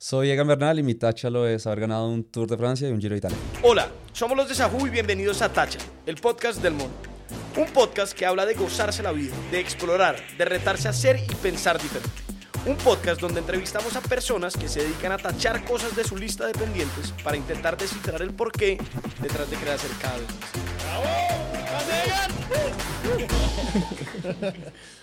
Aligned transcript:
Soy 0.00 0.30
Egan 0.30 0.46
Bernal 0.46 0.78
y 0.78 0.84
mi 0.84 0.94
tacha 0.94 1.28
lo 1.28 1.48
es 1.48 1.66
haber 1.66 1.80
ganado 1.80 2.06
un 2.06 2.22
Tour 2.22 2.46
de 2.48 2.56
Francia 2.56 2.88
y 2.88 2.92
un 2.92 3.00
Giro 3.00 3.14
de 3.14 3.18
Italia. 3.18 3.36
Hola, 3.64 3.90
somos 4.12 4.36
los 4.36 4.48
de 4.48 4.54
Sajú 4.54 4.86
y 4.86 4.90
bienvenidos 4.90 5.42
a 5.42 5.52
Tacha, 5.52 5.80
el 6.06 6.14
podcast 6.14 6.62
del 6.62 6.74
mundo. 6.74 6.94
Un 7.56 7.66
podcast 7.72 8.12
que 8.12 8.24
habla 8.24 8.46
de 8.46 8.54
gozarse 8.54 9.02
la 9.02 9.10
vida, 9.10 9.34
de 9.50 9.58
explorar, 9.58 10.14
de 10.38 10.44
retarse 10.44 10.86
a 10.86 10.92
ser 10.92 11.18
y 11.28 11.34
pensar 11.34 11.82
diferente. 11.82 12.10
Un 12.64 12.76
podcast 12.76 13.20
donde 13.20 13.40
entrevistamos 13.40 13.96
a 13.96 14.00
personas 14.00 14.56
que 14.56 14.68
se 14.68 14.84
dedican 14.84 15.10
a 15.10 15.18
tachar 15.18 15.64
cosas 15.64 15.96
de 15.96 16.04
su 16.04 16.16
lista 16.16 16.46
de 16.46 16.52
pendientes 16.52 17.12
para 17.24 17.36
intentar 17.36 17.76
descifrar 17.76 18.22
el 18.22 18.32
porqué 18.32 18.78
detrás 19.20 19.50
de 19.50 19.56
querer 19.56 19.74
hacer 19.74 19.90
cada 20.00 20.16
vez 20.18 20.28
más. 20.28 20.52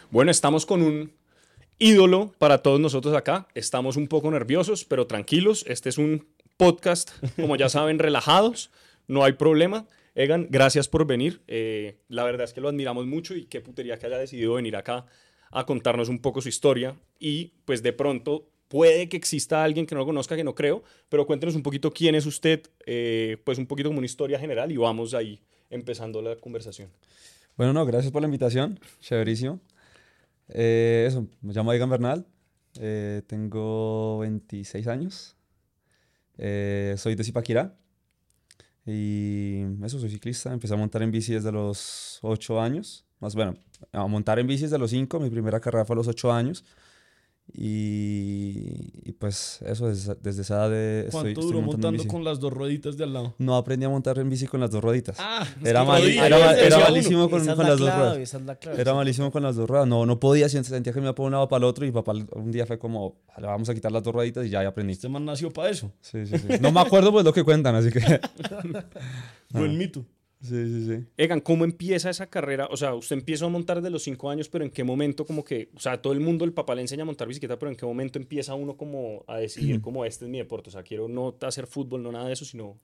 Bueno, 0.09 0.31
estamos 0.31 0.65
con 0.65 0.81
un 0.81 1.11
ídolo 1.79 2.33
para 2.37 2.59
todos 2.59 2.79
nosotros 2.79 3.15
acá. 3.15 3.47
Estamos 3.53 3.97
un 3.97 4.07
poco 4.07 4.31
nerviosos, 4.31 4.85
pero 4.85 5.07
tranquilos. 5.07 5.65
Este 5.67 5.89
es 5.89 5.97
un 5.97 6.27
podcast, 6.57 7.11
como 7.35 7.55
ya 7.55 7.69
saben, 7.69 7.99
relajados. 7.99 8.71
No 9.07 9.23
hay 9.23 9.33
problema. 9.33 9.85
Egan, 10.15 10.47
gracias 10.49 10.87
por 10.87 11.05
venir. 11.05 11.41
Eh, 11.47 11.97
la 12.07 12.23
verdad 12.23 12.45
es 12.45 12.53
que 12.53 12.61
lo 12.61 12.69
admiramos 12.69 13.05
mucho 13.05 13.35
y 13.35 13.45
qué 13.45 13.61
putería 13.61 13.99
que 13.99 14.05
haya 14.05 14.17
decidido 14.17 14.53
venir 14.53 14.75
acá 14.75 15.05
a 15.51 15.65
contarnos 15.65 16.09
un 16.09 16.19
poco 16.19 16.41
su 16.41 16.49
historia. 16.49 16.95
Y 17.19 17.51
pues 17.65 17.83
de 17.83 17.93
pronto 17.93 18.47
puede 18.67 19.09
que 19.09 19.17
exista 19.17 19.63
alguien 19.63 19.85
que 19.85 19.95
no 19.95 19.99
lo 19.99 20.05
conozca, 20.05 20.35
que 20.35 20.43
no 20.43 20.55
creo, 20.55 20.83
pero 21.09 21.25
cuéntenos 21.25 21.55
un 21.55 21.63
poquito 21.63 21.91
quién 21.91 22.15
es 22.15 22.25
usted, 22.25 22.61
eh, 22.85 23.37
pues 23.43 23.57
un 23.57 23.67
poquito 23.67 23.89
como 23.89 23.99
una 23.99 24.05
historia 24.05 24.39
general 24.39 24.71
y 24.71 24.77
vamos 24.77 25.13
ahí 25.13 25.39
empezando 25.69 26.21
la 26.21 26.35
conversación. 26.37 26.89
Bueno, 27.57 27.73
no, 27.73 27.85
gracias 27.85 28.11
por 28.11 28.21
la 28.21 28.27
invitación. 28.27 28.79
Chéverísimo. 29.01 29.59
Eh, 30.49 31.05
eso, 31.07 31.27
me 31.41 31.53
llamo 31.53 31.73
Egan 31.73 31.89
Bernal, 31.89 32.25
eh, 32.79 33.23
tengo 33.27 34.19
26 34.19 34.87
años, 34.87 35.35
eh, 36.37 36.95
soy 36.97 37.15
de 37.15 37.23
Zipaquirá 37.23 37.75
y 38.85 39.63
eso, 39.83 39.99
soy 39.99 40.09
ciclista, 40.09 40.53
empecé 40.53 40.73
a 40.75 40.77
montar 40.77 41.01
en 41.01 41.11
bici 41.11 41.33
desde 41.33 41.51
los 41.51 42.19
8 42.21 42.61
años, 42.61 43.05
más 43.19 43.33
bueno, 43.33 43.55
a 43.91 44.05
montar 44.05 44.37
en 44.37 44.47
bici 44.47 44.63
desde 44.63 44.77
los 44.77 44.91
5, 44.91 45.19
mi 45.19 45.29
primera 45.29 45.59
carrera 45.59 45.85
fue 45.85 45.95
a 45.95 45.97
los 45.97 46.07
8 46.07 46.31
años 46.31 46.63
y, 47.53 49.11
pues 49.13 49.59
eso, 49.65 49.87
desde, 49.87 50.15
desde 50.21 50.41
esa 50.41 50.55
edad 50.55 50.69
de... 50.71 51.07
¿Cuánto 51.11 51.29
estoy, 51.29 51.43
duró 51.45 51.59
estoy 51.59 51.61
montando 51.65 51.91
montando 51.91 52.13
con 52.13 52.23
las 52.23 52.39
dos 52.39 52.51
rueditas 52.51 52.97
de 52.97 53.03
al 53.03 53.13
lado? 53.13 53.35
No 53.37 53.55
aprendí 53.55 53.85
a 53.85 53.89
montar 53.89 54.17
en 54.19 54.29
bici 54.29 54.47
con 54.47 54.59
las 54.59 54.71
dos 54.71 54.83
rueditas. 54.83 55.17
Ah, 55.19 55.47
era, 55.63 55.83
mal- 55.83 56.03
era, 56.03 56.59
era 56.59 56.79
malísimo 56.79 57.29
con, 57.29 57.41
Esa 57.41 57.51
es 57.51 57.55
con 57.55 57.63
la 57.65 57.69
las 57.71 57.79
dos 57.79 57.87
clave, 57.89 58.01
ruedas. 58.03 58.17
esa 58.19 58.37
es 58.37 58.43
la 58.43 58.55
clave. 58.55 58.81
Era 58.81 58.93
malísimo 58.93 59.31
con 59.31 59.43
las 59.43 59.55
dos 59.55 59.69
ruedas. 59.69 59.87
No, 59.87 60.05
no 60.05 60.19
podía, 60.19 60.49
sentía 60.49 60.91
que 60.91 60.99
me 60.99 61.05
iba 61.05 61.15
para 61.15 61.25
un 61.27 61.31
lado 61.33 61.47
para 61.47 61.59
el 61.59 61.63
otro 61.65 61.85
y 61.85 61.91
papá 61.91 62.13
un 62.33 62.51
día 62.51 62.65
fue 62.65 62.77
como, 62.79 63.15
le 63.37 63.47
vamos 63.47 63.69
a 63.69 63.73
quitar 63.73 63.91
las 63.91 64.03
dos 64.03 64.13
rueditas 64.13 64.45
y 64.45 64.49
ya, 64.49 64.61
ya 64.63 64.69
aprendí. 64.69 64.93
Este 64.93 65.07
man 65.07 65.23
nació 65.23 65.51
para 65.51 65.69
eso. 65.69 65.91
Sí, 66.01 66.25
sí, 66.25 66.37
sí. 66.37 66.47
No 66.61 66.71
me 66.71 66.81
acuerdo 66.81 67.11
pues 67.11 67.23
lo 67.23 67.31
que 67.33 67.43
cuentan, 67.43 67.75
así 67.75 67.89
que... 67.91 67.99
Buen 69.51 69.77
mito. 69.77 70.05
Sí, 70.45 70.67
sí, 70.67 70.85
sí. 70.85 71.05
Egan, 71.17 71.41
¿cómo 71.41 71.65
empieza 71.65 72.09
esa 72.09 72.27
carrera? 72.27 72.67
O 72.69 72.77
sea, 72.77 72.93
usted 72.93 73.15
empieza 73.15 73.45
a 73.45 73.49
montar 73.49 73.81
de 73.81 73.89
los 73.89 74.03
cinco 74.03 74.29
años, 74.29 74.47
pero 74.47 74.63
¿en 74.63 74.69
qué 74.69 74.83
momento 74.83 75.25
como 75.25 75.43
que, 75.43 75.69
o 75.75 75.79
sea, 75.79 76.01
todo 76.01 76.13
el 76.13 76.19
mundo, 76.19 76.45
el 76.45 76.53
papá 76.53 76.75
le 76.75 76.81
enseña 76.81 77.01
a 77.01 77.05
montar 77.05 77.27
bicicleta, 77.27 77.57
pero 77.57 77.71
¿en 77.71 77.75
qué 77.75 77.85
momento 77.85 78.19
empieza 78.19 78.53
uno 78.53 78.77
como 78.77 79.23
a 79.27 79.37
decidir 79.37 79.81
como 79.81 80.05
este 80.05 80.25
es 80.25 80.31
mi 80.31 80.37
deporte? 80.37 80.69
O 80.69 80.71
sea, 80.71 80.83
quiero 80.83 81.07
no 81.07 81.35
hacer 81.41 81.65
fútbol, 81.65 82.03
no 82.03 82.11
nada 82.11 82.27
de 82.27 82.33
eso, 82.33 82.45
sino... 82.45 82.77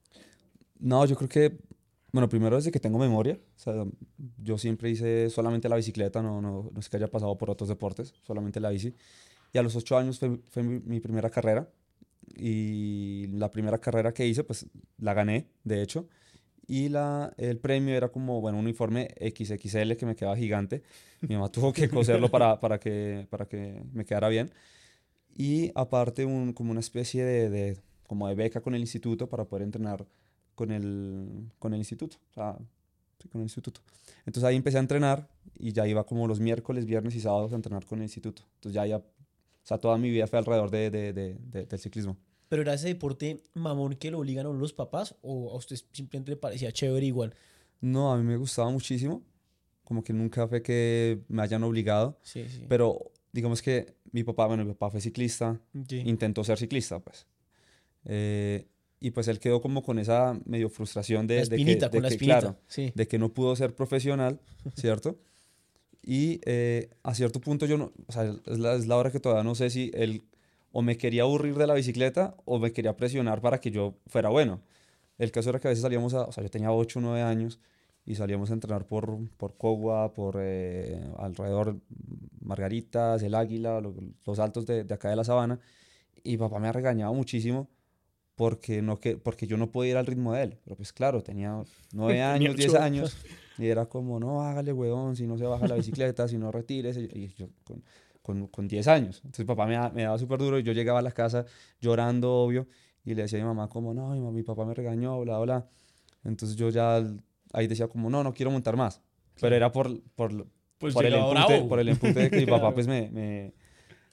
No, 0.79 1.05
yo 1.05 1.15
creo 1.15 1.29
que, 1.29 1.59
bueno, 2.11 2.27
primero 2.27 2.55
desde 2.55 2.71
que 2.71 2.79
tengo 2.79 2.97
memoria, 2.97 3.39
o 3.55 3.59
sea, 3.59 3.85
yo 4.41 4.57
siempre 4.57 4.89
hice 4.89 5.29
solamente 5.29 5.69
la 5.69 5.75
bicicleta, 5.75 6.23
no, 6.23 6.41
no, 6.41 6.71
no 6.73 6.79
es 6.79 6.89
que 6.89 6.97
haya 6.97 7.07
pasado 7.07 7.37
por 7.37 7.51
otros 7.51 7.69
deportes, 7.69 8.15
solamente 8.25 8.59
la 8.59 8.71
bici. 8.71 8.95
Y 9.53 9.59
a 9.59 9.63
los 9.63 9.75
ocho 9.75 9.97
años 9.97 10.17
fue, 10.17 10.39
fue 10.49 10.63
mi, 10.63 10.79
mi 10.79 10.99
primera 10.99 11.29
carrera 11.29 11.69
y 12.35 13.27
la 13.27 13.51
primera 13.51 13.77
carrera 13.79 14.13
que 14.13 14.25
hice, 14.25 14.43
pues 14.43 14.65
la 14.97 15.13
gané, 15.13 15.47
de 15.63 15.81
hecho. 15.83 16.07
Y 16.67 16.89
la, 16.89 17.33
el 17.37 17.57
premio 17.57 17.95
era 17.95 18.09
como, 18.09 18.39
bueno, 18.39 18.57
un 18.57 18.65
uniforme 18.65 19.09
XXL 19.19 19.95
que 19.97 20.05
me 20.05 20.15
quedaba 20.15 20.37
gigante. 20.37 20.83
Mi 21.21 21.35
mamá 21.35 21.49
tuvo 21.51 21.73
que 21.73 21.89
coserlo 21.89 22.29
para, 22.29 22.59
para, 22.59 22.79
que, 22.79 23.27
para 23.29 23.45
que 23.47 23.83
me 23.93 24.05
quedara 24.05 24.29
bien. 24.29 24.51
Y 25.35 25.71
aparte 25.75 26.25
un, 26.25 26.53
como 26.53 26.71
una 26.71 26.79
especie 26.79 27.23
de, 27.23 27.49
de, 27.49 27.77
como 28.07 28.27
de 28.27 28.35
beca 28.35 28.61
con 28.61 28.75
el 28.75 28.81
instituto 28.81 29.27
para 29.29 29.45
poder 29.45 29.63
entrenar 29.63 30.05
con 30.55 30.71
el, 30.71 31.49
con 31.59 31.73
el 31.73 31.79
instituto. 31.79 32.17
O 32.31 32.33
sea, 32.33 32.57
sí, 33.21 33.27
con 33.29 33.41
el 33.41 33.45
instituto. 33.45 33.81
Entonces 34.25 34.43
ahí 34.43 34.55
empecé 34.55 34.77
a 34.77 34.81
entrenar 34.81 35.27
y 35.57 35.73
ya 35.73 35.87
iba 35.87 36.05
como 36.05 36.27
los 36.27 36.39
miércoles, 36.39 36.85
viernes 36.85 37.15
y 37.15 37.21
sábados 37.21 37.51
a 37.53 37.55
entrenar 37.55 37.85
con 37.85 37.99
el 37.99 38.03
instituto. 38.03 38.43
Entonces 38.55 38.75
ya, 38.75 38.85
ya, 38.85 38.97
o 38.97 39.03
sea, 39.63 39.77
toda 39.77 39.97
mi 39.97 40.09
vida 40.09 40.27
fue 40.27 40.39
alrededor 40.39 40.69
de, 40.69 40.89
de, 40.91 41.13
de, 41.13 41.37
de- 41.51 41.65
del 41.65 41.79
ciclismo. 41.79 42.17
¿Pero 42.51 42.63
era 42.63 42.73
ese 42.73 42.89
deporte 42.89 43.41
mamón 43.53 43.95
que 43.95 44.11
lo 44.11 44.19
uno 44.19 44.51
los 44.51 44.73
papás 44.73 45.15
o 45.21 45.53
a 45.53 45.55
usted 45.55 45.77
simplemente 45.93 46.31
le 46.31 46.35
parecía 46.35 46.69
chévere 46.73 47.05
igual? 47.05 47.33
No, 47.79 48.11
a 48.11 48.17
mí 48.17 48.25
me 48.25 48.35
gustaba 48.35 48.69
muchísimo. 48.69 49.23
Como 49.85 50.03
que 50.03 50.11
nunca 50.11 50.45
fue 50.49 50.61
que 50.61 51.21
me 51.29 51.43
hayan 51.43 51.63
obligado. 51.63 52.17
Sí, 52.21 52.43
sí. 52.49 52.65
Pero 52.67 53.09
digamos 53.31 53.61
que 53.61 53.95
mi 54.11 54.25
papá, 54.25 54.47
bueno, 54.47 54.65
mi 54.65 54.73
papá 54.73 54.89
fue 54.91 54.99
ciclista, 54.99 55.61
Sí. 55.87 56.03
intentó 56.05 56.43
ser 56.43 56.57
ciclista, 56.57 56.99
pues. 56.99 57.25
Eh, 58.03 58.67
y 58.99 59.11
pues 59.11 59.29
él 59.29 59.39
quedó 59.39 59.61
como 59.61 59.81
con 59.81 59.97
esa 59.97 60.37
medio 60.43 60.69
frustración 60.69 61.27
de, 61.27 61.35
La 61.35 61.41
de 61.43 61.47
que- 61.51 61.55
espinita, 61.55 61.85
de 61.87 61.91
con 61.91 62.03
la 62.03 62.09
que, 62.09 62.15
espinita. 62.15 62.39
claro, 62.41 62.57
Sí. 62.67 62.91
de 62.93 63.07
que 63.07 63.17
no 63.17 63.33
pudo 63.33 63.55
ser 63.55 63.73
profesional, 63.75 64.41
¿cierto? 64.75 65.17
Y 66.03 66.41
eh, 66.45 66.89
a 67.03 67.15
cierto 67.15 67.39
punto 67.39 67.65
yo 67.65 67.77
no, 67.77 67.93
o 68.07 68.11
sea, 68.11 68.25
es 68.45 68.59
la, 68.59 68.73
es 68.75 68.87
la 68.87 68.97
hora 68.97 69.09
que 69.09 69.21
todavía 69.21 69.45
no 69.45 69.55
sé 69.55 69.69
si 69.69 69.89
él 69.93 70.25
o 70.71 70.81
me 70.81 70.97
quería 70.97 71.23
aburrir 71.23 71.55
de 71.55 71.67
la 71.67 71.73
bicicleta 71.73 72.35
o 72.45 72.59
me 72.59 72.71
quería 72.71 72.95
presionar 72.95 73.41
para 73.41 73.59
que 73.59 73.71
yo 73.71 73.95
fuera 74.07 74.29
bueno. 74.29 74.61
El 75.17 75.31
caso 75.31 75.49
era 75.49 75.59
que 75.59 75.67
a 75.67 75.71
veces 75.71 75.81
salíamos 75.83 76.13
a, 76.13 76.23
o 76.23 76.31
sea, 76.31 76.43
yo 76.43 76.49
tenía 76.49 76.71
8 76.71 76.99
o 76.99 77.01
9 77.01 77.21
años 77.21 77.59
y 78.05 78.15
salíamos 78.15 78.49
a 78.49 78.53
entrenar 78.53 78.87
por, 78.87 79.19
por 79.37 79.55
Cogua, 79.57 80.13
por 80.13 80.37
eh, 80.39 80.99
alrededor 81.17 81.77
Margaritas, 82.39 83.21
El 83.23 83.35
Águila, 83.35 83.81
lo- 83.81 83.93
los 84.25 84.39
altos 84.39 84.65
de, 84.65 84.83
de 84.83 84.93
acá 84.93 85.09
de 85.09 85.15
la 85.15 85.23
sabana. 85.23 85.59
Y 86.23 86.37
papá 86.37 86.59
me 86.59 86.67
ha 86.67 86.71
regañado 86.71 87.13
muchísimo 87.13 87.67
porque, 88.35 88.81
no 88.81 88.99
que, 88.99 89.17
porque 89.17 89.45
yo 89.47 89.57
no 89.57 89.71
podía 89.71 89.91
ir 89.91 89.97
al 89.97 90.05
ritmo 90.07 90.33
de 90.33 90.43
él. 90.43 90.57
Pero 90.63 90.75
pues 90.75 90.93
claro, 90.93 91.21
tenía 91.21 91.61
9 91.93 92.21
años, 92.23 92.55
10 92.55 92.71
ocho. 92.73 92.81
años. 92.81 93.17
Y 93.57 93.67
era 93.67 93.85
como, 93.85 94.19
no, 94.19 94.41
hágale, 94.41 94.73
huevón, 94.73 95.15
si 95.15 95.27
no 95.27 95.37
se 95.37 95.45
baja 95.45 95.67
la 95.67 95.75
bicicleta, 95.75 96.27
si 96.27 96.37
no 96.37 96.51
retires. 96.51 96.97
Y 96.97 97.01
y 97.13 97.33
yo 97.37 97.49
con, 97.63 97.83
con, 98.21 98.47
con 98.47 98.67
10 98.67 98.87
años. 98.87 99.17
Entonces 99.23 99.45
papá 99.45 99.65
me, 99.65 99.77
me 99.91 100.03
daba 100.03 100.17
súper 100.17 100.39
duro 100.39 100.59
y 100.59 100.63
yo 100.63 100.73
llegaba 100.73 100.99
a 100.99 101.01
la 101.01 101.11
casa 101.11 101.45
llorando, 101.79 102.31
obvio. 102.33 102.67
Y 103.03 103.15
le 103.15 103.23
decía 103.23 103.39
a 103.39 103.41
mi 103.41 103.47
mamá 103.47 103.67
como, 103.69 103.93
no, 103.93 104.09
mi, 104.09 104.19
mi 104.19 104.43
papá 104.43 104.65
me 104.65 104.73
regañó, 104.73 105.19
bla, 105.21 105.39
bla. 105.39 105.67
Entonces 106.23 106.55
yo 106.57 106.69
ya 106.69 107.03
ahí 107.53 107.67
decía 107.67 107.87
como, 107.87 108.09
no, 108.09 108.23
no 108.23 108.33
quiero 108.33 108.51
montar 108.51 108.77
más. 108.77 109.01
Pero 109.39 109.55
era 109.55 109.71
por, 109.71 110.01
por, 110.15 110.47
Pues 110.77 110.93
por, 110.93 111.05
el 111.05 111.13
empute, 111.15 111.63
por 111.63 111.79
el 111.79 111.89
empute 111.89 112.19
de 112.19 112.29
que 112.29 112.39
mi 112.41 112.45
papá 112.51 112.73
pues 112.73 112.87
me, 112.87 113.09
me, 113.11 113.53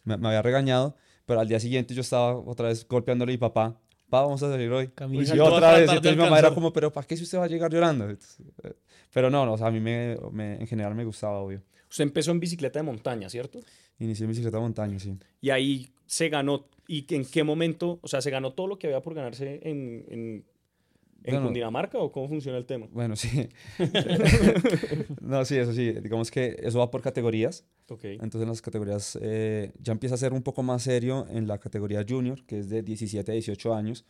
me, 0.04 0.14
había 0.28 0.42
regañado. 0.42 0.96
Pero 1.26 1.40
al 1.40 1.48
día 1.48 1.60
siguiente 1.60 1.94
yo 1.94 2.00
estaba 2.00 2.34
otra 2.34 2.68
vez 2.68 2.86
golpeándole 2.88 3.32
a 3.32 3.34
mi 3.34 3.38
papá. 3.38 3.78
Pa, 4.08 4.22
vamos 4.22 4.42
a 4.42 4.50
salir 4.50 4.72
hoy. 4.72 4.90
Y 5.34 5.38
otra 5.38 5.72
vez. 5.72 5.90
Entonces 5.92 6.16
mi 6.16 6.22
mamá 6.22 6.38
era 6.38 6.48
como, 6.54 6.72
pero 6.72 6.90
¿para 6.90 7.06
qué 7.06 7.14
si 7.16 7.24
usted 7.24 7.38
va 7.38 7.44
a 7.44 7.48
llegar 7.48 7.70
llorando? 7.70 8.08
Entonces, 8.08 8.40
eh, 8.64 8.72
pero 9.12 9.28
no, 9.28 9.44
no, 9.44 9.52
o 9.52 9.58
sea, 9.58 9.66
a 9.66 9.70
mí 9.70 9.80
me, 9.80 10.16
me- 10.32 10.56
en 10.56 10.66
general 10.66 10.94
me 10.94 11.04
gustaba, 11.04 11.38
obvio. 11.38 11.62
Usted 11.90 12.04
empezó 12.04 12.30
en 12.30 12.40
bicicleta 12.40 12.78
de 12.78 12.82
montaña, 12.82 13.28
¿cierto? 13.28 13.60
Inicié 13.98 14.24
en 14.24 14.30
bicicleta 14.30 14.58
de 14.58 14.62
montaña, 14.62 14.98
sí. 14.98 15.16
Y 15.40 15.50
ahí 15.50 15.88
se 16.06 16.28
ganó, 16.28 16.66
¿y 16.86 17.06
en 17.14 17.24
qué 17.24 17.42
momento? 17.44 17.98
O 18.02 18.08
sea, 18.08 18.20
¿se 18.20 18.30
ganó 18.30 18.52
todo 18.52 18.66
lo 18.66 18.78
que 18.78 18.86
había 18.86 19.00
por 19.00 19.14
ganarse 19.14 19.60
en, 19.62 20.04
en, 20.08 20.44
en 21.24 21.32
Bueno. 21.32 21.46
Cundinamarca 21.46 21.98
o 21.98 22.12
cómo 22.12 22.28
funciona 22.28 22.58
el 22.58 22.66
tema? 22.66 22.86
Bueno, 22.90 23.16
sí. 23.16 23.48
no, 25.20 25.44
sí, 25.44 25.56
eso 25.56 25.72
sí. 25.72 25.92
Digamos 25.92 26.30
que 26.30 26.56
eso 26.62 26.78
va 26.78 26.90
por 26.90 27.02
categorías. 27.02 27.64
Ok. 27.88 28.04
Entonces 28.04 28.42
en 28.42 28.48
las 28.48 28.62
categorías 28.62 29.18
eh, 29.20 29.72
ya 29.80 29.92
empieza 29.92 30.14
a 30.14 30.18
ser 30.18 30.32
un 30.32 30.42
poco 30.42 30.62
más 30.62 30.82
serio 30.82 31.26
en 31.30 31.46
la 31.46 31.58
categoría 31.58 32.04
junior, 32.08 32.44
que 32.46 32.58
es 32.58 32.68
de 32.68 32.82
17 32.82 33.30
a 33.30 33.34
18 33.34 33.74
años. 33.74 34.04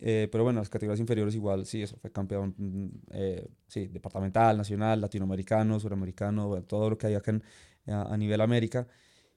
Eh, 0.00 0.28
pero 0.30 0.44
bueno, 0.44 0.60
las 0.60 0.68
categorías 0.70 1.00
inferiores 1.00 1.34
igual, 1.34 1.66
sí, 1.66 1.82
eso 1.82 1.96
fue 1.96 2.12
campeón, 2.12 2.54
mm, 2.56 2.86
eh, 3.12 3.48
sí, 3.66 3.88
departamental, 3.88 4.56
nacional, 4.56 5.00
latinoamericano, 5.00 5.80
suramericano, 5.80 6.48
bueno, 6.48 6.64
todo 6.64 6.90
lo 6.90 6.98
que 6.98 7.08
hay 7.08 7.14
acá 7.14 7.32
en- 7.32 7.42
a, 7.92 8.12
a 8.14 8.16
nivel 8.16 8.40
América. 8.40 8.86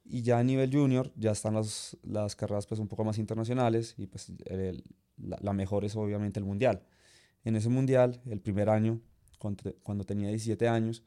Y 0.05 0.23
ya 0.23 0.39
a 0.39 0.43
nivel 0.43 0.71
junior 0.73 1.11
ya 1.15 1.31
están 1.31 1.53
las, 1.55 1.97
las 2.03 2.35
carreras 2.35 2.67
pues 2.67 2.79
un 2.79 2.87
poco 2.87 3.03
más 3.05 3.17
internacionales 3.19 3.95
y 3.97 4.07
pues 4.07 4.31
el- 4.45 4.83
la, 5.17 5.37
la 5.41 5.53
mejor 5.53 5.85
es 5.85 5.95
obviamente 5.95 6.39
el 6.39 6.45
mundial. 6.45 6.83
En 7.45 7.55
ese 7.55 7.69
mundial, 7.69 8.21
el 8.27 8.41
primer 8.41 8.69
año, 8.69 9.01
cuando, 9.39 9.75
cuando 9.83 10.03
tenía 10.05 10.29
17 10.29 10.67
años, 10.67 11.03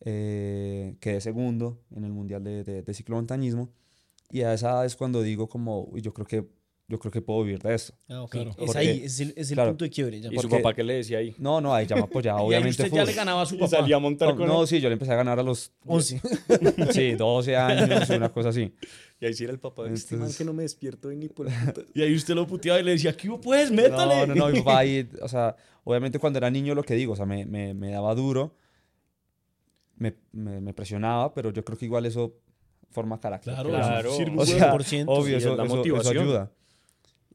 eh, 0.00 0.96
quedé 1.00 1.20
segundo 1.20 1.82
en 1.90 2.04
el 2.04 2.12
mundial 2.12 2.42
de, 2.44 2.64
de, 2.64 2.82
de 2.82 2.94
ciclomontañismo 2.94 3.70
y 4.30 4.42
a 4.42 4.54
esa 4.54 4.70
edad 4.72 4.86
es 4.86 4.96
cuando 4.96 5.22
digo 5.22 5.48
como, 5.48 5.96
yo 5.98 6.14
creo 6.14 6.26
que 6.26 6.48
yo 6.90 6.98
creo 6.98 7.12
que 7.12 7.22
puedo 7.22 7.44
vivir 7.44 7.60
de 7.62 7.72
esto. 7.74 7.94
Ah, 8.08 8.22
ok. 8.22 8.30
Claro. 8.32 8.50
Es 8.58 8.74
ahí, 8.76 9.02
es 9.04 9.20
el, 9.20 9.32
es 9.36 9.48
el 9.50 9.54
claro. 9.54 9.70
punto 9.70 9.84
de 9.84 9.90
quiebre. 9.90 10.20
ya. 10.20 10.28
¿Y 10.28 10.36
su 10.36 10.42
Porque- 10.48 10.56
papá 10.56 10.74
qué 10.74 10.82
le 10.82 10.94
decía 10.94 11.18
ahí? 11.18 11.34
No, 11.38 11.60
no, 11.60 11.72
ahí 11.72 11.86
ya 11.86 11.94
me 11.94 12.02
apoyaba, 12.02 12.40
Y 12.42 12.46
obviamente. 12.46 12.82
usted 12.82 12.92
ya 12.96 13.04
le 13.04 13.12
ganaba 13.12 13.42
a 13.42 13.46
su 13.46 13.54
Y 13.54 13.58
papá. 13.58 13.76
salía 13.76 13.94
a 13.96 13.98
montar 14.00 14.28
No, 14.30 14.36
con 14.36 14.48
no, 14.48 14.66
sí, 14.66 14.80
yo 14.80 14.88
le 14.88 14.94
empecé 14.94 15.12
a 15.12 15.16
ganar 15.16 15.38
a 15.38 15.42
los 15.44 15.72
11. 15.86 16.20
sí, 16.92 17.12
12 17.12 17.56
años, 17.56 18.10
una 18.10 18.28
cosa 18.30 18.48
así. 18.48 18.72
Y 19.20 19.26
ahí 19.26 19.34
sí 19.34 19.44
era 19.44 19.52
el 19.52 19.60
papá. 19.60 19.88
Este 19.88 20.16
man 20.16 20.30
que 20.36 20.44
no 20.44 20.52
me 20.52 20.62
despierto 20.64 21.08
de 21.08 21.16
ni 21.16 21.28
por 21.28 21.46
puta". 21.46 21.82
Y 21.94 22.02
ahí 22.02 22.14
usted 22.14 22.34
lo 22.34 22.46
puteaba 22.46 22.80
y 22.80 22.82
le 22.82 22.90
decía, 22.92 23.16
¿qué 23.16 23.28
hubo, 23.28 23.40
pues? 23.40 23.70
Métale. 23.70 24.26
No, 24.26 24.34
no, 24.34 24.34
no, 24.34 24.48
mi 24.48 24.58
papá 24.58 24.78
ahí, 24.80 25.08
o 25.22 25.28
sea, 25.28 25.54
obviamente 25.84 26.18
cuando 26.18 26.38
era 26.38 26.50
niño 26.50 26.74
lo 26.74 26.82
que 26.82 26.94
digo, 26.94 27.12
o 27.12 27.16
sea, 27.16 27.24
me, 27.26 27.46
me, 27.46 27.72
me 27.72 27.90
daba 27.92 28.14
duro, 28.14 28.56
me, 29.96 30.14
me, 30.32 30.60
me 30.60 30.72
presionaba, 30.74 31.32
pero 31.34 31.52
yo 31.52 31.64
creo 31.64 31.78
que 31.78 31.84
igual 31.84 32.06
eso 32.06 32.34
forma 32.90 33.20
carácter. 33.20 33.54
Claro. 33.54 33.68
Claro. 33.68 34.08
eso 34.08 34.16
sirve 34.18 34.36
O 34.36 34.40
un 34.40 34.46
sea, 34.46 34.72
huevo. 34.72 34.78
100%, 34.78 35.04
obvio, 35.06 35.24
sí, 35.24 35.34
es 35.34 35.44
eso, 35.44 35.56
la 35.56 35.62
eso- 35.62 35.64
eso 35.64 35.76
motivación. 35.76 36.18
ayuda. 36.18 36.50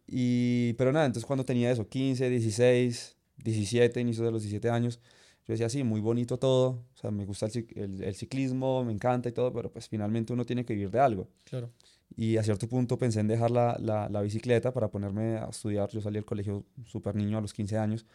Y, 0.08 0.74
pero 0.74 0.92
nada, 0.92 1.06
entonces 1.06 1.26
cuando 1.26 1.46
tenía 1.46 1.72
eso, 1.72 1.88
15, 1.88 2.30
16, 2.30 3.16
17, 3.38 4.00
inicio 4.02 4.24
de 4.24 4.32
los 4.32 4.42
17 4.44 4.70
años, 4.70 5.00
yo 5.48 5.52
decía, 5.54 5.70
sí, 5.70 5.84
muy 5.84 6.00
bonito 6.02 6.38
todo, 6.40 6.84
o 6.94 6.98
sea, 7.00 7.12
me 7.12 7.26
gusta 7.26 7.46
el, 7.48 7.68
el- 7.76 8.04
el 8.04 8.16
ciclismo, 8.16 8.84
me 8.84 8.92
encanta 8.94 9.30
y 9.30 9.32
todo, 9.32 9.52
pero 9.54 9.72
pues 9.72 9.88
finalmente 9.88 10.34
uno 10.34 10.46
tiene 10.46 10.66
que 10.66 10.74
vivir 10.74 10.90
de 10.92 11.00
algo. 11.00 11.28
Claro. 11.44 11.70
Y 12.16 12.38
a 12.38 12.44
cierto 12.44 12.68
punto 12.68 12.98
pensé 12.98 13.20
en 13.20 13.28
dejar 13.28 13.52
la, 13.52 13.78
la, 13.80 14.10
la 14.10 14.22
bicicleta 14.22 14.72
para 14.74 14.90
ponerme 14.90 15.38
a 15.38 15.46
estudiar. 15.50 15.90
Yo 15.90 16.02
salí 16.02 16.16
del 16.16 16.26
colegio 16.26 16.64
súper 16.86 17.16
niño 17.16 17.38
a 17.38 17.42
los 17.42 17.54
15 17.54 17.78
años 17.78 18.06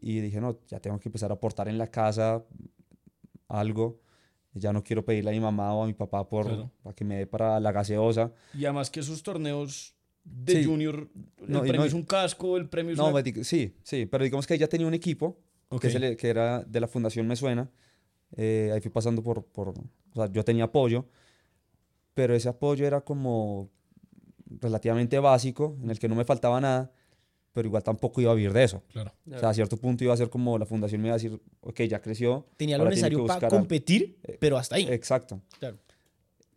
y 0.00 0.20
dije, 0.20 0.40
no, 0.40 0.58
ya 0.68 0.78
tengo 0.80 0.98
que 1.00 1.08
empezar 1.08 1.30
a 1.30 1.34
aportar 1.34 1.68
en 1.68 1.76
la 1.78 1.88
casa 1.88 2.44
algo. 3.48 4.00
Ya 4.54 4.72
no 4.72 4.84
quiero 4.84 5.04
pedirle 5.04 5.30
a 5.30 5.32
mi 5.32 5.40
mamá 5.40 5.74
o 5.74 5.82
a 5.82 5.86
mi 5.86 5.94
papá 5.94 6.28
por, 6.28 6.46
Claro. 6.46 6.70
para 6.82 6.94
que 6.94 7.04
me 7.04 7.16
dé 7.16 7.26
para 7.26 7.58
la 7.58 7.72
gaseosa. 7.72 8.32
Y 8.54 8.64
además 8.66 8.88
que 8.90 9.00
esos 9.00 9.22
torneos 9.22 9.93
de 10.24 10.52
Sí. 10.54 10.64
junior, 10.64 11.08
el 11.38 11.52
No, 11.52 11.60
premio 11.60 11.80
no- 11.80 11.84
es 11.86 11.92
un 11.92 12.02
casco, 12.02 12.56
el 12.56 12.68
premio 12.68 12.92
es 12.92 12.98
No, 12.98 13.04
una... 13.06 13.14
me 13.14 13.22
di- 13.22 13.44
sí, 13.44 13.74
sí, 13.82 14.06
pero 14.06 14.24
digamos 14.24 14.46
que 14.46 14.56
ya 14.58 14.66
tenía 14.68 14.86
un 14.86 14.94
equipo 14.94 15.38
Ok. 15.68 15.82
que, 15.82 15.90
se 15.90 15.98
le- 15.98 16.16
que 16.16 16.28
era 16.28 16.62
de 16.64 16.80
la 16.80 16.88
Fundación 16.88 17.26
Me 17.26 17.36
Suena. 17.36 17.70
Eh, 18.36 18.70
ahí 18.74 18.80
fui 18.80 18.90
pasando 18.90 19.22
por, 19.22 19.44
por, 19.44 19.68
o 19.68 19.74
sea, 20.14 20.26
yo 20.32 20.42
tenía 20.44 20.64
apoyo, 20.64 21.06
pero 22.14 22.34
ese 22.34 22.48
apoyo 22.48 22.86
era 22.86 23.00
como 23.02 23.70
relativamente 24.60 25.18
básico, 25.18 25.76
en 25.82 25.90
el 25.90 25.98
que 25.98 26.08
no 26.08 26.14
me 26.14 26.24
faltaba 26.24 26.60
nada, 26.60 26.90
pero 27.52 27.68
igual 27.68 27.82
tampoco 27.84 28.20
iba 28.20 28.32
a 28.32 28.34
vivir 28.34 28.52
de 28.52 28.64
eso. 28.64 28.82
Claro. 28.92 29.12
O 29.30 29.38
sea, 29.38 29.50
a 29.50 29.54
cierto 29.54 29.76
punto 29.76 30.02
iba 30.04 30.12
a 30.12 30.16
ser 30.16 30.30
como 30.30 30.58
la 30.58 30.66
fundación 30.66 31.00
me 31.00 31.08
iba 31.08 31.14
a 31.14 31.18
decir, 31.18 31.40
ok, 31.60 31.82
ya 31.82 32.00
creció. 32.00 32.46
Tenía 32.56 32.78
lo 32.78 32.84
necesario 32.86 33.18
para 33.18 33.34
buscar 33.34 33.44
algo". 33.52 33.58
competir, 33.58 34.18
Eh, 34.24 34.36
pero 34.40 34.56
hasta 34.56 34.76
ahí. 34.76 34.86
Exacto. 34.90 35.40
Claro. 35.58 35.78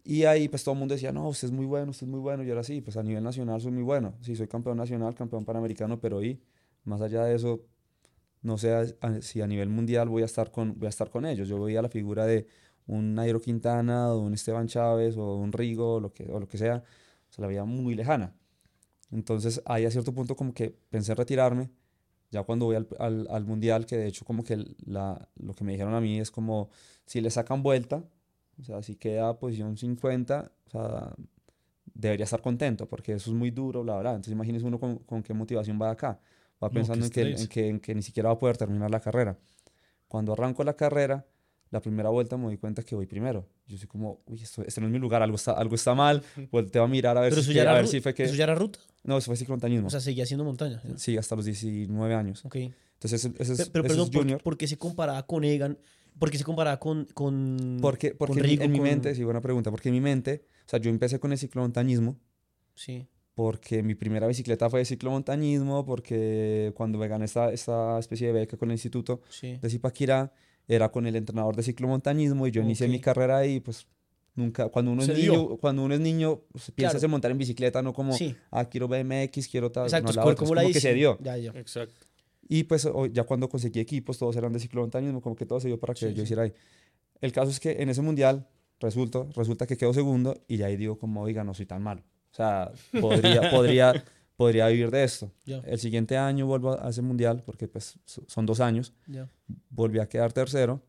Y 0.10 0.24
ahí 0.24 0.48
pues 0.48 0.64
todo 0.64 0.72
el 0.72 0.80
mundo 0.80 0.96
decía, 0.96 1.12
no, 1.12 1.28
usted 1.28 1.50
es 1.50 1.52
muy 1.52 1.66
bueno, 1.66 1.92
usted 1.92 2.08
es 2.08 2.10
muy 2.10 2.22
bueno. 2.22 2.42
Y 2.42 2.50
ahora 2.50 2.64
sí, 2.64 2.80
pues 2.80 2.96
a 2.96 3.04
nivel 3.04 3.22
nacional 3.22 3.60
soy 3.60 3.74
muy 3.74 3.84
bueno. 3.84 4.14
Sí, 4.22 4.38
soy 4.38 4.48
campeón 4.48 4.78
nacional, 4.78 5.14
campeón 5.14 5.44
panamericano, 5.44 6.00
pero 6.00 6.24
y 6.24 6.40
más 6.86 7.02
allá 7.02 7.26
de 7.26 7.36
eso, 7.36 7.66
no 8.42 8.58
sé 8.58 8.96
si 9.22 9.42
a 9.42 9.48
nivel 9.48 9.68
mundial 9.68 10.08
voy 10.08 10.22
a 10.22 10.26
estar 10.26 10.50
con, 10.50 10.80
voy 10.80 10.86
a 10.86 10.90
estar 10.90 11.10
con 11.10 11.26
ellos. 11.26 11.50
Yo 11.50 11.62
veía 11.62 11.82
la 11.82 11.90
figura 11.90 12.26
de 12.26 12.48
un 12.86 13.16
Nairo 13.16 13.42
Quintana, 13.42 14.14
o 14.14 14.20
un 14.22 14.34
Esteban 14.34 14.68
Chávez, 14.68 15.18
o 15.18 15.36
un 15.36 15.52
Rigo, 15.52 15.96
o 15.96 16.00
lo 16.00 16.14
que, 16.14 16.24
o 16.32 16.40
lo 16.40 16.48
que 16.48 16.58
sea, 16.58 16.84
se 17.30 17.42
la 17.42 17.48
veía 17.48 17.66
muy 17.66 17.94
lejana. 17.94 18.34
Entonces 19.12 19.62
ahí 19.66 19.86
a 19.86 19.92
cierto 19.92 20.14
punto 20.14 20.38
como 20.38 20.54
que 20.54 20.70
pensé 20.90 21.12
en 21.12 21.18
retirarme. 21.18 21.70
Ya 22.32 22.44
cuando 22.44 22.66
voy 22.68 22.78
al, 22.78 22.88
al, 23.00 23.28
al 23.30 23.46
mundial, 23.46 23.86
que 23.86 23.98
de 23.98 24.08
hecho 24.08 24.24
como 24.24 24.46
que 24.46 24.58
la, 24.86 25.30
lo 25.36 25.54
que 25.54 25.66
me 25.66 25.74
dijeron 25.74 25.94
a 25.96 26.02
mí 26.02 26.20
es 26.20 26.32
como, 26.32 26.70
si 27.06 27.20
le 27.20 27.30
sacan 27.30 27.62
vuelta, 27.62 28.06
o 28.60 28.64
sea, 28.64 28.82
si 28.84 28.96
queda 28.96 29.38
posición 29.38 29.78
50, 29.78 30.52
o 30.66 30.70
sea, 30.70 31.14
debería 31.94 32.24
estar 32.26 32.42
contento 32.42 32.88
porque 32.88 33.14
eso 33.14 33.30
es 33.32 33.36
muy 33.36 33.52
duro, 33.52 33.84
bla, 33.84 34.00
bla. 34.00 34.12
Entonces 34.12 34.34
imagínese 34.34 34.66
uno 34.66 34.80
con, 34.80 34.98
con 35.00 35.24
qué 35.24 35.34
motivación 35.34 35.80
va 35.82 35.92
acá. 35.92 36.20
Va 36.64 36.70
No, 36.70 36.72
pensando 36.72 37.08
qué 37.10 37.22
en, 37.22 37.36
que, 37.36 37.42
en, 37.42 37.48
que, 37.48 37.68
en 37.70 37.80
que 37.80 37.96
ni 37.96 38.02
siquiera 38.02 38.30
va 38.30 38.36
a 38.36 38.40
poder 38.40 38.58
terminar 38.58 38.90
la 38.90 39.00
carrera. 39.00 39.38
Cuando 40.08 40.34
arranco 40.34 40.64
la 40.64 40.76
carrera, 40.76 41.26
la 41.70 41.82
primera 41.82 42.10
vuelta 42.10 42.38
me 42.38 42.46
doy 42.46 42.58
cuenta 42.58 42.82
que 42.82 42.96
voy 42.96 43.06
primero. 43.06 43.48
Yo 43.68 43.78
soy 43.78 43.88
como, 43.88 44.22
uy, 44.26 44.42
esto, 44.42 44.64
este 44.64 44.80
no 44.82 44.88
es 44.88 44.94
mi 44.94 45.00
lugar, 45.00 45.22
algo 45.22 45.36
está, 45.36 45.52
algo 45.52 45.76
está 45.76 45.94
mal. 45.94 46.24
Volteo 46.52 46.84
a 46.84 46.88
mirar 46.88 47.18
a 47.18 47.22
ver, 47.22 47.30
Pero 47.32 47.42
si, 47.44 47.52
es 47.52 47.56
que- 47.64 47.68
a 47.68 47.74
ver 47.74 47.88
si 47.88 48.00
fue 48.02 48.14
que... 48.14 48.24
eso 48.24 48.36
ya 48.36 48.46
era 48.46 48.56
ruta. 48.56 48.80
No, 49.04 49.18
eso 49.18 49.26
fue 49.28 49.36
ciclomontañismo. 49.38 49.88
O 49.88 49.90
sea, 49.90 50.00
seguía 50.00 50.26
siendo 50.26 50.44
montaña. 50.46 50.82
¿sí? 50.82 50.94
sí, 50.98 51.18
hasta 51.18 51.36
los 51.36 51.46
19 51.46 52.14
años. 52.16 52.44
Ok. 52.46 52.56
Entonces, 52.56 53.26
ese, 53.26 53.34
ese 53.42 53.54
es, 53.54 53.70
Pe- 53.70 53.72
Pero, 53.72 53.86
ese 53.86 53.94
es 53.94 53.98
perdón, 54.00 54.12
¿por, 54.12 54.22
junior. 54.24 54.44
por 54.44 54.58
qué 54.58 54.68
se 54.68 54.78
comparaba 54.78 55.22
con 55.28 55.44
Egan? 55.44 55.78
¿Por 56.20 56.32
qué 56.32 56.38
se 56.38 56.44
comparaba 56.44 56.80
con, 56.80 57.06
con, 57.14 57.78
Porque, 57.82 58.10
con 58.12 58.18
porque 58.18 58.40
en 58.40 58.44
mi- 58.44 58.50
Rigo, 58.50 58.64
en 58.64 58.72
mi 58.72 58.78
con- 58.80 58.88
mente, 58.88 59.16
sí, 59.16 59.24
buena 59.24 59.42
pregunta, 59.42 59.70
porque 59.72 59.90
en 59.90 59.96
mi 59.96 60.02
mente, 60.02 60.46
o 60.66 60.70
sea, 60.70 60.80
yo 60.80 60.90
empecé 60.90 61.20
con 61.20 61.32
el 61.32 61.38
ciclomontañismo 61.38 62.20
Sí. 62.76 63.08
porque 63.36 63.84
mi 63.84 63.94
primera 63.96 64.26
bicicleta 64.28 64.70
fue 64.70 64.80
de 64.80 64.86
ciclomontañismo, 64.86 65.86
porque 65.86 66.72
cuando 66.76 66.98
me 66.98 67.08
gané 67.08 67.26
esta, 67.26 67.52
esta 67.52 68.00
especie 68.00 68.28
de 68.28 68.34
beca 68.34 68.58
con 68.58 68.70
el 68.70 68.74
instituto 68.76 69.22
Sí. 69.30 69.58
de 69.62 69.70
Zipaquirá, 69.70 70.32
era 70.68 70.90
con 70.90 71.06
el 71.08 71.16
entrenador 71.16 71.56
de 71.56 71.64
ciclomontañismo 71.64 72.46
y 72.48 72.52
yo 72.52 72.62
inicié 72.62 72.88
mi 72.88 73.00
carrera 73.00 73.38
ahí, 73.38 73.60
pues 73.60 73.88
nunca, 74.36 74.70
cuando 74.70 74.92
uno 74.92 75.02
Se 75.04 75.14
es 75.14 75.18
dio. 75.20 75.32
niño, 75.34 75.58
cuando 75.58 75.84
uno 75.84 75.94
es 75.94 76.00
niño, 76.00 76.42
pues, 76.52 76.72
piensas 76.72 76.96
Claro. 76.96 77.06
en 77.06 77.12
montar 77.12 77.32
en 77.32 77.38
bicicleta, 77.38 77.82
no 77.82 77.94
como, 77.94 78.14
Sí. 78.14 78.36
ah, 78.52 78.66
quiero 78.66 78.88
BMX, 78.88 79.48
quiero 79.48 79.72
tal, 79.72 79.86
Exacto, 79.86 80.10
no, 80.12 80.16
la 80.16 80.22
como, 80.24 80.32
otra, 80.32 80.44
es 80.44 80.48
como 80.50 80.56
la 80.56 80.62
como 80.64 80.74
que 80.74 80.80
se 80.82 80.94
dio. 80.94 81.18
Ya, 81.22 81.38
ya. 81.38 81.52
Exacto. 81.52 82.06
Y 82.48 82.64
pues 82.64 82.88
ya 83.12 83.24
cuando 83.24 83.50
conseguí 83.50 83.80
equipos, 83.80 84.18
todos 84.18 84.36
eran 84.38 84.54
de 84.54 84.60
ciclomontañismo, 84.60 85.22
como 85.22 85.36
que 85.36 85.46
todo 85.46 85.60
se 85.60 85.68
dio 85.68 85.80
para 85.80 85.94
que 85.94 86.08
Sí, 86.10 86.14
yo 86.14 86.24
hiciera 86.24 86.44
ahí. 86.44 86.54
El 87.22 87.32
caso 87.32 87.52
es 87.52 87.60
que 87.60 87.82
en 87.82 87.90
ese 87.90 88.02
mundial 88.02 88.48
resulta, 88.80 89.26
resulta 89.36 89.66
que 89.68 89.76
quedo 89.76 89.94
segundo 89.94 90.40
y 90.48 90.58
ya 90.58 90.68
ahí 90.68 90.78
digo 90.78 90.98
como, 90.98 91.22
oiga, 91.24 91.44
no 91.44 91.54
soy 91.54 91.66
tan 91.66 91.82
malo. 91.84 92.02
O 92.32 92.36
sea, 92.36 92.72
podría, 93.02 93.50
podría, 93.52 94.06
podría 94.36 94.68
vivir 94.68 94.92
de 94.92 95.04
esto. 95.04 95.32
Ya. 95.46 95.58
El 95.66 95.80
siguiente 95.80 96.16
año 96.16 96.46
vuelvo 96.46 96.80
a 96.82 96.90
ese 96.90 97.02
mundial, 97.02 97.44
porque 97.46 97.68
pues 97.68 98.00
so- 98.06 98.24
son 98.28 98.46
dos 98.46 98.60
años, 98.60 98.94
ya. 99.08 99.28
volví 99.70 100.00
a 100.00 100.08
quedar 100.08 100.32
tercero 100.32 100.82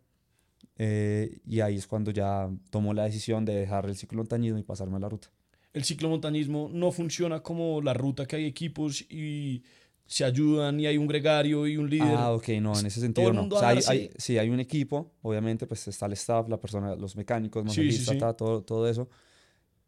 eh, 0.77 1.41
y 1.47 1.61
ahí 1.61 1.77
es 1.77 1.87
cuando 1.87 2.11
ya 2.11 2.49
tomo 2.71 2.95
la 2.95 3.05
decisión 3.05 3.45
de 3.45 3.55
dejar 3.55 3.87
el 3.87 3.97
ciclomontañismo 3.97 4.59
y 4.59 4.63
pasarme 4.63 4.97
a 4.97 5.01
la 5.01 5.09
ruta. 5.09 5.29
El 5.73 5.85
ciclomontañismo 5.85 6.71
no 6.73 6.93
funciona 6.93 7.41
como 7.41 7.81
la 7.83 7.95
ruta 7.95 8.27
que 8.27 8.37
hay 8.37 8.45
equipos 8.47 9.03
y 9.11 9.63
se 10.09 10.25
ayudan 10.25 10.81
y 10.81 10.87
hay 10.87 10.97
un 10.97 11.07
gregario 11.07 11.67
y 11.67 11.77
un 11.77 11.89
líder. 11.89 12.19
Ah, 12.19 12.33
ok, 12.33 12.49
no, 12.61 12.79
en 12.79 12.87
ese 12.87 13.01
sentido 13.01 13.33
no. 13.33 13.43
mundo 13.43 13.57
O 13.57 13.59
sea, 13.61 13.69
a 13.69 13.71
hay, 13.73 13.83
hay- 13.87 14.11
sí, 14.17 14.39
hay 14.39 14.49
un 14.51 14.59
equipo, 14.59 15.13
obviamente, 15.23 15.67
pues 15.67 15.87
está 15.87 16.07
el 16.07 16.15
staff, 16.15 16.49
la 16.49 16.59
persona, 16.59 16.97
los 16.97 17.15
mecánicos, 17.15 17.63
Sí, 17.63 17.69
sí, 17.69 17.79
masajistas, 17.79 18.15
sí. 18.15 18.37
todo, 18.37 18.63
todo 18.63 18.89
eso, 18.89 19.09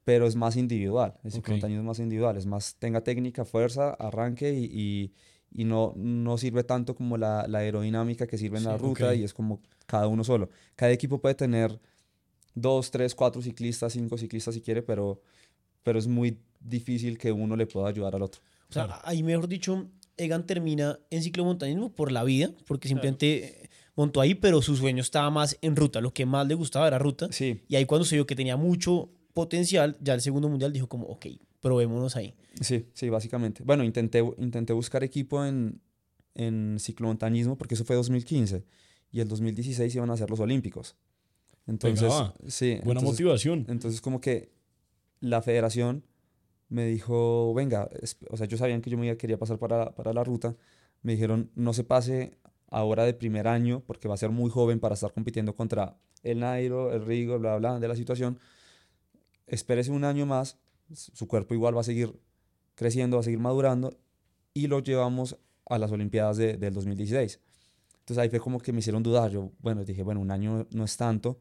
pero 0.05 0.27
es 0.27 0.37
más 0.37 0.57
individual. 0.57 1.15
El 1.25 1.31
Ok. 1.31 1.37
ciclomontañismo 1.37 1.81
es 1.83 1.87
más 1.87 1.99
individual, 2.01 2.37
es 2.37 2.47
más 2.47 2.77
tenga 2.79 3.01
técnica, 3.03 3.45
fuerza, 3.45 3.95
arranque 3.95 4.53
y, 4.53 4.65
y, 4.67 5.13
y 5.53 5.65
no, 5.65 5.95
no 5.97 6.37
sirve 6.37 6.65
tanto 6.65 6.95
como 6.95 7.17
la, 7.17 7.47
la 7.49 7.61
aerodinámica 7.61 8.27
que 8.27 8.37
sirve 8.39 8.59
en 8.59 8.65
la 8.65 8.77
ruta 8.77 9.13
ok. 9.15 9.19
y 9.19 9.25
es 9.25 9.33
como 9.33 9.61
cada 9.87 10.07
uno 10.07 10.23
solo. 10.23 10.51
Cada 10.77 10.93
equipo 10.93 11.19
puede 11.21 11.35
tener 11.35 11.81
dos, 12.55 12.91
tres, 12.91 13.15
cuatro 13.15 13.41
ciclistas, 13.41 13.93
cinco 13.95 14.19
ciclistas 14.19 14.55
si 14.55 14.61
quiere, 14.61 14.83
pero, 14.83 15.23
pero 15.83 15.99
es 15.99 16.07
muy 16.07 16.39
difícil 16.61 17.17
que 17.17 17.33
uno 17.33 17.57
le 17.57 17.67
pueda 17.67 17.89
ayudar 17.89 18.15
al 18.15 18.23
otro. 18.23 18.43
O 18.69 18.73
sea, 18.73 19.01
ahí 19.05 19.23
mejor 19.23 19.49
dicho, 19.49 19.89
Egan 20.23 20.47
termina 20.47 20.99
en 21.11 21.23
ciclomontañismo 21.23 21.93
por 21.95 22.13
la 22.13 22.25
vida, 22.25 22.51
porque 22.67 22.89
simplemente 22.89 23.65
eh, 23.65 23.71
montó 23.97 24.21
ahí, 24.21 24.35
pero 24.35 24.63
su 24.63 24.77
sueño 24.77 25.01
estaba 25.03 25.31
más 25.31 25.57
en 25.63 25.77
ruta. 25.77 26.01
Lo 26.01 26.13
que 26.13 26.27
más 26.27 26.47
le 26.47 26.55
gustaba 26.55 26.87
era 26.87 26.99
ruta. 26.99 27.29
Sí, 27.33 27.63
Y 27.69 27.77
ahí 27.77 27.87
cuando 27.87 28.05
se 28.05 28.17
vio 28.17 28.27
que 28.27 28.37
tenía 28.37 28.57
mucho 28.57 29.11
potencial, 29.33 29.97
ya 30.01 30.15
el 30.15 30.21
segundo 30.21 30.49
mundial 30.49 30.73
dijo 30.73 30.89
como, 30.89 31.07
ok, 31.07 31.27
probémonos 31.61 32.17
ahí. 32.17 32.35
Sí, 32.61 32.87
sí, 32.93 33.09
básicamente. 33.09 33.63
Bueno, 33.65 33.85
intenté, 33.85 34.25
intenté 34.39 34.73
buscar 34.73 35.05
equipo 35.05 35.45
en, 35.45 35.81
en 36.35 36.77
ciclomontañismo 36.79 37.57
porque 37.57 37.75
eso 37.75 37.85
fue 37.85 37.97
2015 37.97 38.65
y 39.13 39.21
el 39.21 39.29
2016 39.29 39.95
iban 39.95 40.11
a 40.11 40.17
ser 40.17 40.31
los 40.31 40.41
Olímpicos. 40.41 40.97
Entonces, 41.67 42.13
sí, 42.49 42.77
Buena 42.85 43.01
entonces, 43.01 43.03
motivación. 43.03 43.67
entonces 43.69 44.01
como 44.01 44.21
que 44.21 44.51
la 45.21 45.43
federación 45.43 46.05
me 46.71 46.87
dijo, 46.87 47.53
venga, 47.55 47.91
o 48.31 48.37
sea, 48.39 48.47
ellos 48.47 48.61
sabían 48.61 48.81
que 48.81 48.91
yo 48.91 48.99
me 48.99 49.17
quería 49.19 49.39
pasar 49.39 49.59
para, 49.59 49.95
para 49.95 50.13
la 50.15 50.25
ruta, 50.25 50.57
me 51.03 51.13
dijeron, 51.13 51.51
no 51.55 51.73
se 51.75 51.85
pase 51.85 52.39
ahora 52.71 53.05
de 53.05 53.15
primer 53.15 53.49
año 53.49 53.83
porque 53.87 54.09
va 54.09 54.15
a 54.15 54.19
ser 54.19 54.31
muy 54.31 54.51
joven 54.51 54.81
para 54.81 54.95
estar 54.95 55.13
compitiendo 55.13 55.55
contra 55.57 55.97
el 56.23 56.41
Nairo, 56.41 56.93
el 56.95 57.05
Rigo, 57.05 57.39
bla, 57.39 57.57
bla, 57.59 57.79
de 57.81 57.89
la 57.89 57.97
situación. 57.97 58.39
Espérese 59.47 59.91
un 59.91 60.05
año 60.05 60.27
más, 60.27 60.59
su 60.93 61.27
cuerpo 61.27 61.55
igual 61.55 61.77
va 61.77 61.81
a 61.81 61.85
seguir 61.85 62.19
creciendo, 62.75 63.17
va 63.17 63.21
a 63.21 63.25
seguir 63.25 63.41
madurando 63.41 63.97
y 64.55 64.67
lo 64.69 64.81
llevamos 64.81 65.37
a 65.67 65.79
las 65.79 65.93
Olimpiadas 65.93 66.37
de- 66.37 66.57
del 66.57 66.75
2016. 66.75 67.41
Entonces 68.01 68.19
ahí 68.19 68.29
fue 68.31 68.41
como 68.41 68.59
que 68.61 68.73
me 68.73 68.81
hicieron 68.81 69.03
dudar. 69.03 69.31
Yo, 69.31 69.51
bueno, 69.61 69.85
dije, 69.85 70.03
bueno, 70.03 70.21
un 70.21 70.31
año 70.31 70.67
no 70.71 70.85
es 70.85 70.97
tanto, 70.97 71.41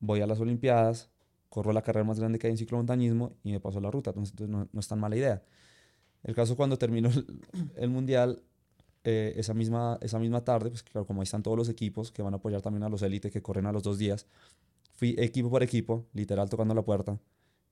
voy 0.00 0.20
a 0.20 0.26
las 0.26 0.40
Olimpiadas, 0.40 1.10
corro 1.50 1.72
la 1.74 1.82
carrera 1.82 2.04
más 2.04 2.18
grande 2.18 2.38
que 2.38 2.46
hay 2.46 2.52
en 2.52 2.56
ciclomontañismo 2.56 3.34
y 3.44 3.52
me 3.52 3.60
paso 3.60 3.78
a 3.78 3.82
la 3.82 3.90
ruta. 3.90 4.10
Entonces 4.10 4.48
no, 4.48 4.66
no 4.72 4.80
es 4.80 4.88
tan 4.88 4.98
mala 4.98 5.16
idea. 5.16 5.42
El 6.22 6.34
caso 6.34 6.56
cuando 6.56 6.78
terminó 6.78 7.08
el, 7.10 7.26
el 7.76 7.90
mundial, 7.90 8.42
eh, 9.04 9.34
esa, 9.36 9.52
misma, 9.54 9.98
esa 10.00 10.18
misma 10.18 10.42
tarde, 10.44 10.70
pues 10.70 10.82
claro, 10.82 11.06
como 11.06 11.20
ahí 11.20 11.24
están 11.24 11.42
todos 11.42 11.56
los 11.58 11.68
equipos 11.68 12.10
que 12.12 12.22
van 12.22 12.32
a 12.34 12.36
apoyar 12.38 12.62
también 12.62 12.82
a 12.84 12.88
los 12.88 13.02
élites 13.02 13.30
que 13.32 13.42
corren 13.42 13.66
a 13.66 13.72
los 13.72 13.82
dos 13.82 13.98
días, 13.98 14.26
fui 14.92 15.14
equipo 15.18 15.50
por 15.50 15.62
equipo, 15.62 16.06
literal 16.12 16.48
tocando 16.50 16.74
la 16.74 16.82
puerta, 16.82 17.18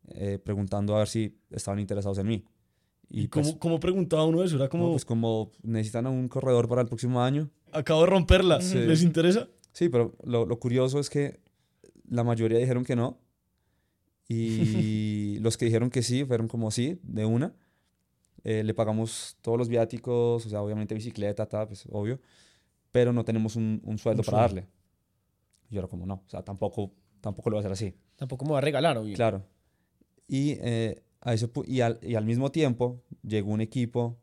eh, 0.09 0.39
preguntando 0.43 0.95
a 0.97 1.01
ver 1.01 1.09
si 1.09 1.39
estaban 1.51 1.79
interesados 1.81 2.19
en 2.19 2.27
mí. 2.27 2.45
Y, 3.11 3.23
¿Y 3.25 3.29
pues, 3.29 3.47
cómo, 3.49 3.59
cómo 3.59 3.81
preguntaba 3.81 4.25
uno 4.25 4.43
eso? 4.43 4.57
Era 4.57 4.65
no, 4.65 4.71
como, 4.71 4.91
pues 4.93 5.05
como 5.05 5.51
necesitan 5.63 6.07
a 6.07 6.11
un 6.11 6.29
corredor 6.29 6.69
para 6.69 6.81
el 6.83 6.89
próximo 6.89 7.23
año. 7.23 7.49
acabo 7.73 8.01
de 8.03 8.07
romperla, 8.07 8.61
Sí. 8.63 8.79
¿les 8.79 9.03
interesa? 9.03 9.49
Sí, 9.73 9.89
pero 9.91 10.15
lo, 10.25 10.47
lo 10.47 10.59
curioso 10.59 10.99
es 10.99 11.09
que 11.11 11.41
la 12.09 12.25
mayoría 12.25 12.59
dijeron 12.59 12.85
que 12.85 12.97
no. 12.97 13.19
Y 14.29 15.39
los 15.41 15.57
que 15.57 15.65
dijeron 15.65 15.91
que 15.91 16.03
sí 16.03 16.25
fueron 16.25 16.49
como 16.49 16.71
sí, 16.71 16.99
de 17.03 17.25
una. 17.25 17.55
Eh, 18.45 18.63
le 18.63 18.75
pagamos 18.75 19.37
todos 19.41 19.59
los 19.59 19.69
viáticos, 19.69 20.45
o 20.47 20.49
sea, 20.49 20.63
obviamente 20.63 20.95
bicicleta, 20.95 21.47
tal, 21.47 21.67
pues 21.69 21.85
obvio. 21.91 22.21
Pero 22.93 23.13
no 23.13 23.25
tenemos 23.25 23.57
un, 23.57 23.81
un 23.85 23.99
sueldo 23.99 24.21
Un 24.23 24.27
para 24.27 24.49
sueldo. 24.49 24.55
darle. 24.63 24.69
Y 25.71 25.75
yo 25.75 25.81
era 25.81 25.89
como, 25.89 26.07
no, 26.07 26.15
o 26.27 26.29
sea, 26.29 26.43
tampoco, 26.43 26.93
tampoco 27.21 27.51
lo 27.51 27.57
voy 27.57 27.65
a 27.65 27.69
hacer 27.69 27.73
así. 27.73 27.95
Tampoco 28.17 28.45
me 28.45 28.53
va 28.53 28.59
a 28.59 28.63
regalar, 28.63 28.97
obvio. 28.99 29.15
Claro. 29.15 29.45
Y, 30.27 30.53
eh, 30.61 31.03
a 31.21 31.33
pu- 31.35 31.65
y, 31.67 31.81
al, 31.81 31.99
y 32.03 32.15
al 32.15 32.25
mismo 32.25 32.51
tiempo 32.53 33.03
llegó 33.23 33.51
un 33.51 33.61
equipo 33.61 34.19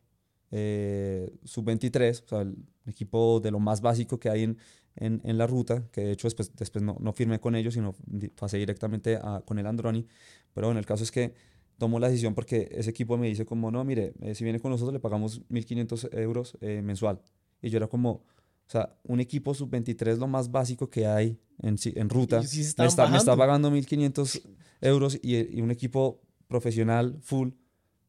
eh, 0.51 1.31
sub-23, 1.43 2.23
o 2.23 2.27
sea, 2.27 2.41
el 2.41 2.55
equipo 2.85 3.39
de 3.39 3.51
lo 3.51 3.59
más 3.59 3.81
básico 3.81 4.19
que 4.19 4.29
hay 4.29 4.43
en, 4.43 4.57
en, 4.97 5.21
en 5.23 5.37
la 5.37 5.47
ruta, 5.47 5.83
que 5.91 6.01
de 6.01 6.11
hecho 6.13 6.27
después, 6.27 6.55
después 6.55 6.83
no, 6.83 6.97
no 6.99 7.13
firmé 7.13 7.39
con 7.39 7.55
ellos, 7.55 7.73
sino 7.73 7.95
pasé 8.39 8.57
directamente 8.57 9.17
a- 9.21 9.41
con 9.45 9.59
el 9.59 9.65
Androni. 9.67 10.07
Pero 10.53 10.67
bueno, 10.67 10.79
el 10.79 10.85
caso 10.85 11.03
es 11.03 11.11
que 11.11 11.33
tomo 11.77 11.99
la 11.99 12.07
decisión 12.07 12.33
porque 12.33 12.69
ese 12.71 12.89
equipo 12.89 13.17
me 13.17 13.27
dice 13.27 13.45
como, 13.45 13.69
no, 13.71 13.83
mire, 13.83 14.13
eh, 14.21 14.33
si 14.35 14.43
viene 14.43 14.59
con 14.59 14.71
nosotros 14.71 14.93
le 14.93 14.99
pagamos 14.99 15.41
1.500 15.49 16.09
euros 16.13 16.57
eh, 16.61 16.81
mensual. 16.81 17.21
Y 17.61 17.69
yo 17.69 17.77
era 17.77 17.87
como, 17.87 18.11
o 18.11 18.23
sea, 18.67 18.95
un 19.03 19.19
equipo 19.19 19.53
sub-23 19.53 20.17
lo 20.17 20.27
más 20.27 20.49
básico 20.51 20.89
que 20.89 21.05
hay 21.05 21.37
en, 21.61 21.75
en 21.83 22.09
ruta. 22.09 22.39
Me, 22.83 22.87
está, 22.87 23.03
me 23.11 23.17
está 23.17 23.35
pagando 23.37 23.69
1.500 23.71 24.41
euros 24.81 25.19
y, 25.21 25.57
y 25.57 25.61
un 25.61 25.71
equipo 25.71 26.21
profesional 26.47 27.17
full 27.21 27.49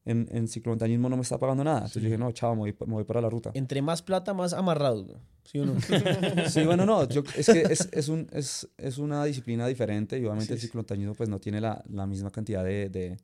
en, 0.07 0.27
en 0.31 0.47
ciclomontañismo 0.47 1.09
no 1.09 1.15
me 1.17 1.21
está 1.21 1.37
pagando 1.37 1.63
nada. 1.63 1.79
Entonces 1.79 2.01
yo 2.03 2.07
dije, 2.09 2.17
no, 2.17 2.31
chao, 2.31 2.53
me 2.55 2.59
voy, 2.61 2.75
me 2.87 2.93
voy 2.93 3.03
para 3.03 3.21
la 3.21 3.29
ruta. 3.29 3.51
Entre 3.53 3.81
más 3.81 4.01
plata, 4.01 4.33
más 4.33 4.53
amarrado. 4.53 5.19
¿Sí 5.43 5.59
o 5.59 5.65
no? 5.65 5.75
Sí, 6.49 6.65
bueno, 6.65 6.85
no, 6.85 7.07
yo, 7.07 7.23
es 7.35 7.45
que 7.47 7.61
es, 7.61 7.87
es, 7.91 8.07
un, 8.09 8.27
es, 8.31 8.67
es 8.77 8.97
una 8.97 9.23
disciplina 9.25 9.65
diferente 9.67 10.17
y 10.17 10.25
obviamente 10.25 10.53
el 10.53 10.59
ciclomontañismo 10.59 11.13
pues 11.13 11.29
no 11.29 11.39
tiene 11.39 11.61
la, 11.61 11.83
la 11.89 12.05
misma 12.07 12.29
cantidad 12.31 12.63
de, 12.63 12.89
de, 12.89 13.17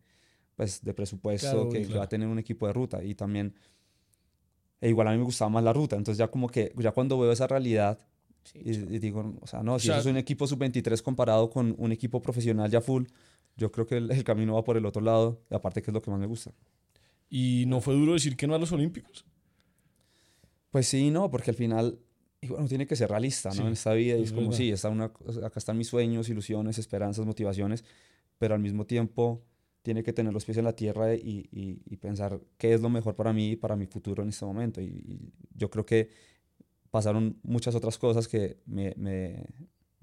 pues, 0.55 0.81
de 0.83 0.93
presupuesto 0.93 1.47
Claro, 1.49 1.69
que, 1.69 1.79
que 1.81 1.85
claro. 1.87 1.99
va 1.99 2.05
a 2.05 2.09
tener 2.09 2.27
un 2.27 2.39
equipo 2.39 2.67
de 2.67 2.73
ruta 2.73 3.03
y 3.03 3.15
también, 3.15 3.53
e 4.81 4.89
igual 4.89 5.07
a 5.07 5.11
mí 5.11 5.17
me 5.17 5.23
gustaba 5.23 5.49
más 5.49 5.63
la 5.63 5.73
ruta, 5.73 5.95
entonces 5.95 6.17
ya 6.17 6.27
como 6.29 6.47
que, 6.49 6.73
ya 6.77 6.91
cuando 6.91 7.17
veo 7.19 7.31
esa 7.31 7.47
realidad 7.47 7.97
y, 8.53 8.71
y 8.71 8.99
digo, 8.99 9.35
o 9.41 9.47
sea, 9.47 9.63
no, 9.63 9.79
si 9.79 9.87
sea- 9.87 9.99
eso 9.99 10.09
es 10.09 10.11
un 10.13 10.17
equipo 10.17 10.45
sub-23 10.47 11.01
comparado 11.01 11.49
con 11.49 11.73
un 11.77 11.91
equipo 11.93 12.21
profesional 12.21 12.69
ya 12.69 12.81
full, 12.81 13.05
yo 13.55 13.71
creo 13.71 13.85
que 13.85 13.97
el, 13.97 14.11
el 14.11 14.23
camino 14.23 14.55
va 14.55 14.63
por 14.63 14.77
el 14.77 14.85
otro 14.85 15.01
lado 15.01 15.41
y 15.49 15.55
aparte 15.55 15.81
que 15.81 15.91
es 15.91 15.93
lo 15.93 16.01
que 16.01 16.11
más 16.11 16.19
me 16.19 16.25
gusta. 16.25 16.51
¿Y 17.29 17.65
no 17.67 17.81
fue 17.81 17.93
duro 17.95 18.13
decir 18.13 18.35
que 18.37 18.47
no 18.47 18.55
a 18.55 18.59
los 18.59 18.71
Olímpicos? 18.71 19.25
Pues 20.71 20.87
sí, 20.87 21.11
no, 21.11 21.29
porque 21.29 21.51
al 21.51 21.55
final, 21.55 21.99
y 22.41 22.47
bueno, 22.47 22.67
tiene 22.67 22.87
que 22.87 22.95
ser 22.95 23.09
realista, 23.09 23.49
¿no? 23.49 23.55
Sí, 23.55 23.61
en 23.61 23.73
esta 23.73 23.93
vida, 23.93 24.17
y 24.17 24.21
es 24.23 24.29
es 24.29 24.33
como, 24.33 24.47
verdad. 24.47 24.57
sí, 24.57 24.71
está 24.71 24.89
una, 24.89 25.05
acá 25.05 25.53
están 25.57 25.77
mis 25.77 25.87
sueños, 25.87 26.29
ilusiones, 26.29 26.77
esperanzas, 26.79 27.25
motivaciones, 27.25 27.83
pero 28.39 28.55
al 28.55 28.59
mismo 28.61 28.85
tiempo 28.85 29.43
tiene 29.83 30.01
que 30.03 30.13
tener 30.13 30.33
los 30.33 30.45
pies 30.45 30.57
en 30.57 30.63
la 30.65 30.75
tierra 30.75 31.13
y, 31.13 31.47
y- 31.51 31.81
y 31.85 31.97
pensar 31.97 32.39
qué 32.57 32.73
es 32.73 32.81
lo 32.81 32.89
mejor 32.89 33.15
para 33.15 33.33
mí 33.33 33.51
y 33.51 33.55
para 33.55 33.75
mi 33.75 33.85
futuro 33.85 34.23
en 34.23 34.29
este 34.29 34.45
momento. 34.45 34.81
Y, 34.81 34.85
y 34.85 35.33
yo 35.55 35.69
creo 35.69 35.85
que 35.85 36.09
pasaron 36.89 37.37
muchas 37.43 37.75
otras 37.75 37.97
cosas 37.97 38.27
que 38.27 38.57
me, 38.65 38.93
me- 38.97 39.45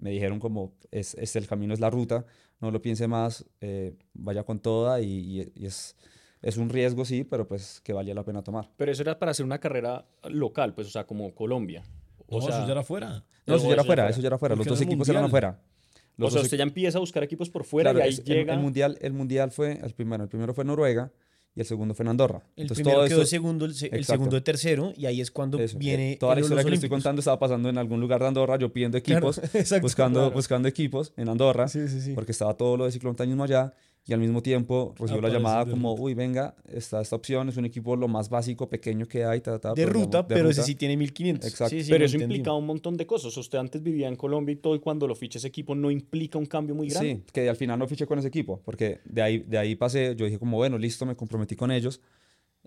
me 0.00 0.11
dijeron 0.11 0.38
como, 0.40 0.73
es, 0.90 1.14
es 1.14 1.37
el 1.37 1.47
camino, 1.47 1.73
es 1.75 1.80
la 1.80 1.90
ruta, 1.90 2.25
no 2.61 2.71
lo 2.71 2.80
piense 2.83 3.07
más, 3.07 3.45
eh, 3.61 3.95
vaya 4.14 4.42
con 4.45 4.59
toda 4.61 5.00
y, 5.00 5.07
y- 5.07 5.52
y 5.54 5.66
es, 5.66 5.97
es 6.42 6.57
un 6.57 6.69
riesgo, 6.71 7.04
sí, 7.04 7.23
pero 7.25 7.47
pues 7.47 7.80
que 7.85 7.92
valía 7.92 8.14
la 8.14 8.25
pena 8.25 8.42
tomar. 8.42 8.71
Pero 8.76 8.90
eso 8.92 9.02
era 9.02 9.19
para 9.19 9.30
hacer 9.33 9.45
una 9.45 9.59
carrera 9.59 10.07
local, 10.28 10.75
pues, 10.75 10.87
o 10.87 10.90
sea, 10.90 11.04
como 11.07 11.35
Colombia. 11.35 11.83
O 12.26 12.37
No, 12.40 12.47
sea, 12.47 12.57
eso 12.59 12.66
ya 12.66 12.73
era 12.73 12.80
afuera. 12.80 13.25
No, 13.47 13.57
eso 13.57 13.66
ya 13.66 13.73
era 13.75 13.85
fuera, 13.85 14.02
fuera. 14.02 14.09
eso 14.11 14.21
ya 14.21 14.26
era 14.28 14.38
fuera. 14.38 14.54
Los 14.57 14.66
dos 14.66 14.80
equipos 14.80 15.09
eran 15.09 15.25
afuera. 15.25 15.61
o 15.99 16.00
Los 16.16 16.33
sea, 16.33 16.38
dos 16.40 16.47
usted 16.47 16.59
ya 16.59 16.62
empieza 16.64 16.99
a 16.99 17.00
buscar 17.00 17.23
equipos 17.23 17.49
por 17.50 17.64
fuera 17.64 17.90
Claro, 17.90 18.04
y 18.04 18.09
ahí 18.09 18.14
es- 18.14 18.19
el- 18.21 18.25
llega. 18.25 18.54
El, 18.54 18.61
mundial, 18.61 18.99
el 19.00 19.12
mundial 19.12 19.50
fue, 19.50 19.73
el 19.83 19.92
primero, 19.95 20.23
el 20.25 20.28
primero 20.28 20.54
fue 20.54 20.64
Noruega 20.64 21.11
y 21.54 21.61
el 21.61 21.66
segundo 21.66 21.95
fue 21.95 22.04
en 22.04 22.11
Andorra. 22.11 22.42
El 22.57 22.62
Entonces, 22.62 22.83
primero 22.85 22.99
todo 23.00 23.09
quedó 23.09 23.23
esto- 23.23 23.30
segundo, 23.30 23.64
el, 23.64 23.75
se- 23.75 23.87
el 23.95 24.04
segundo 24.04 24.37
de 24.37 24.40
tercero, 24.42 24.92
y 24.97 25.07
ahí 25.07 25.21
es 25.21 25.30
cuando 25.30 25.59
eso, 25.59 25.76
eh, 25.76 25.78
viene. 25.80 26.16
toda 26.21 26.35
la 26.37 26.40
historia 26.42 26.62
que 26.62 26.71
le 26.71 26.75
estoy 26.76 26.87
Olímpicos. 26.87 26.97
contando 27.02 27.21
estaba 27.21 27.38
pasando 27.38 27.69
en 27.69 27.76
algún 27.78 28.00
lugar 28.00 28.21
de 28.21 28.28
Andorra, 28.28 28.57
yo 28.57 28.73
pidiendo 28.73 29.02
Claro, 29.02 29.30
equipos, 29.30 29.38
exacto, 29.54 29.83
buscando, 29.83 30.21
claro. 30.21 30.35
buscando 30.35 30.69
equipos 30.69 31.12
en 31.16 31.28
Andorra, 31.28 31.66
Sí, 31.69 31.88
sí, 31.88 32.00
sí. 32.00 32.12
porque 32.14 32.33
estaba 32.33 32.54
todo 32.54 32.76
lo 32.76 32.85
de 32.85 32.92
ciclomontañismo 32.92 33.42
allá 33.45 33.75
y 34.07 34.12
al 34.12 34.19
mismo 34.21 34.42
tiempo 34.42 34.95
recibo 34.99 35.21
la 35.21 35.28
Aparece 35.28 35.37
llamada 35.38 35.64
de 35.66 35.71
como, 35.73 35.90
ruta. 35.90 36.02
uy, 36.02 36.14
venga, 36.14 36.57
está 36.66 37.00
esta 37.00 37.14
opción, 37.16 37.49
es 37.49 37.57
un 37.57 37.64
equipo 37.66 37.95
lo 37.97 38.09
más 38.09 38.28
básico, 38.28 38.69
pequeño 38.69 39.07
que 39.07 39.25
hay, 39.25 39.40
ta, 39.40 39.59
ta, 39.61 39.75
De 39.75 39.85
pero 39.87 39.92
ruta, 39.92 40.23
digamos, 40.23 40.28
de 40.28 40.35
pero 40.35 40.49
ese 40.50 40.61
ruta. 40.62 40.66
sí 40.66 40.75
tiene 40.75 40.97
1500. 40.97 41.49
Exacto. 41.50 41.71
Sí, 41.76 41.85
sí, 41.85 41.90
pero 41.92 42.04
eso 42.07 42.16
entendí. 42.16 42.35
implicaba 42.37 42.57
un 42.57 42.66
montón 42.66 42.97
de 42.97 43.07
cosas. 43.07 43.37
Usted 43.37 43.59
antes 43.59 43.83
vivía 43.83 44.09
en 44.09 44.16
Colombia 44.16 44.52
y 44.52 44.57
todo, 44.57 44.75
y 44.75 44.80
cuando 44.80 45.07
lo 45.07 45.14
ficha 45.14 45.38
ese 45.38 45.49
equipo 45.49 45.75
no 45.75 45.90
implica 45.90 46.38
un 46.38 46.47
cambio 46.47 46.75
muy 46.75 46.88
grande. 46.88 47.16
Sí, 47.16 47.23
que 47.33 47.49
al 47.49 47.57
final 47.57 47.78
no 47.78 47.87
fiché 47.87 48.07
con 48.07 48.19
ese 48.19 48.28
equipo, 48.28 48.61
porque 48.64 49.00
de 49.04 49.23
ahí, 49.23 49.38
de 49.40 49.59
ahí 49.59 49.76
pasé, 49.76 50.16
yo 50.16 50.25
dije 50.25 50.38
como, 50.38 50.57
bueno, 50.57 50.76
listo, 50.78 51.07
me 51.07 51.14
comprometí 51.14 51.54
con 51.54 51.71
ellos 51.71 52.00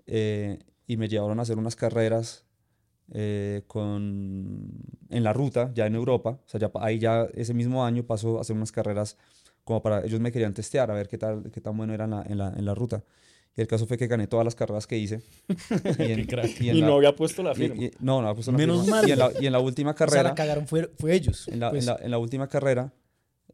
eh, 0.06 0.58
y 0.86 0.96
me 0.96 1.08
llevaron 1.08 1.38
a 1.40 1.42
hacer 1.42 1.58
unas 1.58 1.76
carreras 1.76 2.44
eh, 3.12 3.62
con, 3.66 4.70
en 5.10 5.24
la 5.24 5.32
ruta, 5.32 5.72
ya 5.74 5.86
en 5.86 5.94
Europa, 5.94 6.40
o 6.44 6.48
sea, 6.48 6.58
ya, 6.60 6.70
ahí 6.80 6.98
ya 6.98 7.26
ese 7.34 7.52
mismo 7.54 7.84
año 7.84 8.04
pasó 8.04 8.38
a 8.38 8.40
hacer 8.40 8.56
unas 8.56 8.72
carreras 8.72 9.18
como 9.64 9.82
para, 9.82 10.04
ellos 10.04 10.20
me 10.20 10.30
querían 10.30 10.54
testear, 10.54 10.90
a 10.90 10.94
ver 10.94 11.08
qué 11.08 11.18
tal, 11.18 11.50
qué 11.50 11.60
tan 11.60 11.76
bueno 11.76 11.92
era 11.94 12.04
en 12.04 12.10
la, 12.10 12.22
en 12.22 12.38
la, 12.38 12.48
en 12.56 12.64
la 12.64 12.74
ruta. 12.74 13.02
Y 13.56 13.60
el 13.60 13.66
caso 13.68 13.86
fue 13.86 13.96
que 13.96 14.06
gané 14.08 14.26
todas 14.26 14.44
las 14.44 14.54
carreras 14.56 14.86
que 14.86 14.98
hice. 14.98 15.22
Y, 15.98 16.10
en- 16.12 16.26
y 16.60 16.68
en 16.70 16.76
Y 16.76 16.80
la- 16.80 16.86
no 16.88 16.94
había 16.96 17.14
puesto 17.14 17.42
la 17.42 17.54
firma. 17.54 17.76
y- 17.82 17.90
no, 18.00 18.20
no 18.20 18.28
había 18.28 18.34
puesto 18.34 18.50
la 18.52 18.58
Menos 18.58 18.82
firma. 18.82 18.96
mal. 19.00 19.08
Y 19.08 19.12
en 19.12 19.18
la, 19.18 19.30
y 19.40 19.46
en 19.46 19.52
la 19.52 19.60
última 19.60 19.90
O 19.92 19.96
sea, 19.96 20.06
carrera... 20.06 20.22
la 20.30 20.34
cagaron 20.34 20.66
fue, 20.66 20.90
fue 20.98 21.14
ellos. 21.14 21.46
En 21.48 21.60
la, 21.60 21.70
pues. 21.70 21.84
en 21.86 21.94
la- 21.94 21.98
en 22.02 22.10
la 22.10 22.18
última 22.18 22.48
carrera 22.48 22.92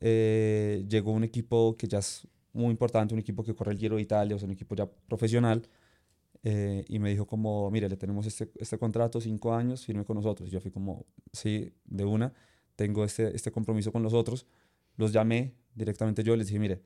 eh, 0.01 0.85
llegó 0.89 1.13
un 1.13 1.25
equipo 1.25 1.77
que 1.77 1.87
ya 1.87 1.99
es 1.99 2.27
muy 2.53 2.71
importante, 2.71 3.15
un 3.15 3.21
equipo 3.21 3.45
que 3.45 3.55
corre 3.55 3.73
el 3.73 3.79
Giro 3.79 3.97
de 3.97 4.03
Italia, 4.03 4.35
o 4.35 4.39
sea, 4.39 4.47
un 4.47 4.53
equipo 4.53 4.75
ya 4.75 4.87
profesional, 5.07 5.69
eh, 6.43 6.85
y 6.89 6.99
me 6.99 7.11
dijo 7.11 7.27
como, 7.27 7.71
mire, 7.71 7.89
le 7.89 7.97
tenemos 7.97 8.27
este, 8.27 8.51
este 8.57 8.79
contrato, 8.79 9.21
cinco 9.21 9.55
años, 9.55 9.85
firme 9.85 10.05
con 10.05 10.17
nosotros. 10.17 10.49
Y 10.49 10.53
yo 10.53 10.61
fui 10.61 10.71
como, 10.71 11.05
sí, 11.33 11.73
de 11.85 12.05
una, 12.05 12.33
tengo 12.77 13.05
este, 13.05 13.37
este 13.37 13.51
compromiso 13.53 13.93
con 13.93 14.03
los 14.03 14.15
otros. 14.15 14.47
Los 14.97 15.13
llamé 15.13 15.53
directamente 15.75 16.23
yo 16.23 16.35
y 16.35 16.39
les 16.39 16.47
dije, 16.49 16.59
mire, 16.59 16.83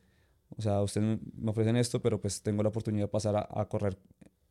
o 0.57 0.63
sea, 0.63 0.83
ustedes 0.83 1.19
me 1.37 1.51
ofrecen 1.51 1.77
esto, 1.77 2.01
pero 2.01 2.21
pues 2.21 2.43
tengo 2.43 2.63
la 2.63 2.69
oportunidad 2.69 3.05
de 3.05 3.09
pasar 3.09 3.37
a, 3.37 3.49
a 3.51 3.69
correr 3.69 3.99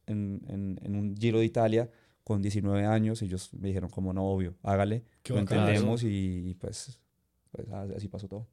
en, 0.08 0.42
en, 0.48 0.80
en 0.84 0.96
un 0.96 1.16
Giro 1.16 1.40
de 1.40 1.46
Italia 1.46 1.90
con 2.24 2.42
19 2.42 2.86
años. 2.86 3.22
Y 3.22 3.26
ellos 3.26 3.54
me 3.54 3.68
dijeron 3.70 3.90
como, 3.90 4.12
no, 4.14 4.26
obvio, 4.26 4.56
hágale, 4.64 5.04
Qué 5.22 5.34
lo 5.34 5.40
entendemos 5.40 6.04
y, 6.04 6.50
y, 6.50 6.54
pues, 6.56 7.00
pues 7.52 7.70
así 7.70 8.08
pasó 8.08 8.28
todo. 8.28 8.48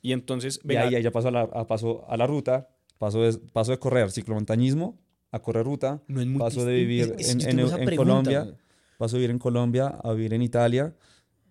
Y 0.00 0.12
entonces, 0.12 0.60
Y 0.64 0.68
venga, 0.68 0.82
ahí, 0.82 0.94
ahí 0.94 1.02
ya 1.02 1.10
pasó 1.10 1.28
a 1.28 1.30
la, 1.32 1.42
a, 1.42 1.66
paso 1.66 2.04
a 2.08 2.16
la 2.16 2.26
ruta, 2.26 2.68
paso 2.98 3.22
de, 3.22 3.36
paso 3.52 3.72
de 3.72 3.78
correr 3.78 4.10
ciclomontañismo 4.10 4.98
a 5.30 5.40
correr 5.40 5.64
ruta, 5.64 6.02
No 6.08 6.20
es 6.20 6.26
muy 6.26 6.38
paso 6.38 6.64
de 6.64 6.74
vivir 6.74 7.14
es- 7.18 7.30
en, 7.44 7.96
Colombia, 7.96 8.56
paso 8.96 9.16
de 9.16 9.20
vivir 9.20 9.30
en 9.32 9.38
Colombia 9.38 9.86
a 9.88 10.12
vivir 10.12 10.34
en 10.34 10.42
Italia, 10.42 10.94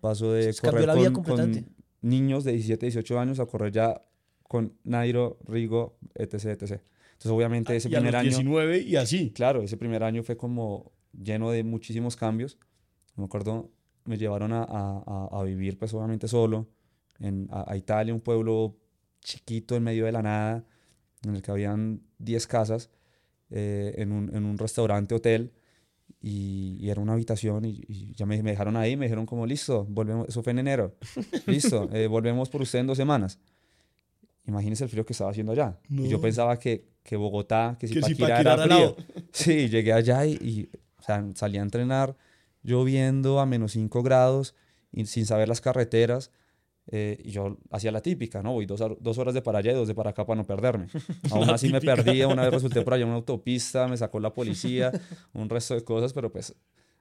paso 0.00 0.32
de 0.32 0.52
Se 0.52 0.60
cambió 0.62 0.86
correr 0.86 0.86
la 0.86 0.94
vida 0.94 1.12
con. 1.12 1.77
Niños 2.00 2.44
de 2.44 2.52
17, 2.52 2.86
18 2.86 3.18
años 3.20 3.40
a 3.40 3.46
correr 3.46 3.72
ya 3.72 4.02
con 4.44 4.72
Nairo, 4.84 5.38
Rigo, 5.46 5.98
etc, 6.14 6.34
etc. 6.46 6.62
Entonces 6.62 7.30
obviamente 7.32 7.74
ese 7.76 7.88
y 7.88 7.94
a 7.94 7.98
primer 7.98 8.12
los 8.14 8.20
año... 8.20 8.30
19 8.30 8.78
y 8.80 8.96
así. 8.96 9.30
Claro, 9.32 9.62
ese 9.62 9.76
primer 9.76 10.02
año 10.04 10.22
fue 10.22 10.36
como 10.36 10.92
lleno 11.12 11.50
de 11.50 11.64
muchísimos 11.64 12.16
cambios. 12.16 12.58
Me 13.16 13.24
acuerdo, 13.24 13.70
me 14.04 14.16
llevaron 14.16 14.52
a, 14.52 14.62
a- 14.62 15.02
a- 15.06 15.40
a 15.40 15.42
vivir 15.42 15.78
pues 15.78 15.92
obviamente 15.94 16.28
solo 16.28 16.68
en, 17.18 17.48
a, 17.50 17.70
a 17.72 17.76
Italia, 17.76 18.14
un 18.14 18.20
pueblo 18.20 18.76
chiquito 19.20 19.74
en 19.76 19.82
medio 19.82 20.04
de 20.06 20.12
la 20.12 20.22
nada, 20.22 20.64
en 21.24 21.34
el 21.34 21.42
que 21.42 21.50
habían 21.50 22.00
10 22.18 22.46
casas, 22.46 22.90
eh, 23.50 23.94
en, 23.98 24.12
un, 24.12 24.34
en 24.34 24.44
un 24.44 24.56
restaurante, 24.56 25.14
hotel, 25.14 25.52
y, 26.20 26.76
y 26.80 26.90
era 26.90 27.00
una 27.00 27.12
habitación 27.12 27.64
y, 27.64 27.80
y 27.88 28.12
ya 28.14 28.26
me, 28.26 28.42
me 28.42 28.50
dejaron 28.50 28.76
ahí, 28.76 28.96
me 28.96 29.06
dijeron 29.06 29.26
como, 29.26 29.46
listo, 29.46 29.86
volvemos, 29.88 30.28
eso 30.28 30.42
fue 30.42 30.52
en 30.52 30.60
enero, 30.60 30.96
listo, 31.46 31.88
eh, 31.92 32.06
volvemos 32.06 32.48
por 32.48 32.62
usted 32.62 32.80
en 32.80 32.86
dos 32.86 32.96
semanas. 32.96 33.38
Imagínese 34.46 34.84
el 34.84 34.90
frío 34.90 35.04
que 35.04 35.12
estaba 35.12 35.30
haciendo 35.30 35.52
allá. 35.52 35.78
Y 35.90 36.08
yo 36.08 36.22
pensaba 36.22 36.58
que, 36.58 36.86
que 37.02 37.16
Bogotá, 37.16 37.76
que 37.78 37.86
Que 37.86 38.02
si 38.02 38.14
Paquirá 38.14 38.40
era 38.40 38.56
frío. 38.56 38.96
Sí, 39.32 39.68
llegué 39.68 39.92
allá 39.92 40.24
y, 40.24 40.32
y, 40.40 40.70
o 40.98 41.02
sea, 41.02 41.22
salí 41.34 41.58
a 41.58 41.62
entrenar 41.62 42.16
lloviendo 42.62 43.40
a 43.40 43.46
menos 43.46 43.72
5 43.72 44.02
grados 44.02 44.54
y 44.90 45.04
sin 45.04 45.26
saber 45.26 45.48
las 45.48 45.60
carreteras. 45.60 46.30
Eh, 46.90 47.18
y 47.22 47.30
yo 47.30 47.58
hacía 47.70 47.92
la 47.92 48.00
típica, 48.00 48.42
¿no? 48.42 48.52
Voy 48.52 48.66
dos, 48.66 48.80
dos 49.00 49.18
horas 49.18 49.34
de 49.34 49.42
para 49.42 49.58
allá 49.58 49.72
y 49.72 49.74
dos 49.74 49.88
de 49.88 49.94
para 49.94 50.10
acá 50.10 50.24
para 50.26 50.38
no 50.40 50.46
perderme. 50.46 50.86
Aún 51.30 51.48
así 51.50 51.66
me 51.68 51.80
típica. 51.80 51.96
perdía, 51.96 52.28
una 52.28 52.42
vez 52.42 52.52
resulté 52.54 52.82
por 52.82 52.94
allá 52.94 53.02
en 53.02 53.08
una 53.08 53.16
autopista, 53.18 53.86
me 53.88 53.96
sacó 53.96 54.20
la 54.20 54.32
policía, 54.32 54.90
un 55.34 55.48
resto 55.48 55.74
de 55.74 55.84
cosas, 55.84 56.12
pero 56.12 56.32
pues 56.32 56.54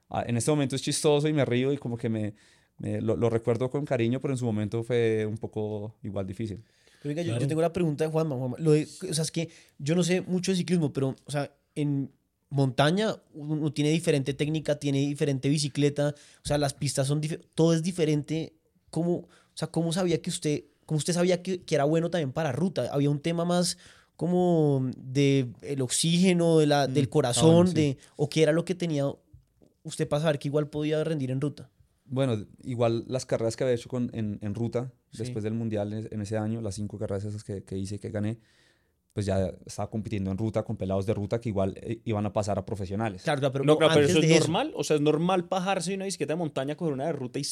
ah, 0.09 0.23
en 0.27 0.37
este 0.37 0.51
momento 0.51 0.75
es 0.75 0.81
chistoso 0.81 1.27
y 1.27 1.33
me 1.33 1.45
río 1.45 1.71
y 1.73 1.77
como 1.77 1.97
que 1.97 2.09
me, 2.09 2.33
me- 2.77 3.01
lo, 3.01 3.15
lo 3.15 3.29
recuerdo 3.29 3.69
con 3.69 3.85
cariño, 3.85 4.19
pero 4.19 4.33
en 4.33 4.37
su 4.37 4.45
momento 4.45 4.83
fue 4.83 5.25
un 5.25 5.37
poco 5.37 5.95
igual 6.03 6.27
difícil. 6.27 6.63
Pero 7.01 7.09
venga, 7.09 7.21
yo- 7.21 7.27
yo, 7.29 7.33
Claro. 7.35 7.47
tengo 7.47 7.61
la 7.61 7.71
pregunta 7.73 8.03
de 8.03 8.09
Juanma. 8.11 8.35
Juanma. 8.35 8.57
Lo 8.59 8.71
de- 8.71 8.83
o 9.09 9.13
sea, 9.13 9.23
es 9.23 9.31
que 9.31 9.49
yo 9.77 9.95
no 9.95 10.03
sé 10.03 10.21
mucho 10.21 10.51
de 10.51 10.57
ciclismo, 10.57 10.91
pero, 10.91 11.15
o 11.25 11.31
sea, 11.31 11.49
en 11.75 12.11
montaña, 12.49 13.15
uno 13.33 13.71
tiene 13.73 13.91
diferente 13.91 14.33
técnica, 14.33 14.79
tiene 14.79 14.99
diferente 14.99 15.49
bicicleta, 15.49 16.09
o 16.43 16.47
sea, 16.47 16.57
las 16.57 16.73
pistas 16.73 17.05
son 17.07 17.21
dif- 17.21 17.41
todo 17.55 17.73
es 17.73 17.83
diferente. 17.83 18.53
¿Cómo, 18.89 19.27
o 19.57 19.59
sea, 19.59 19.69
cómo 19.69 19.91
sabía 19.91 20.21
que 20.21 20.29
usted, 20.29 20.65
cómo 20.85 20.99
usted 20.99 21.13
sabía 21.13 21.41
que, 21.41 21.63
que 21.63 21.73
era 21.73 21.83
bueno 21.83 22.11
también 22.11 22.31
para 22.31 22.51
ruta? 22.51 22.87
Había 22.93 23.09
un 23.09 23.19
tema 23.19 23.43
más 23.43 23.79
como 24.15 24.87
de 24.95 25.47
el 25.63 25.81
oxígeno, 25.81 26.59
de 26.59 26.67
la, 26.67 26.85
del 26.85 27.09
corazón, 27.09 27.65
bueno, 27.65 27.67
sí. 27.71 27.73
de, 27.73 27.97
o 28.17 28.29
qué 28.29 28.43
era 28.43 28.51
lo 28.51 28.63
que 28.65 28.75
tenía 28.75 29.05
usted 29.81 30.07
para 30.07 30.21
saber 30.21 30.37
que 30.37 30.47
igual 30.47 30.67
podía 30.69 31.03
rendir 31.03 31.31
en 31.31 31.41
ruta. 31.41 31.71
Bueno, 32.05 32.45
igual 32.63 33.03
las 33.07 33.25
carreras 33.25 33.55
que 33.55 33.63
había 33.63 33.75
hecho 33.75 33.89
con, 33.89 34.11
en, 34.13 34.37
en 34.43 34.53
ruta, 34.53 34.93
Sí. 35.11 35.23
después 35.23 35.43
del 35.43 35.53
Mundial 35.55 35.93
en, 35.93 36.07
en 36.11 36.21
ese 36.21 36.37
año, 36.37 36.61
las 36.61 36.75
cinco 36.75 36.99
carreras 36.99 37.23
esas 37.25 37.43
que, 37.43 37.63
que 37.63 37.77
hice 37.77 37.97
que 37.99 38.11
gané, 38.11 38.37
pues 39.17 39.25
ya 39.25 39.51
estaba 39.65 39.89
compitiendo 39.89 40.29
en 40.29 40.37
ruta 40.37 40.61
con 40.63 40.77
pelados 40.77 41.07
de 41.07 41.13
ruta 41.15 41.41
que 41.41 41.49
igual 41.49 41.73
eh, 41.81 42.01
iban 42.05 42.23
a 42.27 42.31
pasar 42.31 42.59
a 42.59 42.63
profesionales. 42.63 43.23
Claro, 43.23 43.51
pero, 43.51 43.63
no, 43.65 43.75
claro, 43.75 43.95
pero 43.95 44.05
eso 44.05 44.19
es 44.19 44.29
de 44.29 44.37
normal. 44.39 44.71
O 44.75 44.83
sea, 44.83 44.95
es 44.97 45.01
normal 45.01 45.41
bajarse 45.49 45.89
de 45.89 45.95
una 45.95 46.05
bicicleta 46.05 46.33
de 46.33 46.37
montaña 46.37 46.75
con 46.77 46.93
una 46.93 47.07
de 47.07 47.13
ruta 47.13 47.39
y, 47.39 47.43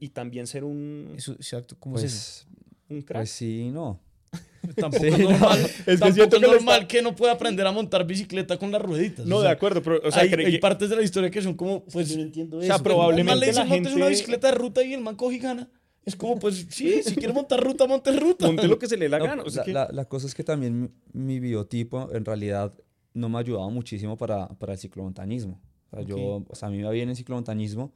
y 0.00 0.08
también 0.10 0.46
ser 0.46 0.64
un, 0.64 1.14
Eso, 1.16 1.32
exacto, 1.32 1.76
¿cómo 1.80 1.96
es 1.96 2.02
eso? 2.04 2.44
Pues, 2.46 2.90
un 2.90 3.00
crack. 3.06 3.20
pues 3.22 3.30
sí, 3.30 3.70
no. 3.72 3.98
Tampoco 4.76 5.02
es 5.06 5.18
normal, 5.18 5.58
que 5.86 5.96
tampoco 5.96 6.22
es 6.24 6.28
que 6.28 6.40
normal 6.40 6.74
está- 6.82 6.88
que 6.88 7.00
no 7.02 7.16
pueda 7.16 7.32
aprender 7.32 7.66
a 7.66 7.72
montar 7.72 8.06
bicicleta 8.06 8.58
con 8.58 8.70
las 8.70 8.82
rueditas. 8.82 9.24
no, 9.24 9.36
o 9.36 9.40
de 9.40 9.46
sea, 9.46 9.52
acuerdo, 9.52 9.80
pero, 9.82 10.02
o 10.06 10.10
sea, 10.10 10.24
hay, 10.24 10.28
hay 10.34 10.52
que- 10.52 10.58
partes 10.58 10.90
de 10.90 10.96
la 10.96 11.02
historia 11.02 11.30
que 11.30 11.40
son 11.40 11.54
como, 11.54 11.86
pues, 11.86 12.10
yo 12.10 12.16
no 12.18 12.24
entiendo 12.24 12.58
o 12.58 12.60
sea, 12.62 12.74
eso. 12.74 12.84
probablemente 12.84 13.22
un 13.22 13.26
man 13.28 13.40
le 13.40 13.46
dice, 13.46 13.58
la 13.60 13.64
"Montes 13.64 13.86
una 13.94 14.04
gente- 14.04 14.10
bicicleta 14.10 14.48
de 14.48 14.54
ruta 14.58 14.84
y 14.84 14.92
el 14.92 15.00
man 15.00 15.16
coge 15.16 15.36
y 15.36 15.38
gana. 15.38 15.70
Es 16.04 16.16
como, 16.16 16.38
pues, 16.38 16.66
sí, 16.70 17.02
si 17.02 17.14
quiere 17.16 17.32
montar 17.32 17.62
ruta, 17.62 17.86
monte 17.86 18.12
ruta. 18.12 18.46
monte 18.46 18.68
lo 18.68 18.78
que 18.78 18.86
se 18.88 18.96
le 18.96 19.06
dé 19.06 19.08
la 19.08 19.18
No, 19.18 19.24
gana. 19.26 19.42
o 19.42 19.50
sea, 19.50 19.60
la, 19.60 19.64
que- 19.64 19.72
la- 19.72 19.88
la 19.92 20.04
cosa 20.06 20.26
es 20.26 20.34
que 20.34 20.44
también 20.44 20.80
mi, 20.80 20.88
mi 21.12 21.40
biotipo 21.40 22.10
en 22.12 22.24
realidad 22.24 22.74
no 23.14 23.28
me 23.28 23.36
ha 23.36 23.40
ayudado 23.40 23.70
muchísimo 23.70 24.16
para, 24.16 24.48
para 24.48 24.72
el 24.74 24.78
ciclomontañismo. 24.78 25.60
O 25.90 25.96
sea, 25.96 26.04
yo, 26.04 26.44
o 26.48 26.54
sea, 26.54 26.68
a 26.68 26.70
mí 26.70 26.78
me 26.78 26.84
va 26.84 26.90
bien 26.90 27.08
en 27.08 27.16
ciclomontañismo, 27.16 27.92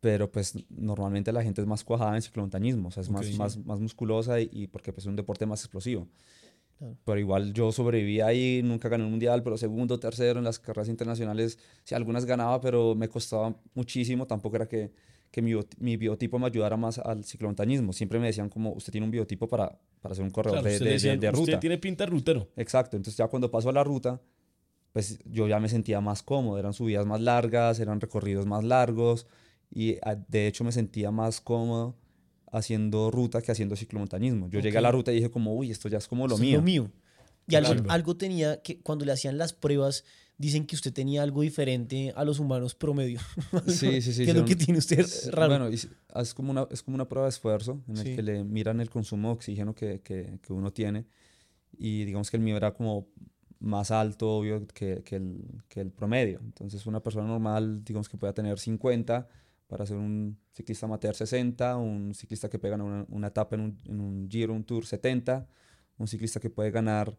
pero 0.00 0.32
pues 0.32 0.54
normalmente 0.68 1.30
la 1.32 1.42
gente 1.42 1.60
es 1.60 1.66
más 1.66 1.84
cuajada 1.84 2.16
en 2.16 2.22
ciclomontañismo, 2.22 2.88
o 2.88 2.90
sea, 2.90 3.02
es 3.02 3.08
Ok, 3.08 3.14
más, 3.14 3.26
sí. 3.26 3.36
más, 3.36 3.56
más 3.64 3.78
musculosa 3.80 4.40
y, 4.40 4.48
y 4.52 4.66
porque 4.66 4.92
pues, 4.92 5.04
es 5.04 5.08
un 5.08 5.16
deporte 5.16 5.46
más 5.46 5.60
explosivo. 5.60 6.08
Claro. 6.78 6.96
Pero 7.04 7.20
igual 7.20 7.52
yo 7.52 7.70
sobreviví 7.70 8.20
ahí, 8.20 8.62
nunca 8.64 8.88
gané 8.88 9.04
un 9.04 9.10
mundial, 9.10 9.44
pero 9.44 9.56
segundo, 9.56 10.00
tercero 10.00 10.40
en 10.40 10.44
las 10.44 10.58
carreras 10.58 10.88
internacionales, 10.88 11.56
sí, 11.84 11.94
algunas 11.94 12.24
ganaba, 12.24 12.60
pero 12.60 12.96
me 12.96 13.08
costaba 13.08 13.54
muchísimo, 13.74 14.26
tampoco 14.26 14.56
era 14.56 14.66
que, 14.66 14.90
que 15.32 15.42
mi, 15.42 15.52
mi 15.78 15.96
biotipo 15.96 16.38
me 16.38 16.46
ayudara 16.46 16.76
más 16.76 16.98
al 16.98 17.24
ciclomontañismo. 17.24 17.92
Siempre 17.92 18.20
me 18.20 18.26
decían 18.26 18.48
como, 18.48 18.72
usted 18.74 18.92
tiene 18.92 19.06
un 19.06 19.10
biotipo 19.10 19.48
para, 19.48 19.76
para 20.00 20.14
ser 20.14 20.22
un 20.22 20.30
corredor 20.30 20.60
Claro, 20.60 20.78
de, 20.78 20.78
de- 20.78 20.98
de- 20.98 21.16
de 21.16 21.28
Usted 21.30 21.32
ruta. 21.32 21.58
tiene 21.60 21.78
pinta 21.78 22.04
de 22.04 22.10
rutero. 22.10 22.48
Exacto, 22.54 22.96
entonces 22.96 23.16
ya 23.18 23.26
cuando 23.28 23.50
paso 23.50 23.68
a 23.70 23.72
la 23.72 23.82
ruta, 23.82 24.20
pues 24.92 25.18
yo 25.24 25.48
ya 25.48 25.58
me 25.58 25.68
sentía 25.70 26.00
más 26.02 26.22
cómodo, 26.22 26.58
eran 26.58 26.74
subidas 26.74 27.06
más 27.06 27.20
largas, 27.20 27.80
eran 27.80 27.98
recorridos 28.00 28.44
más 28.46 28.62
largos 28.62 29.26
y 29.74 29.96
ah, 30.02 30.16
de 30.28 30.46
hecho 30.46 30.64
me 30.64 30.72
sentía 30.72 31.10
más 31.10 31.40
cómodo 31.40 31.96
haciendo 32.52 33.10
ruta 33.10 33.40
que 33.40 33.50
haciendo 33.52 33.74
ciclomontañismo. 33.74 34.50
Yo 34.50 34.60
llegué 34.60 34.76
a 34.76 34.82
la 34.82 34.90
ruta 34.92 35.12
y 35.12 35.16
dije 35.16 35.30
como, 35.30 35.54
uy, 35.54 35.70
esto 35.70 35.88
ya 35.88 35.96
es 35.98 36.06
como 36.08 36.28
lo 36.28 36.34
Eso 36.34 36.42
es 36.44 36.48
mío. 36.48 36.58
Lo 36.58 36.62
mío. 36.62 36.90
Y 37.48 37.54
algo, 37.56 37.74
algo 37.88 38.16
tenía 38.18 38.60
que 38.62 38.80
cuando 38.82 39.06
le 39.06 39.12
hacían 39.12 39.38
las 39.38 39.54
pruebas, 39.54 40.04
dicen 40.38 40.66
que 40.66 40.74
usted 40.74 40.92
tenía 40.92 41.22
algo 41.22 41.42
diferente 41.42 42.12
a 42.16 42.24
los 42.24 42.38
humanos 42.38 42.74
promedio. 42.74 43.20
Sí, 43.66 44.00
sí, 44.02 44.12
sí. 44.12 44.24
¿Qué 44.24 44.30
es 44.32 44.36
lo 44.36 44.44
que 44.44 44.56
tiene 44.56 44.78
usted 44.78 45.04
raro? 45.30 45.58
Bueno, 45.58 45.68
es 45.68 46.34
como, 46.34 46.50
una, 46.50 46.66
es 46.70 46.82
como 46.82 46.94
una 46.96 47.08
prueba 47.08 47.26
de 47.26 47.30
esfuerzo 47.30 47.82
en 47.88 47.96
el 47.98 48.02
Sí. 48.04 48.16
que 48.16 48.22
le 48.22 48.44
miran 48.44 48.80
el 48.80 48.90
consumo 48.90 49.28
de 49.28 49.34
oxígeno 49.34 49.74
que, 49.74 50.00
que, 50.00 50.38
que 50.42 50.52
uno 50.52 50.72
tiene 50.72 51.06
y 51.78 52.04
digamos 52.04 52.30
que 52.30 52.36
el 52.36 52.42
mío 52.42 52.56
era 52.56 52.74
como 52.74 53.08
más 53.60 53.90
alto, 53.92 54.28
obvio, 54.38 54.66
que, 54.66 55.02
que, 55.04 55.16
el, 55.16 55.62
que 55.68 55.80
el 55.80 55.92
promedio. 55.92 56.40
Entonces 56.42 56.84
una 56.86 57.00
persona 57.00 57.26
normal, 57.28 57.84
digamos 57.84 58.08
que 58.08 58.16
pueda 58.16 58.32
tener 58.32 58.58
50 58.58 59.28
para 59.68 59.86
ser 59.86 59.96
un 59.96 60.36
ciclista 60.50 60.86
amateur 60.86 61.14
60, 61.14 61.76
un 61.76 62.12
ciclista 62.14 62.50
que 62.50 62.58
puede 62.58 62.72
ganar 62.72 62.86
una, 62.86 63.06
una 63.08 63.28
etapa 63.28 63.54
en 63.54 63.62
un, 63.62 63.78
en 63.86 64.00
un 64.00 64.28
giro, 64.28 64.52
un 64.52 64.64
tour 64.64 64.84
70, 64.84 65.46
un 65.96 66.08
ciclista 66.08 66.40
que 66.40 66.50
puede 66.50 66.70
ganar 66.72 67.16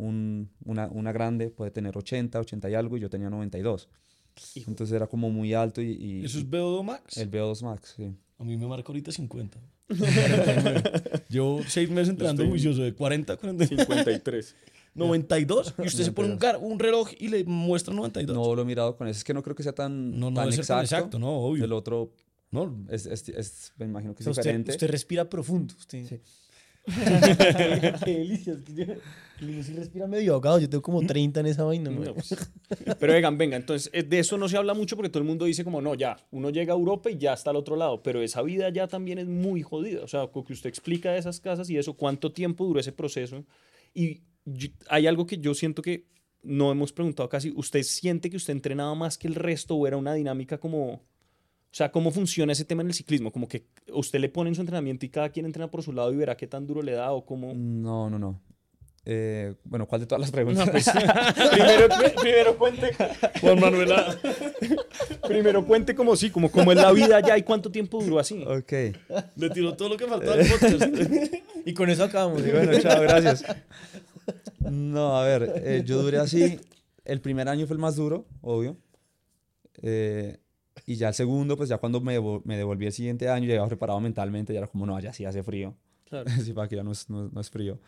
un- 0.00 0.50
una, 0.64 0.88
una 0.88 1.12
grande 1.12 1.50
puede 1.50 1.70
tener 1.70 1.96
80, 1.96 2.40
80 2.40 2.70
y 2.70 2.74
algo 2.74 2.96
y 2.96 3.00
yo 3.00 3.10
tenía 3.10 3.30
92. 3.30 3.88
Hijo. 4.54 4.70
Entonces 4.70 4.94
era 4.96 5.06
como 5.06 5.30
muy 5.30 5.52
alto 5.54 5.82
y, 5.82 5.90
y- 5.92 6.24
¿Eso 6.24 6.38
es 6.38 6.46
VO2 6.48 6.82
Max? 6.84 7.16
el 7.18 7.30
VO2 7.30 7.62
Max, 7.62 7.94
sí. 7.96 8.14
A 8.38 8.44
mí 8.44 8.56
me 8.56 8.66
marca 8.66 8.88
ahorita 8.88 9.12
50. 9.12 9.58
49. 9.88 10.82
Llevo 11.28 11.60
seis 11.66 11.90
meses 11.90 12.10
entrenando 12.10 12.42
estoy- 12.42 12.50
juicioso 12.50 12.82
de 12.82 12.94
40 12.94 13.32
a 13.32 13.36
49. 13.36 13.84
53. 13.84 14.56
92. 14.94 15.74
Y 15.78 15.86
usted 15.86 16.04
se 16.04 16.12
pone 16.12 16.32
un, 16.32 16.38
un 16.72 16.78
reloj 16.78 17.10
y 17.18 17.28
le 17.28 17.44
muestra 17.44 17.94
92. 17.94 18.34
No 18.36 18.54
lo 18.54 18.62
he 18.62 18.64
mirado 18.64 18.96
con 18.96 19.06
eso. 19.08 19.18
Es 19.18 19.24
que 19.24 19.34
no 19.34 19.42
creo 19.42 19.54
que 19.54 19.62
sea 19.62 19.72
tan, 19.74 20.18
no, 20.18 20.30
no 20.30 20.40
tan 20.40 20.52
ser 20.52 20.66
tan 20.66 20.80
exacto. 20.80 20.84
exacto, 20.96 21.18
no, 21.18 21.30
obvio. 21.38 21.64
El 21.64 21.72
otro 21.72 22.12
No, 22.50 22.84
es, 22.88 23.06
es- 23.06 23.28
es- 23.28 23.72
me 23.78 23.86
imagino 23.86 24.14
que 24.14 24.22
O 24.22 24.24
sea, 24.24 24.30
es 24.32 24.38
usted, 24.38 24.42
diferente. 24.50 24.70
usted 24.72 24.90
respira 24.90 25.28
profundo. 25.28 25.74
Usted. 25.78 26.06
Sí. 26.06 26.20
Qué 28.04 28.18
delicia. 28.18 28.54
es 28.54 28.60
que 28.62 28.74
yo- 28.74 28.94
Uno 29.42 29.62
sí 29.62 29.72
respira 29.74 30.06
medio 30.06 30.34
ahogado. 30.34 30.58
Yo 30.58 30.68
tengo 30.68 30.82
como 30.82 31.00
30 31.06 31.40
en 31.40 31.46
esa 31.46 31.64
vaina. 31.64 31.90
¿no? 31.90 32.14
Pues. 32.14 32.34
Pero 32.98 33.12
vengan, 33.12 33.38
venga, 33.38 33.56
entonces 33.56 33.90
eh, 33.94 34.02
de 34.02 34.18
eso 34.18 34.36
no 34.36 34.48
se 34.48 34.56
habla 34.56 34.74
mucho 34.74 34.96
porque 34.96 35.08
todo 35.08 35.22
el 35.22 35.28
mundo 35.28 35.46
dice 35.46 35.64
como, 35.64 35.80
no, 35.80 35.94
ya, 35.94 36.16
uno 36.30 36.50
llega 36.50 36.74
a 36.74 36.76
Europa 36.76 37.10
y 37.10 37.16
ya 37.18 37.32
está 37.32 37.50
al 37.50 37.56
otro 37.56 37.76
lado, 37.76 38.02
pero 38.02 38.20
esa 38.22 38.42
vida 38.42 38.68
ya 38.70 38.86
también 38.86 39.18
es 39.18 39.26
muy 39.26 39.62
jodida. 39.62 40.02
O 40.04 40.08
sea, 40.08 40.28
lo 40.34 40.44
que 40.44 40.52
usted 40.52 40.68
explica 40.68 41.12
de 41.12 41.18
esas 41.18 41.40
casas 41.40 41.70
y 41.70 41.78
eso, 41.78 41.94
cuánto 41.94 42.32
tiempo 42.32 42.64
duró 42.66 42.80
ese 42.80 42.92
proceso. 42.92 43.44
Y 43.94 44.20
yo- 44.44 44.68
hay 44.88 45.06
algo 45.06 45.26
que 45.26 45.38
yo 45.38 45.54
siento 45.54 45.80
que 45.82 46.06
no 46.42 46.70
hemos 46.72 46.92
preguntado 46.92 47.28
casi, 47.28 47.52
¿usted 47.54 47.82
siente 47.82 48.30
que 48.30 48.36
usted 48.36 48.52
entrenaba 48.52 48.94
más 48.94 49.16
que 49.18 49.28
el 49.28 49.34
resto 49.34 49.74
o 49.74 49.86
era 49.86 49.96
una 49.96 50.14
dinámica 50.14 50.58
como... 50.58 51.02
O 51.70 51.74
sea, 51.74 51.92
¿cómo 51.92 52.10
funciona 52.10 52.52
ese 52.52 52.64
tema 52.64 52.82
en 52.82 52.88
el 52.88 52.94
ciclismo? 52.94 53.30
Como 53.30 53.46
que 53.46 53.66
usted 53.92 54.18
le 54.18 54.28
pone 54.28 54.48
en 54.48 54.56
su 54.56 54.60
entrenamiento 54.60 55.06
y 55.06 55.08
cada 55.08 55.28
quien 55.28 55.46
entrena 55.46 55.70
por 55.70 55.84
su 55.84 55.92
lado 55.92 56.12
y 56.12 56.16
verá 56.16 56.36
qué 56.36 56.48
tan 56.48 56.66
duro 56.66 56.82
le 56.82 56.92
da 56.92 57.12
o 57.12 57.24
cómo... 57.24 57.54
No, 57.54 58.10
no, 58.10 58.18
no. 58.18 58.40
Eh, 59.06 59.54
bueno, 59.64 59.86
¿cuál 59.86 60.02
de 60.02 60.06
todas 60.06 60.20
las 60.20 60.30
preguntas? 60.30 60.68
pues, 60.68 60.90
primero, 61.52 61.88
primero 62.20 62.58
cuente, 62.58 62.90
Juan 63.40 63.60
Manuela. 63.60 64.18
primero 65.26 65.64
cuente 65.64 65.94
como 65.94 66.16
sí, 66.16 66.30
como 66.30 66.50
cómo 66.50 66.72
es 66.72 66.78
la 66.78 66.92
vida 66.92 67.16
allá 67.16 67.38
y 67.38 67.42
cuánto 67.42 67.70
tiempo 67.70 68.02
duró 68.02 68.18
así. 68.18 68.44
ok. 68.44 68.72
le 69.36 69.50
tiró 69.50 69.74
todo 69.74 69.90
lo 69.90 69.96
que 69.96 70.06
faltaba 70.06 70.34
al 70.34 70.46
podcast. 70.46 70.84
Y 71.66 71.74
con 71.74 71.90
eso 71.90 72.04
acabamos. 72.04 72.40
Y 72.40 72.50
bueno, 72.50 72.72
chao, 72.80 73.02
gracias. 73.02 73.44
No, 74.60 75.18
a 75.18 75.24
ver, 75.26 75.52
eh, 75.56 75.82
yo 75.84 76.00
duré 76.00 76.18
así. 76.18 76.58
El 77.04 77.20
primer 77.20 77.48
año 77.48 77.66
fue 77.66 77.74
el 77.74 77.80
más 77.80 77.96
duro, 77.96 78.26
obvio. 78.40 78.78
Eh, 79.82 80.38
y 80.86 80.96
ya 80.96 81.08
el 81.08 81.14
segundo, 81.14 81.56
pues 81.56 81.68
ya 81.68 81.78
cuando 81.78 82.00
me, 82.00 82.18
me 82.44 82.56
devolví 82.56 82.86
el 82.86 82.92
siguiente 82.92 83.28
año, 83.28 83.46
ya 83.46 83.54
iba 83.54 83.66
preparado 83.66 84.00
mentalmente, 84.00 84.52
ya 84.52 84.58
era 84.60 84.66
como, 84.68 84.86
no, 84.86 84.96
allá 84.96 85.12
sí 85.12 85.24
hace 85.24 85.42
frío. 85.42 85.74
Claro. 86.08 86.28
sí, 86.44 86.52
para 86.52 86.68
que 86.68 86.76
ya 86.76 86.82
no 86.82 86.92
es, 86.92 87.08
no, 87.10 87.28
no 87.28 87.40
es 87.40 87.50
frío. 87.50 87.78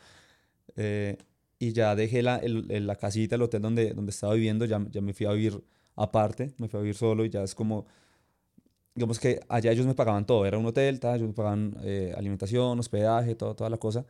Eh, 0.77 1.17
y 1.59 1.73
ya 1.73 1.95
dejé 1.95 2.23
la, 2.23 2.37
el- 2.39 2.67
el- 2.71 2.87
la 2.87 2.97
casita, 2.97 3.35
el 3.37 3.43
hotel 3.43 3.63
donde, 3.63 3.93
donde 3.95 4.11
estaba 4.11 4.35
viviendo, 4.35 4.65
ya, 4.65 4.85
ya 4.91 5.01
me 5.01 5.13
fui 5.13 5.27
a 5.27 5.33
vivir 5.33 5.63
aparte, 5.97 6.53
me 6.59 6.69
fui 6.69 6.79
a 6.79 6.83
vivir 6.83 6.95
solo 6.97 7.25
y 7.25 7.31
ya 7.31 7.43
es 7.43 7.55
como, 7.55 7.87
digamos 8.95 9.19
que 9.19 9.41
allá 9.49 9.73
ellos 9.73 9.87
me 9.87 9.95
pagaban 9.95 10.27
todo, 10.27 10.45
era 10.47 10.59
un 10.59 10.67
hotel, 10.67 11.01
tal, 11.01 11.17
ellos 11.17 11.29
me 11.29 11.35
pagaban 11.35 11.77
eh, 11.83 12.13
alimentación, 12.17 12.79
hospedaje, 12.79 13.35
todo, 13.35 13.55
toda 13.55 13.71
la 13.71 13.79
cosa. 13.79 14.05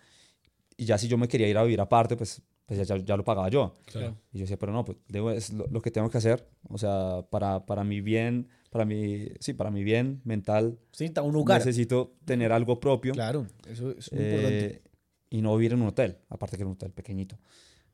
Y 0.77 0.85
ya 0.87 0.99
si 0.99 1.09
yo 1.09 1.19
me 1.19 1.29
quería 1.29 1.49
ir 1.49 1.59
a 1.59 1.63
vivir 1.63 1.81
aparte, 1.81 2.17
pues, 2.17 2.43
pues 2.67 2.79
ya, 2.89 2.97
ya, 2.97 3.05
ya 3.05 3.17
lo 3.17 3.25
pagaba 3.25 3.49
yo. 3.49 3.75
Claro. 3.87 4.17
Y 4.33 4.39
yo 4.39 4.43
decía, 4.45 4.59
pero 4.59 4.73
no, 4.73 4.85
pues 4.85 4.99
debo- 5.09 5.33
es 5.33 5.53
lo, 5.53 5.67
lo 5.69 5.81
que 5.83 5.91
tengo 5.91 6.09
que 6.11 6.19
hacer, 6.19 6.49
o 6.69 6.79
sea, 6.79 7.25
para, 7.31 7.65
para 7.67 7.85
mi 7.85 8.01
bien, 8.01 8.49
para 8.73 8.87
mi, 8.87 9.27
sí, 9.39 9.53
para 9.53 9.71
mi 9.71 9.85
bien 9.85 10.23
mental, 10.25 10.79
necesita 10.91 11.21
un 11.23 11.37
hogar. 11.37 11.59
necesito 11.59 12.17
tener 12.25 12.51
algo 12.53 12.81
propio. 12.81 13.13
Claro, 13.13 13.47
eso 13.69 13.91
es 13.91 14.11
muy 14.13 14.23
importante. 14.23 14.67
Eh, 14.67 14.83
y 15.29 15.43
no 15.43 15.55
vivir 15.57 15.75
en 15.75 15.83
un 15.83 15.89
hotel, 15.89 16.17
aparte 16.31 16.57
que 16.57 16.63
era 16.63 16.69
un 16.69 16.75
hotel 16.75 16.91
pequeñito. 16.91 17.39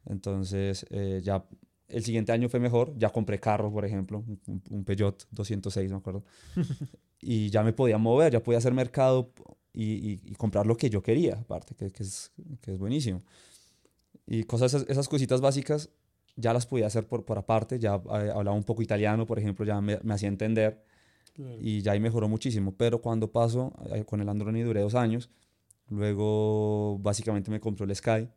Entonces, 0.07 0.87
eh, 0.91 1.21
ya 1.23 1.45
el 1.88 2.05
siguiente 2.05 2.31
año 2.33 2.49
fue 2.49 2.61
mejor, 2.61 2.95
ya 2.97 3.11
compré 3.11 3.41
carro, 3.41 3.73
por 3.73 3.85
ejemplo, 3.85 4.25
un, 4.47 4.62
un 4.71 4.85
Peugeot 4.85 5.27
206, 5.33 5.91
me 5.91 5.97
acuerdo. 5.97 6.25
y 7.21 7.51
ya 7.51 7.62
me 7.64 7.73
podía 7.73 7.99
mover, 7.99 8.33
ya 8.33 8.43
podía 8.43 8.59
hacer 8.59 8.73
mercado 8.73 9.33
y, 9.73 9.85
y- 10.12 10.21
y 10.25 10.35
comprar 10.37 10.64
lo 10.67 10.77
que 10.77 10.91
yo 10.91 11.03
quería, 11.03 11.35
aparte, 11.41 11.75
que, 11.75 11.91
que 11.91 12.03
es, 12.05 12.31
que 12.61 12.73
es 12.73 12.79
buenísimo. 12.79 13.23
Y 14.27 14.45
cosas, 14.45 14.75
esas, 14.75 14.88
esas 14.88 15.09
cositas 15.09 15.41
básicas 15.41 15.91
ya 16.40 16.53
las 16.53 16.66
podía 16.66 16.87
hacer 16.87 17.07
por, 17.07 17.24
por 17.24 17.37
aparte, 17.37 17.79
ya 17.81 17.96
eh, 17.96 18.31
hablaba 18.35 18.53
un 18.53 18.62
poco 18.64 18.81
italiano, 18.81 19.27
por 19.27 19.38
ejemplo, 19.38 19.64
ya 19.66 19.81
me, 19.81 19.98
me 20.03 20.14
hacía 20.14 20.29
entender 20.29 20.83
y 21.61 21.83
ya 21.83 21.92
ahí 21.92 22.01
mejoró 22.01 22.29
muchísimo. 22.29 22.72
Pero 22.77 23.01
cuando 23.01 23.31
paso 23.31 23.72
eh, 23.92 24.05
con 24.05 24.20
el 24.20 24.29
Androni 24.29 24.62
duré 24.62 24.81
dos 24.81 24.94
años, 24.94 25.31
luego 25.88 26.98
básicamente 27.01 27.51
me 27.51 27.61
compró 27.61 27.85
el 27.85 27.94
Sky. 27.94 28.29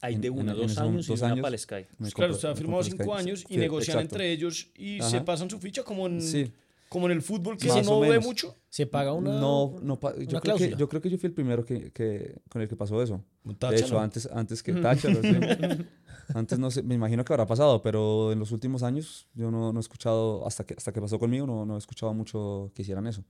Hay 0.00 0.14
En- 0.14 0.20
de 0.20 0.30
una, 0.30 0.52
en- 0.52 0.58
en 0.58 0.62
dos 0.62 0.70
esos 0.72 0.78
años 0.84 1.06
y 1.06 1.10
dos 1.12 1.20
una 1.22 1.32
años. 1.32 1.42
para 1.42 1.54
el 1.54 1.58
Sky. 1.58 1.86
Pues 1.98 2.14
claro, 2.14 2.32
compró- 2.32 2.36
usted 2.36 2.48
ha 2.48 2.52
me 2.52 2.56
firmado 2.56 2.82
compró 2.82 2.92
el 2.94 2.98
cinco 3.00 3.12
Sky. 3.18 3.22
años 3.28 3.44
y 3.48 3.54
Sí, 3.54 3.56
negocian 3.58 3.96
exacto. 3.98 4.14
entre 4.14 4.32
ellos 4.32 4.68
y 4.76 5.00
se 5.02 5.16
Ajá. 5.16 5.24
pasan 5.24 5.50
su 5.50 5.58
ficha 5.58 5.82
como 5.82 6.06
en, 6.06 6.22
Sí. 6.22 6.52
Como 6.88 7.06
en 7.06 7.12
el 7.12 7.22
fútbol, 7.22 7.56
que 7.56 7.68
si 7.70 7.82
no 7.82 8.00
ve 8.00 8.18
mucho. 8.20 8.54
Se 8.68 8.86
paga 8.86 9.12
una. 9.12 9.38
no, 9.40 9.74
no, 9.82 9.98
pa- 9.98 10.14
yo, 10.16 10.26
una 10.30 10.40
creo 10.40 10.56
que, 10.56 10.74
yo 10.76 10.88
creo 10.88 11.00
que 11.02 11.10
yo 11.10 11.18
fui 11.18 11.26
el 11.28 11.34
primero 11.34 11.64
que, 11.64 11.90
que- 11.92 12.36
con 12.48 12.62
el 12.62 12.68
que 12.68 12.76
pasó 12.76 13.02
eso. 13.02 13.22
de 13.44 13.54
hecho, 13.76 13.98
antes, 14.00 14.28
antes 14.32 14.62
que 14.62 14.72
Táchalo, 14.72 15.20
sí. 15.22 15.28
Antes 16.34 16.58
no 16.58 16.70
sé, 16.70 16.82
me 16.82 16.94
imagino 16.94 17.24
que 17.24 17.32
habrá 17.32 17.46
pasado, 17.46 17.80
pero 17.80 18.32
en 18.32 18.38
los 18.38 18.52
últimos 18.52 18.82
años 18.82 19.26
yo 19.32 19.50
no, 19.50 19.72
no 19.72 19.78
he 19.78 19.80
escuchado, 19.80 20.46
hasta 20.46 20.62
que, 20.66 20.74
hasta 20.74 20.92
que 20.92 21.00
pasó 21.00 21.18
conmigo, 21.18 21.46
no, 21.46 21.64
no 21.64 21.74
he 21.76 21.78
escuchado 21.78 22.12
mucho 22.12 22.70
que 22.74 22.82
hicieran 22.82 23.06
eso. 23.06 23.24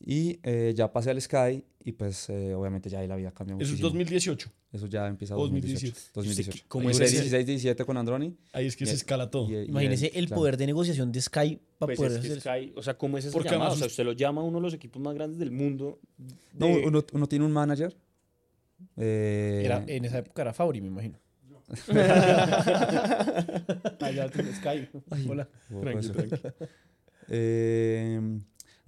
Y 0.00 0.38
eh, 0.42 0.72
ya 0.76 0.92
pasé 0.92 1.10
al 1.10 1.20
Sky 1.20 1.64
y 1.84 1.92
pues 1.92 2.28
eh, 2.30 2.54
obviamente 2.54 2.88
ya 2.88 3.00
ahí 3.00 3.08
la 3.08 3.16
vida 3.16 3.32
cambió 3.32 3.56
Eso 3.56 3.64
es 3.64 3.70
muchísimo. 3.80 3.88
2018. 3.90 4.50
Eso 4.72 4.86
ya 4.86 5.06
empieza 5.08 5.34
2018. 5.34 5.86
2018. 6.12 6.12
2018. 6.14 6.64
¿Cómo 6.68 6.88
Ahí 6.88 6.90
es 6.92 6.96
duré 6.98 7.06
ese? 7.06 7.16
16, 7.16 7.46
17 7.46 7.84
con 7.84 7.96
Androni. 7.96 8.36
Ahí 8.52 8.66
es 8.66 8.76
que 8.76 8.84
Y- 8.84 8.86
se 8.86 8.94
escala 8.94 9.28
todo. 9.30 9.50
y- 9.50 9.56
y 9.56 9.64
Imagínese 9.68 10.06
él, 10.06 10.12
el 10.14 10.26
claro. 10.26 10.40
poder 10.40 10.56
de 10.56 10.66
negociación 10.66 11.10
de 11.10 11.20
Sky 11.20 11.58
para 11.78 11.88
Pues 11.88 11.96
poder 11.98 12.12
es 12.12 12.18
que 12.20 12.26
hacer 12.28 12.40
Sky, 12.40 12.72
o 12.76 12.82
sea, 12.82 12.96
¿cómo 12.96 13.18
es 13.18 13.24
ese 13.24 13.32
Porque 13.32 13.48
llamado? 13.50 13.70
O 13.70 13.72
además 13.72 13.78
sea, 13.80 13.86
usted 13.88 14.04
lo 14.04 14.12
llama 14.12 14.40
a 14.42 14.44
uno 14.44 14.58
de 14.58 14.62
los 14.62 14.74
equipos 14.74 15.02
más 15.02 15.14
grandes 15.14 15.38
del 15.38 15.50
mundo. 15.50 15.98
No, 16.54 16.66
de- 16.66 16.86
uno, 16.86 17.04
uno 17.12 17.26
tiene 17.26 17.44
un 17.44 17.52
manager. 17.52 17.96
eh, 18.96 19.62
Era, 19.64 19.82
en 19.86 20.04
esa 20.04 20.18
época 20.18 20.42
era 20.42 20.52
Fabri, 20.54 20.80
me 20.80 20.86
imagino. 20.88 21.18
Allá 24.00 24.28
tiene 24.30 24.54
Sky. 24.54 24.88
Hola. 25.28 25.48
o- 25.74 25.80
Tranqui, 25.80 26.08
tranqui. 26.08 26.36
Eh, 27.28 28.20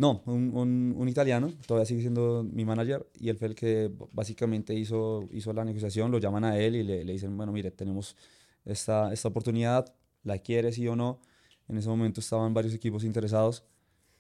no, 0.01 0.23
un, 0.27 0.51
un- 0.57 0.95
un 0.97 1.09
italiano, 1.09 1.53
todavía 1.67 1.85
sigue 1.87 2.01
siendo 2.01 2.43
mi 2.43 2.65
manager, 2.65 3.07
y 3.19 3.29
él 3.29 3.37
fue 3.37 3.49
el 3.49 3.55
que 3.55 3.91
básicamente 4.13 4.73
hizo, 4.75 5.29
hizo 5.33 5.53
la 5.53 5.65
negociación, 5.65 6.11
lo 6.11 6.19
llaman 6.19 6.45
a 6.45 6.59
él 6.59 6.75
y 6.77 6.83
le, 6.83 7.05
le 7.05 7.13
dicen, 7.13 7.37
bueno, 7.37 7.53
mire, 7.53 7.71
tenemos 7.71 8.17
esta, 8.65 9.13
esta 9.13 9.29
oportunidad, 9.29 9.95
¿la 10.25 10.39
quiere 10.39 10.73
sí 10.73 10.89
o 10.89 10.97
no? 10.97 11.21
En 11.69 11.77
ese 11.79 11.89
momento 11.89 12.21
estaban 12.21 12.53
varios 12.55 12.75
equipos 12.75 13.05
interesados, 13.05 13.63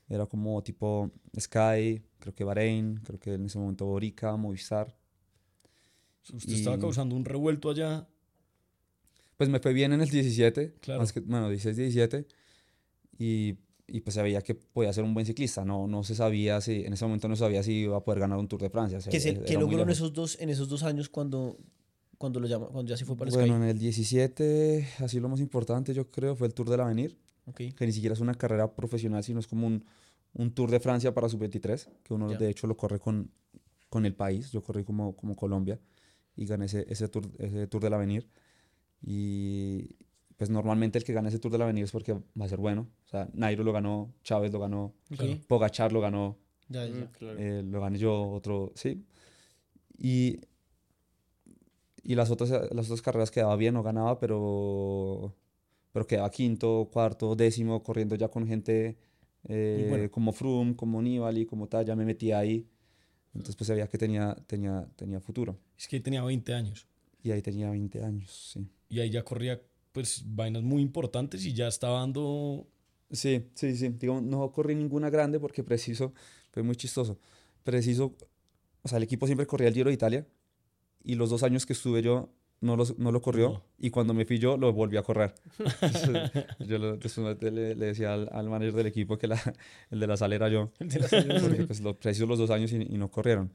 era 0.09 0.27
como 0.27 0.62
tipo 0.62 1.11
Sky, 1.38 2.03
creo 2.19 2.35
que 2.35 2.45
Bahrein, 2.45 3.01
creo 3.05 3.19
que 3.19 3.35
en 3.35 3.47
ese 3.47 3.59
momento 3.59 3.87
Borica, 3.87 4.37
Movistar. 4.37 4.95
Usted 6.33 6.53
estaba 6.53 6.77
y- 6.77 6.81
causando 6.81 7.16
un 7.16 7.25
revuelto 7.25 7.71
allá. 7.71 8.07
Pues 9.37 9.49
me 9.49 9.59
fue 9.61 9.73
bien 9.73 9.93
en 9.95 10.01
el 10.03 10.11
17, 10.11 10.75
Claro. 10.81 11.01
más 11.01 11.12
que, 11.12 11.21
bueno, 11.21 11.49
16-17, 11.51 12.27
y, 13.19 13.57
y 13.90 14.00
pues 14.00 14.14
se 14.14 14.22
veía 14.22 14.40
que 14.42 14.55
podía 14.55 14.92
ser 14.92 15.05
un 15.05 15.14
buen 15.14 15.26
ciclista, 15.26 15.64
no, 15.64 15.87
no 15.87 16.05
se 16.05 16.14
sabía 16.14 16.61
si, 16.61 16.85
en 16.85 16.92
ese 16.92 17.05
momento 17.05 17.29
no 17.29 17.37
sabía 17.37 17.62
si 17.62 17.72
iba 17.72 17.96
a 17.96 18.05
poder 18.05 18.20
ganar 18.20 18.38
un 18.38 18.48
Tour 18.48 18.62
de 18.62 18.70
Francia. 18.70 18.98
¿Qué, 19.11 19.20
se, 19.20 19.35
logró 19.55 19.83
en 19.83 19.90
esos, 19.90 20.12
dos, 20.12 20.38
en 20.40 20.48
esos 20.48 20.68
dos 20.68 20.83
años 20.83 21.09
cuando, 21.09 21.57
cuando, 22.18 22.40
lo 22.40 22.46
llama, 22.46 22.66
cuando 22.66 22.88
ya 22.90 22.96
se 22.96 23.05
fue 23.05 23.16
para 23.16 23.31
el 23.31 23.35
Bueno, 23.35 23.55
Sky? 23.55 23.62
en 23.62 23.68
el 23.68 23.79
17, 23.79 24.88
así 24.98 25.20
lo 25.20 25.29
más 25.29 25.40
importante 25.40 25.92
yo 25.92 26.11
creo 26.11 26.37
fue 26.37 26.46
el 26.46 26.55
Tour 26.55 26.70
del 26.70 26.81
Avenir, 26.81 27.18
Ok. 27.46 27.61
que 27.76 27.87
ni 27.87 27.92
siquiera 27.92 28.14
es 28.14 28.20
una 28.20 28.35
carrera 28.35 28.74
profesional, 28.74 29.24
sino 29.24 29.40
es 29.40 29.46
como 29.46 29.66
un, 29.66 29.85
un 30.35 30.53
Tour 30.53 30.70
de 30.70 30.81
Francia 30.81 31.12
para 31.12 31.29
sub-23, 31.29 31.88
que 32.05 32.14
uno 32.14 32.31
Ya. 32.31 32.38
de 32.38 32.50
hecho 32.50 32.66
lo 32.66 32.76
corre 32.76 32.98
con, 32.98 33.31
con 33.88 34.07
el 34.07 34.14
país, 34.14 34.53
yo 34.53 34.62
corrí 34.62 34.85
como, 34.85 35.16
como 35.16 35.35
Colombia 35.35 35.81
y 36.37 36.46
gané 36.46 36.66
ese, 36.66 36.87
ese, 36.88 37.09
tour, 37.09 37.29
ese 37.38 37.66
Tour 37.66 37.83
del 37.83 37.92
Avenir. 37.94 38.29
Y 39.03 39.96
pues 40.40 40.48
normalmente 40.48 40.96
el 40.96 41.05
que 41.05 41.12
gana 41.12 41.29
ese 41.29 41.38
Tour 41.38 41.53
del 41.53 41.61
Avenir 41.61 41.85
es 41.85 41.92
porque 41.92 42.14
va 42.14 42.46
a 42.46 42.48
ser 42.48 42.59
bueno. 42.59 42.88
O 43.05 43.09
sea, 43.11 43.29
Nairo 43.35 43.62
lo 43.62 43.74
ganó, 43.74 44.14
Chávez 44.24 44.50
lo 44.50 44.59
ganó, 44.59 44.94
Ok. 45.12 45.22
Pogachar 45.46 45.92
lo 45.92 46.00
ganó, 46.00 46.38
Ya, 46.70 46.87
ya. 46.87 46.94
Mm, 46.94 47.09
claro. 47.12 47.38
eh, 47.38 47.62
lo 47.62 47.79
gané 47.83 47.98
yo, 47.98 48.22
otro, 48.31 48.72
sí. 48.74 49.05
Y, 49.98 50.40
y 52.03 52.14
las 52.14 52.31
otras, 52.31 52.50
las 52.72 52.87
otras 52.87 53.03
carreras 53.03 53.31
quedaba 53.31 53.55
bien, 53.57 53.74
no 53.74 53.83
ganaba, 53.83 54.18
pero, 54.18 55.37
pero 55.92 56.07
quedaba 56.07 56.31
quinto, 56.31 56.88
cuarto, 56.90 57.37
décimo, 57.37 57.83
corriendo 57.83 58.14
ya 58.14 58.29
con 58.29 58.46
gente 58.46 58.96
eh, 59.46 59.87
bueno. 59.90 60.11
como 60.11 60.33
Froome, 60.33 60.74
como 60.74 61.03
Nibali, 61.03 61.44
como 61.44 61.68
tal, 61.68 61.85
ya 61.85 61.94
me 61.94 62.07
metía 62.07 62.38
ahí. 62.38 62.66
Entonces 63.35 63.57
pues 63.57 63.68
sabía 63.68 63.87
que 63.88 63.98
tenía, 63.98 64.35
tenía, 64.46 64.88
tenía 64.96 65.20
futuro. 65.20 65.59
Es 65.79 65.87
que 65.87 66.00
tenía 66.00 66.24
20 66.24 66.55
años. 66.55 66.87
Y 67.22 67.31
ahí 67.31 67.42
tenía 67.42 67.68
20 67.68 68.03
años, 68.03 68.53
sí. 68.55 68.66
Y 68.88 69.00
ahí 69.00 69.11
ya 69.11 69.22
corría 69.22 69.61
pues 69.92 70.22
vainas 70.26 70.62
muy 70.62 70.83
importantes 70.83 71.44
y 71.44 71.53
ya 71.53 71.68
estaba 71.68 72.00
dando... 72.00 72.66
Sí, 73.11 73.46
sí, 73.55 73.74
sí. 73.76 73.88
Digo, 73.98 74.20
no 74.20 74.50
corrí 74.53 74.74
ninguna 74.74 75.11
grande 75.11 75.40
porque 75.40 75.64
preciso, 75.64 76.12
fue 76.53 76.62
muy 76.62 76.76
chistoso. 76.76 77.18
Preciso, 77.64 78.14
o 78.83 78.88
sea, 78.88 78.98
el 78.98 79.05
equipo 79.05 79.26
siempre 79.26 79.46
corría 79.46 79.68
el 79.68 79.74
Giro 79.74 79.88
de 79.88 79.94
Italia 79.94 80.26
y 81.03 81.14
los 81.16 81.31
dos 81.31 81.42
años 81.42 81.66
que 81.66 81.72
estuve 81.72 82.03
yo 82.03 82.31
no, 82.61 82.76
los- 82.76 82.98
no 82.98 83.11
lo 83.11 83.20
corrió 83.22 83.48
No. 83.50 83.62
y 83.79 83.90
cuando 83.90 84.12
me 84.14 84.24
fui 84.26 84.38
yo 84.38 84.57
lo 84.57 84.72
volví 84.72 84.96
a 84.96 85.03
correr. 85.03 85.35
Entonces, 85.59 86.31
yo 86.61 86.79
lo- 86.79 86.96
después 86.98 87.42
le, 87.53 87.74
le 87.74 87.87
decía 87.87 88.12
al, 88.14 88.29
al 88.33 88.48
manager 88.48 88.74
del 88.74 88.87
equipo 88.87 89.18
que 89.18 89.26
la, 89.26 89.40
el 89.90 89.98
de 89.98 90.07
la 90.07 90.16
sala 90.16 90.35
era 90.37 90.48
yo, 90.48 90.70
porque 90.79 91.64
pues 91.66 91.81
lo, 91.81 91.98
preciso 91.98 92.26
los 92.26 92.38
dos 92.38 92.50
años 92.50 92.70
y, 92.72 92.76
y 92.76 92.96
no 92.98 93.11
corrieron. 93.11 93.50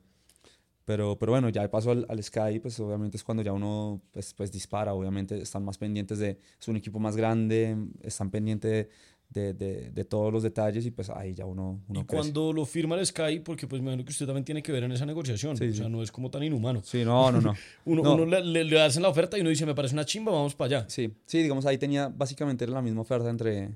Pero, 0.86 1.17
pero 1.17 1.32
bueno, 1.32 1.50
ya 1.50 1.62
de 1.63 1.69
paso 1.69 1.91
al, 1.91 2.06
al 2.08 2.24
Sky, 2.24 2.60
pues 2.62 2.80
obviamente 2.80 3.17
es 3.17 3.24
cuando 3.24 3.41
ya 3.43 3.52
uno 3.54 4.02
pues, 4.12 4.34
pues 4.36 4.52
dispara, 4.52 4.93
obviamente 4.93 5.41
están 5.41 5.65
más 5.65 5.78
pendientes 5.80 6.19
de, 6.19 6.39
es 6.60 6.67
un 6.67 6.78
equipo 6.78 7.00
más 7.00 7.15
grande, 7.17 7.76
están 8.04 8.30
pendientes 8.30 8.88
de, 9.30 9.54
de, 9.56 9.89
de 9.89 10.06
todos 10.06 10.32
los 10.32 10.43
detalles 10.43 10.86
y 10.86 10.91
pues 10.91 11.10
ahí 11.10 11.34
ya 11.34 11.45
uno, 11.48 11.82
uno 11.88 12.02
y 12.02 12.04
crece. 12.04 12.15
cuando 12.21 12.54
lo 12.54 12.63
firma 12.67 12.95
el 13.00 13.04
Sky, 13.06 13.39
porque 13.39 13.65
pues 13.65 13.82
me 13.82 13.88
imagino 13.88 14.06
que 14.06 14.12
usted 14.12 14.28
también 14.28 14.45
tiene 14.45 14.62
que 14.62 14.71
ver 14.71 14.84
en 14.84 14.91
esa 14.91 15.08
negociación. 15.08 15.58
Sí, 15.58 15.69
o 15.69 15.74
sea, 15.74 15.86
sí. 15.86 15.91
no 15.91 16.04
es 16.04 16.12
como 16.12 16.30
tan 16.30 16.43
inhumano. 16.43 16.84
Sí, 16.84 17.04
no, 17.04 17.32
no, 17.32 17.41
no. 17.41 17.56
Uno, 17.86 18.04
No. 18.04 18.13
uno 18.13 18.26
le, 18.28 18.43
le- 18.45 18.63
le 18.63 18.82
hacen 18.82 19.02
la 19.02 19.10
oferta 19.10 19.39
y 19.39 19.41
uno 19.41 19.50
dice, 19.50 19.65
me 19.65 19.74
parece 19.74 19.95
una 19.95 20.06
chimba, 20.06 20.32
vamos 20.32 20.54
para 20.54 20.78
allá. 20.82 20.89
Sí, 20.89 21.12
sí, 21.26 21.41
digamos 21.41 21.65
ahí 21.65 21.80
tenía 21.80 22.10
básicamente 22.10 22.67
la 22.67 22.84
misma 22.84 23.02
oferta 23.02 23.28
entre 23.32 23.71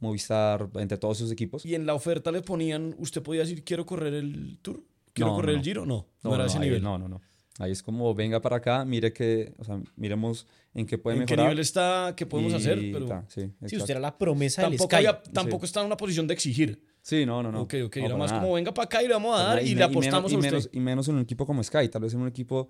Movistar, 0.00 0.68
entre 0.76 0.96
todos 0.98 1.18
sus 1.18 1.30
equipos. 1.30 1.64
Y 1.66 1.74
en 1.74 1.84
la 1.86 1.92
oferta 1.94 2.32
le 2.32 2.40
ponían, 2.40 2.94
usted 2.98 3.22
podía 3.22 3.42
decir, 3.42 3.62
quiero 3.64 3.84
correr 3.86 4.14
el 4.14 4.58
Tour, 4.62 4.82
quiero 5.16 5.30
No, 5.32 5.36
correr 5.36 5.52
no, 5.54 5.58
el 5.58 5.64
Giro. 5.64 5.86
No, 5.86 5.94
no, 5.96 6.06
No, 6.30 6.34
era 6.34 6.44
no, 6.44 6.48
ese 6.48 6.58
ahí- 6.58 6.64
nivel. 6.64 6.82
no, 6.82 6.98
no, 6.98 7.08
no. 7.08 7.20
Ahí 7.58 7.72
es 7.72 7.82
como, 7.82 8.14
venga 8.14 8.40
para 8.42 8.56
acá, 8.56 8.84
mire 8.84 9.14
que, 9.14 9.54
o 9.56 9.64
sea, 9.64 9.80
miremos 9.96 10.46
en 10.74 10.84
qué 10.84 10.98
puede 10.98 11.16
¿En 11.16 11.24
qué 11.24 11.32
mejorar. 11.32 11.46
nivel 11.52 11.58
está? 11.60 12.12
¿Qué 12.14 12.26
podemos 12.26 12.52
hacer? 12.52 12.76
y 12.78 12.92
Pero 12.92 13.06
ta, 13.06 13.24
sí, 13.28 13.40
Sí, 13.40 13.46
exacto. 13.46 13.76
usted 13.78 13.90
era 13.92 14.00
la 14.00 14.18
promesa 14.18 14.60
del 14.62 14.72
tampoco, 14.72 14.88
Sky. 14.90 14.96
había- 14.96 15.22
tampoco 15.22 15.64
está 15.64 15.80
en 15.80 15.86
una 15.86 15.96
posición 15.96 16.26
de 16.26 16.34
exigir. 16.34 16.82
Sí, 17.00 17.24
no, 17.24 17.42
no, 17.42 17.50
no. 17.50 17.62
ok, 17.62 17.74
ok. 17.86 17.96
Era 17.96 18.16
más 18.16 18.30
nada. 18.30 18.42
como, 18.42 18.54
venga 18.54 18.74
para 18.74 18.84
acá 18.84 19.02
y 19.02 19.06
le 19.08 19.14
vamos 19.14 19.40
a 19.40 19.42
dar 19.42 19.58
y, 19.62 19.62
me- 19.62 19.68
le 19.70 19.74
menos- 19.76 19.90
apostamos 19.90 20.32
y 20.32 20.34
a 20.34 20.38
usted. 20.38 20.50
menos, 20.50 20.68
y 20.72 20.80
menos 20.80 21.08
en 21.08 21.14
un 21.14 21.20
equipo 21.22 21.46
como 21.46 21.62
Sky, 21.64 21.88
tal 21.88 22.02
vez 22.02 22.12
en 22.12 22.20
un 22.20 22.28
equipo 22.28 22.68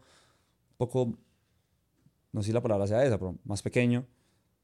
poco, 0.77 1.13
no 2.33 2.43
sé 2.43 2.47
si 2.49 2.53
la 2.53 2.61
palabra 2.63 2.87
sea 2.87 3.05
esa, 3.05 3.19
pero 3.19 3.37
más 3.45 3.63
pequeño, 3.63 4.07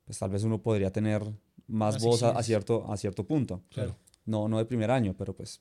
pues 0.04 0.18
tal 0.20 0.30
vez 0.30 0.44
uno 0.44 0.62
podría 0.62 0.92
tener 0.92 1.22
más, 1.66 1.94
Más 1.94 2.02
voz 2.04 2.22
a, 2.22 2.30
a 2.30 2.42
cierto, 2.44 2.84
a 2.92 2.96
cierto 2.96 3.24
punto. 3.26 3.62
Claro. 3.70 3.96
No, 4.24 4.46
no 4.48 4.58
de 4.58 4.66
primer 4.66 4.90
año, 4.90 5.14
pero 5.18 5.34
pues 5.34 5.60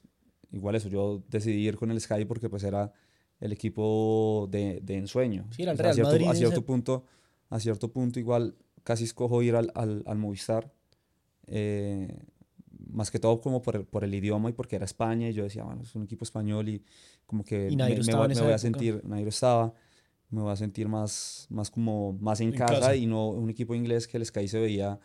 igual 0.51 0.75
eso, 0.75 0.89
yo 0.89 1.23
decidí 1.29 1.67
ir 1.67 1.77
con 1.77 1.91
el 1.91 1.99
Sky 2.01 2.25
porque 2.25 2.49
pues 2.49 2.63
era 2.63 2.91
el 3.39 3.51
equipo 3.51 4.47
de, 4.51 4.79
de 4.81 4.97
ensueño. 4.97 5.47
Sí, 5.51 5.63
era 5.63 5.71
el 5.71 5.75
O 5.75 5.77
sea, 5.77 5.83
Real 5.85 5.91
a 5.91 5.95
cierto, 5.95 6.11
Madrid 6.11 6.27
a 6.27 6.35
cierto 6.35 6.55
ese- 6.59 6.65
punto, 6.65 7.05
a 7.49 7.59
cierto 7.59 7.91
punto 7.91 8.19
igual 8.19 8.55
casi 8.83 9.03
escojo 9.05 9.41
ir 9.41 9.55
al, 9.55 9.71
al, 9.75 10.03
al 10.05 10.17
Movistar, 10.17 10.71
eh, 11.47 12.19
más 12.91 13.09
que 13.11 13.19
todo 13.19 13.39
como 13.41 13.61
por 13.61 13.75
el, 13.77 13.85
por 13.85 14.03
el 14.03 14.13
idioma 14.13 14.49
y 14.49 14.53
porque 14.53 14.75
era 14.75 14.85
España 14.85 15.29
y 15.29 15.33
yo 15.33 15.43
decía, 15.43 15.63
bueno, 15.63 15.81
es 15.83 15.95
un 15.95 16.03
equipo 16.03 16.23
español 16.25 16.67
y 16.69 16.83
como 17.25 17.43
que 17.43 17.69
Y 17.71 17.75
me, 17.75 17.83
me 17.99 18.15
voy, 18.15 18.27
me 18.35 18.41
voy 18.41 18.53
a 18.53 18.57
sentir, 18.57 19.01
Nairo 19.05 19.29
estaba, 19.29 19.73
me 20.29 20.41
voy 20.41 20.51
a 20.51 20.55
sentir 20.55 20.87
más, 20.87 21.47
más 21.49 21.69
como, 21.71 22.13
más 22.21 22.41
en, 22.41 22.49
En 22.49 22.53
casa, 22.59 22.75
casa. 22.75 22.95
y 22.95 23.05
no 23.05 23.29
un 23.29 23.49
equipo 23.49 23.75
inglés 23.75 24.07
que 24.07 24.17
el 24.17 24.25
Sky 24.25 24.47
se 24.47 24.59
veía, 24.59 24.99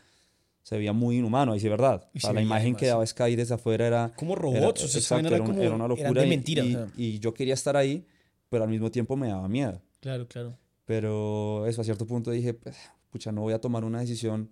se 0.66 0.76
veía 0.76 0.92
muy 0.92 1.18
inhumano, 1.18 1.52
ahí 1.52 1.60
sí 1.60 1.68
verdad. 1.68 2.08
O 2.08 2.18
se 2.18 2.20
sea, 2.22 2.32
la 2.32 2.42
imagen 2.42 2.74
que 2.74 2.86
daba 2.86 3.06
Sky 3.06 3.36
desde 3.36 3.54
afuera 3.54 3.86
era... 3.86 4.12
Como 4.16 4.32
era- 4.32 4.42
robots, 4.42 4.82
o 4.82 4.88
sea, 4.88 4.98
exacto, 4.98 5.28
era 5.28 5.38
como... 5.38 5.52
era 5.62 5.76
una 5.76 5.84
eran 5.84 5.88
locura 5.88 6.20
de 6.22 6.26
y- 6.26 6.30
mentira, 6.30 6.64
y, 6.64 6.74
o 6.74 6.78
sea. 6.86 6.92
y 6.96 7.18
yo 7.20 7.32
quería 7.32 7.54
estar 7.54 7.76
ahí, 7.76 8.04
pero 8.48 8.64
al 8.64 8.70
mismo 8.70 8.90
tiempo 8.90 9.16
me 9.16 9.28
daba 9.28 9.46
miedo. 9.46 9.80
Claro, 10.00 10.26
claro. 10.26 10.58
Pero 10.84 11.66
eso, 11.68 11.82
a 11.82 11.84
cierto 11.84 12.04
punto 12.04 12.32
dije, 12.32 12.52
pues, 12.52 12.76
pucha, 13.10 13.30
no 13.30 13.42
voy 13.42 13.52
a 13.52 13.60
tomar 13.60 13.84
una 13.84 14.00
decisión 14.00 14.50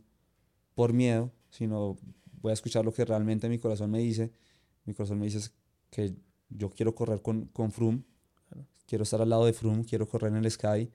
por 0.77 0.93
miedo, 0.93 1.33
sino 1.51 1.97
voy 2.41 2.51
a 2.51 2.55
escuchar 2.55 2.85
lo 2.85 2.93
que 2.93 3.05
realmente 3.05 3.49
mi 3.49 3.59
corazón 3.59 3.91
me 3.91 3.99
dice. 3.99 4.31
Mi 4.85 4.95
corazón 4.95 5.19
me 5.19 5.25
dice 5.25 5.51
que 5.91 6.15
yo 6.49 6.71
quiero 6.71 6.95
correr 6.95 7.23
con, 7.23 7.47
con 7.47 7.73
Froome, 7.73 8.05
quiero 8.87 9.03
estar 9.03 9.21
al 9.21 9.31
lado 9.31 9.47
de 9.47 9.53
Froome, 9.53 9.85
quiero 9.85 10.07
correr 10.07 10.31
en 10.31 10.45
el 10.45 10.49
Sky. 10.49 10.89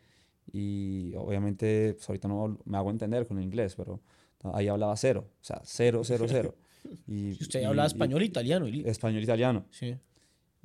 Y 0.54 1.14
obviamente, 1.18 1.94
pues, 1.96 2.08
ahorita 2.08 2.30
no 2.30 2.58
me 2.64 2.78
hago 2.78 2.90
entender 2.90 3.28
con 3.28 3.38
el 3.38 3.44
inglés, 3.44 3.76
pero 3.76 4.00
ahí 4.54 4.68
hablaba 4.68 4.96
cero, 4.98 5.28
o 5.42 5.44
sea, 5.44 5.62
cero, 5.66 6.02
cero, 6.04 6.26
cero. 6.28 6.56
Y, 7.08 7.32
usted 7.34 7.62
y- 7.62 7.66
hablaba 7.66 7.88
español 7.88 8.24
italiano. 8.24 8.68
y- 8.68 8.88
español 8.88 9.22
italiano. 9.22 9.66
Sí. 9.70 9.98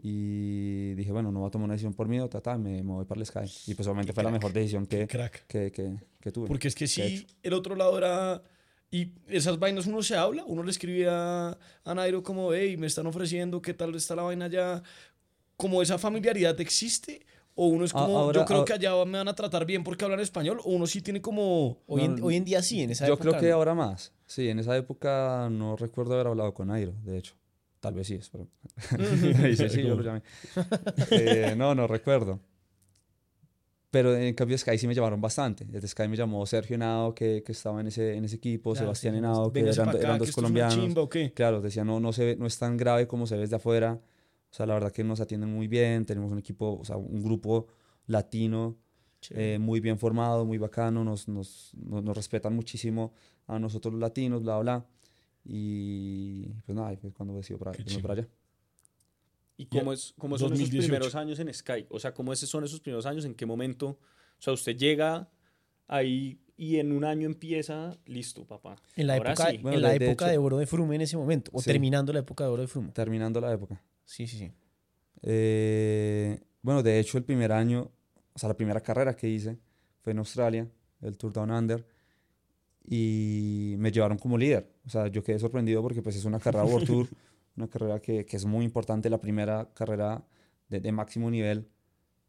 Y 0.00 0.94
dije, 0.94 1.12
bueno, 1.12 1.30
no 1.32 1.40
voy 1.40 1.48
a 1.48 1.50
tomar 1.50 1.64
una 1.66 1.74
decisión 1.74 1.94
por 1.94 2.08
miedo, 2.08 2.28
ta, 2.28 2.40
ta, 2.40 2.58
me, 2.58 2.82
me 2.82 2.92
voy 2.92 3.04
para 3.04 3.20
el 3.20 3.26
Sky. 3.26 3.40
Y 3.70 3.74
pues 3.74 3.86
obviamente 3.88 4.12
fue 4.12 4.22
la 4.24 4.30
mejor 4.30 4.52
decisión 4.52 4.86
que, 4.86 5.06
Crack. 5.06 5.46
que, 5.46 5.70
que, 5.72 5.96
que 6.20 6.30
tuve. 6.32 6.46
Porque 6.48 6.68
es 6.68 6.74
que 6.74 6.86
sí, 6.86 7.26
el 7.42 7.52
otro 7.52 7.74
lado 7.76 7.96
era... 7.98 8.42
Y 8.90 9.12
esas 9.26 9.58
vainas 9.58 9.86
uno 9.86 10.02
se 10.04 10.14
habla, 10.16 10.44
uno 10.46 10.62
le 10.62 10.70
escribía 10.70 11.58
a, 11.84 11.94
Nairo 11.94 12.22
como, 12.22 12.52
hey, 12.54 12.76
me 12.76 12.86
están 12.86 13.06
ofreciendo, 13.08 13.60
¿qué 13.60 13.74
tal 13.74 13.92
está 13.96 14.14
la 14.14 14.22
vaina 14.22 14.44
allá? 14.44 14.82
Como 15.56 15.82
esa 15.82 15.98
familiaridad 15.98 16.60
existe, 16.60 17.26
o 17.56 17.66
uno 17.68 17.84
es 17.84 17.92
como, 17.92 18.18
ahora- 18.18 18.40
yo 18.40 18.44
creo 18.46 18.58
ahora- 18.60 18.66
que 18.66 18.86
allá 18.86 19.04
me 19.04 19.18
van 19.18 19.28
a 19.28 19.34
tratar 19.34 19.64
bien 19.64 19.84
porque 19.84 20.04
hablan 20.04 20.20
español, 20.20 20.58
o 20.64 20.70
uno 20.70 20.86
sí 20.86 21.00
tiene 21.02 21.20
como... 21.20 21.78
Hoy, 21.86 22.02
en, 22.04 22.16
No, 22.16 22.26
hoy 22.26 22.36
en 22.36 22.44
día 22.44 22.62
sí, 22.62 22.82
en 22.82 22.90
esa 22.90 23.06
Yo 23.06 23.14
época. 23.14 23.30
creo 23.30 23.40
que 23.40 23.48
no. 23.50 23.54
ahora 23.56 23.74
más. 23.74 24.12
Sí, 24.26 24.48
en 24.48 24.58
esa 24.58 24.76
época 24.76 25.48
no 25.50 25.76
recuerdo 25.76 26.14
haber 26.14 26.26
hablado 26.28 26.52
con 26.54 26.68
Nairo, 26.68 26.94
de 27.04 27.18
hecho. 27.18 27.34
Tal 27.80 27.94
vez 27.94 28.06
sí, 28.06 28.14
espero. 28.14 28.48
Dice, 29.44 29.68
sí, 29.68 29.82
yo 29.82 29.94
lo 29.94 30.02
llamé. 30.02 30.22
Eh, 31.10 31.54
no, 31.56 31.74
no 31.74 31.86
recuerdo. 31.86 32.40
Pero 33.90 34.16
en 34.16 34.34
cambio 34.34 34.58
Sky 34.58 34.76
sí 34.76 34.88
me 34.88 34.94
llamaron 34.94 35.20
bastante. 35.20 35.64
Desde 35.66 35.86
Sky 35.86 36.08
me 36.08 36.16
llamó 36.16 36.44
Sergio 36.46 36.74
Henao, 36.74 37.14
que, 37.14 37.44
que 37.46 37.52
estaba 37.52 37.80
en 37.80 37.86
ese, 37.86 38.14
en 38.16 38.24
ese 38.24 38.36
equipo, 38.36 38.72
Claro, 38.72 38.86
Sebastián 38.86 39.14
sí, 39.14 39.18
Henao, 39.18 39.52
que 39.52 39.60
eran, 39.60 39.88
acá, 39.88 39.98
eran 39.98 40.12
que 40.14 40.18
dos 40.18 40.28
es 40.30 40.36
una 40.36 40.42
colombianos. 40.48 40.74
chimba, 40.74 41.02
¿o 41.02 41.08
qué? 41.08 41.32
Claro, 41.32 41.60
decía, 41.60 41.84
no, 41.84 42.00
no, 42.00 42.12
se 42.12 42.24
ve- 42.24 42.36
no 42.36 42.46
es 42.46 42.58
tan 42.58 42.76
grave 42.76 43.06
como 43.06 43.28
se 43.28 43.36
ve 43.36 43.42
desde 43.42 43.54
afuera. 43.56 44.00
O 44.54 44.56
sea, 44.56 44.66
la 44.66 44.74
verdad 44.74 44.92
que 44.92 45.02
nos 45.02 45.18
atienden 45.20 45.50
muy 45.52 45.66
bien. 45.66 46.06
Tenemos 46.06 46.30
un 46.30 46.38
equipo, 46.38 46.78
o 46.80 46.84
sea, 46.84 46.96
un 46.96 47.20
grupo 47.24 47.66
latino 48.06 48.76
eh, 49.30 49.58
muy 49.60 49.80
bien 49.80 49.98
formado, 49.98 50.44
muy 50.44 50.58
bacano. 50.58 51.02
Nos, 51.02 51.26
nos, 51.26 51.72
nos, 51.74 52.04
nos 52.04 52.16
respetan 52.16 52.54
muchísimo 52.54 53.12
a 53.48 53.58
nosotros 53.58 53.92
los 53.94 54.00
latinos, 54.00 54.44
bla, 54.44 54.58
bla. 54.60 54.86
Y 55.44 56.44
pues 56.64 56.76
nada, 56.76 56.94
pues 57.00 57.12
cuando 57.14 57.34
decido 57.34 57.58
para, 57.58 57.72
para 58.00 58.14
allá. 58.14 58.28
¿Y 59.56 59.66
cómo, 59.66 59.92
es, 59.92 60.14
cómo 60.18 60.38
son 60.38 60.52
esos 60.52 60.60
2018. 60.70 60.86
primeros 60.88 61.14
años 61.16 61.38
en 61.40 61.52
Sky? 61.52 61.86
O 61.90 61.98
sea, 61.98 62.14
¿cómo 62.14 62.32
son 62.36 62.62
esos 62.62 62.78
primeros 62.78 63.06
años? 63.06 63.24
¿En 63.24 63.34
qué 63.34 63.46
momento? 63.46 63.88
O 64.38 64.40
sea, 64.42 64.52
usted 64.52 64.76
llega 64.76 65.28
ahí 65.88 66.38
y 66.56 66.76
en 66.76 66.92
un 66.92 67.04
año 67.04 67.26
empieza, 67.26 67.98
listo, 68.06 68.44
papá. 68.46 68.76
En 68.94 69.08
la 69.08 69.14
Ahora 69.16 69.32
época, 69.32 69.50
sí. 69.50 69.58
Bueno, 69.58 69.78
en 69.78 69.82
la 69.82 69.88
de- 69.90 69.98
de 69.98 70.06
época 70.10 70.26
hecho- 70.26 70.32
de 70.32 70.38
oro 70.38 70.58
de 70.58 70.66
Frume 70.66 70.94
en 70.94 71.00
ese 71.00 71.16
momento. 71.16 71.50
O 71.52 71.60
Sí. 71.60 71.66
terminando 71.66 72.12
la 72.12 72.20
época 72.20 72.44
de 72.44 72.50
oro 72.50 72.62
de 72.62 72.68
Frume. 72.68 72.92
Terminando 72.92 73.40
la 73.40 73.52
época. 73.52 73.82
Sí, 74.04 74.26
sí, 74.26 74.38
sí. 74.38 74.52
Eh, 75.22 76.40
bueno, 76.62 76.82
de 76.82 76.98
hecho, 76.98 77.18
el 77.18 77.24
primer 77.24 77.52
año, 77.52 77.90
o 78.32 78.38
sea, 78.38 78.48
la 78.48 78.56
primera 78.56 78.80
carrera 78.80 79.14
que 79.16 79.28
hice 79.28 79.58
fue 80.00 80.12
en 80.12 80.18
Australia, 80.18 80.68
el 81.00 81.16
Tour 81.16 81.32
Down 81.32 81.50
Under, 81.50 81.86
y 82.86 83.74
me 83.78 83.90
llevaron 83.90 84.18
como 84.18 84.36
líder. 84.36 84.70
O 84.86 84.90
sea, 84.90 85.08
yo 85.08 85.22
quedé 85.22 85.38
sorprendido 85.38 85.82
porque 85.82 86.02
pues 86.02 86.16
es 86.16 86.24
una 86.24 86.38
carrera 86.38 86.64
World 86.64 86.86
Tour, 86.86 87.08
una 87.56 87.68
carrera 87.68 88.00
que, 88.00 88.26
que 88.26 88.36
es 88.36 88.44
muy 88.44 88.64
importante, 88.64 89.08
la 89.08 89.20
primera 89.20 89.70
carrera 89.72 90.22
de, 90.68 90.80
de 90.80 90.92
máximo 90.92 91.30
nivel 91.30 91.68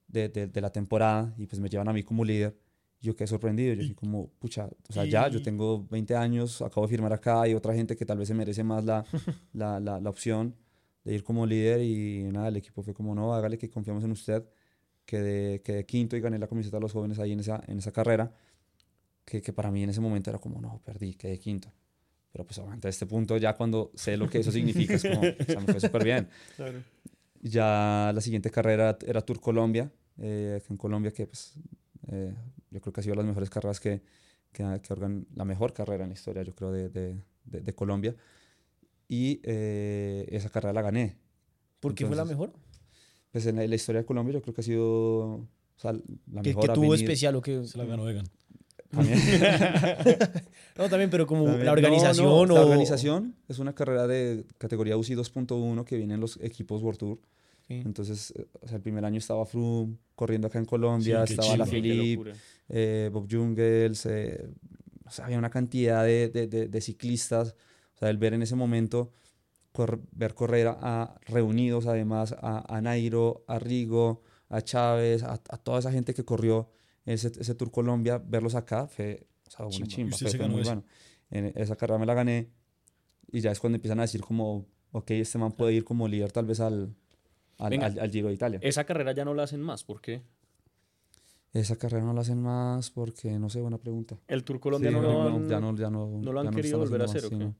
de, 0.07 0.29
de, 0.29 0.47
de 0.47 0.61
la 0.61 0.71
temporada, 0.71 1.33
y 1.37 1.47
pues 1.47 1.59
me 1.59 1.67
llevan 1.69 1.89
a 1.89 1.93
mí 1.93 2.03
como 2.03 2.23
líder. 2.23 2.57
Yo 3.01 3.15
quedé 3.15 3.27
sorprendido, 3.27 3.73
yo 3.73 3.81
dije 3.81 3.93
como, 3.93 4.29
pucha, 4.39 4.67
o 4.89 4.93
sea, 4.93 5.05
ya, 5.05 5.27
yo 5.27 5.43
tengo 5.43 5.85
20 5.89 6.15
años, 6.15 6.61
acabo 6.61 6.87
de 6.87 6.91
firmar 6.91 7.13
acá, 7.13 7.41
hay 7.41 7.53
otra 7.53 7.73
gente 7.73 7.95
que 7.95 8.05
tal 8.05 8.17
vez 8.17 8.29
se 8.29 8.33
merece 8.33 8.63
más 8.63 8.83
la, 8.83 9.05
la, 9.53 9.79
la, 9.79 9.99
la 9.99 10.09
opción 10.09 10.55
de 11.05 11.13
ir 11.15 11.23
como 11.23 11.45
líder 11.45 11.81
y 11.81 12.23
nada, 12.33 12.49
el 12.49 12.57
equipo 12.57 12.81
fue 12.83 12.93
como, 12.93 13.15
no, 13.15 13.33
hágale 13.33 13.57
que 13.57 13.69
confiamos 13.69 14.03
en 14.03 14.11
usted, 14.11 14.43
quedé, 15.05 15.61
quedé 15.61 15.85
quinto 15.85 16.17
y 16.17 16.19
gané 16.19 16.37
la 16.39 16.47
camiseta 16.47 16.75
de 16.77 16.81
los 16.81 16.91
jóvenes 16.91 17.19
ahí 17.19 17.31
en 17.31 17.39
esa, 17.39 17.63
en 17.67 17.77
esa 17.77 17.91
carrera, 17.93 18.33
que, 19.23 19.41
que 19.41 19.53
para 19.53 19.71
mí 19.71 19.83
en 19.83 19.89
ese 19.91 20.01
momento 20.01 20.29
era 20.29 20.39
como, 20.39 20.59
no, 20.59 20.81
perdí, 20.83 21.13
quedé 21.13 21.39
quinto. 21.39 21.71
Pero 22.31 22.43
pues 22.45 22.57
obviamente 22.57 22.87
a 22.87 22.89
este 22.89 23.05
punto 23.05 23.37
ya 23.37 23.53
cuando 23.55 23.91
sé 23.95 24.17
lo 24.17 24.27
que 24.27 24.39
eso 24.39 24.51
significa 24.51 24.95
es 24.95 25.03
como, 25.03 25.21
o 25.21 25.43
sea, 25.45 25.61
me 25.61 25.67
fue 25.67 25.79
súper 25.79 26.03
bien. 26.03 26.27
Ya 27.41 28.11
la 28.13 28.21
siguiente 28.21 28.49
carrera 28.49 28.97
era 29.05 29.21
Tour 29.21 29.39
Colombia, 29.39 29.91
eh, 30.17 30.61
que 30.65 30.73
en 30.73 30.77
Colombia 30.77 31.11
que 31.11 31.27
pues 31.27 31.53
eh, 32.07 32.33
yo 32.71 32.81
creo 32.81 32.91
que 32.93 32.99
ha 33.01 33.03
sido 33.03 33.15
las 33.15 33.25
mejores 33.25 33.49
carreras 33.49 33.79
que, 33.79 34.01
que, 34.51 34.63
que 34.81 34.93
organ- 34.93 35.25
la 35.35 35.45
mejor 35.45 35.71
carrera 35.73 36.03
en 36.03 36.09
la 36.09 36.13
historia 36.13 36.41
yo 36.43 36.55
creo 36.55 36.71
de, 36.71 36.89
de, 36.89 37.15
de- 37.45 37.61
de 37.61 37.73
Colombia 37.73 38.15
y 39.07 39.39
eh, 39.43 40.25
esa 40.31 40.49
carrera 40.49 40.73
la 40.73 40.81
gané. 40.81 41.17
¿Por 41.79 41.93
qué 41.95 42.05
fue 42.05 42.15
la 42.15 42.23
Entonces, 42.23 42.37
mejor? 42.49 42.59
Pues 43.31 43.45
en 43.47 43.55
la, 43.57 43.63
en 43.63 43.69
la 43.69 43.75
historia 43.75 44.01
de 44.01 44.05
Colombia 44.05 44.33
yo 44.33 44.41
creo 44.41 44.53
que 44.53 44.61
ha 44.61 44.63
sido 44.63 45.25
o 45.35 45.47
sea, 45.77 45.93
la 45.93 46.41
¿Qué, 46.41 46.49
mejor. 46.49 46.67
qué 46.67 46.73
tuvo 46.73 46.95
especial 46.95 47.35
o 47.35 47.41
qué? 47.41 47.65
Se 47.67 47.77
la 47.77 47.85
ganó 47.85 48.09
Egan. 48.09 48.25
también- 48.89 49.19
No, 50.77 50.89
también, 50.89 51.09
pero 51.09 51.25
como 51.27 51.45
también- 51.45 51.65
la 51.65 51.71
no, 51.75 51.81
no, 51.81 51.87
organización 51.87 52.27
o... 52.27 52.45
La 52.55 52.61
organización 52.61 53.35
es 53.47 53.59
una 53.59 53.73
carrera 53.73 54.07
de 54.07 54.45
categoría 54.57 54.97
UCI 54.97 55.15
2.1 55.15 55.83
que 55.85 55.97
vienen 55.97 56.19
los 56.19 56.37
equipos 56.41 56.81
World 56.81 56.99
Tour. 56.99 57.19
Sí. 57.67 57.73
Entonces, 57.83 58.31
eh, 58.37 58.45
o 58.61 58.67
sea, 58.67 58.77
el 58.77 58.81
primer 58.83 59.03
año 59.05 59.17
estaba 59.17 59.45
Froome 59.45 59.97
corriendo 60.15 60.47
acá 60.47 60.59
en 60.59 60.65
Colombia, 60.65 61.25
Sí, 61.25 61.33
estaba 61.33 61.57
la 61.57 61.65
Philippe, 61.65 62.33
eh, 62.69 63.09
Bob 63.11 63.27
Jungels, 63.29 64.05
eh, 64.05 64.47
o 65.05 65.09
sea, 65.09 65.25
había 65.25 65.37
una 65.39 65.49
cantidad 65.49 66.03
de, 66.03 66.29
de- 66.29 66.47
de- 66.47 66.67
de 66.67 66.81
ciclistas, 66.81 67.55
o 67.95 67.97
sea, 67.97 68.09
el 68.09 68.17
ver 68.17 68.33
en 68.33 68.41
ese 68.41 68.55
momento, 68.55 69.11
cor- 69.71 70.01
ver 70.11 70.33
correr 70.35 70.67
a, 70.67 70.77
a 70.81 71.19
reunidos 71.27 71.85
además 71.87 72.33
a, 72.39 72.63
a 72.75 72.81
Nairo, 72.81 73.43
a 73.47 73.57
Rigo, 73.59 74.21
a 74.49 74.61
Chávez, 74.61 75.23
a, 75.23 75.33
a 75.33 75.57
toda 75.57 75.79
esa 75.79 75.91
gente 75.91 76.13
que 76.13 76.23
corrió 76.25 76.69
ese, 77.05 77.27
ese 77.39 77.55
Tour 77.55 77.71
Colombia, 77.71 78.21
verlos 78.23 78.55
acá 78.55 78.87
fue, 78.87 79.27
o 79.47 79.51
sea, 79.51 79.65
una 79.65 79.71
Chimba. 79.75 79.87
¿Y 79.87 79.89
chimba, 79.95 80.09
usted 80.15 80.25
fue, 80.25 80.31
se 80.31 80.37
fue 80.37 80.45
ganó 80.45 80.55
muy 80.55 80.63
bueno. 80.63 80.83
En 81.31 81.51
esa 81.55 81.75
carrera 81.75 81.97
me 81.99 82.05
la 82.05 82.13
gané 82.13 82.49
y 83.31 83.41
ya 83.41 83.51
es 83.51 83.59
cuando 83.59 83.75
empiezan 83.75 83.99
a 83.99 84.03
decir 84.03 84.21
como, 84.21 84.65
ok, 84.91 85.11
este 85.11 85.37
man 85.37 85.51
puede 85.51 85.73
ir 85.73 85.83
como 85.83 86.07
líder 86.07 86.31
tal 86.31 86.45
vez 86.45 86.59
al, 86.59 86.95
al, 87.57 87.69
Venga. 87.69 87.87
al- 87.87 87.99
al 87.99 88.11
Giro 88.11 88.27
de 88.27 88.33
Italia. 88.35 88.59
Esa 88.61 88.83
carrera 88.85 89.11
ya 89.13 89.25
no 89.25 89.33
la 89.33 89.43
hacen 89.43 89.61
más, 89.61 89.83
¿por 89.83 90.01
qué? 90.01 90.21
Esa 91.53 91.77
carrera 91.77 92.03
no 92.03 92.13
la 92.13 92.21
hacen 92.21 92.41
más 92.41 92.91
porque, 92.91 93.39
no 93.39 93.49
sé, 93.49 93.61
buena 93.61 93.77
pregunta. 93.77 94.17
El 94.27 94.43
Tour 94.43 94.57
Sí, 94.57 94.61
Colombia 94.61 94.91
no, 94.91 95.01
lo 95.01 95.21
han... 95.21 95.47
ya 95.47 95.59
no, 95.59 95.75
ya 95.75 95.89
no, 95.89 96.07
no 96.21 96.33
lo 96.33 96.39
han 96.41 96.51
querido 96.53 96.79
volver 96.79 97.01
a 97.01 97.05
hacer, 97.05 97.23
más, 97.23 97.31
¿o 97.31 97.35
sí, 97.35 97.37
qué? 97.37 97.53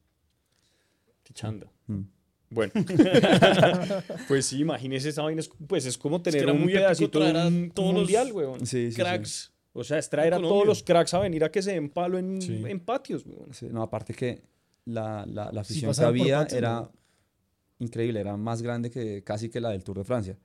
Qué 1.26 1.34
chanda. 1.34 1.68
no. 1.88 1.96
Mm. 1.98 2.08
Bueno, 2.52 2.72
pues 4.30 4.46
sí, 4.46 4.60
imagínese 4.60 5.10
esa 5.10 5.24
vaina, 5.24 5.42
es- 5.42 5.50
pues 5.68 5.86
es 5.86 5.98
como 5.98 6.22
tener 6.22 6.44
era 6.44 6.54
un 6.54 6.62
muy 6.62 6.72
pedacito 6.74 7.20
de 7.20 7.32
un 7.48 7.72
todos 7.72 7.90
los 7.94 8.02
mundial, 8.04 8.32
weón. 8.32 8.60
Sí, 8.62 8.66
sí, 8.88 8.92
sí. 8.92 8.96
Cracks. 8.96 9.52
O 9.74 9.84
sea, 9.84 9.98
es 9.98 10.10
traer 10.10 10.34
a 10.34 10.38
Colombia. 10.38 10.54
todos 10.56 10.68
los 10.68 10.84
cracks 10.84 11.14
a 11.16 11.20
venir 11.20 11.44
a 11.44 11.52
que 11.52 11.62
se 11.62 11.74
den 11.74 11.90
palo 11.90 12.18
en, 12.18 12.42
Sí. 12.42 12.64
en 12.66 12.80
patios, 12.80 13.26
weón. 13.26 13.54
Sí, 13.54 13.68
no, 13.70 13.82
aparte 13.82 14.14
que 14.14 14.42
la, 14.86 15.26
la, 15.26 15.52
la 15.52 15.64
Sí, 15.66 15.74
afición 15.74 15.94
que 15.94 16.04
había 16.04 16.38
patios, 16.40 16.58
era 16.58 16.74
¿no? 16.82 16.92
increíble, 17.80 18.20
era 18.22 18.38
más 18.38 18.62
grande 18.62 18.90
que 18.90 19.24
casi 19.24 19.50
que 19.50 19.60
la 19.60 19.72
del 19.72 19.84
Tour 19.84 19.98
de 19.98 20.04
Francia. 20.06 20.38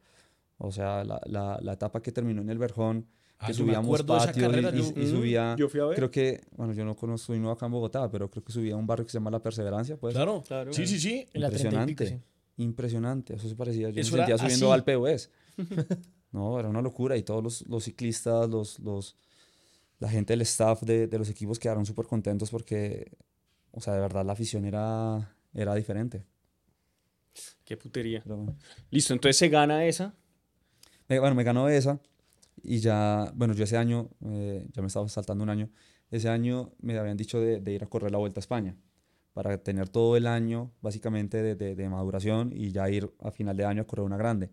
O 0.59 0.73
sea, 0.73 1.05
la, 1.05 1.21
la, 1.27 1.59
la 1.63 1.73
etapa 1.75 2.03
que 2.03 2.11
terminó 2.13 2.43
en 2.43 2.51
el 2.51 2.59
Verjón, 2.59 3.07
Ah, 3.43 3.47
que 3.47 3.55
subíamos 3.55 4.01
y- 4.01 4.05
carrera, 4.41 4.71
y, 4.75 4.79
yo- 4.83 5.01
y 5.01 5.07
subía, 5.09 5.57
Yo 5.59 5.69
fui 5.71 5.81
a 5.81 5.87
ver. 5.87 5.97
creo 5.97 6.11
que, 6.11 6.43
bueno, 6.57 6.75
yo 6.75 6.85
no 6.85 6.95
conozco, 6.95 7.35
no 7.37 7.51
acá 7.51 7.65
en 7.67 7.73
Bogotá, 7.73 8.11
pero 8.11 8.31
creo 8.31 8.45
que 8.45 8.53
subía 8.53 8.75
a 8.75 8.77
un 8.77 8.87
barrio 8.87 9.07
que 9.07 9.11
se 9.13 9.17
llama 9.17 9.31
La 9.31 9.43
Perseverancia, 9.43 9.97
pues. 9.97 10.13
Claro. 10.15 10.45
Claro. 10.47 10.73
Sí, 10.75 10.87
sí, 10.87 11.01
sí. 11.01 11.27
En 11.33 11.41
la 11.41 11.49
30 11.49 11.69
y 11.85 11.87
pico, 11.87 12.03
Impresionante. 12.05 12.07
sí. 12.07 12.63
Impresionante, 12.63 13.35
eso 13.37 13.49
se 13.49 13.57
parecía. 13.57 13.89
Yo 13.89 13.99
Eso 14.01 14.13
me 14.13 14.19
sentía 14.19 14.37
subiendo 14.37 14.71
así. 14.73 14.79
al 14.79 14.85
POS. 14.85 15.31
no, 16.33 16.61
era 16.61 16.69
una 16.69 16.83
locura. 16.83 17.17
Y 17.17 17.23
todos 17.23 17.43
los, 17.43 17.67
los 17.67 17.83
ciclistas, 17.85 18.47
los, 18.51 18.79
los, 18.81 19.17
la 20.01 20.11
gente 20.11 20.35
del 20.35 20.43
staff 20.43 20.83
de, 20.83 21.07
de 21.07 21.19
los 21.19 21.31
equipos 21.31 21.59
quedaron 21.59 21.87
súper 21.87 22.05
contentos 22.07 22.51
porque, 22.51 23.11
o 23.71 23.81
sea, 23.81 23.95
de 23.95 24.01
verdad 24.01 24.23
la 24.27 24.33
afición 24.35 24.67
era, 24.67 25.35
era 25.55 25.75
diferente. 25.75 26.27
Qué 27.65 27.77
putería. 27.79 28.21
Pero 28.23 28.37
bueno. 28.37 28.59
Listo, 28.91 29.15
entonces 29.15 29.39
se 29.39 29.49
gana 29.49 29.87
esa. 29.87 30.15
Me- 31.09 31.19
bueno, 31.19 31.35
me 31.35 31.45
ganó 31.45 31.69
esa 31.71 31.99
y 32.63 32.81
ya, 32.81 33.33
bueno, 33.35 33.55
yo 33.55 33.65
ese 33.65 33.77
año, 33.77 34.11
eh, 34.25 34.67
ya 34.73 34.83
me 34.83 34.89
estaba 34.89 35.09
saltando 35.09 35.45
un 35.45 35.51
año, 35.51 35.71
ese 36.11 36.29
año 36.29 36.73
me 36.81 36.99
habían 36.99 37.17
dicho 37.17 37.41
de, 37.41 37.61
ir 37.73 37.85
a 37.85 37.87
correr 37.87 38.11
la 38.13 38.19
Vuelta 38.19 38.41
a 38.41 38.43
España 38.43 38.77
para 39.33 39.59
tener 39.63 39.89
todo 39.89 40.17
el 40.17 40.27
año 40.27 40.73
básicamente 40.83 41.43
de, 41.57 41.89
maduración 41.89 42.53
y 42.55 42.73
ya 42.73 42.91
ir 42.91 43.13
a 43.21 43.31
final 43.31 43.57
de 43.57 43.65
año 43.65 43.83
a 43.83 43.87
correr 43.87 44.05
una 44.05 44.17
grande. 44.17 44.51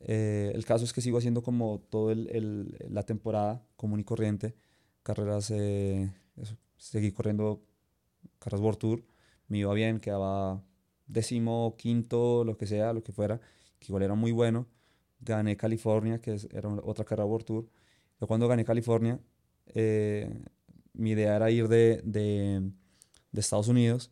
Eh, 0.00 0.52
el 0.54 0.64
caso 0.64 0.84
es 0.84 0.92
que 0.92 1.00
sigo 1.02 1.18
haciendo 1.18 1.42
como 1.42 1.80
todo 1.90 2.10
el, 2.12 2.28
el- 2.30 2.76
la 2.90 3.02
temporada 3.04 3.62
común 3.76 4.00
y 4.00 4.04
corriente, 4.04 4.54
carreras, 5.02 5.50
eh, 5.50 6.10
eso, 6.36 6.56
seguí 6.78 7.12
corriendo 7.12 7.62
carreras 8.38 8.62
World 8.62 8.78
Tour, 8.78 9.04
me 9.48 9.58
iba 9.58 9.74
bien, 9.74 10.00
quedaba 10.00 10.62
décimo, 11.06 11.76
quinto, 11.78 12.44
lo 12.44 12.56
que 12.56 12.66
sea, 12.66 12.92
lo 12.92 13.02
que 13.02 13.12
fuera, 13.12 13.40
que 13.78 13.86
igual 13.88 14.02
era 14.04 14.14
muy 14.14 14.32
bueno 14.32 14.66
gané 15.20 15.56
California, 15.56 16.20
que 16.20 16.34
es- 16.34 16.48
era 16.52 16.68
otra 16.68 17.04
carrera 17.04 17.26
World 17.26 17.46
Tour. 17.46 17.66
Yo 18.20 18.26
cuando 18.26 18.48
gané 18.48 18.64
California, 18.64 19.20
eh, 19.74 20.42
mi 20.94 21.10
idea 21.12 21.36
era 21.36 21.50
ir 21.50 21.68
de, 21.68 22.02
de, 22.04 22.70
de 23.32 23.40
Estados 23.40 23.68
Unidos 23.68 24.10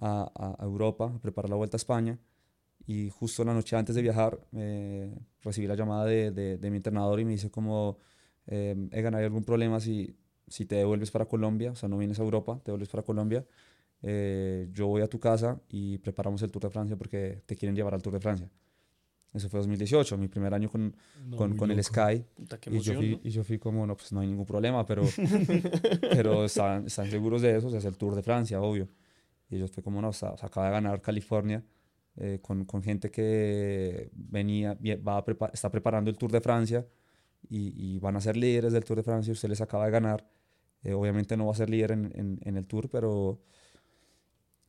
a- 0.00 0.56
a 0.60 0.64
Europa, 0.64 1.06
a 1.16 1.18
preparar 1.20 1.50
la 1.50 1.56
vuelta 1.56 1.76
a 1.76 1.78
España. 1.78 2.18
Y 2.86 3.10
justo 3.10 3.44
la 3.44 3.54
noche 3.54 3.76
antes 3.76 3.94
de 3.96 4.02
viajar, 4.02 4.38
eh, 4.54 5.14
recibí 5.42 5.66
la 5.66 5.74
llamada 5.76 6.04
de, 6.06 6.30
de- 6.32 6.58
de 6.58 6.70
mi 6.70 6.76
entrenador 6.78 7.18
y 7.20 7.24
me 7.24 7.32
dice 7.32 7.50
como, 7.50 7.98
eh, 8.46 8.76
Egan, 8.92 9.14
¿hay 9.14 9.24
algún 9.24 9.44
problema 9.44 9.80
si, 9.80 10.16
si 10.48 10.66
te 10.66 10.76
devuelves 10.76 11.10
para 11.10 11.26
Colombia? 11.26 11.72
O 11.72 11.76
sea, 11.76 11.88
no 11.88 11.96
vienes 11.98 12.20
a 12.20 12.22
Europa, 12.22 12.56
te 12.64 12.70
devuelves 12.72 12.88
para 12.90 13.02
Colombia. 13.04 13.46
Eh, 14.02 14.68
yo 14.72 14.86
voy 14.88 15.02
a 15.02 15.08
tu 15.08 15.20
casa 15.20 15.60
y 15.68 15.98
preparamos 15.98 16.42
el 16.42 16.50
Tour 16.52 16.64
de 16.64 16.70
Francia 16.70 16.96
porque 16.96 17.42
te 17.46 17.56
quieren 17.56 17.76
llevar 17.76 17.94
al 17.94 18.02
Tour 18.02 18.14
de 18.14 18.20
Francia. 18.20 18.50
Eso 19.34 19.48
fue 19.48 19.58
2018, 19.58 20.16
mi 20.16 20.28
primer 20.28 20.54
año 20.54 20.70
con, 20.70 20.94
No, 21.26 21.36
con, 21.36 21.56
con 21.56 21.70
el. 21.70 21.82
Sky. 21.82 22.24
Puta, 22.34 22.58
qué 22.60 22.70
Y 22.70 22.78
yo, 22.78 22.92
emoción, 22.92 22.96
fui, 22.96 23.10
¿no? 23.10 23.20
y 23.24 23.30
yo 23.30 23.42
fui 23.44 23.58
como, 23.58 23.84
no, 23.86 23.96
pues 23.96 24.12
no 24.12 24.20
hay 24.20 24.28
ningún 24.28 24.46
problema, 24.46 24.86
pero, 24.86 25.02
pero 26.00 26.44
están, 26.44 26.86
están 26.86 27.10
seguros 27.10 27.42
de 27.42 27.56
eso, 27.56 27.66
o 27.66 27.70
sea, 27.70 27.80
es 27.80 27.84
el 27.84 27.96
Tour 27.96 28.14
de 28.14 28.22
Francia, 28.22 28.60
obvio. 28.60 28.88
Y 29.50 29.56
ellos 29.56 29.70
fue 29.72 29.82
como, 29.82 30.00
no, 30.00 30.08
o 30.10 30.12
sea, 30.12 30.36
se 30.36 30.46
acaba 30.46 30.66
de 30.66 30.72
ganar 30.72 31.00
California 31.02 31.64
eh, 32.16 32.38
con, 32.40 32.64
con 32.64 32.82
gente 32.82 33.10
que 33.10 34.10
venía, 34.14 34.78
va 35.06 35.16
a 35.18 35.24
prepa- 35.24 35.50
está 35.52 35.68
preparando 35.70 36.10
el 36.10 36.16
Tour 36.16 36.30
de 36.30 36.40
Francia 36.40 36.86
y, 37.48 37.74
y 37.96 37.98
van 37.98 38.16
a 38.16 38.20
ser 38.20 38.36
líderes 38.36 38.72
del 38.72 38.84
Tour 38.84 38.98
de 38.98 39.02
Francia, 39.02 39.32
usted 39.32 39.48
les 39.48 39.60
acaba 39.60 39.84
de 39.86 39.90
ganar. 39.90 40.26
Eh, 40.84 40.92
obviamente 40.92 41.36
no 41.36 41.46
va 41.46 41.52
a 41.52 41.56
ser 41.56 41.70
líder 41.70 41.90
en, 41.92 42.12
en, 42.14 42.38
en 42.42 42.56
el 42.56 42.66
Tour, 42.68 42.88
pero, 42.88 43.40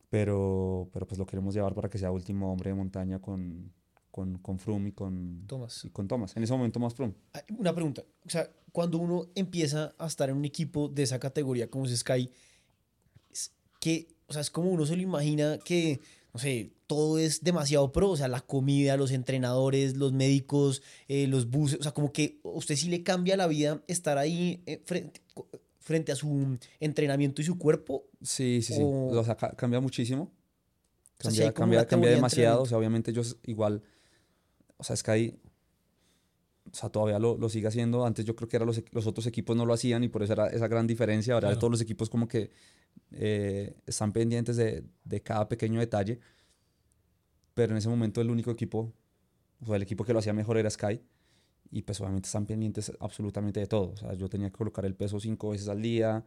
pero, 0.08 0.88
pero 0.92 1.06
pues 1.06 1.18
lo 1.18 1.26
queremos 1.26 1.54
llevar 1.54 1.74
para 1.74 1.88
que 1.88 1.98
sea 1.98 2.10
último 2.10 2.52
hombre 2.52 2.70
de 2.70 2.74
montaña 2.74 3.18
con, 3.20 3.72
con, 4.16 4.38
con 4.38 4.58
Froome 4.58 4.88
y 4.88 4.92
con 4.92 5.44
Thomas. 5.46 5.84
y 5.84 5.90
con 5.90 6.08
Thomas. 6.08 6.34
En 6.36 6.42
ese 6.42 6.54
momento 6.54 6.80
más 6.80 6.94
Froome. 6.94 7.12
Ah, 7.34 7.42
Una 7.58 7.74
pregunta. 7.74 8.02
O 8.24 8.30
sea, 8.30 8.50
cuando 8.72 8.96
uno 8.96 9.26
empieza 9.34 9.94
a 9.98 10.06
estar 10.06 10.30
en 10.30 10.36
un 10.36 10.44
equipo 10.46 10.88
de 10.88 11.02
esa 11.02 11.18
categoría 11.18 11.68
como 11.68 11.84
es 11.84 11.94
Sky, 11.98 12.30
es 13.30 13.52
que, 13.78 14.08
o 14.26 14.32
sea, 14.32 14.40
es 14.40 14.50
como 14.50 14.70
uno 14.70 14.86
se 14.86 14.96
lo 14.96 15.02
imagina 15.02 15.58
que, 15.58 16.00
no 16.32 16.40
sé, 16.40 16.72
todo 16.86 17.18
es 17.18 17.42
demasiado 17.44 17.92
pro. 17.92 18.08
O 18.10 18.16
sea, 18.16 18.28
la 18.28 18.40
comida, 18.40 18.96
los 18.96 19.10
entrenadores, 19.10 19.96
los 19.98 20.12
médicos, 20.14 20.82
eh, 21.08 21.26
los 21.26 21.50
buses. 21.50 21.78
O 21.78 21.82
sea, 21.82 21.92
como 21.92 22.10
que 22.10 22.40
a 22.42 22.48
usted 22.48 22.74
sí 22.76 22.88
le 22.88 23.02
cambia 23.02 23.36
la 23.36 23.46
vida 23.46 23.82
estar 23.86 24.16
ahí 24.16 24.62
eh, 24.64 24.80
frente, 24.86 25.20
frente 25.80 26.12
a 26.12 26.16
su 26.16 26.56
entrenamiento 26.80 27.42
y 27.42 27.44
su 27.44 27.58
cuerpo. 27.58 28.04
Sí, 28.22 28.62
sí, 28.62 28.72
sí. 28.74 28.80
O- 28.82 29.08
O 29.18 29.24
sea, 29.24 29.36
ca- 29.36 29.52
cambia 29.54 29.78
muchísimo. 29.80 30.32
sea, 31.18 31.30
Cambia, 31.30 31.44
hay 31.44 31.48
como 31.52 31.54
cambia, 31.64 31.78
una 31.80 31.86
cambia 31.86 31.88
teoría 31.88 32.10
de 32.10 32.16
demasiado. 32.16 32.62
O 32.62 32.66
sea, 32.66 32.78
obviamente 32.78 33.10
ellos 33.10 33.36
igual, 33.44 33.82
o 34.78 34.84
sea, 34.84 34.96
Sky, 34.96 35.38
o 36.70 36.74
sea, 36.74 36.88
todavía 36.90 37.18
lo, 37.18 37.36
lo 37.38 37.48
sigue 37.48 37.68
haciendo. 37.68 38.04
Antes 38.04 38.24
yo 38.24 38.34
creo 38.36 38.48
que 38.48 38.56
era 38.56 38.66
los, 38.66 38.82
los 38.92 39.06
otros 39.06 39.26
equipos 39.26 39.56
no 39.56 39.64
lo 39.66 39.72
hacían 39.72 40.02
y 40.04 40.08
por 40.08 40.22
eso 40.22 40.32
era 40.32 40.48
esa 40.48 40.68
gran 40.68 40.86
diferencia. 40.86 41.34
Ahora 41.34 41.48
Claro. 41.48 41.58
todos 41.60 41.70
los 41.70 41.80
equipos 41.80 42.10
como 42.10 42.26
que 42.28 42.50
eh, 43.12 43.76
están 43.86 44.12
pendientes 44.12 44.56
de, 44.56 44.84
de 45.04 45.22
cada 45.22 45.48
pequeño 45.48 45.80
detalle. 45.80 46.18
Pero 47.54 47.72
en 47.72 47.78
ese 47.78 47.88
momento 47.88 48.20
el 48.20 48.30
único 48.30 48.50
equipo, 48.50 48.92
o 49.60 49.66
sea, 49.66 49.76
el 49.76 49.82
equipo 49.82 50.04
que 50.04 50.12
lo 50.12 50.18
hacía 50.18 50.32
mejor 50.32 50.58
era 50.58 50.68
Sky. 50.68 51.00
Y 51.70 51.82
pues 51.82 52.00
obviamente 52.00 52.26
están 52.26 52.46
pendientes 52.46 52.92
absolutamente 53.00 53.60
de 53.60 53.66
todo. 53.66 53.90
O 53.92 53.96
sea, 53.96 54.14
yo 54.14 54.28
tenía 54.28 54.50
que 54.50 54.56
colocar 54.56 54.84
el 54.84 54.94
peso 54.94 55.18
cinco 55.18 55.50
veces 55.50 55.68
al 55.68 55.80
día, 55.82 56.24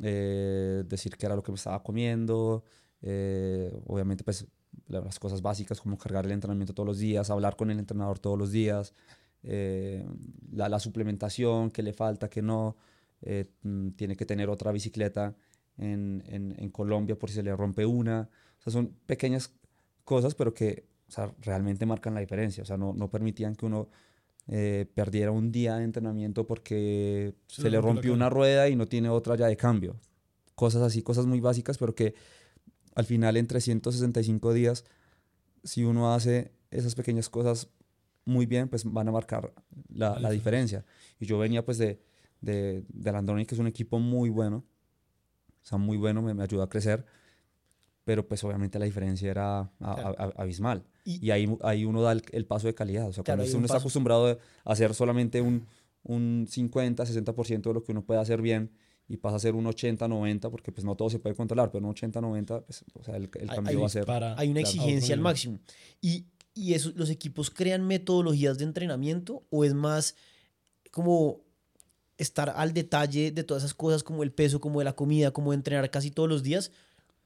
eh, 0.00 0.84
decir 0.86 1.16
qué 1.16 1.26
era 1.26 1.34
lo 1.34 1.42
que 1.42 1.50
me 1.52 1.56
estaba 1.56 1.82
comiendo, 1.82 2.62
eh, 3.02 3.72
obviamente 3.86 4.22
pues 4.24 4.46
las 4.86 5.18
cosas 5.18 5.42
básicas 5.42 5.80
como 5.80 5.98
cargar 5.98 6.24
el 6.26 6.32
entrenamiento 6.32 6.74
todos 6.74 6.86
los 6.86 6.98
días, 6.98 7.30
hablar 7.30 7.56
con 7.56 7.70
el 7.70 7.78
entrenador 7.78 8.18
todos 8.18 8.38
los 8.38 8.52
días, 8.52 8.94
eh, 9.42 10.06
la, 10.52 10.68
la 10.68 10.80
suplementación, 10.80 11.70
qué 11.70 11.82
le 11.82 11.92
falta, 11.92 12.28
qué 12.28 12.42
no, 12.42 12.76
eh, 13.22 13.46
mm, 13.62 13.90
tiene 13.90 14.16
que 14.16 14.26
tener 14.26 14.48
otra 14.48 14.72
bicicleta 14.72 15.34
en, 15.76 16.22
en, 16.26 16.54
en 16.58 16.70
Colombia 16.70 17.18
por 17.18 17.30
si 17.30 17.36
se 17.36 17.42
le 17.42 17.54
rompe 17.54 17.86
una. 17.86 18.28
O 18.58 18.62
sea, 18.62 18.72
son 18.72 18.94
pequeñas 19.06 19.52
cosas, 20.04 20.34
pero 20.34 20.54
que 20.54 20.86
o 21.08 21.10
sea, 21.10 21.32
realmente 21.40 21.86
marcan 21.86 22.14
la 22.14 22.20
diferencia. 22.20 22.62
O 22.62 22.66
sea, 22.66 22.76
no, 22.76 22.92
no 22.92 23.10
permitían 23.10 23.54
que 23.54 23.66
uno 23.66 23.88
eh, 24.46 24.86
perdiera 24.94 25.30
un 25.30 25.50
día 25.50 25.76
de 25.76 25.84
entrenamiento 25.84 26.46
porque 26.46 27.34
Se 27.46 27.62
se, 27.62 27.70
le 27.70 27.80
rompió 27.80 28.12
una 28.12 28.28
rueda 28.28 28.68
y 28.68 28.76
no 28.76 28.86
tiene 28.86 29.08
otra 29.08 29.36
ya 29.36 29.46
de 29.46 29.56
cambio. 29.56 29.96
Cosas 30.54 30.82
así, 30.82 31.02
cosas 31.02 31.26
muy 31.26 31.40
básicas, 31.40 31.78
pero 31.78 31.94
que 31.94 32.14
al 32.98 33.04
final 33.04 33.36
en 33.36 33.46
365 33.46 34.52
días, 34.52 34.84
si 35.62 35.84
uno 35.84 36.12
hace 36.12 36.50
esas 36.72 36.94
pequeñas 36.96 37.28
cosas 37.28 37.68
muy 38.24 38.44
bien, 38.44 38.68
pues 38.68 38.84
van 38.84 39.06
a 39.08 39.12
marcar 39.12 39.54
la, 39.88 40.14
La 40.14 40.18
la 40.20 40.30
diferencia. 40.30 40.84
Y 41.20 41.26
yo 41.26 41.38
venía 41.38 41.64
pues 41.64 41.78
de, 41.78 42.02
de, 42.40 42.84
Androni, 43.14 43.46
que 43.46 43.54
es 43.54 43.60
un 43.60 43.68
equipo 43.68 44.00
muy 44.00 44.30
bueno, 44.30 44.64
o 45.62 45.64
sea, 45.68 45.78
muy 45.78 45.96
bueno, 45.96 46.22
me, 46.22 46.34
me 46.34 46.42
ayudó 46.42 46.62
a 46.64 46.68
crecer, 46.68 47.04
pero 48.04 48.26
pues 48.26 48.42
obviamente 48.42 48.78
la 48.80 48.84
diferencia 48.86 49.30
era 49.30 49.58
a- 49.60 49.70
a- 49.80 49.94
Claro. 49.94 50.14
a- 50.36 50.42
abismal. 50.42 50.82
Y- 51.04 51.26
Y, 51.26 51.30
ahí, 51.30 51.56
ahí 51.62 51.84
uno 51.84 52.02
da 52.02 52.12
el, 52.12 52.22
el 52.32 52.46
paso 52.46 52.66
de 52.66 52.74
calidad. 52.74 53.06
O 53.08 53.12
sea, 53.12 53.22
Claro, 53.22 53.38
cuando 53.38 53.52
uno 53.52 53.58
un 53.60 53.64
está 53.66 53.76
acostumbrado 53.78 54.26
a 54.64 54.72
hacer 54.72 54.92
solamente 54.94 55.40
un, 55.40 55.66
un 56.02 56.46
50, 56.50 57.04
60% 57.04 57.70
de 57.70 57.74
lo 57.74 57.84
que 57.84 57.92
uno 57.92 58.02
puede 58.02 58.20
hacer 58.20 58.42
bien 58.42 58.70
y 59.08 59.16
pasa 59.16 59.36
a 59.36 59.38
ser 59.38 59.54
un 59.54 59.66
80, 59.66 60.06
90, 60.06 60.50
porque 60.50 60.70
pues 60.70 60.84
no 60.84 60.94
todo 60.94 61.08
se 61.10 61.18
puede 61.18 61.34
controlar, 61.34 61.70
pero 61.70 61.84
un 61.84 61.90
80, 61.92 62.20
90, 62.20 62.60
pues, 62.66 62.84
o 62.94 63.02
sea, 63.02 63.16
el, 63.16 63.24
el 63.40 63.48
cambio 63.48 63.70
hay 63.70 63.76
va 63.76 63.86
a 63.86 63.88
ser... 63.88 64.04
Para, 64.04 64.38
Hay 64.38 64.48
una 64.50 64.60
exigencia 64.60 65.14
al 65.14 65.20
máximo. 65.20 65.58
Y, 66.02 66.26
y 66.54 66.74
eso, 66.74 66.92
los 66.94 67.08
equipos 67.10 67.50
crean 67.50 67.86
metodologías 67.86 68.58
de 68.58 68.64
entrenamiento 68.64 69.44
o 69.50 69.64
es 69.64 69.72
más 69.74 70.14
como 70.90 71.40
estar 72.16 72.50
al 72.56 72.72
detalle 72.74 73.30
de 73.30 73.44
todas 73.44 73.62
esas 73.62 73.74
cosas 73.74 74.02
como 74.02 74.22
el 74.22 74.32
peso, 74.32 74.60
como 74.60 74.80
de 74.80 74.84
la 74.84 74.94
comida, 74.94 75.30
como 75.30 75.52
de 75.52 75.56
entrenar 75.56 75.90
casi 75.90 76.10
todos 76.10 76.28
los 76.28 76.42
días. 76.42 76.70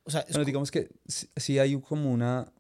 O 0.05 0.11
sea, 0.11 0.25
Bueno, 0.31 0.45
digamos 0.45 0.71
que 0.71 0.91
sí, 1.07 1.29
sí 1.37 1.59
hay 1.59 1.81
como 1.81 2.13
una... 2.13 2.53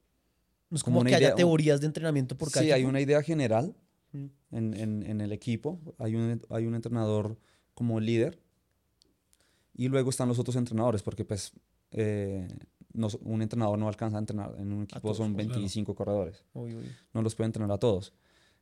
no 0.70 0.76
es 0.76 0.82
como 0.82 0.94
como 0.96 1.00
una 1.02 1.10
que 1.10 1.16
haya 1.16 1.26
idea- 1.28 1.36
teorías 1.36 1.80
de 1.80 1.86
entrenamiento 1.86 2.36
por 2.38 2.50
cada 2.50 2.64
Sí, 2.64 2.72
hay 2.72 2.84
una 2.84 3.00
idea 3.00 3.22
general 3.22 3.74
Mm. 4.14 4.26
en, 4.50 4.74
en- 4.74 5.02
en 5.04 5.20
el 5.22 5.32
equipo. 5.32 5.78
Hay 5.98 6.14
un, 6.14 6.42
hay 6.50 6.66
un 6.66 6.74
entrenador 6.74 7.38
como 7.74 7.98
líder. 7.98 8.38
Y 9.74 9.88
luego 9.88 10.10
están 10.10 10.28
los 10.28 10.38
otros 10.38 10.56
entrenadores, 10.56 11.02
porque 11.02 11.24
pues 11.24 11.52
eh, 11.92 12.46
no 12.92 13.08
un 13.22 13.42
entrenador 13.42 13.78
no 13.78 13.88
alcanza 13.88 14.16
a 14.18 14.20
entrenar. 14.20 14.54
En 14.58 14.72
un 14.72 14.82
equipo 14.84 15.00
todos, 15.00 15.16
son 15.18 15.34
claro. 15.34 15.48
25 15.50 15.94
corredores. 15.94 16.44
Uy, 16.54 16.74
uy. 16.74 16.84
No 17.14 17.22
los 17.22 17.34
puede 17.34 17.46
entrenar 17.46 17.72
a 17.72 17.78
todos. 17.78 18.12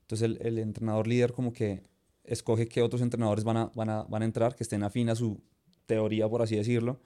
Entonces 0.02 0.24
el, 0.26 0.38
el 0.46 0.58
entrenador 0.58 1.06
líder 1.06 1.32
como 1.32 1.52
que 1.52 1.82
escoge 2.24 2.66
qué 2.68 2.82
otros 2.82 3.02
entrenadores 3.02 3.44
van 3.44 3.56
a, 3.56 3.66
van, 3.74 3.88
a, 3.90 4.02
van 4.04 4.22
a 4.22 4.24
entrar, 4.24 4.54
que 4.54 4.62
estén 4.62 4.82
afín 4.82 5.08
a 5.08 5.14
su 5.16 5.40
teoría, 5.86 6.28
por 6.28 6.42
así 6.42 6.56
decirlo. 6.56 7.00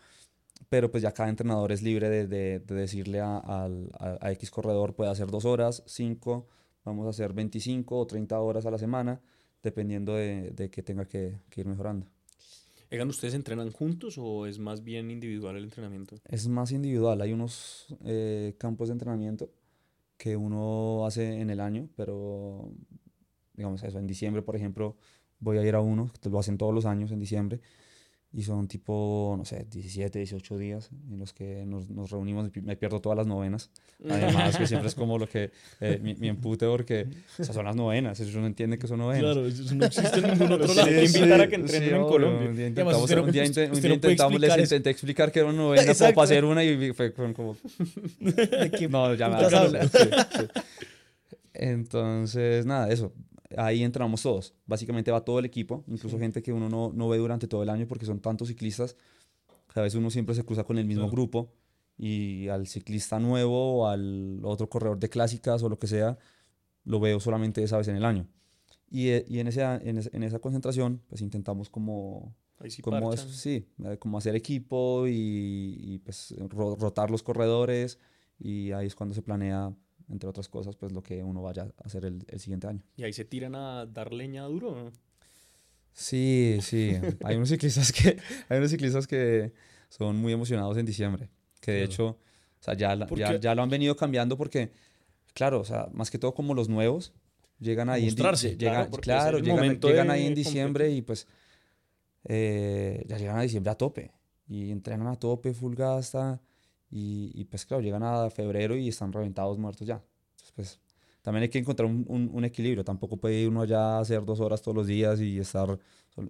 Pero 0.69 0.91
pues 0.91 1.03
ya 1.03 1.13
cada 1.13 1.29
entrenador 1.29 1.73
es 1.73 1.83
libre 1.83 2.09
de, 2.09 2.27
de- 2.27 2.59
de 2.61 2.75
decirle 2.75 3.21
a, 3.21 3.39
a- 3.39 4.19
a 4.21 4.33
X 4.33 4.51
corredor, 4.51 4.95
puede 4.95 5.11
hacer 5.11 5.29
dos 5.31 5.45
horas, 5.45 5.83
cinco, 5.87 6.49
vamos 6.85 7.07
a 7.07 7.11
hacer 7.11 7.33
25 7.33 7.99
o 7.99 8.07
30 8.07 8.39
horas 8.41 8.65
a 8.67 8.71
la 8.71 8.79
semana, 8.79 9.21
dependiendo 9.63 10.15
de, 10.15 10.51
de 10.51 10.71
que 10.71 10.83
tenga 10.83 11.07
que, 11.07 11.39
que 11.51 11.61
ir 11.63 11.67
mejorando. 11.67 12.07
Egan, 12.95 13.09
¿ustedes 13.09 13.35
entrenan 13.35 13.73
juntos 13.73 14.19
o 14.19 14.47
es 14.47 14.61
más 14.61 14.85
bien 14.85 15.11
individual 15.11 15.57
el 15.57 15.65
entrenamiento? 15.65 16.15
Es 16.29 16.47
más 16.47 16.71
individual, 16.71 17.21
hay 17.23 17.33
unos 17.33 17.87
eh, 18.05 18.55
campos 18.57 18.87
de 18.87 18.93
entrenamiento 18.93 19.51
que 20.17 20.37
uno 20.37 21.05
hace 21.05 21.41
en 21.41 21.51
el 21.51 21.59
año, 21.59 21.89
pero 21.97 22.71
digamos 23.55 23.83
eso, 23.83 23.99
en 23.99 24.07
diciembre, 24.07 24.43
por 24.43 24.55
ejemplo, 24.55 24.97
voy 25.41 25.59
a 25.59 25.67
ir 25.67 25.75
a 25.75 25.81
uno, 25.81 26.13
lo 26.31 26.39
hacen 26.39 26.57
todos 26.57 26.73
los 26.73 26.87
años 26.87 27.11
en 27.11 27.19
diciembre, 27.19 27.61
y 28.37 28.43
son 28.43 28.67
tipo, 28.67 29.37
no 29.39 29.45
sé, 29.45 29.65
17, 29.71 30.19
18 30.19 30.59
días 30.59 30.91
en 31.09 31.21
los 31.21 31.33
que 31.33 31.65
nos, 31.65 31.89
nos 31.89 32.11
reunimos, 32.11 32.51
me 32.63 32.77
pierdo 32.77 33.01
todas 33.01 33.17
las 33.17 33.29
novenas, 33.29 33.71
además 34.11 34.57
que 34.57 34.67
siempre 34.67 34.89
es 34.89 34.95
como 34.97 35.19
lo 35.19 35.29
que 35.29 35.53
eh, 35.81 36.01
mi, 36.03 36.17
mi 36.17 36.27
empute 36.29 36.67
porque 36.67 37.07
o 37.39 37.45
sea, 37.45 37.55
son 37.55 37.65
las 37.65 37.77
novenas, 37.77 38.19
eso 38.19 38.41
no 38.41 38.47
entiende 38.49 38.77
que 38.77 38.89
son 38.89 38.99
novenas. 38.99 39.23
Claro, 39.23 39.47
eso 39.47 39.75
no 39.77 39.87
existe 39.87 40.19
en 40.19 40.27
ningún 40.33 40.51
otro 40.53 40.67
Sí, 40.67 40.75
lado. 40.77 40.89
hay 40.89 40.95
que 40.97 41.19
invitar 41.19 41.41
a 41.43 41.49
que 41.49 41.55
entrenen 41.55 41.89
en 41.91 41.95
obvio, 41.95 42.07
Colombia. 42.09 42.49
Un 42.51 42.57
día 42.57 42.67
además 42.67 42.95
intentamos, 42.97 43.11
no- 43.11 43.23
un 43.23 43.31
día, 43.31 43.43
usted- 43.45 43.69
un 43.73 43.81
día 43.81 43.89
no 43.89 43.95
intentamos, 43.95 44.41
les 44.41 44.59
intenté 44.59 44.91
explicar 44.91 45.31
que 45.31 45.39
era 45.39 45.49
una 45.49 45.59
novena 45.59 45.83
como 45.83 45.93
Exacto. 45.93 46.15
para 46.17 46.25
hacer 46.25 46.45
una 46.45 46.65
y 46.65 46.93
fue 46.93 47.13
como... 47.13 47.57
¿De 48.21 48.71
qué 48.77 48.89
No, 48.89 49.15
ya 49.15 49.29
me 49.29 49.49
sí, 49.49 49.89
sí. 49.89 50.47
Entonces, 51.53 52.67
nada, 52.67 52.91
eso. 52.91 53.13
Ahí 53.57 53.83
entramos 53.83 54.23
todos. 54.23 54.55
Básicamente 54.67 55.11
va 55.11 55.25
todo 55.25 55.39
el 55.39 55.45
equipo, 55.45 55.85
incluso 55.87 56.19
gente 56.19 56.43
que 56.43 56.53
uno 56.53 56.69
no, 56.69 56.93
no 56.95 57.09
ve 57.09 57.19
durante 57.19 57.47
todo 57.49 57.63
el 57.63 57.69
año 57.69 57.87
porque 57.87 58.07
son 58.07 58.21
tantos 58.21 58.49
ciclistas. 58.49 58.97
A 59.75 59.81
veces 59.81 59.99
uno 59.99 60.11
siempre 60.11 60.35
se 60.35 60.45
cruza 60.45 60.65
con 60.65 60.79
el 60.79 60.87
mismo 60.87 61.05
grupo 61.13 61.53
y 61.99 62.49
al 62.49 62.67
ciclista 62.67 63.19
nuevo 63.19 63.81
o 63.83 63.87
al 63.89 64.41
otro 64.45 64.69
corredor 64.69 64.99
de 64.99 65.09
clásicas 65.09 65.63
o 65.63 65.69
lo 65.69 65.79
que 65.79 65.87
sea, 65.87 66.19
lo 66.85 67.01
veo 67.01 67.19
solamente 67.21 67.63
esa 67.63 67.79
vez 67.79 67.89
en 67.89 67.97
el 67.97 68.05
año. 68.05 68.27
Y, 68.91 69.09
eh, 69.09 69.25
y 69.29 69.39
en, 69.41 69.49
ese, 69.49 69.63
en, 69.63 70.23
esa 70.23 70.39
concentración, 70.39 71.03
pues 71.09 71.21
intentamos 71.23 71.69
como 71.71 72.35
sí 72.71 72.83
como 73.01 73.13
es- 73.15 73.21
sí, 73.37 73.67
eh, 73.85 73.97
como 73.99 74.19
hacer 74.19 74.37
equipo 74.37 75.07
y, 75.09 75.77
y, 75.81 75.99
pues 75.99 76.35
ro- 76.51 76.77
rotar 76.77 77.11
los 77.11 77.23
corredores 77.25 77.99
y 78.39 78.71
ahí 78.73 78.87
es 78.87 78.95
cuando 78.95 79.15
se 79.15 79.23
planea, 79.23 79.75
entre 80.09 80.29
otras 80.29 80.49
cosas, 80.49 80.77
pues 80.77 80.93
lo 80.93 81.03
que 81.03 81.23
uno 81.23 81.43
vaya 81.43 81.63
a 81.65 81.87
hacer 81.87 82.05
el, 82.05 82.25
el 82.29 82.41
siguiente 82.41 82.67
año. 82.67 82.83
Y 82.97 83.05
ahí 83.05 83.13
se 83.13 83.25
tiran 83.25 83.55
a 83.55 83.87
dar 83.87 84.13
leña 84.13 84.45
duro. 84.45 84.75
¿no? 84.85 84.93
Sí, 85.93 86.59
sí, 86.61 86.93
hay 87.25 87.37
unos 87.37 87.49
ciclistas 87.49 87.93
que, 87.93 88.19
hay 88.49 88.59
unos 88.59 88.71
ciclistas 88.71 89.07
que 89.07 89.53
son 89.89 90.17
muy 90.17 90.33
emocionados 90.33 90.77
en 90.77 90.87
diciembre, 90.87 91.29
que 91.61 91.71
de 91.73 91.79
Claro. 91.79 91.93
hecho, 91.93 92.07
o 92.09 92.63
sea, 92.63 92.75
ya, 92.75 92.97
la- 92.97 93.07
¿Por 93.07 93.19
ya, 93.19 93.39
ya 93.39 93.55
lo 93.55 93.63
han 93.63 93.71
venido 93.71 93.95
cambiando 93.97 94.37
porque, 94.37 94.73
claro, 95.35 95.61
o 95.61 95.65
sea, 95.65 95.89
más 95.93 96.11
que 96.11 96.19
todo 96.19 96.35
como 96.35 96.53
los 96.55 96.69
nuevos, 96.69 97.13
llegan 97.61 97.89
ahí, 97.89 98.03
en 98.03 98.07
Mostrarse, 98.09 98.57
claro, 98.57 98.91
llegan- 98.91 99.01
claro, 99.01 99.39
el 99.39 99.45
llegan, 99.81 100.11
ahí 100.11 100.27
en 100.27 100.35
diciembre 100.35 100.91
y 100.91 101.03
pues 101.03 101.27
eh, 102.25 103.05
ya 103.07 103.19
llegan 103.19 103.37
a 103.39 103.43
diciembre 103.43 103.71
a 103.71 103.75
tope 103.77 104.11
y 104.49 104.71
entrenan 104.71 105.07
a 105.07 105.17
tope, 105.17 105.53
full 105.55 105.75
gasta 105.75 106.41
y, 106.97 107.33
y, 107.35 107.45
pues 107.47 107.67
claro, 107.67 107.83
llegan 107.83 108.05
a 108.05 108.31
febrero 108.31 108.77
y 108.77 108.89
están 108.89 109.13
reventados, 109.13 109.59
muertos 109.59 109.85
ya. 109.87 110.01
Entonces, 110.31 110.53
pues 110.55 110.81
también 111.23 111.43
hay 111.43 111.49
que 111.49 111.59
encontrar 111.59 111.89
un, 111.91 112.05
un- 112.09 112.31
un 112.33 112.45
equilibrio, 112.45 112.85
tampoco 112.85 113.17
puede 113.17 113.49
uno 113.49 113.63
allá 113.63 113.97
a 113.97 114.01
hacer 114.01 114.25
dos 114.25 114.39
horas 114.39 114.63
todos 114.63 114.77
los 114.77 114.87
días 114.87 115.21
y 115.21 115.39
estar 115.41 115.77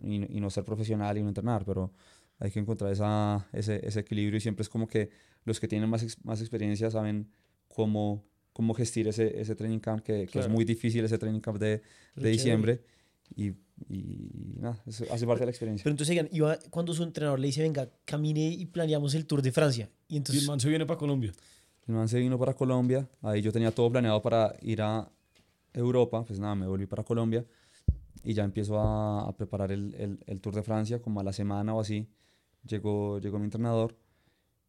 y, 0.03 0.19
no- 0.21 0.27
y 0.31 0.41
no 0.41 0.49
ser 0.49 0.65
profesional 0.65 1.19
y 1.19 1.23
no 1.23 1.29
entrenar, 1.29 1.65
pero 1.67 1.93
hay 2.39 2.51
que 2.51 2.61
encontrar 2.61 2.91
esa, 2.93 3.47
ese, 3.53 3.87
ese 3.87 4.01
equilibrio 4.01 4.39
y 4.39 4.41
siempre 4.41 4.63
es 4.63 4.69
como 4.71 4.87
que 4.87 5.11
los 5.45 5.61
que 5.61 5.69
tienen 5.69 5.91
más, 5.91 6.03
más 6.25 6.41
experiencia 6.41 6.91
saben 6.91 7.29
cómo, 7.69 8.25
cómo 8.55 8.73
gestir 8.73 9.07
ese, 9.09 9.39
ese 9.41 9.55
training 9.55 9.81
camp, 9.81 10.01
que, 10.03 10.13
que 10.13 10.23
es 10.25 10.31
Claro. 10.33 10.51
muy 10.51 10.65
difícil 10.65 11.05
ese 11.05 11.19
training 11.19 11.41
camp 11.41 11.59
de, 11.59 11.83
de 12.17 12.31
diciembre 12.31 12.81
y, 13.37 13.53
y 13.89 14.55
nada, 14.61 14.83
eso 14.87 15.05
hace 15.11 15.27
parte 15.27 15.41
de 15.41 15.47
la 15.47 15.51
experiencia. 15.51 15.83
Pero 15.85 15.93
entonces, 15.93 16.11
oigan, 16.11 16.29
iba 16.33 16.59
cuando 16.71 16.95
su 16.95 17.03
entrenador 17.03 17.41
le 17.41 17.49
dice, 17.49 17.63
venga, 17.63 17.91
camine 18.05 18.49
y 18.51 18.67
planeamos 18.67 19.15
el 19.15 19.27
Tour 19.27 19.43
de 19.43 19.53
Francia. 19.53 19.91
Y 20.09 20.15
Y 20.15 20.17
entonces, 20.19 20.43
el 20.43 20.49
man 20.49 20.61
se 20.61 20.69
viene 20.69 20.87
para 20.87 20.99
Colombia. 20.99 21.33
El 21.87 21.95
man 21.95 22.09
se 22.09 22.19
vino 22.19 22.39
para 22.39 22.55
Colombia, 22.55 23.09
ahí 23.21 23.43
yo 23.43 23.53
tenía 23.53 23.71
todo 23.71 23.91
planeado 23.91 24.23
para 24.23 24.55
ir 24.63 24.81
a 24.81 25.11
Europa, 25.73 26.25
pues 26.25 26.39
nada, 26.39 26.55
me 26.55 26.67
volví 26.67 26.87
para 26.87 27.05
Colombia 27.05 27.45
y 28.23 28.33
ya 28.33 28.45
empiezo 28.45 28.79
a, 28.79 29.29
a 29.29 29.37
preparar 29.37 29.71
el, 29.71 29.95
el, 29.97 30.19
el 30.27 30.41
Tour 30.41 30.55
de 30.55 30.63
Francia, 30.63 31.03
como 31.03 31.21
a 31.21 31.23
la 31.23 31.33
semana 31.33 31.75
o 31.75 31.81
así, 31.81 32.09
llegó, 32.67 33.19
llegó 33.19 33.39
mi 33.39 33.45
entrenador 33.45 33.99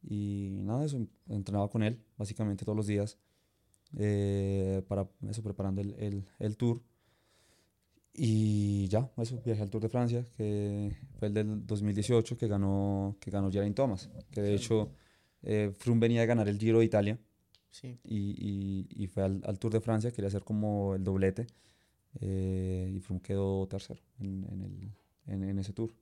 y 0.02 0.50
nada, 0.62 0.84
eso, 0.84 0.98
entrenaba 1.28 1.70
con 1.70 1.82
él 1.82 2.02
básicamente 2.18 2.64
todos 2.66 2.76
los 2.76 2.86
días 2.86 3.18
eh, 3.96 4.82
para 4.86 5.08
eso, 5.28 5.42
preparando 5.42 5.80
el, 5.80 5.94
el, 5.98 6.28
el 6.38 6.56
Tour. 6.56 6.82
Y 8.18 8.88
ya, 8.88 9.10
eso, 9.18 9.40
viajé 9.44 9.62
al 9.62 9.70
Tour 9.70 9.82
de 9.82 9.88
Francia, 9.90 10.24
que 10.36 10.90
fue 11.18 11.28
el 11.28 11.34
del 11.34 11.66
2018, 11.66 12.36
que 12.38 12.48
ganó, 12.48 13.16
que 13.20 13.30
ganó 13.30 13.50
Geraint 13.50 13.76
Thomas, 13.76 14.08
que 14.30 14.40
de 14.40 14.54
hecho 14.54 14.90
eh, 15.42 15.70
Froome 15.76 16.00
venía 16.00 16.22
de 16.22 16.26
ganar 16.26 16.48
el 16.48 16.58
Giro 16.58 16.78
de 16.78 16.86
Italia 16.86 17.18
Sí. 17.70 17.98
y, 18.04 18.86
y, 18.96 19.02
y 19.04 19.06
fue 19.06 19.22
al, 19.24 19.42
al 19.44 19.58
Tour 19.58 19.70
de 19.74 19.80
Francia, 19.82 20.10
quería 20.10 20.28
hacer 20.28 20.44
como 20.44 20.94
el 20.94 21.04
doblete, 21.04 21.46
eh, 22.20 22.90
y 22.94 23.00
Froome 23.00 23.20
quedó 23.20 23.66
tercero 23.68 24.00
en, 24.18 24.44
en, 24.50 24.62
el, 24.62 24.90
en, 25.26 25.44
en 25.50 25.58
ese 25.58 25.74
Tour. 25.74 25.92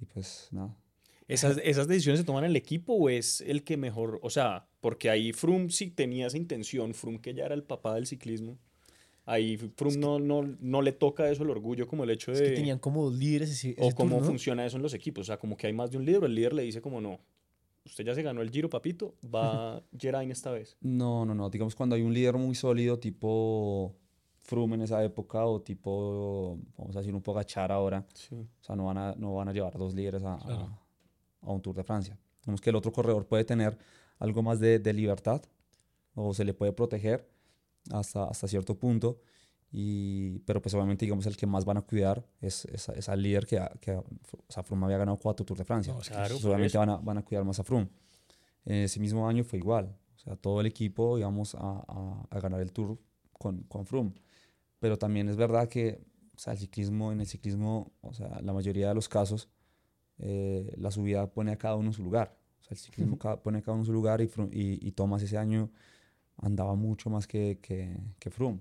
Y 0.00 0.04
pues 0.04 0.48
nada, 0.52 0.76
¿Esas, 1.26 1.58
¿Esas 1.62 1.86
decisiones 1.88 2.20
se 2.20 2.24
toman 2.26 2.44
en 2.44 2.50
el 2.50 2.56
equipo 2.56 2.92
o 2.94 3.08
es 3.08 3.40
el 3.40 3.62
que 3.64 3.76
mejor? 3.76 4.18
O 4.22 4.30
sea, 4.30 4.68
porque 4.80 5.10
ahí 5.10 5.32
Froome 5.32 5.70
sí 5.70 5.90
tenía 5.90 6.26
esa 6.26 6.36
intención, 6.36 6.94
Froome 6.94 7.20
que 7.20 7.34
ya 7.34 7.44
era 7.46 7.54
el 7.54 7.62
papá 7.62 7.94
del 7.94 8.06
ciclismo. 8.06 8.58
Ahí 9.26 9.56
Froome 9.56 9.96
no, 9.98 10.18
no, 10.18 10.42
no 10.60 10.82
le 10.82 10.92
toca 10.92 11.30
eso 11.30 11.42
el 11.44 11.50
orgullo 11.50 11.86
como 11.86 12.04
el 12.04 12.10
hecho 12.10 12.32
Es 12.32 12.38
de... 12.40 12.46
que 12.46 12.50
tenían 12.52 12.78
como 12.78 13.04
dos 13.04 13.14
líderes 13.14 13.50
ese, 13.50 13.76
o 13.78 13.86
ese 13.88 13.94
cómo 13.94 14.10
tour, 14.16 14.22
¿no? 14.22 14.26
funciona 14.28 14.64
eso 14.66 14.76
en 14.76 14.82
los 14.82 14.94
equipos. 14.94 15.22
O 15.22 15.24
sea, 15.24 15.38
como 15.38 15.56
que 15.56 15.66
hay 15.66 15.72
más 15.72 15.90
de 15.90 15.98
un 15.98 16.04
líder, 16.04 16.22
o 16.22 16.26
el 16.26 16.34
líder 16.34 16.52
le 16.54 16.62
dice 16.62 16.80
como 16.80 17.00
no, 17.00 17.20
usted 17.84 18.04
ya 18.04 18.14
se 18.14 18.22
ganó 18.22 18.42
el 18.42 18.50
giro, 18.50 18.68
papito, 18.68 19.14
va 19.32 19.82
Geraint 19.98 20.32
esta 20.32 20.50
vez. 20.50 20.76
No, 20.80 21.24
no, 21.24 21.34
no. 21.34 21.48
Digamos 21.50 21.74
cuando 21.76 21.94
hay 21.94 22.02
un 22.02 22.12
líder 22.14 22.36
muy 22.36 22.54
sólido, 22.54 22.98
tipo 22.98 23.94
Froome 24.42 24.74
en 24.76 24.82
esa 24.82 25.04
época, 25.04 25.44
o 25.46 25.60
tipo, 25.60 26.58
vamos 26.76 26.96
a 26.96 27.00
decir, 27.00 27.14
un 27.14 27.22
Pogachar 27.22 27.70
ahora. 27.70 28.04
Sí. 28.14 28.34
O 28.34 28.64
sea, 28.64 28.74
no 28.74 28.86
van 28.86 28.98
a, 28.98 29.14
no 29.16 29.34
van 29.34 29.48
a 29.48 29.52
llevar 29.52 29.76
dos 29.78 29.94
líderes 29.94 30.24
a, 30.24 30.34
a- 30.34 30.38
Claro. 30.38 30.78
a 31.42 31.52
un 31.52 31.60
Tour 31.60 31.76
de 31.76 31.84
Francia. 31.84 32.18
Digamos 32.42 32.60
que 32.60 32.70
el 32.70 32.76
otro 32.76 32.90
corredor 32.90 33.26
puede 33.26 33.44
tener 33.44 33.78
algo 34.18 34.42
más 34.42 34.58
de, 34.58 34.78
de 34.78 34.92
libertad, 34.92 35.42
o 36.14 36.34
se 36.34 36.44
le 36.44 36.52
puede 36.54 36.72
proteger 36.72 37.28
hasta, 37.90 38.24
hasta 38.24 38.46
cierto 38.48 38.78
punto. 38.78 39.20
Y, 39.72 40.40
pero 40.40 40.60
pues 40.60 40.74
obviamente, 40.74 41.04
digamos, 41.06 41.26
el 41.26 41.36
que 41.36 41.46
más 41.46 41.64
van 41.64 41.76
a 41.76 41.82
cuidar 41.82 42.26
es, 42.40 42.64
es, 42.64 42.88
es 42.88 43.08
al 43.08 43.22
líder 43.22 43.46
que, 43.46 43.60
que 43.80 43.92
o 43.94 44.04
sea, 44.48 44.62
Froome 44.64 44.84
había 44.86 44.98
ganado 44.98 45.16
cuatro 45.16 45.46
Tours 45.46 45.58
de 45.58 45.64
Francia. 45.64 45.92
No, 45.92 46.00
Claro, 46.00 46.34
obviamente 46.48 46.76
van 46.78 46.90
a, 46.90 46.96
van 46.96 47.18
a 47.18 47.22
cuidar 47.24 47.44
más 47.44 47.60
a 47.60 47.64
Froome. 47.64 47.88
Eh, 48.64 48.84
Ese 48.84 48.98
mismo 48.98 49.28
año 49.28 49.44
fue 49.44 49.58
igual. 49.60 49.96
O 50.16 50.18
sea, 50.18 50.34
todo 50.36 50.60
el 50.60 50.66
equipo 50.66 51.18
íbamos 51.18 51.54
a, 51.54 51.60
a- 51.86 52.26
a 52.30 52.40
ganar 52.40 52.60
el 52.60 52.72
Tour 52.72 52.98
con, 53.32 53.62
con 53.64 53.86
Froome. 53.86 54.12
Pero 54.80 54.98
también 54.98 55.28
es 55.28 55.36
verdad 55.36 55.68
que 55.68 56.02
o 56.34 56.38
sea, 56.38 56.54
el 56.54 56.58
ciclismo, 56.58 57.12
en 57.12 57.20
el 57.20 57.26
ciclismo, 57.26 57.92
o 58.00 58.12
sea, 58.14 58.40
la 58.42 58.52
mayoría 58.52 58.88
de 58.88 58.94
los 58.94 59.08
casos, 59.08 59.48
eh, 60.18 60.74
la 60.78 60.90
subida 60.90 61.30
pone 61.30 61.52
a 61.52 61.56
cada 61.58 61.76
uno 61.76 61.88
en 61.90 61.92
su 61.92 62.02
lugar. 62.02 62.36
O 62.60 62.64
sea, 62.64 62.72
el 62.72 62.78
ciclismo 62.78 63.18
ca- 63.18 63.40
pone 63.42 63.58
a 63.58 63.62
cada 63.62 63.74
uno 63.74 63.82
en 63.82 63.86
su 63.86 63.92
lugar 63.92 64.20
y, 64.20 64.24
y, 64.52 64.78
y 64.88 64.92
Thomas 64.92 65.22
ese 65.22 65.38
año 65.38 65.70
andaba 66.42 66.74
mucho 66.74 67.10
más 67.10 67.26
que, 67.26 67.58
que, 67.60 67.96
que 68.18 68.30
Froome. 68.30 68.60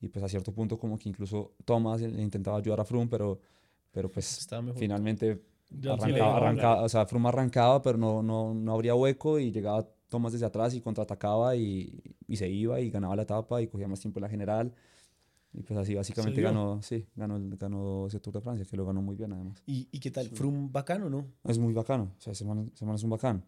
Y 0.00 0.08
pues 0.08 0.24
a 0.24 0.28
cierto 0.28 0.52
punto 0.52 0.78
como 0.78 0.98
que 0.98 1.08
incluso 1.08 1.54
Thomas 1.64 2.00
le 2.00 2.22
intentaba 2.22 2.58
ayudar 2.58 2.80
a 2.80 2.84
Froome, 2.84 3.08
pero, 3.08 3.40
pero 3.90 4.10
pues 4.10 4.46
mejor. 4.52 4.74
finalmente 4.74 5.42
sí 5.68 5.88
arrancaba, 5.88 6.36
arrancaba, 6.36 6.82
o 6.82 6.88
sea, 6.88 7.06
Froome 7.06 7.28
arrancaba, 7.28 7.82
pero 7.82 7.98
no, 7.98 8.22
no, 8.22 8.54
no 8.54 8.72
abría 8.72 8.94
hueco 8.94 9.38
y 9.38 9.50
llegaba 9.50 9.88
Thomas 10.08 10.32
desde 10.32 10.46
atrás 10.46 10.74
y 10.74 10.80
contraatacaba 10.80 11.56
y, 11.56 12.02
y 12.28 12.36
se 12.36 12.48
iba 12.48 12.80
y 12.80 12.90
ganaba 12.90 13.16
la 13.16 13.22
etapa 13.22 13.60
y 13.62 13.66
cogía 13.66 13.88
más 13.88 14.00
tiempo 14.00 14.18
en 14.18 14.22
la 14.22 14.28
general. 14.28 14.74
Y 15.52 15.62
pues 15.62 15.78
así 15.78 15.94
básicamente 15.94 16.42
ganó, 16.42 16.82
sí, 16.82 17.06
ganó, 17.16 17.38
ganó 17.56 18.06
ese 18.08 18.20
Tour 18.20 18.34
de 18.34 18.40
Francia, 18.42 18.66
que 18.68 18.76
lo 18.76 18.84
ganó 18.84 19.00
muy 19.00 19.16
bien 19.16 19.32
además. 19.32 19.62
¿Y, 19.66 19.88
y 19.90 20.00
qué 20.00 20.10
tal? 20.10 20.28
¿Froome 20.28 20.68
bacano, 20.70 21.08
no? 21.08 21.26
Es 21.44 21.58
muy 21.58 21.72
bacano, 21.72 22.12
o 22.18 22.20
sea, 22.20 22.34
ese 22.34 22.44
man, 22.44 22.70
ese 22.74 22.84
man 22.84 22.96
es 22.96 23.02
un 23.02 23.10
bacán. 23.10 23.42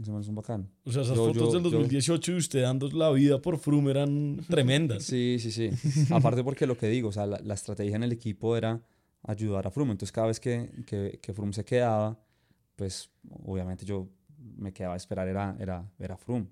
Ese 0.00 0.12
man 0.12 0.20
es 0.20 0.28
un 0.28 0.34
bacán. 0.36 0.70
O 0.84 0.92
sea, 0.92 1.02
esas 1.02 1.16
Yo- 1.16 1.26
fotos 1.26 1.52
yo- 1.52 1.60
del 1.60 1.62
yo- 1.72 1.78
2018 1.78 2.32
y 2.32 2.36
usted 2.36 2.62
dando 2.62 2.88
la 2.90 3.10
vida 3.10 3.40
por 3.42 3.58
Froome 3.58 3.90
eran 3.90 4.40
tremendas. 4.48 5.02
Sí, 5.04 5.38
sí, 5.40 5.50
sí. 5.50 5.70
Aparte 6.14 6.44
porque 6.44 6.66
lo 6.66 6.76
que 6.76 6.88
digo, 6.88 7.08
o 7.08 7.12
sea, 7.12 7.26
la, 7.26 7.38
la 7.40 7.54
estrategia 7.54 7.96
en 7.96 8.04
el 8.04 8.12
equipo 8.12 8.56
era 8.56 8.80
ayudar 9.24 9.66
a 9.66 9.70
Froome. 9.70 9.92
Entonces 9.92 10.12
cada 10.12 10.28
vez 10.28 10.38
que, 10.38 10.70
que, 10.86 11.18
que 11.20 11.32
Froome 11.32 11.52
se 11.52 11.64
quedaba, 11.64 12.16
pues 12.76 13.10
obviamente 13.44 13.84
yo 13.84 14.08
me 14.56 14.72
quedaba 14.72 14.94
a 14.94 14.96
esperar, 14.96 15.26
era, 15.26 15.56
era, 15.58 15.90
era 15.98 16.16
Froome. 16.16 16.46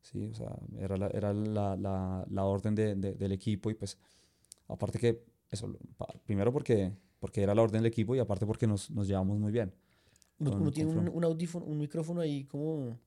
Sí, 0.00 0.28
o 0.30 0.34
sea, 0.34 0.56
era 0.78 0.96
la, 0.96 1.08
era 1.08 1.32
la, 1.32 1.74
la, 1.76 2.24
la 2.30 2.44
orden 2.44 2.76
de, 2.76 2.94
de- 2.94 3.14
del 3.14 3.32
equipo 3.32 3.68
y 3.70 3.74
pues 3.74 3.98
aparte 4.68 5.00
que, 5.00 5.24
eso, 5.50 5.76
primero 6.24 6.52
porque, 6.52 6.92
porque 7.18 7.42
era 7.42 7.52
la 7.52 7.62
orden 7.62 7.82
del 7.82 7.86
equipo 7.90 8.14
y 8.14 8.20
aparte 8.20 8.46
porque 8.46 8.68
nos, 8.68 8.88
nos 8.92 9.08
llevamos 9.08 9.40
muy 9.40 9.50
bien. 9.50 9.74
Uno, 10.38 10.50
Con- 10.50 10.60
uno 10.62 10.70
tiene 10.70 10.90
un, 10.90 11.08
un 11.08 11.24
audífono, 11.24 11.64
un 11.66 11.78
micrófono 11.78 12.20
ahí 12.20 12.44
como... 12.44 12.98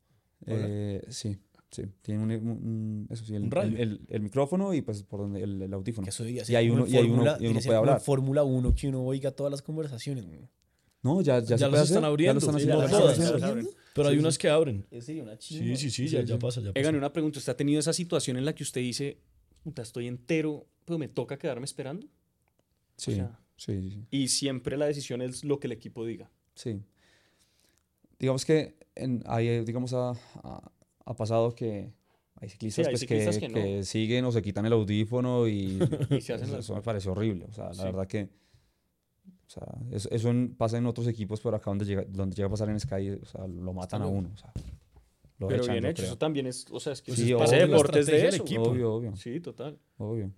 Eh, 0.46 1.02
sí, 1.10 1.38
sí. 1.70 1.84
Tiene 2.02 2.24
un, 2.24 2.32
un- 2.32 3.08
eso 3.10 3.24
sí, 3.26 3.36
el, 3.36 3.44
Un 3.44 3.52
radio. 3.52 3.72
el, 3.78 3.82
el- 3.82 4.02
el 4.10 4.22
micrófono 4.22 4.74
y 4.74 4.82
pues 4.82 5.04
por 5.04 5.20
donde 5.22 5.44
el, 5.44 5.62
el 5.62 5.74
audífono. 5.74 6.06
Que 6.06 6.10
eso 6.10 6.24
debía 6.24 6.44
Y 6.48 6.70
como 6.70 6.84
uno, 6.84 6.88
y 6.92 6.98
ahí 6.98 7.10
uno, 7.10 7.24
y 7.40 7.48
uno 7.48 7.60
puede 7.60 7.78
hablar. 7.78 8.00
Fórmula 8.02 8.44
1 8.44 8.74
que 8.74 8.88
uno 8.88 9.04
oiga 9.04 9.32
todas 9.32 9.52
las 9.52 9.62
conversaciones. 9.62 10.26
güey. 10.26 10.40
No, 11.02 11.22
ya, 11.22 11.40
ya, 11.40 11.56
Ya 11.56 11.58
se 11.58 11.64
los 11.66 11.70
puede 11.72 11.84
están 11.84 11.98
hacer, 11.98 12.06
abriendo, 12.06 12.40
Ya 12.42 12.46
lo 12.52 12.58
están 12.58 12.60
sí, 12.60 12.70
haciendo. 12.72 12.98
todas, 13.38 13.44
abriendo. 13.44 13.72
Pero 13.94 14.08
hay 14.10 14.18
unas 14.18 14.38
que 14.38 14.50
abren. 14.50 14.86
Eso 14.92 15.06
sería 15.06 15.24
una 15.24 15.40
Sí, 15.40 15.76
sí, 15.78 15.90
sí, 15.92 16.08
ya, 16.08 16.22
Sí, 16.22 16.26
ya 16.28 16.36
sí. 16.36 16.40
pasa, 16.42 16.60
ya 16.62 16.68
pasa. 16.74 16.80
Egan, 16.80 16.96
una 16.96 17.14
pregunta. 17.14 17.40
¿Usted 17.40 17.54
ha 17.54 17.58
tenido 17.58 17.80
esa 17.80 17.94
situación 17.94 18.38
en 18.38 18.46
la 18.46 18.54
que 18.56 18.64
usted 18.64 18.82
dice, 18.82 19.18
puta, 19.64 19.82
estoy 19.82 20.08
entero, 20.08 20.66
pero 20.86 20.98
me 20.98 21.08
toca 21.08 21.38
quedarme 21.38 21.66
esperando? 21.66 22.08
Sí, 22.98 23.16
sea, 23.16 23.40
sí, 23.56 23.82
sí, 23.82 23.92
sí. 23.92 24.06
Y 24.12 24.28
siempre 24.28 24.76
la 24.78 24.88
decisión 24.88 25.22
es 25.22 25.44
lo 25.46 25.60
que 25.60 25.68
el 25.68 25.72
equipo 25.74 26.06
diga. 26.06 26.30
Sí. 26.56 26.82
Digamos 28.20 28.46
que 28.46 28.76
en, 28.96 29.24
ahí, 29.28 29.64
digamos, 29.64 29.94
ha, 29.94 30.12
ha- 30.44 31.14
pasado 31.16 31.56
que 31.56 31.92
hay 32.36 32.50
ciclistas, 32.50 32.86
hay 32.88 32.92
pues, 32.94 33.00
ciclistas 33.02 33.38
que, 33.40 33.48
que 33.48 33.54
que 33.54 33.78
no. 33.78 33.84
siguen 33.84 34.26
o 34.26 34.32
se 34.32 34.42
quitan 34.42 34.66
el 34.66 34.74
audífono 34.74 35.48
y, 35.48 35.80
Y 36.12 36.22
se 36.22 36.34
hacen 36.34 36.48
eso, 36.50 36.60
eso 36.60 36.76
me 36.76 36.82
parece 36.82 37.10
horrible. 37.10 37.46
O 37.50 37.54
sea, 37.54 37.68
la 37.70 37.74
Sí. 37.74 37.84
verdad 37.84 38.08
que 38.08 38.30
o 39.26 39.52
sea, 39.52 39.64
eso, 39.92 40.10
eso 40.12 40.30
en- 40.30 40.54
pasa 40.56 40.78
en 40.78 40.86
otros 40.86 41.08
equipos, 41.08 41.42
pero 41.42 41.56
acá 41.56 41.72
donde 41.72 41.86
llega, 41.86 42.04
donde 42.08 42.36
llega 42.36 42.48
a 42.48 42.52
pasar 42.52 42.70
en 42.70 42.80
Sky, 42.80 43.10
o 43.22 43.26
sea, 43.26 43.48
lo 43.48 43.74
matan 43.74 44.04
a 44.04 44.08
uno. 44.08 44.30
O 44.34 44.38
sea, 44.38 44.52
lo 45.40 45.48
Pero 45.48 45.64
echan, 45.64 45.74
bien 45.74 45.86
hecho, 45.86 45.96
creo. 46.02 46.06
eso 46.08 46.18
también 46.20 46.46
es, 46.46 46.68
o 46.70 46.80
sea, 46.80 46.94
es 46.94 47.02
que 47.02 47.16
Sí, 47.16 47.24
es 47.24 47.30
La 47.30 47.46
de 48.22 48.28
eso. 48.28 48.44
equipo. 48.44 48.62
Obvio, 48.64 48.94
obvio. 48.94 49.16
Sí, 49.16 49.40
total. 49.40 49.80
Obvio. 49.98 50.32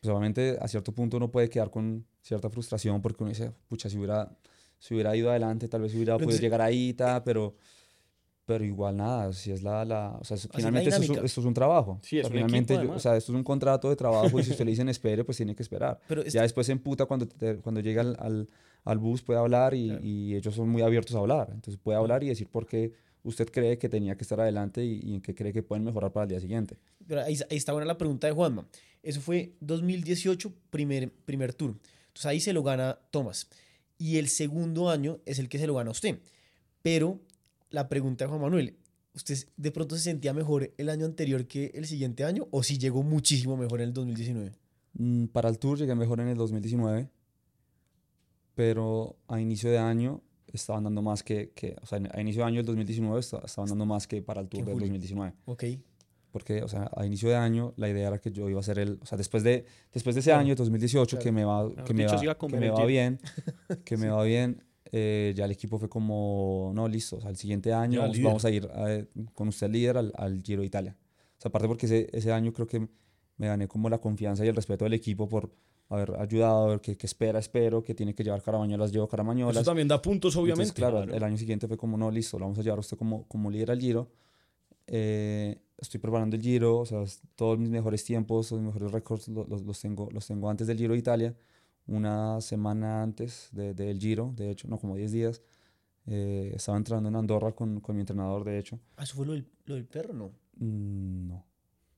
Pues 0.00 0.10
obviamente 0.10 0.56
a 0.60 0.66
cierto 0.66 0.90
punto 0.92 1.16
uno 1.18 1.30
puede 1.30 1.48
quedar 1.48 1.70
con 1.70 2.04
cierta 2.22 2.48
frustración 2.50 3.00
porque 3.00 3.22
uno 3.22 3.30
dice, 3.30 3.52
pucha, 3.68 3.88
si 3.88 3.96
hubiera, 3.96 4.36
si 4.78 4.94
hubiera 4.94 5.14
ido 5.16 5.30
adelante, 5.30 5.68
tal 5.68 5.82
vez 5.82 5.94
hubiera 5.94 6.14
podido 6.14 6.24
entonces- 6.30 6.40
llegar 6.40 6.60
ahí, 6.62 6.92
ta, 6.94 7.22
pero, 7.24 7.54
pero 8.44 8.64
igual 8.64 8.96
nada, 8.96 9.32
si 9.32 9.50
es 9.52 9.62
la, 9.62 9.84
la 9.84 10.16
o 10.20 10.24
sea, 10.24 10.36
es- 10.36 10.48
finalmente 10.54 10.88
esto 10.90 11.02
es, 11.02 11.10
esto 11.24 11.40
es 11.40 11.46
un 11.46 11.52
trabajo. 11.54 12.00
Sí, 12.02 12.16
O 12.18 12.20
es 12.22 12.26
sea, 12.28 12.30
un 12.36 12.38
equipo, 12.44 12.48
finalmente, 12.66 12.74
yo- 12.86 12.92
o 12.96 12.98
sea, 12.98 13.16
esto 13.16 13.32
es 13.32 13.36
un 13.36 13.44
contrato 13.44 13.90
de 13.90 13.96
trabajo 13.96 14.40
y 14.40 14.42
si 14.42 14.52
usted 14.52 14.64
le 14.64 14.70
dicen 14.70 14.88
espere, 14.88 15.22
pues 15.24 15.36
tiene 15.36 15.54
que 15.54 15.62
esperar. 15.62 16.00
Pero 16.08 16.24
Ya 16.24 16.42
después 16.42 16.66
se 16.66 16.72
emputa 16.72 17.04
cuando, 17.06 17.26
te- 17.28 17.56
cuando 17.58 17.80
llega 17.80 18.00
al, 18.02 18.16
al, 18.18 18.48
al 18.84 18.98
bus, 18.98 19.20
puede 19.22 19.38
hablar 19.38 19.74
y, 19.74 19.92
y 20.02 20.34
ellos 20.34 20.54
son 20.54 20.68
muy 20.70 20.80
abiertos 20.82 21.14
a 21.14 21.18
hablar. 21.18 21.50
Entonces 21.52 21.78
puede 21.82 21.98
hablar 21.98 22.24
y 22.24 22.28
decir 22.28 22.48
por 22.48 22.66
qué 22.66 22.92
usted 23.24 23.50
cree 23.50 23.76
que 23.76 23.88
tenía 23.90 24.16
que 24.16 24.22
estar 24.22 24.40
adelante 24.40 24.82
y, 24.82 25.00
y 25.02 25.14
en 25.16 25.20
qué 25.20 25.34
cree 25.34 25.52
que 25.52 25.62
pueden 25.62 25.84
mejorar 25.84 26.12
para 26.12 26.24
el 26.24 26.30
día 26.30 26.40
siguiente. 26.40 26.78
Pero 27.06 27.20
ahí, 27.22 27.36
ahí 27.50 27.56
está 27.56 27.72
buena 27.72 27.84
la 27.86 27.98
pregunta 27.98 28.26
de 28.28 28.32
Juanma. 28.32 28.66
Eso 29.02 29.20
fue 29.20 29.52
2018, 29.60 30.52
primer, 30.70 31.10
primer 31.26 31.52
tour. 31.52 31.74
Entonces 32.06 32.26
ahí 32.26 32.40
se 32.40 32.52
lo 32.54 32.62
gana 32.62 32.98
Thomas. 33.10 33.48
Y 33.98 34.16
el 34.18 34.28
segundo 34.28 34.88
año 34.90 35.18
es 35.26 35.38
el 35.38 35.48
que 35.48 35.58
se 35.58 35.66
lo 35.66 35.74
gana 35.74 35.90
usted. 35.90 36.20
Pero 36.82 37.20
la 37.70 37.88
pregunta 37.88 38.24
de 38.24 38.28
Juan 38.30 38.40
Manuel, 38.40 38.76
¿usted 39.14 39.36
de 39.56 39.70
pronto 39.72 39.96
se 39.96 40.02
sentía 40.02 40.32
mejor 40.32 40.72
el 40.78 40.88
año 40.88 41.04
anterior 41.04 41.46
que 41.46 41.72
el 41.74 41.86
siguiente 41.86 42.24
año? 42.24 42.46
¿O 42.52 42.62
si 42.62 42.78
llegó 42.78 43.02
muchísimo 43.02 43.56
mejor 43.56 43.80
en 43.80 43.88
el 43.88 43.92
2019? 43.94 44.52
Mm, 44.94 45.26
Para 45.26 45.48
el 45.48 45.58
Tour 45.58 45.78
llegué 45.78 45.94
mejor 45.94 46.20
en 46.20 46.28
el 46.28 46.36
2019, 46.36 47.10
pero 48.54 49.16
a 49.28 49.40
inicio 49.40 49.70
de 49.70 49.78
año 49.78 50.22
estaban 50.52 50.84
dando 50.84 51.02
más 51.02 51.22
que, 51.22 51.50
que 51.54 51.76
o 51.82 51.86
sea, 51.86 52.00
a 52.12 52.20
inicio 52.20 52.42
de 52.42 52.48
año 52.48 52.56
del 52.58 52.66
2019 52.66 53.20
esta- 53.20 53.42
estaban 53.44 53.68
dando 53.68 53.84
más 53.86 54.06
que 54.06 54.22
para 54.22 54.40
el 54.40 54.48
Tour 54.48 54.64
del 54.64 54.72
julio. 54.74 54.86
2019. 54.88 55.34
Ok. 55.44 55.64
Porque, 56.38 56.62
o 56.62 56.68
sea, 56.68 56.88
a 56.96 57.04
inicio 57.04 57.28
de 57.28 57.34
año 57.34 57.74
la 57.76 57.88
idea 57.88 58.06
era 58.08 58.18
que 58.18 58.30
yo 58.30 58.48
iba 58.48 58.60
a 58.60 58.62
ser 58.62 58.78
el, 58.78 59.00
o 59.02 59.06
sea, 59.06 59.18
después 59.18 59.42
de, 59.42 59.64
después 59.92 60.14
de 60.14 60.20
ese 60.20 60.30
Claro, 60.30 60.40
año, 60.42 60.54
2018, 60.54 61.16
claro. 61.16 61.22
que 61.24 61.32
me 61.32 61.44
va, 61.44 61.68
que 61.84 61.94
me 61.94 62.06
va, 62.06 62.12
a 62.14 62.38
que 62.38 62.56
me 62.56 62.70
va 62.70 62.84
bien, 62.86 63.18
que 63.84 63.96
me 63.96 64.08
va 64.08 64.22
bien, 64.22 64.62
eh, 64.92 65.32
ya 65.36 65.44
el 65.46 65.50
equipo 65.50 65.78
fue 65.78 65.88
como, 65.88 66.70
no, 66.74 66.86
listo, 66.86 67.16
o 67.16 67.20
sea, 67.20 67.30
el 67.30 67.36
siguiente 67.36 67.72
año 67.72 68.00
vamos, 68.02 68.22
vamos 68.22 68.44
a 68.44 68.50
ir 68.50 68.68
eh, 68.86 69.06
con 69.34 69.48
usted 69.48 69.68
líder 69.68 69.98
al, 69.98 70.12
al 70.16 70.40
Giro 70.42 70.60
de 70.60 70.66
Italia. 70.66 70.96
O 71.36 71.40
sea, 71.40 71.48
aparte 71.48 71.66
porque 71.66 71.86
ese, 71.86 72.08
ese 72.12 72.32
año 72.32 72.52
creo 72.52 72.66
que 72.66 72.88
me 73.36 73.46
gané 73.48 73.66
como 73.68 73.88
la 73.90 73.98
confianza 73.98 74.44
y 74.44 74.48
el 74.48 74.54
respeto 74.56 74.84
del 74.84 74.94
equipo 74.94 75.28
por 75.28 75.50
haber 75.90 76.16
ayudado, 76.20 76.64
a 76.64 76.68
ver 76.68 76.80
qué, 76.80 76.96
qué 76.96 77.06
espera, 77.06 77.38
espero, 77.38 77.82
que 77.82 77.94
tiene 77.94 78.14
que 78.14 78.22
llevar 78.22 78.42
caramañolas, 78.42 78.92
llevo 78.92 79.04
Eso 79.04 79.10
caramañolas. 79.10 79.64
también 79.64 79.88
da 79.88 80.00
puntos, 80.02 80.34
Entonces, 80.34 80.42
obviamente. 80.42 80.74
claro, 80.74 80.98
claro. 80.98 81.14
el 81.14 81.22
año 81.22 81.36
siguiente 81.38 81.66
fue 81.66 81.76
como, 81.76 81.96
no, 81.96 82.10
listo, 82.10 82.38
lo 82.38 82.44
vamos 82.46 82.58
a 82.58 82.62
llevar 82.62 82.78
a 82.78 82.80
usted 82.80 82.96
como, 82.96 83.26
como 83.26 83.50
líder 83.50 83.70
al 83.70 83.80
Giro. 83.80 84.10
Eh, 84.86 85.58
estoy 85.78 86.00
preparando 86.00 86.36
el 86.36 86.42
Giro, 86.42 86.78
o 86.78 86.86
sea, 86.86 87.02
todos 87.36 87.58
mis 87.58 87.70
mejores 87.70 88.04
tiempos, 88.04 88.50
los 88.52 88.60
mejores 88.60 88.90
récords 88.92 89.28
lo- 89.28 89.46
los, 89.46 89.62
los 89.62 89.80
tengo, 89.80 90.08
los 90.12 90.26
tengo 90.26 90.50
antes 90.50 90.66
del 90.66 90.76
Giro 90.78 90.92
de 90.92 90.98
Italia, 90.98 91.34
una 91.86 92.40
semana 92.40 93.02
antes 93.02 93.48
de- 93.52 93.74
del 93.74 93.98
Giro, 93.98 94.32
de 94.36 94.50
hecho, 94.50 94.68
no, 94.68 94.78
como 94.78 94.96
10 94.96 95.12
días. 95.12 95.42
Eh, 96.10 96.52
estaba 96.56 96.78
entrando 96.78 97.08
en 97.08 97.16
Andorra 97.16 97.52
con, 97.52 97.80
con 97.80 97.94
mi 97.94 98.00
entrenador, 98.00 98.42
de 98.44 98.58
hecho. 98.58 98.78
Ah, 98.96 99.02
¿Eso 99.04 99.14
fue 99.16 99.26
lo 99.26 99.32
del, 99.32 99.46
lo 99.66 99.74
del 99.74 99.84
perro? 99.84 100.14
No. 100.14 100.30
Mm, 100.56 101.28
no. 101.28 101.44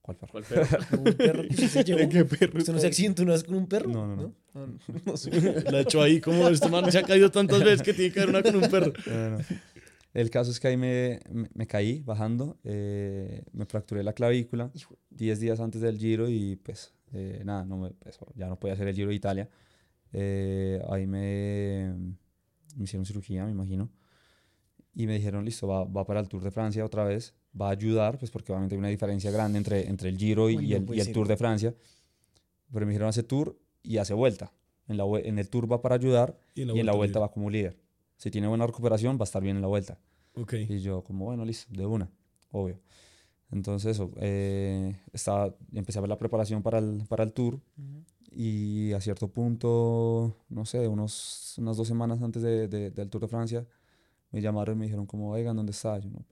¿Cuál 0.03 0.17
perro? 0.17 0.33
¿Cuál 0.33 0.45
perro? 0.45 0.79
No, 0.91 0.99
un 1.03 1.13
perro 1.15 1.43
que 1.49 1.69
se 1.69 1.85
llevó. 1.85 2.09
¿Qué 2.09 2.25
perro? 2.25 2.59
¿Usted 2.59 2.73
no 2.73 2.79
se 2.81 2.89
accidentó 2.89 3.23
una 3.23 3.33
vez 3.35 3.45
con 3.45 3.55
un 3.55 3.67
perro? 3.69 3.89
No, 3.89 4.07
no, 4.09 4.17
no. 4.17 4.35
Ah, 4.55 4.67
no. 4.67 5.01
No 5.07 5.17
sé. 5.17 5.31
La 5.71 5.81
echó 5.83 6.03
ahí 6.03 6.21
como 6.21 6.49
este 6.49 6.69
man 6.69 6.91
se 6.91 6.99
ha 6.99 7.03
caído 7.05 7.31
tantas 7.31 7.63
veces 7.63 7.83
que 7.83 7.95
tiene 7.95 8.13
que 8.13 8.21
haber 8.21 8.35
una 8.35 8.43
con 8.43 8.57
un 8.65 8.69
perro. 8.71 8.93
Eh, 9.07 9.37
no. 9.39 9.57
El 10.13 10.31
caso 10.31 10.51
es 10.51 10.59
que 10.59 10.69
ahí 10.69 10.77
me, 10.77 11.21
me, 11.31 11.49
me 11.55 11.67
caí 11.67 12.01
bajando, 12.01 12.59
eh, 12.65 13.45
me 13.53 13.65
fracturé 13.65 14.03
la 14.03 14.13
clavícula 14.13 14.73
10 15.11 15.41
días 15.41 15.61
antes 15.61 15.81
del 15.81 15.99
Giro 15.99 16.29
y 16.29 16.57
pues 16.57 16.93
eh, 17.13 17.43
nada, 17.45 17.65
no 17.65 17.77
me, 17.79 17.91
pues, 17.91 18.19
ya 18.35 18.49
no 18.49 18.59
podía 18.59 18.75
hacer 18.75 18.89
el 18.89 18.95
Giro 18.95 19.11
de 19.11 19.15
Italia. 19.15 19.49
Eh, 20.13 20.83
ahí 20.89 21.07
me, 21.07 21.95
me 22.77 22.85
hicieron 22.85 23.07
cirugía, 23.07 23.45
me 23.45 23.53
imagino. 23.53 23.89
Y 24.95 25.07
me 25.07 25.15
dijeron, 25.15 25.45
listo, 25.45 25.69
va, 25.69 25.85
va 25.85 26.05
para 26.05 26.19
el 26.21 26.29
Tour 26.29 26.43
de 26.43 26.51
Francia 26.51 26.85
otra 26.85 27.05
vez, 27.05 27.35
va 27.59 27.69
a 27.69 27.71
ayudar, 27.71 28.19
pues 28.19 28.33
porque 28.33 28.51
obviamente 28.51 28.75
hay 28.75 28.81
una 28.81 28.89
diferencia 28.89 29.31
grande 29.31 29.59
entre, 29.59 29.89
entre 29.89 30.09
el 30.09 30.19
Giro 30.19 30.51
y, 30.51 30.57
y 30.57 30.75
el, 30.75 30.87
y 30.93 31.01
el. 31.01 31.13
Tour 31.13 31.29
de 31.29 31.37
Francia. 31.37 31.75
Pero 32.73 32.87
me 32.87 32.91
dijeron, 32.91 33.09
hace 33.09 33.23
Tour 33.23 33.57
y 33.83 33.99
hace 33.99 34.15
vuelta. 34.15 34.53
En, 34.89 34.97
la, 34.97 35.05
en 35.23 35.39
el 35.39 35.49
Tour 35.49 35.71
va 35.71 35.81
para 35.81 35.95
ayudar 35.95 36.37
Y 36.57 36.63
y 36.63 36.81
en 36.81 36.87
la 36.87 36.93
vuelta 36.93 37.21
va 37.21 37.31
como 37.31 37.49
líder. 37.49 37.79
Si 38.21 38.31
tiene 38.31 38.49
buena 38.49 38.67
recuperación, 38.67 39.17
va 39.17 39.23
a 39.23 39.25
estar 39.25 39.43
bien 39.43 39.57
en 39.57 39.63
la 39.63 39.69
vuelta. 39.69 39.99
Ok. 40.35 40.53
Y 40.69 40.81
yo, 40.81 41.03
como, 41.03 41.25
bueno, 41.25 41.43
listo, 41.45 41.73
de 41.75 41.87
una, 41.87 42.11
obvio. 42.53 42.79
Entonces, 43.51 43.93
eso, 43.93 44.11
eh, 44.17 44.95
estaba, 45.15 45.55
empecé 45.73 45.99
a 45.99 46.03
ver 46.03 46.11
la 46.11 46.19
preparación 46.19 46.63
para 46.63 46.79
el, 46.79 47.05
para 47.09 47.25
el 47.25 47.33
tour 47.33 47.61
y 48.31 48.93
a 48.93 49.01
cierto 49.01 49.29
punto, 49.29 50.37
no 50.51 50.65
sé, 50.67 50.87
unos, 50.87 51.55
unas 51.59 51.77
dos 51.79 51.89
semanas 51.89 52.21
antes 52.23 52.43
de, 52.43 52.69
de- 52.69 52.91
del 52.91 53.09
Tour 53.09 53.23
de 53.23 53.29
Francia, 53.29 53.67
me 54.31 54.41
llamaron 54.43 54.77
y 54.77 54.79
me 54.81 54.85
dijeron 54.85 55.07
como, 55.07 55.31
oigan, 55.33 55.57
¿dónde 55.57 55.73
está? 55.73 55.99
Yo, 55.99 56.11
no, 56.11 56.23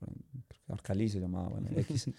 Arcalí 0.69 1.09
se 1.09 1.19
llamaba, 1.21 1.49
bueno, 1.49 1.69
X. 1.77 2.11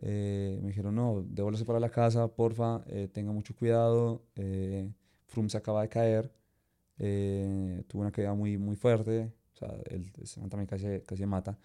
Eh, 0.00 0.58
me 0.62 0.68
dijeron, 0.68 0.94
no, 0.94 1.22
devuélvese 1.28 1.64
para 1.66 1.78
la 1.78 1.90
casa, 1.90 2.26
porfa, 2.26 2.82
eh, 2.88 3.08
tenga 3.12 3.30
mucho 3.32 3.54
cuidado. 3.54 4.22
Eh, 4.34 4.90
Froome 5.26 5.48
se 5.50 5.58
acaba 5.58 5.82
de 5.82 5.88
caer, 5.88 6.32
eh, 6.98 7.82
tuvo 7.88 8.02
una 8.02 8.12
caída 8.12 8.34
muy, 8.34 8.56
muy 8.58 8.76
fuerte, 8.76 9.32
o 9.54 9.56
sea, 9.56 9.68
él, 9.90 10.10
también 10.50 10.66
casi, 10.66 10.86
casi 11.06 11.26
mata. 11.26 11.58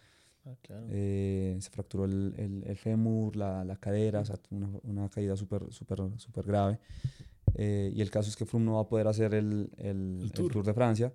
Ah, 0.46 0.56
claro. 0.62 0.86
Eh, 0.90 1.58
se 1.60 1.70
fracturó 1.70 2.06
el, 2.06 2.34
el, 2.38 2.64
el 2.66 2.78
fémur, 2.78 3.36
la, 3.36 3.64
la 3.66 3.76
cadera, 3.76 4.22
o 4.22 4.26
sea, 4.26 4.40
una, 4.52 4.70
una 4.84 5.10
caída 5.10 5.36
súper, 5.36 5.64
súper, 5.72 6.00
súper 6.18 6.46
grave. 6.46 6.80
Eh, 7.56 7.92
y 7.96 8.02
el 8.02 8.10
caso 8.10 8.30
es 8.30 8.36
que 8.36 8.46
Froome 8.46 8.66
no 8.66 8.76
va 8.76 8.82
a 8.82 8.88
poder 8.88 9.08
hacer 9.08 9.34
el, 9.34 9.70
el, 9.78 10.20
el 10.24 10.32
tour. 10.32 10.52
tour. 10.52 10.66
de 10.66 10.74
Francia. 10.74 11.14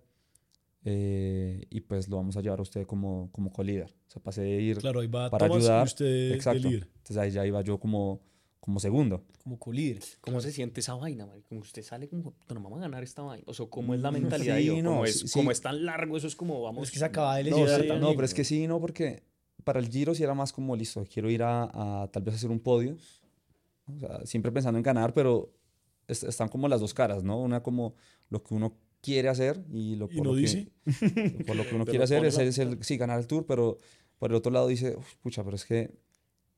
eh, 0.85 1.65
y 1.71 1.81
pues 1.81 2.09
lo 2.09 2.17
vamos 2.17 2.37
a 2.37 2.43
llevar 2.43 2.59
a 2.59 2.63
usted 2.63 2.87
como, 2.87 3.31
como 3.33 3.51
co-líder. 3.53 3.91
O 4.07 4.11
sea, 4.11 4.23
pasé 4.23 4.43
de 4.43 4.61
ir 4.61 4.79
Claro, 4.79 5.01
ahí 5.01 5.07
va 5.07 5.31
para 5.31 5.47
Thomas 5.49 5.63
ayudar. 5.65 5.83
y 5.83 5.85
usted 5.87 6.33
Exacto. 6.35 6.69
Entonces 6.69 7.17
ahí 7.17 7.31
ya 7.31 7.47
iba 7.47 7.63
yo 7.63 7.79
como, 7.81 8.21
como 8.65 8.81
segundo. 8.81 9.23
Como 9.43 9.59
colíder. 9.59 10.03
¿Cómo 10.23 10.41
se 10.41 10.51
siente 10.51 10.81
esa 10.81 10.95
vaina, 10.95 11.27
marica? 11.27 11.49
Como 11.51 11.61
usted 11.61 11.83
sale 11.83 12.09
como, 12.09 12.33
no, 12.49 12.55
vamos 12.55 12.79
a 12.79 12.83
ganar 12.83 13.03
esta 13.03 13.21
vaina. 13.21 13.45
O 13.47 13.53
sea, 13.53 13.67
¿cómo 13.67 13.93
es 13.95 14.01
la 14.01 14.11
Mm, 14.11 14.15
mentalidad? 14.15 14.57
sí, 14.57 14.81
no, 14.83 14.91
como, 14.91 15.07
sí, 15.07 15.11
es, 15.11 15.31
sí. 15.31 15.39
como 15.39 15.51
es 15.51 15.61
tan 15.61 15.85
largo, 15.85 16.17
eso 16.17 16.27
es 16.27 16.35
como, 16.35 16.63
vamos... 16.63 16.85
Es 16.85 16.91
que 16.91 16.99
se 16.99 17.05
acaba 17.05 17.37
de 17.37 17.45
No, 17.45 17.51
lesionar 17.51 17.83
sí, 17.83 17.89
también. 17.89 18.01
no, 18.11 18.15
pero 18.17 18.25
es 18.25 18.33
que 18.33 18.43
sí, 18.45 18.67
no, 18.67 18.81
porque 18.81 19.23
para 19.65 19.81
el 19.81 19.89
Giro 19.91 20.15
sí 20.15 20.23
era 20.23 20.33
más 20.35 20.51
como 20.53 20.75
listo, 20.77 21.05
quiero 21.13 21.29
ir 21.31 21.43
a, 21.43 22.03
a 22.05 22.09
tal 22.11 22.23
vez 22.23 22.37
hacer 22.37 22.51
un 22.51 22.59
podio. 22.61 22.97
O 23.95 23.99
sea, 24.01 24.25
siempre 24.25 24.51
pensando 24.51 24.79
en 24.79 24.83
ganar, 24.83 25.13
pero 25.13 25.53
es- 26.09 26.23
están 26.25 26.49
como 26.49 26.67
las 26.67 26.81
dos 26.81 26.95
caras, 26.95 27.23
¿no? 27.23 27.39
Una 27.39 27.63
como 27.63 27.95
lo 28.31 28.43
que 28.43 28.55
uno 28.55 28.79
quiere 29.03 29.29
hacer 29.29 29.63
y 29.71 29.97
lo, 29.97 30.07
¿Y 30.11 30.17
por 30.17 30.27
no 30.27 30.33
lo 30.33 30.37
que- 30.37 30.41
dice? 30.41 30.69
por 31.47 31.55
lo 31.55 31.65
que 31.69 31.75
uno 31.75 31.85
Pero 31.85 31.91
quiere 31.93 32.05
hacer 32.05 32.25
es, 32.25 32.37
la- 32.37 32.43
es 32.45 32.59
el, 32.59 32.83
sí, 32.83 32.97
ganar 32.97 33.19
el 33.21 33.27
Tour, 33.27 33.45
pero 33.45 33.77
por 34.19 34.31
el 34.31 34.37
otro 34.37 34.51
lado 34.51 34.69
dice, 34.69 34.97
"Uf, 34.97 35.17
pucha, 35.17 35.45
pero 35.45 35.57
es 35.57 35.67
que, 35.67 35.91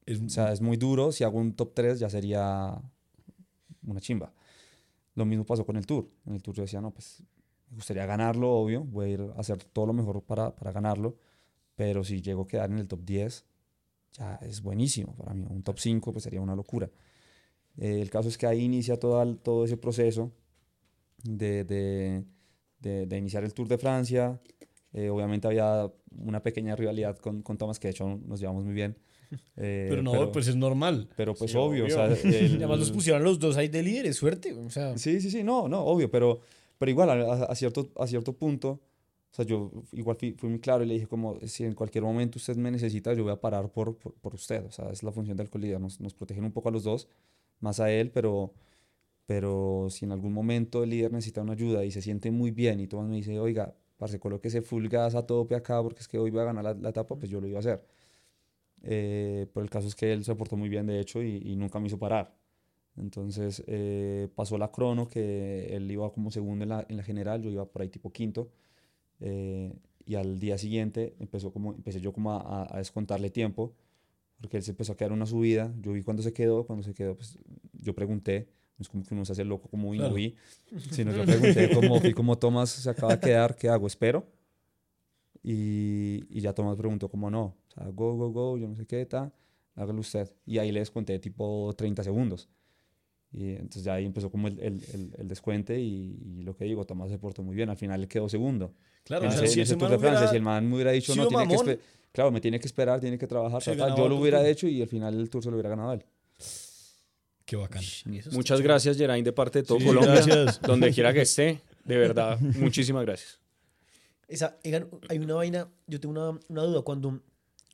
Es- 0.06 0.20
o 0.22 0.28
sea, 0.28 0.52
es 0.52 0.60
muy 0.60 0.76
duro, 0.76 1.12
si 1.12 1.24
hago 1.24 1.38
un 1.38 1.54
top 1.54 1.74
3 1.74 1.98
ya 1.98 2.08
sería 2.10 2.80
una 3.86 4.00
chimba. 4.00 4.32
Lo 5.14 5.24
mismo 5.26 5.44
pasó 5.46 5.66
con 5.66 5.76
el 5.76 5.86
Tour. 5.86 6.08
En 6.26 6.34
el 6.34 6.42
Tour 6.42 6.56
yo 6.56 6.62
decía, 6.62 6.80
no, 6.80 6.92
pues 6.92 7.22
me 7.70 7.76
gustaría 7.76 8.06
ganarlo, 8.06 8.52
obvio, 8.52 8.84
voy 8.84 9.06
a 9.06 9.08
ir 9.10 9.20
a 9.36 9.40
hacer 9.40 9.64
todo 9.64 9.86
lo 9.86 9.92
mejor 9.92 10.22
para, 10.24 10.54
para 10.54 10.72
ganarlo, 10.72 11.16
pero 11.76 12.04
si 12.04 12.22
llego 12.22 12.42
a 12.44 12.48
quedar 12.48 12.70
en 12.70 12.78
el 12.78 12.88
top 12.88 13.04
10, 13.04 13.46
ya 14.14 14.36
es 14.42 14.62
buenísimo 14.62 15.14
para 15.16 15.34
mí. 15.34 15.46
Un 15.50 15.62
top 15.62 15.78
5 15.80 16.12
pues 16.12 16.24
sería 16.24 16.40
una 16.42 16.56
locura. 16.56 16.90
Eh, 17.78 18.00
el 18.02 18.10
caso 18.10 18.28
es 18.28 18.38
que 18.38 18.46
ahí 18.46 18.62
inicia 18.64 18.98
todo, 18.98 19.36
todo 19.38 19.64
ese 19.64 19.76
proceso 19.76 20.32
de, 21.24 21.64
de, 21.64 22.24
de- 22.80 23.06
de 23.06 23.18
iniciar 23.18 23.44
el 23.44 23.54
Tour 23.54 23.68
de 23.68 23.78
Francia. 23.78 24.40
Eh, 24.92 25.10
obviamente 25.10 25.46
había 25.48 25.92
una 26.18 26.42
pequeña 26.42 26.76
rivalidad 26.76 27.18
con, 27.18 27.42
con 27.42 27.58
Thomas, 27.58 27.78
que 27.78 27.88
de 27.88 27.92
hecho 27.92 28.20
nos 28.26 28.40
llevamos 28.40 28.64
muy 28.64 28.74
bien. 28.74 28.96
Eh, 29.56 29.86
pero 29.88 30.02
no, 30.02 30.32
pues 30.32 30.48
es 30.48 30.56
normal. 30.56 31.08
pero 31.16 31.34
pues 31.34 31.50
Sí, 31.50 31.56
obvio, 31.56 31.86
o 31.86 31.88
sea, 31.88 32.04
obvio. 32.06 32.16
el- 32.38 32.56
además 32.56 32.78
los 32.80 32.90
pusieron 32.90 33.22
los 33.24 33.38
dos 33.38 33.56
ahí 33.56 33.68
de 33.68 33.82
líderes, 33.82 34.16
suerte. 34.16 34.52
O 34.54 34.70
sea, 34.70 34.96
Sí, 34.98 35.20
sí, 35.20 35.30
sí, 35.30 35.42
no, 35.42 35.68
no, 35.68 35.80
obvio, 35.84 36.10
pero, 36.10 36.40
pero 36.78 36.90
igual 36.90 37.10
a, 37.10 37.44
a- 37.44 37.54
cierto, 37.54 37.90
a 37.96 38.06
cierto 38.06 38.32
punto, 38.34 38.70
o 38.70 39.34
sea, 39.36 39.44
yo 39.44 39.70
igual 39.92 40.16
fui, 40.16 40.32
fui 40.32 40.48
muy 40.48 40.60
claro 40.60 40.82
y 40.84 40.86
le 40.86 40.94
dije 40.94 41.06
como, 41.06 41.38
si 41.46 41.64
en 41.64 41.74
cualquier 41.74 42.04
momento 42.04 42.38
usted 42.38 42.56
me 42.56 42.70
necesita, 42.70 43.12
yo 43.14 43.22
voy 43.24 43.32
a 43.32 43.40
parar 43.40 43.70
por, 43.70 43.96
por, 43.96 44.14
por 44.14 44.34
usted, 44.34 44.64
o 44.64 44.70
sea, 44.70 44.90
es 44.90 45.02
la 45.02 45.12
función 45.12 45.36
del 45.36 45.50
colíder, 45.50 45.80
nos, 45.80 46.00
nos 46.00 46.14
protegen 46.14 46.44
un 46.44 46.52
poco 46.52 46.68
a 46.68 46.72
los 46.72 46.84
dos, 46.84 47.08
más 47.60 47.80
a 47.80 47.90
él, 47.90 48.10
pero, 48.10 48.52
pero 49.26 49.88
si 49.90 50.04
en 50.04 50.12
algún 50.12 50.32
momento 50.32 50.84
el 50.84 50.90
líder 50.90 51.12
necesita 51.12 51.42
una 51.42 51.52
ayuda 51.54 51.84
y 51.84 51.90
se 51.90 52.00
siente 52.02 52.30
muy 52.30 52.50
bien 52.50 52.80
y 52.80 52.86
Tomás 52.86 53.08
me 53.08 53.16
dice, 53.16 53.38
oiga, 53.38 53.74
parce, 53.96 54.18
colóquese 54.20 54.62
full 54.62 54.86
gas 54.88 55.14
a 55.14 55.26
tope 55.26 55.54
acá 55.54 55.82
porque 55.82 56.00
es 56.00 56.08
que 56.08 56.18
hoy 56.18 56.30
voy 56.30 56.40
a 56.40 56.44
ganar 56.44 56.62
la, 56.64 56.74
la 56.74 56.88
etapa, 56.90 57.16
pues 57.16 57.30
yo 57.30 57.40
lo 57.40 57.46
iba 57.48 57.58
a 57.58 57.60
hacer. 57.60 57.84
Eh, 58.88 59.48
pero 59.52 59.64
el 59.64 59.70
caso 59.70 59.88
es 59.88 59.94
que 59.96 60.12
él 60.12 60.24
se 60.24 60.34
portó 60.36 60.56
muy 60.56 60.68
bien, 60.68 60.86
de 60.86 61.00
hecho, 61.00 61.22
y, 61.22 61.38
y 61.44 61.56
nunca 61.56 61.80
me 61.80 61.88
hizo 61.88 61.98
parar. 61.98 62.34
Entonces 62.96 63.62
eh, 63.66 64.28
pasó 64.34 64.58
la 64.58 64.70
crono, 64.72 65.08
que 65.08 65.66
él 65.76 65.90
iba 65.90 66.12
como 66.12 66.30
segundo 66.30 66.62
en 66.64 66.70
la, 66.70 66.86
en 66.88 66.96
la 66.96 67.02
general, 67.02 67.42
yo 67.42 67.50
iba 67.50 67.66
por 67.66 67.82
ahí 67.82 67.88
tipo 67.88 68.12
quinto. 68.12 68.50
eh, 69.20 69.72
y 70.06 70.14
al 70.16 70.38
día 70.38 70.56
siguiente 70.58 71.16
empezó 71.20 71.52
como, 71.52 71.74
empecé 71.74 72.00
yo 72.00 72.12
como 72.12 72.32
a, 72.32 72.68
a- 72.74 72.78
descontarle 72.78 73.30
tiempo, 73.30 73.74
porque 74.40 74.58
él 74.58 74.62
se 74.62 74.72
empezó 74.72 74.92
a 74.92 74.96
quedar 74.96 75.12
una 75.12 75.26
subida. 75.26 75.74
Yo 75.82 75.92
vi 75.92 76.02
cuando 76.02 76.22
se 76.22 76.32
quedó, 76.32 76.66
cuando 76.66 76.84
se 76.84 76.94
quedó, 76.94 77.16
pues 77.16 77.38
yo 77.74 77.94
pregunté, 77.94 78.48
no 78.78 78.82
es 78.82 78.88
como 78.88 79.04
que 79.04 79.14
uno 79.14 79.24
se 79.24 79.32
hace 79.32 79.44
loco 79.44 79.68
como 79.68 79.88
"Uy, 79.90 79.98
no 79.98 80.04
Claro. 80.04 80.14
vi, 80.16 80.36
sino 80.92 81.12
yo 81.12 81.24
pregunté 81.26 81.70
como, 81.70 82.00
vi 82.00 82.12
como 82.14 82.38
Tomás 82.38 82.70
se 82.70 82.90
acaba 82.90 83.14
de 83.16 83.20
quedar, 83.20 83.56
¿qué 83.56 83.68
hago? 83.68 83.86
¿Espero? 83.88 84.26
Y, 85.42 86.26
y 86.30 86.40
ya 86.40 86.52
Tomás 86.54 86.76
preguntó 86.76 87.08
como 87.08 87.30
no, 87.30 87.54
o 87.76 87.80
sea, 87.82 87.90
go, 87.92 88.14
go, 88.14 88.30
go, 88.30 88.58
yo 88.58 88.66
no 88.68 88.74
sé 88.76 88.86
qué, 88.86 89.02
está, 89.02 89.32
hágalo 89.74 90.00
usted. 90.00 90.30
Y 90.46 90.58
ahí 90.58 90.72
le 90.72 90.80
desconté 90.80 91.18
tipo 91.18 91.72
30 91.76 92.02
segundos. 92.04 92.48
Y 93.32 93.50
entonces 93.50 93.82
ya 93.84 93.94
ahí 93.94 94.06
empezó 94.06 94.30
como 94.30 94.48
el, 94.48 94.58
el, 94.60 94.82
el, 94.94 95.14
el 95.18 95.28
descuente 95.28 95.78
y, 95.80 96.18
y 96.38 96.42
lo 96.42 96.56
que 96.56 96.64
digo, 96.64 96.84
Tomás 96.86 97.10
se 97.10 97.18
portó 97.18 97.42
muy 97.42 97.54
bien. 97.56 97.68
Al 97.68 97.76
final 97.76 98.00
le 98.00 98.08
quedó 98.08 98.28
segundo. 98.28 98.72
Claro, 99.04 99.24
en 99.24 99.30
o 99.30 99.32
sea, 99.32 99.44
ese, 99.44 99.54
si 99.54 99.60
ese 99.60 99.76
man 99.76 99.90
de 99.90 99.98
Francia, 99.98 100.18
hubiera- 100.20 100.30
si 100.30 100.36
el 100.36 100.42
man 100.42 100.68
me 100.68 100.74
hubiera 100.74 100.90
dicho, 100.92 101.14
no, 101.14 101.26
tiene 101.28 101.46
que 101.46 101.54
mamón, 101.56 101.66
espe- 101.66 101.78
claro, 102.12 102.30
me 102.30 102.40
tiene 102.40 102.58
que 102.58 102.66
esperar, 102.66 102.98
tiene 103.00 103.18
que 103.18 103.26
trabajar, 103.26 103.62
Se 103.62 103.72
ta, 103.72 103.76
ta", 103.76 103.82
ganaba 103.84 104.00
yo 104.02 104.08
lo 104.08 104.16
hubiera 104.16 104.38
Tour. 104.38 104.48
hecho 104.48 104.68
y 104.68 104.80
al 104.80 104.88
final 104.88 105.18
el 105.20 105.28
Tour 105.28 105.42
se 105.42 105.50
lo 105.50 105.56
hubiera 105.56 105.68
ganado 105.68 105.92
él. 105.92 106.04
Qué 107.44 107.56
bacán. 107.56 107.82
eso 107.82 108.30
Muchas 108.32 108.60
gracias, 108.60 108.96
Geraint, 108.96 109.24
de 109.24 109.32
parte 109.32 109.60
de 109.60 109.64
todo 109.68 109.78
Sí, 109.78 109.84
Colombia. 109.84 110.12
gracias. 110.14 110.60
Donde 110.62 110.90
quiera 110.92 111.12
que 111.12 111.22
esté. 111.22 111.60
De 111.84 111.96
verdad, 111.96 112.40
muchísimas 112.40 113.04
gracias. 113.04 113.38
Esa, 114.26 114.56
hay 115.08 115.18
una 115.18 115.34
vaina, 115.34 115.68
yo 115.86 116.00
tengo 116.00 116.12
una, 116.12 116.40
una 116.48 116.62
duda, 116.62 116.82
cuando 116.82 117.20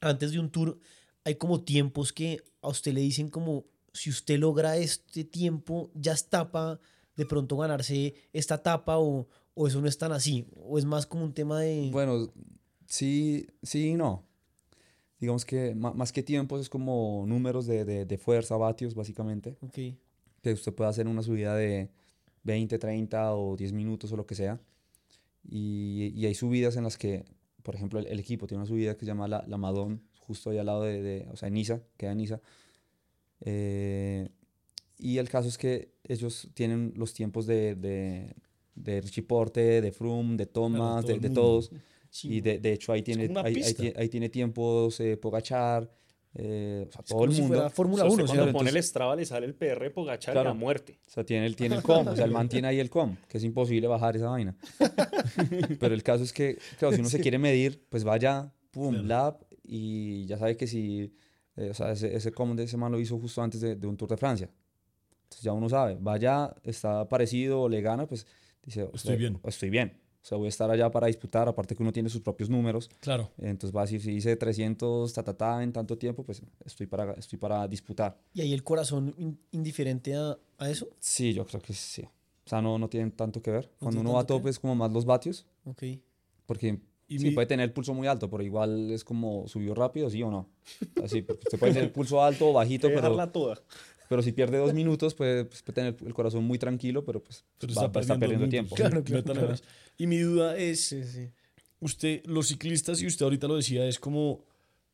antes 0.03 0.33
de 0.33 0.41
un 0.41 0.51
tour 0.51 0.79
hay 1.25 1.37
como 1.37 1.63
tiempos 1.63 2.13
que 2.13 2.43
a 2.61 2.69
usted 2.69 2.93
le 2.93 3.01
dicen 3.01 3.29
como, 3.29 3.65
si 3.93 4.11
usted 4.11 4.39
logra 4.39 4.77
este 4.77 5.25
tiempo, 5.25 5.91
ya 5.95 6.13
está 6.13 6.51
para 6.51 6.81
de 7.17 7.27
pronto 7.27 7.57
ganarse 7.57 8.15
esta 8.33 8.57
etapa 8.57 8.99
o, 8.99 9.29
o 9.55 9.67
eso 9.67 9.81
no 9.81 9.87
es 9.87 9.97
tan 9.97 10.13
así, 10.13 10.47
o 10.57 10.79
es 10.79 10.85
más 10.85 11.07
como 11.07 11.25
un 11.25 11.33
tema 11.33 11.61
de... 11.61 11.91
Bueno, 11.93 12.33
sí, 12.87 13.47
sí 13.63 13.91
y 13.91 13.95
no. 13.95 14.25
Digamos 15.21 15.45
que 15.45 15.75
más 15.75 16.13
que 16.13 16.25
tiempos 16.25 16.61
es 16.61 16.69
como 16.69 17.25
números 17.29 17.67
de, 17.67 17.85
de, 17.85 18.05
de 18.05 18.19
fuerza, 18.19 18.57
vatios, 18.57 18.95
básicamente. 18.95 19.57
Ok, 19.61 19.95
que 20.43 20.53
usted 20.53 20.75
puede 20.75 20.91
hacer 20.91 21.07
una 21.07 21.23
subida 21.23 21.55
de 21.55 21.91
20, 22.43 22.77
30 22.77 23.35
o 23.37 23.57
10 23.57 23.73
minutos 23.73 24.11
o 24.11 24.17
lo 24.17 24.27
que 24.27 24.35
sea. 24.35 24.61
Y, 25.45 26.13
y 26.17 26.27
hay 26.27 26.35
subidas 26.35 26.77
en 26.77 26.83
las 26.83 26.99
que, 26.99 27.25
por 27.63 27.75
ejemplo, 27.75 27.99
el, 27.99 28.07
el 28.07 28.21
equipo 28.21 28.47
tiene 28.47 28.63
una 28.63 28.69
subida 28.69 28.95
que 28.95 29.01
se 29.01 29.07
llama 29.07 29.29
la, 29.29 29.45
la 29.47 29.57
Madón, 29.59 30.03
justo 30.21 30.51
ahí 30.51 30.59
al 30.59 30.67
lado 30.67 30.83
de, 30.83 31.03
de- 31.03 31.29
o 31.33 31.37
sea, 31.37 31.49
en 31.49 31.55
Niza, 31.55 31.83
queda 31.97 32.13
en 32.13 32.19
Niza. 32.19 32.41
Eh, 33.41 34.29
y 34.99 35.19
el 35.19 35.29
caso 35.29 35.49
es 35.49 35.59
que 35.59 35.93
ellos 36.05 36.49
tienen 36.55 36.93
los 36.97 37.13
tiempos 37.13 37.47
de, 37.47 37.75
de, 37.75 38.35
de 38.75 39.01
Richie 39.01 39.23
Porte, 39.23 39.81
de 39.81 39.93
Froome, 39.93 40.37
de 40.37 40.47
Thomas, 40.47 41.05
todo 41.05 41.13
de, 41.15 41.21
de 41.21 41.29
todos. 41.31 41.71
sí, 42.11 42.29
Y 42.29 42.41
de, 42.41 42.59
de 42.59 42.73
hecho 42.73 42.93
ahí 42.93 43.03
tiene, 43.03 43.25
ahí, 43.47 43.55
ahí 43.57 43.93
ahí 43.97 44.09
tiene 44.09 44.29
tiempos 44.29 45.01
eh, 45.01 45.17
Pogachar, 45.17 45.91
eh, 46.35 46.87
o 46.89 46.93
sea, 46.93 47.01
Es 47.03 47.07
todo 47.09 47.19
como 47.19 47.25
el 47.31 47.35
si 47.35 47.41
mundo. 47.43 47.55
fuera 47.57 47.71
Fórmula 47.71 48.05
O 48.05 48.07
sea, 48.07 48.15
1. 48.15 48.15
usted 48.15 48.23
¿sí? 48.25 48.27
cuando 48.37 48.53
Claro, 48.53 48.59
pone 48.59 48.71
el 48.79 48.83
Strava 48.85 49.17
le 49.17 49.25
sale 49.27 49.47
el 49.47 49.55
PR 49.55 49.91
Pogachar 49.93 50.33
Claro. 50.35 50.49
la 50.51 50.55
muerte. 50.55 50.99
O 51.07 51.11
sea, 51.11 51.25
tiene 51.25 51.47
el, 51.47 51.57
tiene 51.57 51.77
el 51.77 51.83
com, 51.83 52.07
o 52.07 52.17
sea, 52.17 52.25
el 52.25 52.31
man 52.31 52.49
tiene 52.49 52.69
ahí 52.69 52.81
el 52.81 52.89
com, 52.91 53.17
que 53.29 53.39
es 53.39 53.45
imposible 53.45 53.87
bajar 53.87 54.17
esa 54.17 54.29
vaina. 54.31 54.57
Pero 55.81 55.95
el 55.95 56.03
caso 56.03 56.25
es 56.25 56.33
que, 56.33 56.59
claro, 56.79 56.95
si 56.95 57.01
uno 57.01 57.09
se 57.11 57.21
quiere 57.21 57.39
medir, 57.39 57.85
pues 57.89 58.05
vaya, 58.05 58.53
pum, 58.71 58.95
lap, 59.07 59.43
y 59.63 60.25
ya 60.27 60.39
sabe 60.39 60.57
que 60.57 60.67
si, 60.67 61.15
eh, 61.57 61.71
o 61.71 61.75
sea, 61.75 61.93
ese, 61.93 62.15
ese 62.15 62.33
com 62.33 62.55
de 62.57 62.65
ese 62.65 62.77
man 62.77 62.93
lo 62.93 63.01
hizo 63.01 63.19
justo 63.19 63.43
antes 63.43 63.61
de, 63.61 63.77
de 63.77 63.87
un 63.87 63.97
Tour 63.97 64.09
de 64.11 64.17
Francia. 64.17 64.49
Entonces 65.25 65.43
ya 65.45 65.53
uno 65.53 65.69
sabe, 65.69 65.97
vaya, 66.01 66.55
está 66.63 67.09
parecido 67.09 67.63
o 67.63 67.69
le 67.69 67.81
gana, 67.81 68.07
pues 68.07 68.27
dice, 68.63 68.83
o 68.83 68.87
Estoy 68.95 69.01
sea, 69.13 69.17
bien. 69.17 69.39
Estoy 69.45 69.71
bien. 69.71 69.99
O 70.23 70.25
sea, 70.25 70.39
voy 70.39 70.47
a 70.47 70.49
estar 70.51 70.71
allá 70.71 70.89
para 70.91 71.09
disputar, 71.09 71.49
aparte 71.49 71.75
que 71.75 71.83
uno 71.83 71.93
tiene 71.93 72.09
sus 72.09 72.21
propios 72.21 72.49
números. 72.49 72.89
Claro. 73.01 73.31
Entonces 73.39 73.75
va 73.77 73.81
a 73.81 73.85
decir, 73.85 74.01
si 74.01 74.13
hice 74.13 74.37
300 74.37 75.13
ta, 75.13 75.25
ta, 75.25 75.35
ta, 75.37 75.63
en 75.65 75.73
tanto 75.73 75.99
tiempo, 75.99 76.23
pues 76.25 76.43
estoy 76.65 76.87
para, 76.87 77.13
estoy 77.15 77.39
para 77.41 77.67
disputar. 77.67 78.17
Y 78.33 78.41
ahí 78.41 78.53
el 78.53 78.63
corazón 78.63 79.13
in- 79.19 79.39
indiferente 79.51 80.15
a, 80.15 80.39
a 80.59 80.71
eso. 80.71 80.89
Sí, 81.01 81.33
yo 81.35 81.45
creo 81.45 81.61
que 81.61 81.73
sí. 81.75 82.03
O 82.03 82.49
sea, 82.49 82.63
no, 82.63 82.79
no 82.79 82.89
tienen 82.89 83.11
tanto 83.13 83.43
que 83.43 83.51
ver. 83.51 83.71
Cuando 83.81 83.97
tiene 83.99 84.09
uno 84.11 84.17
va 84.17 84.23
a 84.23 84.27
tope 84.27 84.49
es 84.51 84.59
como 84.61 84.75
más 84.77 84.93
los 84.93 85.05
vatios, 85.05 85.45
Ok. 85.65 85.83
porque 86.47 86.79
Y 87.09 87.19
sí, 87.19 87.27
mi- 87.27 87.31
puede 87.33 87.47
tener 87.49 87.65
el 87.65 87.73
pulso 87.73 87.93
muy 87.93 88.07
alto, 88.07 88.31
pero 88.31 88.45
igual 88.45 88.93
es 88.93 89.03
como 89.05 89.49
subió 89.49 89.75
rápido, 89.75 90.09
sí 90.09 90.23
o 90.23 90.31
no. 90.31 90.49
Así, 91.03 91.27
usted 91.29 91.59
puede 91.59 91.73
tener 91.73 91.89
el 91.89 91.93
pulso 91.93 92.23
alto 92.23 92.51
o 92.51 92.53
bajito, 92.53 92.87
pero, 92.95 93.29
toda. 93.31 93.61
Pero 94.13 94.23
si 94.23 94.33
pierde 94.33 94.59
dos 94.59 94.75
minutos, 94.75 95.15
puede, 95.15 95.47
pues, 95.47 95.63
puede 95.63 95.75
tener 95.75 95.97
el 96.07 96.13
corazón 96.13 96.45
muy 96.45 96.59
tranquilo, 96.59 97.03
pero 97.03 97.25
pues 97.25 97.47
Pero 97.57 97.73
va, 97.73 97.87
estar 97.87 98.19
perdiendo 98.19 98.47
minutos. 98.47 98.51
tiempo. 98.51 98.77
Claro, 98.77 99.03
claro, 99.03 99.25
claro. 99.25 99.55
Y 99.97 100.07
mi 100.07 100.19
duda 100.19 100.59
es, 100.59 100.85
Sí, 100.85 101.03
sí. 101.03 101.31
usted, 101.81 102.23
los 102.27 102.49
ciclistas, 102.49 103.01
y 103.01 103.07
usted 103.07 103.25
ahorita 103.25 103.49
lo 103.49 103.57
decía, 103.57 103.87
es 103.89 103.99
como 103.99 104.45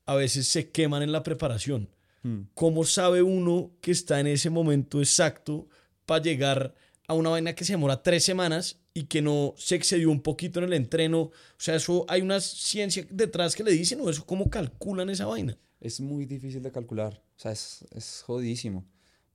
a 0.07 0.15
veces 0.15 0.47
se 0.47 0.71
queman 0.71 1.03
en 1.03 1.11
la 1.11 1.25
preparación. 1.25 1.89
Mm. 2.23 2.43
¿Cómo 2.55 2.85
sabe 2.85 3.23
uno 3.23 3.73
que 3.81 3.91
está 3.91 4.21
en 4.21 4.29
ese 4.29 4.51
momento 4.51 5.01
exacto 5.01 5.67
para 6.07 6.23
llegar 6.23 6.77
a 7.09 7.15
una 7.15 7.31
vaina 7.31 7.55
que 7.57 7.65
se 7.65 7.73
demora 7.73 8.05
tres 8.05 8.23
semanas 8.23 8.79
y 8.95 9.07
que 9.07 9.21
no 9.21 9.53
se 9.57 9.75
excedió 9.75 10.13
un 10.13 10.23
poquito 10.23 10.61
en 10.61 10.67
el 10.67 10.75
entreno? 10.75 11.23
O 11.23 11.33
sea, 11.57 11.75
eso 11.75 12.07
hay 12.09 12.21
una 12.23 12.41
ciencia 12.41 13.05
detrás 13.11 13.57
que 13.57 13.65
le 13.65 13.73
dicen 13.73 14.01
o 14.01 14.09
eso 14.11 14.25
cómo 14.25 14.49
calculan 14.49 15.11
esa 15.11 15.27
vaina. 15.27 15.59
Es 15.81 16.01
muy 16.01 16.25
difícil 16.25 16.63
de 16.63 16.71
calcular, 16.73 17.23
o 17.37 17.41
sea, 17.41 17.53
es, 17.53 17.85
es 17.95 18.23
jodidísimo, 18.27 18.85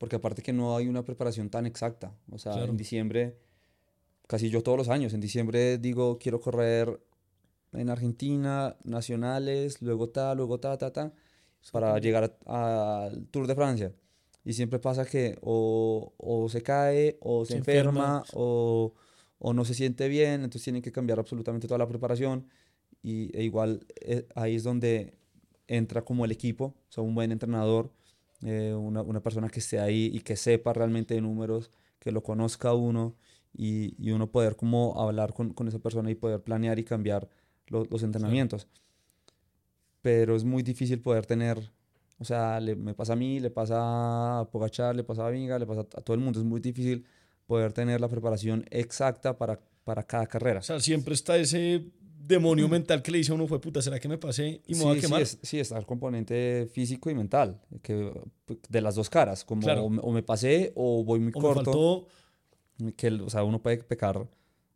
porque 0.03 0.17
aparte 0.17 0.41
que 0.41 0.51
no 0.51 0.75
hay 0.75 0.89
una 0.89 1.05
preparación 1.05 1.49
tan 1.49 1.65
exacta, 1.65 2.13
o 2.29 2.37
sea, 2.37 2.51
Claro. 2.51 2.71
en 2.71 2.75
diciembre, 2.75 3.37
casi 4.27 4.49
yo 4.49 4.61
todos 4.61 4.77
los 4.77 4.89
años, 4.89 5.13
en 5.13 5.21
diciembre 5.21 5.77
digo, 5.77 6.17
quiero 6.19 6.41
correr 6.41 6.99
en 7.71 7.89
Argentina, 7.89 8.75
nacionales, 8.83 9.81
luego 9.81 10.09
ta, 10.09 10.35
luego 10.35 10.59
ta, 10.59 10.77
ta, 10.77 10.91
ta, 10.91 11.13
para 11.71 11.97
llegar 11.99 12.37
al 12.45 13.27
Tour 13.27 13.47
de 13.47 13.55
Francia. 13.55 13.93
Y 14.43 14.51
siempre 14.51 14.77
pasa 14.79 15.05
que 15.05 15.37
o, 15.41 16.11
o 16.17 16.49
se 16.49 16.61
cae, 16.61 17.17
o 17.21 17.45
se, 17.45 17.53
Se 17.53 17.57
enferma, 17.59 17.91
enferma. 17.91 18.23
o, 18.33 18.93
o 19.39 19.53
no 19.53 19.63
se 19.63 19.73
siente 19.73 20.09
bien, 20.09 20.43
entonces 20.43 20.63
tienen 20.63 20.81
que 20.81 20.91
cambiar 20.91 21.17
absolutamente 21.19 21.65
toda 21.69 21.77
la 21.77 21.87
preparación. 21.87 22.49
Y 23.01 23.31
e 23.37 23.43
igual 23.43 23.85
eh, 24.01 24.27
ahí 24.35 24.55
es 24.55 24.63
donde 24.63 25.13
entra 25.67 26.03
como 26.03 26.25
el 26.25 26.31
equipo, 26.33 26.65
o 26.89 26.91
sea, 26.91 27.03
un 27.05 27.15
buen 27.15 27.31
entrenador, 27.31 27.93
eh, 28.45 28.73
una, 28.73 29.01
una 29.01 29.21
persona 29.21 29.49
que 29.49 29.59
esté 29.59 29.79
ahí 29.79 30.11
y 30.13 30.19
que 30.21 30.35
sepa 30.35 30.73
realmente 30.73 31.13
de 31.13 31.21
números, 31.21 31.71
que 31.99 32.11
lo 32.11 32.21
conozca 32.23 32.69
a 32.69 32.73
uno 32.73 33.15
y, 33.53 33.95
y 34.03 34.11
uno 34.11 34.31
poder 34.31 34.55
como 34.55 34.99
hablar 34.99 35.33
con, 35.33 35.53
con 35.53 35.67
esa 35.67 35.79
persona 35.79 36.09
y 36.11 36.15
poder 36.15 36.41
planear 36.41 36.79
y 36.79 36.83
cambiar 36.83 37.29
lo- 37.67 37.85
los 37.85 38.03
entrenamientos. 38.03 38.67
Pero 40.01 40.35
es 40.35 40.43
muy 40.43 40.63
difícil 40.63 40.99
poder 41.01 41.25
tener, 41.25 41.71
o 42.19 42.25
sea, 42.25 42.59
le- 42.59 42.75
me 42.75 42.93
pasa 42.93 43.13
a 43.13 43.15
mí, 43.15 43.39
le 43.39 43.49
pasa 43.49 44.39
a 44.39 44.49
Pogachar, 44.51 44.95
le 44.95 45.03
pasa 45.03 45.25
a 45.25 45.29
Vinga, 45.29 45.57
le 45.59 45.65
pasa 45.65 45.81
a 45.81 46.01
todo 46.01 46.13
el 46.15 46.19
mundo, 46.21 46.39
es 46.39 46.45
muy 46.45 46.59
difícil 46.59 47.05
poder 47.47 47.71
tener 47.73 48.01
la 48.01 48.09
preparación 48.09 48.65
exacta 48.69 49.37
para, 49.37 49.59
para 49.83 50.03
cada 50.03 50.27
carrera. 50.27 50.59
O 50.59 50.63
sea, 50.63 50.79
siempre 50.79 51.13
está 51.13 51.37
ese 51.37 51.85
demonio 52.27 52.67
mental 52.69 53.01
que 53.01 53.11
le 53.11 53.17
dice 53.19 53.31
a 53.31 53.35
uno, 53.35 53.47
fue 53.47 53.59
puta, 53.59 53.81
¿será 53.81 53.99
que 53.99 54.07
me 54.07 54.17
pasé 54.17 54.61
y 54.67 54.73
me 54.73 54.79
sí, 54.79 54.83
voy 54.83 54.91
a 54.91 54.95
sí, 54.95 55.01
quemar? 55.01 55.21
es- 55.21 55.39
sí, 55.41 55.59
está 55.59 55.77
el 55.77 55.85
componente 55.85 56.67
físico 56.71 57.09
y 57.09 57.15
mental, 57.15 57.59
que, 57.81 58.11
de 58.69 58.81
las 58.81 58.95
dos 58.95 59.09
caras, 59.09 59.43
como 59.43 59.61
Claro. 59.61 59.83
o, 59.85 59.89
me, 59.89 59.99
o 60.01 60.11
me 60.11 60.23
pasé 60.23 60.71
o 60.75 61.03
voy 61.03 61.19
muy 61.19 61.31
o 61.35 61.39
me 61.39 61.41
corto, 61.41 61.63
faltó... 61.65 62.07
que, 62.95 63.07
o 63.09 63.29
sea, 63.29 63.43
uno 63.43 63.61
puede 63.61 63.77
pecar 63.77 64.27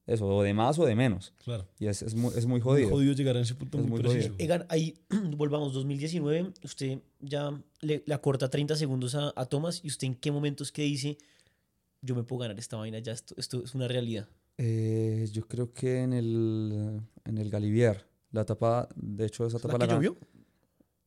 eso, 0.05 0.25
o 0.25 0.41
de 0.43 0.53
más 0.53 0.79
o 0.79 0.85
de 0.85 0.95
menos, 0.95 1.33
Claro. 1.43 1.67
y 1.79 1.87
es, 1.87 2.01
es, 2.01 2.15
muy, 2.15 2.31
es 2.35 2.45
muy 2.45 2.59
Muy 2.59 2.61
jodido. 2.61 2.89
jodido 2.89 3.13
llegar 3.13 3.35
a 3.37 3.41
ese 3.41 3.55
punto 3.55 3.77
Es 3.77 3.83
muy, 3.83 3.91
muy 3.91 3.99
preciso. 4.01 4.29
jodido. 4.29 4.43
Egan, 4.45 4.65
ahí 4.69 4.97
volvamos, 5.35 5.73
2019, 5.73 6.53
usted 6.63 6.99
ya 7.19 7.51
le, 7.81 8.03
le 8.05 8.13
acorta 8.13 8.49
30 8.49 8.75
segundos 8.75 9.15
a, 9.15 9.33
a 9.35 9.45
Thomas 9.45 9.81
y 9.83 9.87
usted 9.87 10.07
en 10.07 10.15
qué 10.15 10.31
momentos 10.31 10.71
que 10.71 10.83
dice, 10.83 11.17
yo 12.01 12.15
me 12.15 12.23
puedo 12.23 12.41
ganar 12.41 12.57
esta 12.59 12.77
vaina, 12.77 12.99
ya 12.99 13.11
esto, 13.11 13.33
esto 13.37 13.63
es 13.63 13.73
una 13.75 13.87
realidad. 13.87 14.29
Eh, 14.57 15.27
yo 15.31 15.47
creo 15.47 15.71
que 15.71 16.01
en 16.01 16.13
el, 16.13 17.01
en 17.25 17.37
el 17.37 17.49
Galivier, 17.49 18.05
la 18.31 18.41
etapa, 18.41 18.89
de 18.95 19.25
hecho 19.25 19.45
esa 19.45 19.57
etapa 19.57 19.73
¿La 19.77 19.79
que 19.79 19.85
la 19.93 19.93
gan- 19.93 20.03
llovió? 20.03 20.17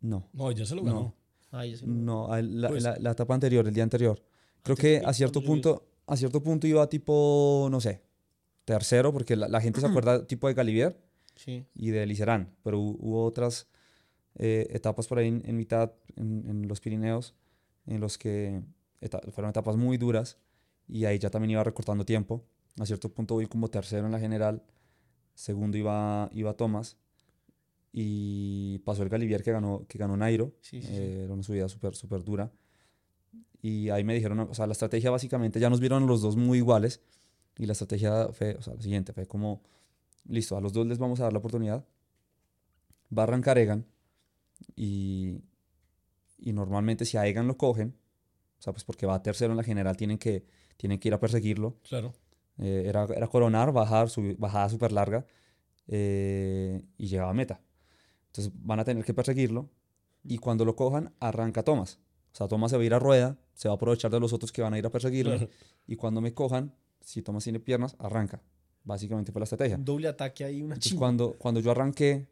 No, 0.00 0.28
No, 0.32 0.52
ya 0.52 0.64
se 0.64 0.74
lo 0.74 0.82
ganó. 0.84 1.00
No. 1.00 1.14
Ay, 1.50 1.72
ya 1.72 1.78
sé. 1.78 1.86
no, 1.86 2.32
a- 2.32 2.40
la, 2.42 2.68
Pues- 2.68 2.82
la- 2.82 2.96
la 2.98 3.10
etapa 3.10 3.34
anterior, 3.34 3.66
el 3.66 3.74
día 3.74 3.82
anterior. 3.82 4.22
Creo 4.62 4.74
Antes 4.74 5.00
que 5.00 5.02
a 5.04 5.12
cierto 5.12 5.42
punto, 5.42 5.88
a 6.06 6.16
cierto 6.16 6.42
punto 6.42 6.66
iba 6.66 6.88
tipo, 6.88 7.68
no 7.70 7.80
sé, 7.80 8.02
tercero, 8.64 9.12
porque 9.12 9.34
la, 9.36 9.48
la 9.48 9.60
gente 9.60 9.80
se 9.80 9.86
acuerda 10.04 10.26
tipo 10.26 10.46
de 10.48 10.54
Galivier, 10.54 11.00
Sí. 11.34 11.64
y 11.74 11.90
de 11.90 12.06
Licerán, 12.06 12.54
pero 12.62 12.78
hu- 12.78 12.96
hubo 13.00 13.24
otras 13.24 13.66
eh, 14.36 14.68
etapas 14.70 15.08
por 15.08 15.18
ahí 15.18 15.26
en, 15.28 15.42
en 15.44 15.56
mitad, 15.56 15.92
en, 16.16 16.44
en 16.48 16.68
los 16.68 16.80
Pirineos, 16.80 17.34
en 17.86 18.00
los 18.00 18.16
que 18.16 18.62
eta- 19.00 19.20
fueron 19.32 19.50
etapas 19.50 19.76
muy 19.76 19.96
duras 19.98 20.38
y 20.86 21.04
ahí 21.06 21.18
ya 21.18 21.30
también 21.30 21.50
iba 21.52 21.64
recortando 21.64 22.04
tiempo. 22.04 22.44
A 22.78 22.86
cierto 22.86 23.12
punto 23.12 23.34
voy 23.34 23.46
como 23.46 23.68
tercero 23.68 24.06
en 24.06 24.12
la 24.12 24.20
general, 24.20 24.62
segundo 25.34 25.76
iba, 25.76 26.28
iba 26.32 26.54
Tomás 26.54 26.96
y 27.92 28.78
pasó 28.84 29.02
el 29.02 29.08
Galivier 29.08 29.42
que 29.42 29.52
ganó, 29.52 29.84
que 29.88 29.98
ganó 29.98 30.16
Nairo, 30.16 30.52
Sí, 30.60 30.80
sí, 30.80 30.88
sí. 30.88 30.94
eh, 30.94 31.24
era 31.24 31.34
una 31.34 31.42
subida 31.42 31.68
súper 31.68 31.94
súper 31.94 32.22
dura. 32.22 32.52
Y 33.62 33.90
ahí 33.90 34.04
me 34.04 34.14
dijeron, 34.14 34.40
o 34.40 34.54
sea, 34.54 34.66
la 34.66 34.72
estrategia 34.72 35.10
básicamente, 35.10 35.60
ya 35.60 35.68
nos 35.68 35.80
vieron 35.80 36.06
los 36.06 36.22
dos 36.22 36.36
muy 36.36 36.58
iguales 36.58 37.02
y 37.58 37.66
la 37.66 37.72
estrategia 37.72 38.28
fue, 38.32 38.54
o 38.54 38.62
sea, 38.62 38.74
la 38.74 38.80
siguiente, 38.80 39.12
fue 39.12 39.26
como, 39.26 39.62
listo, 40.26 40.56
a 40.56 40.60
los 40.60 40.72
dos 40.72 40.86
les 40.86 40.98
vamos 40.98 41.20
a 41.20 41.24
dar 41.24 41.32
la 41.32 41.40
oportunidad. 41.40 41.84
Va 43.16 43.22
a 43.22 43.24
arrancar 43.24 43.58
Egan 43.58 43.84
y, 44.76 45.40
y 46.38 46.52
normalmente 46.52 47.04
si 47.04 47.16
a 47.18 47.26
Egan 47.26 47.48
lo 47.48 47.58
cogen, 47.58 47.96
o 48.58 48.62
sea, 48.62 48.72
pues 48.72 48.84
porque 48.84 49.04
va 49.04 49.22
tercero 49.22 49.52
en 49.52 49.56
la 49.58 49.64
general, 49.64 49.96
tienen 49.96 50.16
que, 50.16 50.46
tienen 50.76 50.98
que 50.98 51.08
ir 51.08 51.14
a 51.14 51.20
perseguirlo. 51.20 51.76
Claro. 51.82 52.12
Eh, 52.60 52.84
era, 52.86 53.04
era 53.16 53.26
coronar, 53.26 53.72
bajar, 53.72 54.10
subir, 54.10 54.36
bajada 54.38 54.68
súper 54.68 54.92
larga 54.92 55.24
eh, 55.88 56.82
y 56.98 57.06
llegaba 57.06 57.30
a 57.30 57.34
meta. 57.34 57.60
Entonces 58.26 58.52
van 58.62 58.80
a 58.80 58.84
tener 58.84 59.04
que 59.04 59.14
perseguirlo 59.14 59.68
y 60.22 60.38
cuando 60.38 60.64
lo 60.64 60.76
cojan, 60.76 61.12
arranca 61.20 61.62
Thomas. 61.62 61.98
O 62.32 62.36
sea, 62.36 62.46
Thomas 62.48 62.70
se 62.70 62.76
va 62.76 62.82
a 62.82 62.86
ir 62.86 62.94
a 62.94 62.98
rueda, 62.98 63.38
se 63.54 63.68
va 63.68 63.74
a 63.74 63.76
aprovechar 63.76 64.10
de 64.10 64.20
los 64.20 64.32
otros 64.32 64.52
que 64.52 64.62
van 64.62 64.74
a 64.74 64.78
ir 64.78 64.86
a 64.86 64.90
perseguirlo 64.90 65.48
y 65.86 65.96
cuando 65.96 66.20
me 66.20 66.32
cojan, 66.32 66.72
si 67.00 67.22
Thomas 67.22 67.42
tiene 67.44 67.58
piernas, 67.60 67.96
arranca. 67.98 68.42
Básicamente 68.84 69.32
fue 69.32 69.40
la 69.40 69.44
estrategia. 69.44 69.76
Un 69.76 69.84
doble 69.84 70.08
ataque 70.08 70.44
ahí, 70.44 70.62
una 70.62 70.74
Entonces, 70.74 70.98
cuando, 70.98 71.32
cuando 71.38 71.60
yo 71.60 71.70
arranqué, 71.70 72.28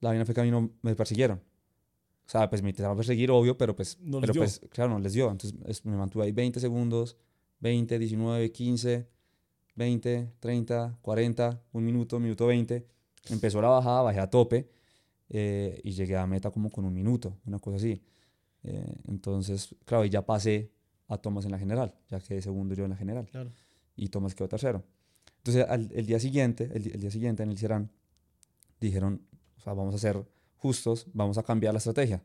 la 0.00 0.10
vaina 0.10 0.24
fue 0.24 0.34
que 0.34 0.40
a 0.40 0.44
mí 0.44 0.50
no 0.50 0.70
me 0.82 0.94
persiguieron. 0.96 1.38
O 2.26 2.30
sea, 2.30 2.48
pues 2.48 2.62
me 2.62 2.70
intentaron 2.70 2.96
perseguir, 2.96 3.30
obvio, 3.30 3.58
pero 3.58 3.76
pues, 3.76 3.98
No 4.00 4.18
les 4.18 4.30
pero 4.30 4.40
pues 4.40 4.60
claro, 4.70 4.90
no 4.90 4.98
les 4.98 5.12
dio. 5.12 5.30
Entonces 5.30 5.58
es- 5.66 5.84
me 5.84 5.96
mantuve 5.96 6.24
ahí 6.24 6.32
20 6.32 6.58
segundos, 6.58 7.18
20, 7.60 7.98
19, 7.98 8.50
15, 8.50 9.06
20, 9.76 10.32
30, 10.40 10.98
40, 11.02 11.62
un 11.72 11.84
minuto, 11.84 12.18
minuto 12.20 12.46
20. 12.46 12.86
Empezó 13.30 13.60
la 13.62 13.68
bajada, 13.68 14.02
bajé 14.02 14.20
a 14.20 14.28
tope 14.30 14.68
eh, 15.30 15.80
y 15.82 15.92
llegué 15.92 16.16
a 16.16 16.26
meta 16.26 16.50
como 16.50 16.70
con 16.70 16.84
un 16.84 16.92
minuto, 16.94 17.38
una 17.46 17.58
cosa 17.58 17.76
así. 17.78 18.02
Eh, 18.62 18.94
entonces, 19.08 19.74
claro, 19.84 20.04
y 20.04 20.10
ya 20.10 20.24
pasé 20.24 20.70
a 21.08 21.18
Thomas 21.18 21.44
en 21.44 21.50
la 21.50 21.58
general, 21.58 21.94
ya 22.08 22.18
quedé 22.20 22.40
segundo 22.40 22.74
yo 22.74 22.84
en 22.84 22.90
la 22.90 22.96
general 22.96 23.26
Claro. 23.30 23.50
y 23.96 24.08
Thomas 24.08 24.34
quedó 24.34 24.48
tercero. 24.48 24.82
Entonces, 25.38 25.66
al- 25.68 25.90
el 25.92 26.06
día 26.06 26.18
siguiente, 26.18 26.70
el, 26.72 26.92
el 26.92 27.00
día 27.00 27.10
siguiente 27.10 27.42
en 27.42 27.50
el 27.50 27.58
Serán, 27.58 27.90
dijeron, 28.80 29.20
o 29.58 29.60
sea, 29.60 29.72
vamos 29.74 29.94
a 29.94 29.98
ser 29.98 30.24
justos, 30.56 31.06
vamos 31.12 31.36
a 31.38 31.42
cambiar 31.42 31.74
la 31.74 31.78
estrategia. 31.78 32.22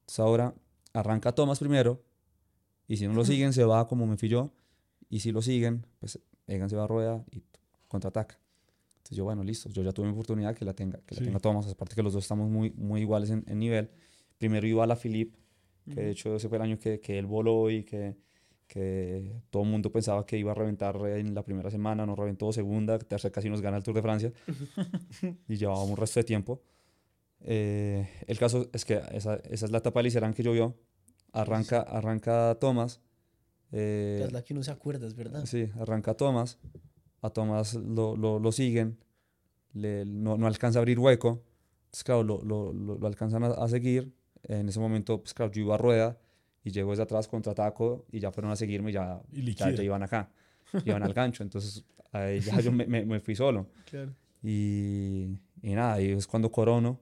Entonces 0.00 0.18
ahora 0.20 0.54
arranca 0.94 1.32
Thomas 1.32 1.58
primero, 1.58 2.02
y 2.88 2.96
si 2.96 3.06
no 3.06 3.14
lo 3.14 3.24
siguen, 3.26 3.52
se 3.52 3.64
va 3.64 3.86
como 3.86 4.06
me 4.06 4.16
fui 4.16 4.28
yo, 4.28 4.50
y 5.08 5.20
si 5.20 5.30
lo 5.32 5.42
siguen, 5.42 5.86
pues 5.98 6.18
Egan 6.54 6.68
se 6.70 6.76
va 6.76 6.84
a 6.84 6.86
rueda 6.86 7.24
y 7.30 7.42
contraataca. 7.88 8.38
Entonces 8.98 9.16
yo, 9.16 9.24
bueno, 9.24 9.42
listo, 9.42 9.68
yo 9.70 9.82
ya 9.82 9.92
tuve 9.92 10.06
mi 10.06 10.12
oportunidad, 10.12 10.54
que 10.54 10.64
la 10.64 10.74
tenga, 10.74 10.98
que 11.06 11.14
Sí. 11.14 11.20
la 11.20 11.26
tenga 11.26 11.40
Thomas, 11.40 11.66
aparte 11.68 11.94
que 11.94 12.02
los 12.02 12.12
dos 12.12 12.22
estamos 12.24 12.48
muy, 12.48 12.70
muy 12.72 13.00
iguales 13.00 13.30
en, 13.30 13.44
en 13.48 13.58
nivel. 13.58 13.90
Primero 14.38 14.66
iba 14.66 14.86
la 14.86 14.96
Philippe, 14.96 15.36
que 15.86 16.00
de 16.00 16.10
hecho 16.10 16.36
ese 16.36 16.48
fue 16.48 16.58
el 16.58 16.62
año 16.62 16.78
que, 16.78 17.00
que 17.00 17.18
él 17.18 17.26
voló 17.26 17.68
y 17.70 17.82
que, 17.84 18.16
que 18.68 19.40
todo 19.50 19.64
el 19.64 19.68
mundo 19.68 19.90
pensaba 19.90 20.24
que 20.24 20.38
iba 20.38 20.52
a 20.52 20.54
reventar 20.54 20.96
en 21.06 21.34
la 21.34 21.42
primera 21.44 21.70
semana, 21.70 22.06
no 22.06 22.14
reventó 22.16 22.52
segunda, 22.52 22.98
tercera 22.98 23.32
casi 23.32 23.50
nos 23.50 23.60
gana 23.60 23.76
el 23.76 23.82
Tour 23.82 23.94
de 23.96 24.02
Francia 24.02 24.32
y 25.48 25.56
llevábamos 25.56 25.90
un 25.90 25.96
resto 25.96 26.20
de 26.20 26.24
tiempo. 26.24 26.62
Eh, 27.40 28.08
el 28.28 28.38
caso 28.38 28.68
es 28.72 28.84
que 28.84 29.00
esa, 29.12 29.34
esa 29.36 29.66
es 29.66 29.70
la 29.72 29.78
etapa 29.78 29.98
de 30.00 30.04
Licerán 30.04 30.32
que 30.34 30.42
llovió. 30.44 30.76
Arranca, 31.32 31.80
arranca 31.80 32.56
Thomas. 32.60 33.00
Eh, 33.72 34.22
Es 34.26 34.32
la 34.32 34.42
que 34.42 34.52
uno 34.54 34.62
se 34.62 34.70
acuerda, 34.70 35.06
es 35.06 35.14
verdad. 35.14 35.44
Sí, 35.46 35.68
arranca 35.80 36.14
Thomas. 36.14 36.58
A 37.22 37.30
Thomas 37.30 37.74
lo, 37.74 38.16
lo, 38.16 38.38
lo 38.38 38.52
siguen. 38.52 38.98
le- 39.72 40.04
no, 40.04 40.36
no 40.36 40.46
alcanza 40.46 40.78
a 40.78 40.80
abrir 40.82 40.98
hueco. 40.98 41.42
Entonces, 41.86 42.04
claro, 42.04 42.22
lo, 42.22 42.42
lo, 42.42 42.72
lo, 42.72 42.98
lo 42.98 43.06
alcanzan 43.06 43.44
a, 43.44 43.48
a 43.48 43.68
seguir. 43.68 44.14
En 44.44 44.68
ese 44.68 44.80
momento, 44.80 45.20
pues 45.22 45.34
claro, 45.34 45.52
yo 45.52 45.62
iba 45.62 45.74
a 45.74 45.78
rueda 45.78 46.18
y 46.64 46.70
llego 46.70 46.90
desde 46.90 47.04
atrás, 47.04 47.28
contraataco 47.28 48.06
y 48.10 48.18
ya 48.20 48.30
fueron 48.32 48.50
a 48.52 48.56
seguirme 48.56 48.90
y 48.90 48.94
ya, 48.94 49.20
Y 49.32 49.54
ya, 49.54 49.70
ya 49.70 49.82
iban 49.82 50.02
acá. 50.02 50.30
Iban 50.84 51.02
al 51.02 51.12
gancho. 51.14 51.42
Entonces, 51.42 51.84
ahí 52.12 52.40
ya 52.40 52.60
yo 52.60 52.72
me, 52.72 52.86
me, 52.86 53.04
me 53.04 53.20
fui 53.20 53.34
solo. 53.36 53.68
Claro. 53.88 54.12
Y, 54.42 55.38
y 55.62 55.74
nada, 55.74 55.94
ahí 55.94 56.10
es 56.10 56.26
cuando 56.26 56.50
corono. 56.50 57.00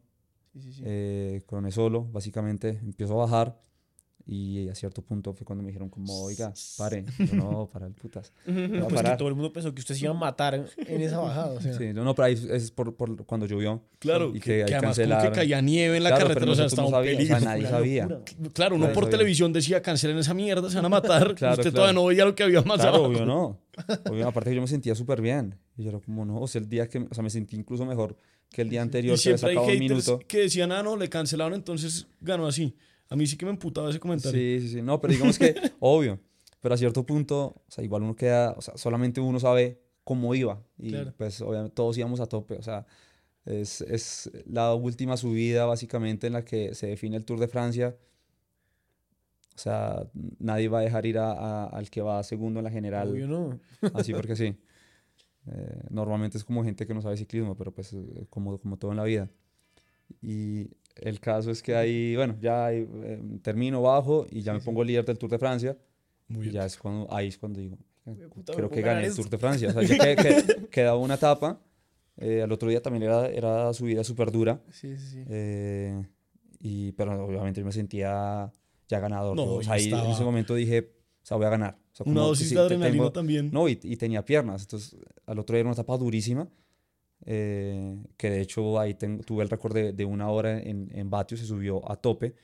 Sí, 0.53 0.61
sí, 0.61 0.73
sí. 0.73 0.83
Eh, 0.85 1.43
coroné 1.47 1.71
solo, 1.71 2.05
básicamente. 2.05 2.69
Empiezo 2.83 3.15
a 3.15 3.25
bajar. 3.27 3.61
Y 4.33 4.69
a 4.69 4.77
cierto 4.77 5.03
punto 5.03 5.33
fue 5.33 5.45
cuando 5.45 5.65
me 5.65 5.71
dijeron 5.71 5.89
como, 5.89 6.23
oiga, 6.23 6.53
pare. 6.79 7.05
Yo, 7.19 7.35
no, 7.35 7.69
para 7.73 7.87
el 7.89 7.95
putas. 7.95 8.33
A 8.47 8.87
Pues 8.89 9.03
que 9.03 9.17
todo 9.17 9.27
el 9.27 9.35
mundo 9.35 9.53
pensó 9.53 9.75
que 9.75 9.81
usted 9.81 9.97
se 9.97 10.05
iba 10.05 10.13
a 10.13 10.17
matar 10.17 10.55
en 10.77 11.01
esa 11.01 11.19
bajada. 11.19 11.53
O 11.55 11.61
sea. 11.61 11.77
Sí, 11.77 11.93
no, 11.93 12.05
no, 12.05 12.15
pero 12.15 12.27
ahí 12.27 12.39
es 12.51 12.71
por, 12.71 12.95
por 12.95 13.27
cuando 13.27 13.47
llovió. 13.47 13.83
Claro, 13.99 14.29
Y 14.29 14.35
que, 14.39 14.61
que 14.61 14.65
que 14.67 14.75
además 14.77 14.97
como 15.01 15.21
que 15.23 15.33
caía 15.33 15.61
nieve 15.61 15.97
en 15.97 16.05
la 16.05 16.11
Claro, 16.11 16.29
carretera, 16.29 16.53
o 16.53 16.55
sea, 16.55 16.67
estaba 16.67 16.83
no 16.83 16.97
un 16.97 17.05
sabíamos, 17.05 17.25
o 17.25 17.27
sea, 17.27 17.37
peligro. 17.39 17.51
nadie 17.51 17.67
sabía. 17.69 18.09
Claro, 18.55 18.77
uno 18.77 18.85
Nadie 18.85 18.95
por 18.95 19.05
sabía. 19.05 19.19
televisión 19.19 19.53
decía, 19.53 19.83
cancelen 19.83 20.19
esa 20.19 20.33
mierda, 20.33 20.71
se 20.71 20.77
van 20.77 20.85
a 20.85 20.89
matar. 20.91 21.35
Claro, 21.35 21.55
Usted 21.55 21.65
claro. 21.65 21.75
todavía 21.75 21.93
no 21.95 22.07
veía 22.07 22.25
lo 22.25 22.35
que 22.37 22.45
había 22.45 22.63
más 22.63 22.81
Claro, 22.81 23.03
obvio 23.03 23.27
no. 23.27 23.59
Obvio, 24.09 24.29
aparte 24.29 24.51
que 24.51 24.55
yo 24.57 24.63
me 24.63 24.69
sentía 24.69 24.95
súper 24.95 25.21
bien. 25.21 25.57
Y 25.77 25.83
yo 25.83 25.89
era 25.91 25.99
como, 25.99 26.25
no, 26.25 26.39
o 26.41 26.47
sea, 26.47 26.61
el 26.61 26.69
día 26.69 26.89
que, 26.89 26.99
o 26.99 27.13
sea, 27.15 27.25
me 27.25 27.31
sentí 27.31 27.57
incluso 27.57 27.85
mejor 27.85 28.17
que 28.49 28.63
el 28.63 28.69
día 28.71 28.83
anterior 28.83 29.19
Y 29.19 29.21
que 29.23 29.29
había 29.31 29.39
siempre 29.39 29.51
hay 29.51 29.57
sacado 29.57 29.67
un 29.67 29.73
haters 29.81 30.07
minuto. 30.07 30.27
que 30.29 30.39
decían, 30.39 30.71
ah, 30.71 30.83
no, 30.85 30.97
le 30.97 31.09
cancelaron, 31.09 31.55
entonces 31.55 32.07
ganó 32.21 32.47
así. 32.47 32.77
A 33.11 33.17
mí 33.17 33.27
sí 33.27 33.37
que 33.37 33.45
me 33.45 33.51
emputaba 33.51 33.91
ese 33.91 34.01
comentario. 34.01 34.39
Sí, 34.41 34.61
sí, 34.61 34.75
sí. 34.75 34.83
No, 34.83 35.01
pero 35.01 35.13
digamos 35.13 35.39
que, 35.39 35.55
obvio. 35.81 36.19
Pero 36.61 36.75
a 36.75 36.79
cierto 36.79 37.05
punto, 37.05 37.47
o 37.67 37.71
sea, 37.71 37.83
igual 37.85 38.03
uno 38.03 38.15
queda, 38.17 38.53
o 38.57 38.63
sea, 38.63 38.77
solamente 38.77 39.21
uno 39.21 39.39
sabe 39.41 39.81
cómo 40.05 40.35
iba. 40.35 40.63
Y 40.79 40.91
Claro. 40.91 41.13
pues, 41.17 41.41
obviamente, 41.41 41.75
todos 41.75 41.97
íbamos 41.99 42.21
a 42.21 42.27
tope. 42.27 42.55
O 42.57 42.63
sea, 42.63 42.87
es, 43.45 43.81
es 43.83 44.31
la 44.47 44.75
última 44.75 45.17
subida, 45.17 45.67
básicamente, 45.67 46.27
en 46.29 46.35
la 46.35 46.45
que 46.45 46.75
se 46.75 46.87
define 46.89 47.17
el 47.17 47.25
Tour 47.25 47.41
de 47.41 47.49
Francia. 47.49 47.97
O 49.57 49.59
sea, 49.59 50.07
nadie 50.39 50.69
va 50.69 50.79
a 50.79 50.83
dejar 50.83 51.05
ir 51.07 51.19
a- 51.19 51.33
a- 51.33 51.67
al 51.67 51.91
que 51.91 52.01
va 52.03 52.23
segundo 52.23 52.61
en 52.61 52.65
la 52.65 52.71
general. 52.71 53.11
Obvio 53.11 53.27
no. 53.29 53.61
Así 53.95 54.13
porque 54.15 54.37
sí. 54.37 54.55
Eh, 55.47 55.83
normalmente 55.89 56.37
es 56.37 56.45
como 56.45 56.63
gente 56.63 56.87
que 56.87 56.93
no 56.93 57.01
sabe 57.01 57.17
ciclismo, 57.17 57.57
pero 57.57 57.73
pues 57.73 57.95
eh, 57.95 58.27
como, 58.29 58.59
como 58.59 58.77
todo 58.77 58.91
en 58.91 58.99
la 58.99 59.05
vida. 59.05 59.31
Y 60.21 60.69
el 60.97 61.21
caso 61.21 61.51
es 61.51 61.63
que 61.63 61.75
ahí, 61.75 62.17
bueno, 62.17 62.37
ya 62.41 62.73
eh, 62.73 62.87
termino 63.43 63.83
bajo 63.83 64.27
y 64.31 64.43
ya 64.43 64.53
me 64.53 64.61
pongo 64.61 64.83
líder 64.85 65.05
del 65.05 65.19
Tour 65.19 65.31
de 65.31 65.39
Francia. 65.39 65.77
Muy 66.29 66.39
Y 66.47 66.51
bien. 66.51 66.55
ya 66.55 66.67
es 66.67 66.77
cuando, 66.77 67.13
ahí 67.13 67.29
es 67.29 67.39
cuando 67.39 67.61
digo, 67.61 67.77
eh, 68.07 68.29
puta, 68.33 68.53
creo 68.55 68.69
que 68.71 68.81
gané 68.83 69.07
el. 69.07 69.15
Tour 69.15 69.29
de 69.31 69.39
Francia. 69.39 69.69
O 69.69 69.73
sea, 69.73 69.83
ya 69.83 69.99
que, 70.17 70.17
que- 70.23 70.69
quedaba 70.71 70.99
una 70.99 71.15
etapa. 71.15 71.61
eh, 72.17 72.43
al 72.43 72.53
otro 72.53 72.69
día 72.69 72.81
también 72.83 73.03
era, 73.05 73.29
era 73.29 73.73
subida 73.73 74.05
súper 74.05 74.31
dura. 74.31 74.61
Sí, 74.71 74.97
sí, 74.97 75.07
sí. 75.13 75.25
eh, 75.29 76.03
y, 76.61 76.93
pero 76.93 77.25
obviamente 77.25 77.61
yo 77.61 77.67
me 77.67 77.73
sentía 77.73 78.53
ya 78.89 79.01
ganador. 79.01 79.35
No, 79.37 79.45
o 79.55 79.63
sea, 79.63 79.75
ahí 79.75 79.89
en 79.89 79.95
ese 79.97 80.09
estaba. 80.11 80.25
momento 80.27 80.55
dije, 80.55 80.81
o 81.23 81.27
sea, 81.27 81.37
voy 81.37 81.47
a 81.47 81.51
ganar. 81.51 81.79
O 81.93 81.97
sea, 81.97 82.07
Una 82.11 82.21
dosis 82.23 82.49
sí, 82.51 82.55
de 82.55 82.61
adrenalina 82.61 82.93
tengo- 83.05 83.13
también. 83.13 83.51
no, 83.53 83.69
y, 83.69 83.79
y 83.83 83.97
tenía 83.97 84.25
piernas. 84.25 84.63
Entonces, 84.63 84.97
al 85.27 85.39
otro 85.39 85.55
día 85.55 85.61
era 85.61 85.69
una 85.69 85.75
etapa 85.75 85.97
durísima. 85.97 86.49
Eh, 87.27 87.97
que 88.17 88.31
de 88.31 88.41
hecho 88.41 88.79
ahí 88.79 88.95
ten- 88.95 89.21
tuve 89.21 89.43
el 89.43 89.51
récord 89.51 89.75
de, 89.75 89.93
de 89.93 90.05
una 90.05 90.29
hora 90.31 90.59
en, 90.61 90.91
en 90.95 91.11
vatios, 91.11 91.41
se 91.41 91.47
subió 91.47 91.91
a 91.91 91.97
tope. 91.97 92.35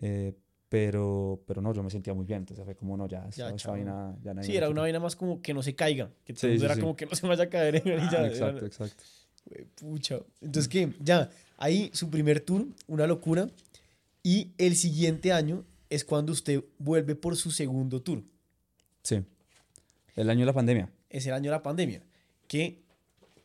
eh, 0.00 0.32
pero, 0.68 1.42
pero 1.46 1.60
no, 1.60 1.74
yo 1.74 1.82
me 1.82 1.90
sentía 1.90 2.14
muy 2.14 2.24
bien. 2.24 2.38
Entonces 2.40 2.64
fue 2.64 2.74
como, 2.74 2.96
no, 2.96 3.06
ya, 3.06 3.28
chao. 3.28 3.72
vaina 3.72 4.16
ya 4.22 4.32
nadie 4.32 4.46
Sí, 4.48 4.56
era 4.56 4.70
una 4.70 4.80
vaina 4.80 4.98
más 5.00 5.14
como 5.16 5.42
que 5.42 5.52
no 5.52 5.62
se 5.62 5.74
caiga. 5.74 6.10
Que 6.24 6.34
Sí, 6.34 6.58
sí, 6.58 6.64
era 6.64 6.74
sí. 6.76 6.80
como 6.80 6.96
que 6.96 7.04
no 7.04 7.14
se 7.14 7.26
vaya 7.26 7.44
a 7.44 7.48
caer 7.50 7.76
en 7.76 7.88
y 7.98 8.10
ya. 8.10 8.26
Exacto, 8.26 8.56
era- 8.58 8.66
exacto. 8.66 9.04
Pucha. 9.74 10.20
Entonces, 10.40 10.68
¿qué? 10.68 10.92
Ya, 11.00 11.28
ahí 11.58 11.90
su 11.92 12.08
primer 12.08 12.40
tour, 12.40 12.66
una 12.86 13.06
locura. 13.06 13.50
Y 14.22 14.52
el 14.56 14.74
siguiente 14.76 15.32
año 15.32 15.64
es 15.90 16.06
cuando 16.06 16.32
usted 16.32 16.64
vuelve 16.78 17.16
por 17.16 17.36
su 17.36 17.50
segundo 17.50 18.00
tour. 18.00 18.22
Sí. 19.02 19.22
El 20.16 20.30
año 20.30 20.40
de 20.40 20.46
la 20.46 20.52
pandemia. 20.54 20.90
Es 21.10 21.26
el 21.26 21.34
año 21.34 21.50
de 21.50 21.56
la 21.56 21.62
pandemia. 21.62 22.02
Que 22.48 22.81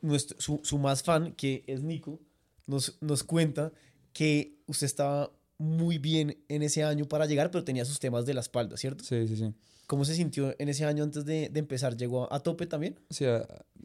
nuestro, 0.00 0.40
su, 0.40 0.60
su 0.62 0.78
más 0.78 1.02
fan, 1.02 1.32
que 1.32 1.64
es 1.66 1.82
Nico, 1.82 2.20
nos, 2.66 2.98
nos 3.00 3.24
cuenta 3.24 3.72
que 4.12 4.56
usted 4.66 4.86
estaba 4.86 5.30
muy 5.58 5.98
bien 5.98 6.38
en 6.48 6.62
ese 6.62 6.84
año 6.84 7.06
para 7.06 7.26
llegar, 7.26 7.50
pero 7.50 7.64
tenía 7.64 7.84
sus 7.84 7.98
temas 7.98 8.26
de 8.26 8.34
la 8.34 8.40
espalda, 8.40 8.76
¿cierto? 8.76 9.04
Sí, 9.04 9.26
sí, 9.26 9.36
sí. 9.36 9.52
¿Cómo 9.86 10.04
se 10.04 10.14
sintió 10.14 10.54
en 10.58 10.68
ese 10.68 10.84
año 10.84 11.02
antes 11.02 11.24
de, 11.24 11.48
de 11.48 11.58
empezar? 11.60 11.96
¿Llegó 11.96 12.30
a, 12.32 12.36
a 12.36 12.40
tope 12.40 12.66
también? 12.66 12.98
Sí, 13.10 13.24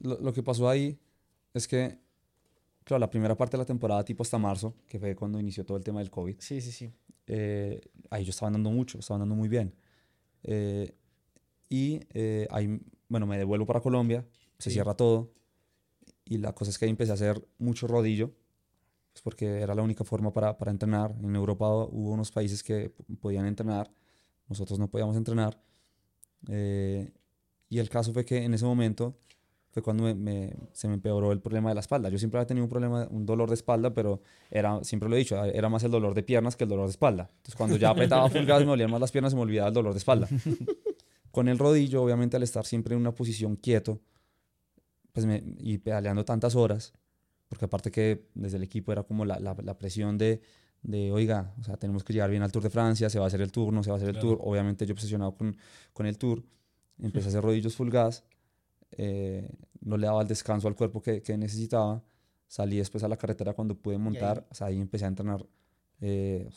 lo, 0.01 0.19
lo 0.19 0.33
que 0.33 0.43
pasó 0.43 0.67
ahí 0.69 0.99
es 1.53 1.67
que, 1.67 1.97
claro, 2.83 2.99
la 2.99 3.09
primera 3.09 3.35
parte 3.37 3.57
de 3.57 3.59
la 3.63 3.65
temporada, 3.65 4.03
tipo 4.03 4.21
hasta 4.23 4.37
marzo, 4.37 4.75
que 4.87 4.99
fue 4.99 5.15
cuando 5.15 5.39
inició 5.39 5.65
todo 5.65 5.77
el 5.77 5.83
tema 5.83 5.99
del 5.99 6.11
COVID, 6.11 6.35
Sí, 6.39 6.61
sí, 6.61 6.71
sí. 6.71 6.91
eh, 7.27 7.79
ahí 8.09 8.23
yo 8.25 8.31
estaba 8.31 8.47
andando 8.47 8.69
mucho, 8.69 8.99
estaba 8.99 9.15
andando 9.15 9.35
muy 9.35 9.47
bien. 9.47 9.73
Eh, 10.43 10.93
y 11.69 12.01
eh, 12.13 12.47
ahí, 12.51 12.79
bueno, 13.07 13.25
me 13.25 13.37
devuelvo 13.37 13.65
para 13.65 13.79
Colombia, 13.81 14.25
se 14.59 14.69
Sí. 14.69 14.73
cierra 14.75 14.93
todo. 14.95 15.31
Y 16.25 16.37
la 16.37 16.53
cosa 16.53 16.71
es 16.71 16.77
que 16.77 16.85
ahí 16.85 16.91
empecé 16.91 17.11
a 17.11 17.15
hacer 17.15 17.45
mucho 17.57 17.87
rodillo, 17.87 18.31
pues 19.11 19.21
porque 19.21 19.59
era 19.61 19.75
la 19.75 19.81
única 19.83 20.03
forma 20.03 20.31
para, 20.33 20.57
para 20.57 20.71
entrenar. 20.71 21.13
En 21.21 21.35
Europa 21.35 21.67
hubo 21.69 22.11
unos 22.11 22.31
países 22.31 22.63
que 22.63 22.91
podían 23.21 23.45
entrenar, 23.45 23.91
nosotros 24.47 24.79
no 24.79 24.87
podíamos 24.89 25.15
entrenar. 25.17 25.59
Eh, 26.49 27.11
y 27.69 27.79
el 27.79 27.89
caso 27.89 28.13
fue 28.13 28.25
que 28.25 28.43
en 28.43 28.53
ese 28.53 28.65
momento 28.65 29.17
fue 29.71 29.81
cuando 29.81 30.03
me- 30.03 30.13
me- 30.13 30.53
se 30.71 30.87
me 30.87 30.93
empeoró 30.93 31.31
el 31.31 31.39
problema 31.39 31.69
de 31.69 31.75
la 31.75 31.81
espalda. 31.81 32.09
Yo 32.09 32.17
siempre 32.19 32.39
había 32.39 32.47
tenido 32.47 32.63
un 32.65 32.69
problema, 32.69 33.07
un 33.09 33.25
dolor 33.25 33.49
de 33.49 33.55
espalda, 33.55 33.93
pero 33.93 34.21
era, 34.51 34.83
siempre 34.83 35.09
lo 35.09 35.15
he 35.15 35.19
dicho, 35.19 35.43
era 35.43 35.67
más 35.69 35.83
el 35.83 35.89
dolor 35.91 36.13
de 36.13 36.21
piernas 36.23 36.55
que 36.55 36.63
el 36.65 36.69
dolor 36.69 36.85
de 36.85 36.91
espalda. 36.91 37.29
Entonces 37.37 37.55
cuando 37.55 37.75
ya 37.77 37.89
apretaba 37.89 38.29
full 38.29 38.45
gas, 38.45 38.59
me 38.61 38.67
dolían 38.67 38.91
más 38.91 39.01
las 39.01 39.11
piernas, 39.11 39.31
se 39.31 39.35
me 39.35 39.41
olvidaba 39.41 39.69
el 39.69 39.73
dolor 39.73 39.93
de 39.93 39.97
espalda. 39.97 40.27
Con 41.31 41.47
el 41.47 41.57
rodillo, 41.57 42.03
obviamente 42.03 42.37
al 42.37 42.43
estar 42.43 42.65
siempre 42.65 42.93
en 42.93 43.01
una 43.01 43.13
posición 43.15 43.55
quieto, 43.55 43.99
pues 45.13 45.25
me, 45.25 45.41
y 45.59 45.77
pedaleando 45.77 46.25
tantas 46.25 46.55
horas, 46.55 46.91
porque 47.47 47.65
aparte 47.65 47.91
que 47.91 48.27
desde 48.35 48.57
el 48.57 48.63
equipo 48.63 48.91
era 48.91 49.03
como 49.03 49.23
la, 49.25 49.39
la, 49.39 49.55
la 49.63 49.77
presión 49.77 50.17
de, 50.17 50.41
de, 50.81 51.11
oiga, 51.11 51.53
o 51.59 51.63
sea, 51.63 51.77
tenemos 51.77 52.03
que 52.03 52.11
llegar 52.13 52.29
bien 52.29 52.43
al 52.43 52.51
Tour 52.51 52.63
de 52.63 52.69
Francia, 52.69 53.09
se 53.09 53.19
va 53.19 53.25
a 53.25 53.27
hacer 53.27 53.41
el 53.41 53.51
tour, 53.51 53.71
no 53.71 53.83
se 53.83 53.89
va 53.91 53.95
a 53.95 53.97
hacer 53.97 54.09
el 54.09 54.15
Claro. 54.15 54.37
tour. 54.37 54.39
Obviamente 54.41 54.85
yo 54.85 54.93
obsesionado 54.93 55.35
con, 55.37 55.55
con 55.93 56.05
el 56.07 56.17
tour, 56.17 56.43
empecé 56.99 57.27
a 57.27 57.29
hacer 57.29 57.41
rodillos 57.43 57.75
full 57.75 57.89
gas, 57.89 58.23
eh, 58.91 59.49
no 59.81 59.97
le 59.97 60.07
daba 60.07 60.21
el 60.23 60.27
descanso 60.27 60.67
al 60.67 60.75
cuerpo 60.75 61.01
que, 61.01 61.21
que 61.21 61.37
necesitaba. 61.37 62.03
Salí 62.47 62.77
después 62.77 63.03
a 63.03 63.07
la 63.07 63.17
carretera 63.17 63.53
cuando 63.53 63.75
pude 63.75 63.97
montar, 63.97 64.45
o 64.51 64.53
sea, 64.55 64.67
ahí 64.67 64.79
empecé 64.79 65.05
a 65.05 65.07
entrenar 65.07 65.45
eh, 66.01 66.49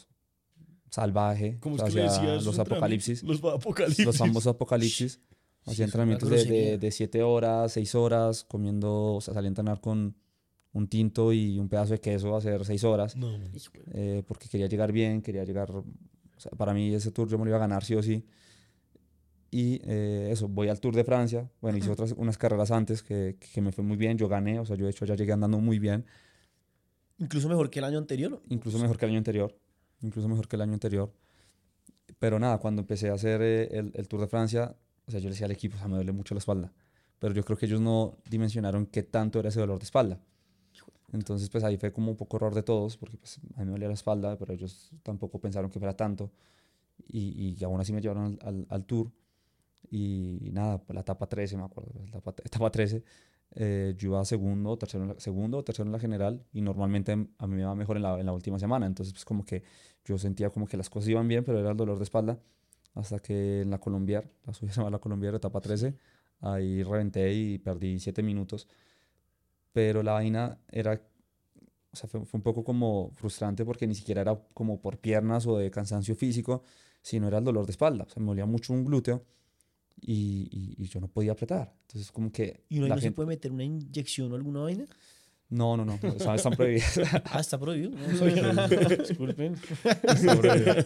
salvaje, 0.91 1.59
¿Cómo 1.61 1.77
o 1.77 1.79
es 1.79 1.83
sea, 1.85 1.91
que 1.91 1.97
le 2.01 2.07
hacia 2.07 2.23
decías? 2.23 2.45
los 2.45 2.59
apocalipsis, 2.59 3.23
Los 3.23 3.43
apocalipsis. 3.45 4.05
los 4.07 4.21
ambos 4.21 4.47
apocalipsis. 4.47 5.21
Hacía 5.67 5.85
una 5.85 5.87
entrenamientos 5.87 6.29
de, 6.31 6.37
de, 6.37 6.45
grosería. 6.45 6.79
de 6.79 6.91
siete 6.93 7.23
horas, 7.23 7.73
seis 7.73 7.95
horas, 7.95 8.45
comiendo, 8.45 9.15
o 9.15 9.21
sea, 9.21 9.35
salí 9.35 9.47
a 9.47 9.49
entrenar 9.49 9.81
con 9.81 10.17
un 10.73 10.89
tinto 10.89 11.33
y 11.33 11.59
un 11.59 11.69
pedazo 11.69 11.95
de 11.95 12.01
queso 12.01 12.35
a 12.35 12.39
hacer 12.39 12.65
seis 12.65 12.85
horas, 12.85 13.17
No, 13.17 13.31
eh, 13.93 14.23
porque 14.27 14.49
quería 14.49 14.67
llegar 14.67 14.93
bien, 14.93 15.23
quería 15.23 15.45
llegar, 15.45 15.71
o 15.71 15.85
sea, 16.37 16.53
para 16.53 16.73
mí 16.75 16.95
ese 16.95 17.11
tour 17.11 17.29
yo 17.29 17.39
me 17.39 17.45
lo 17.45 17.51
iba 17.51 17.57
a 17.57 17.61
ganar 17.61 17.83
sí 17.85 17.95
o 17.95 18.03
sí. 18.03 18.25
Y 19.51 19.81
eh, 19.85 20.29
eso, 20.33 20.49
voy 20.49 20.69
al 20.69 20.81
Tour 20.81 20.95
de 20.95 21.05
Francia, 21.05 21.49
bueno, 21.61 21.79
hice 21.79 21.91
otras, 21.91 22.13
unas 22.17 22.37
carreras 22.37 22.71
antes 22.73 23.03
que, 23.03 23.37
que 23.39 23.61
me 23.63 23.73
fue 23.73 23.85
muy 23.85 23.97
bien, 23.97 24.19
yo 24.19 24.29
gané, 24.29 24.59
o 24.61 24.67
sea, 24.67 24.77
yo 24.77 24.85
de 24.85 24.91
hecho 24.91 25.05
ya 25.07 25.15
llegué 25.15 25.33
andando 25.33 25.59
muy 25.59 25.79
bien, 25.79 26.05
Incluso 27.19 27.49
mejor 27.49 27.71
que 27.71 27.79
el 27.79 27.87
año 27.87 27.99
anterior. 27.99 28.43
incluso 28.51 28.79
mejor 28.79 28.99
que 28.99 29.07
el 29.07 29.11
año 29.13 29.19
anterior, 29.19 29.57
incluso 30.03 30.29
mejor 30.29 30.47
que 30.49 30.57
el 30.57 30.63
año 30.63 30.75
anterior. 30.75 31.11
Pero 32.19 32.39
nada, 32.39 32.59
cuando 32.59 32.83
empecé 32.83 33.09
a 33.09 33.15
hacer 33.15 33.41
eh, 33.41 33.69
el, 33.73 33.93
el 33.95 34.09
Tour 34.09 34.21
de 34.21 34.27
Francia, 34.29 34.77
o 35.07 35.11
sea, 35.11 35.21
yo 35.21 35.29
le 35.29 35.31
decía 35.31 35.47
al 35.47 35.53
equipo, 35.53 35.77
o 35.77 35.79
sea, 35.79 35.89
me 35.89 35.97
duele 35.97 36.13
mucho 36.13 36.35
la 36.35 36.41
espalda. 36.41 36.73
Pero 37.19 37.35
yo 37.35 37.45
creo 37.45 37.57
que 37.57 37.67
ellos 37.67 37.81
no 37.81 38.19
dimensionaron 38.29 38.87
qué 38.87 39.03
tanto 39.03 39.39
era 39.39 39.49
ese 39.49 39.61
dolor 39.61 39.79
de 39.79 39.85
espalda. 39.85 40.21
Entonces, 41.13 41.49
pues 41.49 41.65
ahí 41.65 41.77
fue 41.77 41.93
como 41.93 42.11
un 42.11 42.17
poco 42.17 42.37
error 42.37 42.55
de 42.55 42.63
todos, 42.63 42.97
porque 42.97 43.17
pues, 43.17 43.39
a 43.55 43.61
mí 43.61 43.67
me 43.67 43.73
dolía 43.73 43.89
la 43.89 43.95
espalda, 43.95 44.37
pero 44.37 44.53
ellos 44.53 44.91
tampoco 45.03 45.39
pensaron 45.41 45.71
que 45.71 45.79
fuera 45.79 45.97
tanto. 45.97 46.33
Y, 47.09 47.55
y 47.59 47.65
aún 47.65 47.81
así 47.81 47.93
me 47.93 48.01
llevaron 48.01 48.39
al, 48.43 48.49
al, 48.49 48.67
al 48.69 48.85
Tour. 48.85 49.13
Y, 49.91 50.51
nada, 50.53 50.79
pues, 50.79 50.95
la 50.95 51.01
etapa 51.01 51.27
13, 51.29 51.57
me 51.57 51.65
acuerdo, 51.65 51.93
la 52.01 52.09
etapa, 52.09 52.35
etapa 52.45 52.71
13, 52.71 53.05
eh, 53.55 53.95
yo 53.97 54.09
iba 54.11 54.25
segundo, 54.25 54.77
tercero, 54.77 55.05
en 55.05 55.09
la, 55.11 55.21
segundo 55.21 55.63
tercero 55.63 55.87
en 55.87 55.93
la 55.93 55.99
general 55.99 56.45
y 56.53 56.61
normalmente 56.61 57.13
a 57.13 57.47
mí 57.47 57.57
me 57.57 57.65
va 57.65 57.75
mejor 57.75 57.97
en 57.97 58.03
la, 58.03 58.19
en 58.19 58.27
la 58.27 58.33
última 58.33 58.59
semana. 58.59 58.87
Entonces, 58.87 59.13
pues 59.13 59.25
como 59.25 59.45
que 59.45 59.63
yo 60.05 60.19
sentía 60.19 60.51
como 60.51 60.67
que 60.67 60.77
las 60.77 60.91
cosas 60.91 61.09
iban 61.09 61.29
bien, 61.29 61.45
pero 61.45 61.61
era 61.61 61.71
el 61.71 61.77
dolor 61.77 61.99
de 61.99 62.05
espalda. 62.05 62.39
Hasta 62.97 63.21
que 63.21 63.61
en 63.63 63.71
la 63.71 63.79
Colombier, 63.79 64.29
la 64.47 64.53
subida 64.55 64.73
se 64.73 64.79
llama 64.81 64.91
la 64.91 64.99
Colombier, 64.99 65.35
etapa 65.37 65.61
13, 65.61 65.95
ahí 66.41 66.83
reventé 66.83 67.33
y 67.33 67.59
perdí 67.59 68.01
7 68.01 68.23
minutos. 68.25 68.67
Pero 69.73 70.03
la 70.03 70.13
vaina 70.13 70.59
era, 70.71 70.95
o 71.93 71.97
sea, 71.97 72.09
fue, 72.09 72.25
fue 72.25 72.39
un 72.39 72.43
poco 72.43 72.65
como 72.65 73.11
frustrante 73.15 73.65
porque 73.65 73.87
ni 73.87 73.95
siquiera 73.95 74.23
era 74.23 74.35
como 74.55 74.81
por 74.81 74.99
piernas 74.99 75.47
o 75.47 75.59
de 75.59 75.71
cansancio 75.71 76.15
físico, 76.17 76.63
sino 77.03 77.29
era 77.29 77.39
el 77.39 77.45
dolor 77.45 77.67
de 77.67 77.73
espalda. 77.73 78.05
O 78.05 78.09
sea, 78.09 78.21
me 78.21 78.29
dolía 78.29 78.47
mucho 78.47 78.73
un 78.73 78.85
glúteo 78.85 79.23
y, 80.01 80.49
y- 80.51 80.83
y 80.83 80.89
yo 80.89 81.01
no 81.01 81.09
podía 81.09 81.33
apretar. 81.33 81.75
Entonces, 81.83 82.11
como 82.11 82.33
que 82.33 82.65
¿Y 82.69 82.79
uno 82.79 82.89
la 82.89 82.95
no 82.95 83.01
se 83.01 83.07
gente... 83.09 83.17
puede 83.17 83.29
meter 83.29 83.53
una 83.53 83.65
inyección 83.65 84.33
o 84.33 84.35
alguna 84.35 84.61
vaina? 84.61 84.87
No, 85.49 85.77
no, 85.77 85.85
no, 85.85 85.95
están, 85.95 86.35
están 86.35 86.53
prohibidas. 86.55 87.01
Ah, 87.31 87.41
está 87.41 87.59
prohibido. 87.59 87.91
No 88.09 88.19
sabía. 88.19 88.97
Disculpen. 88.99 89.55
Están 89.85 90.39
prohibidas. 90.39 90.85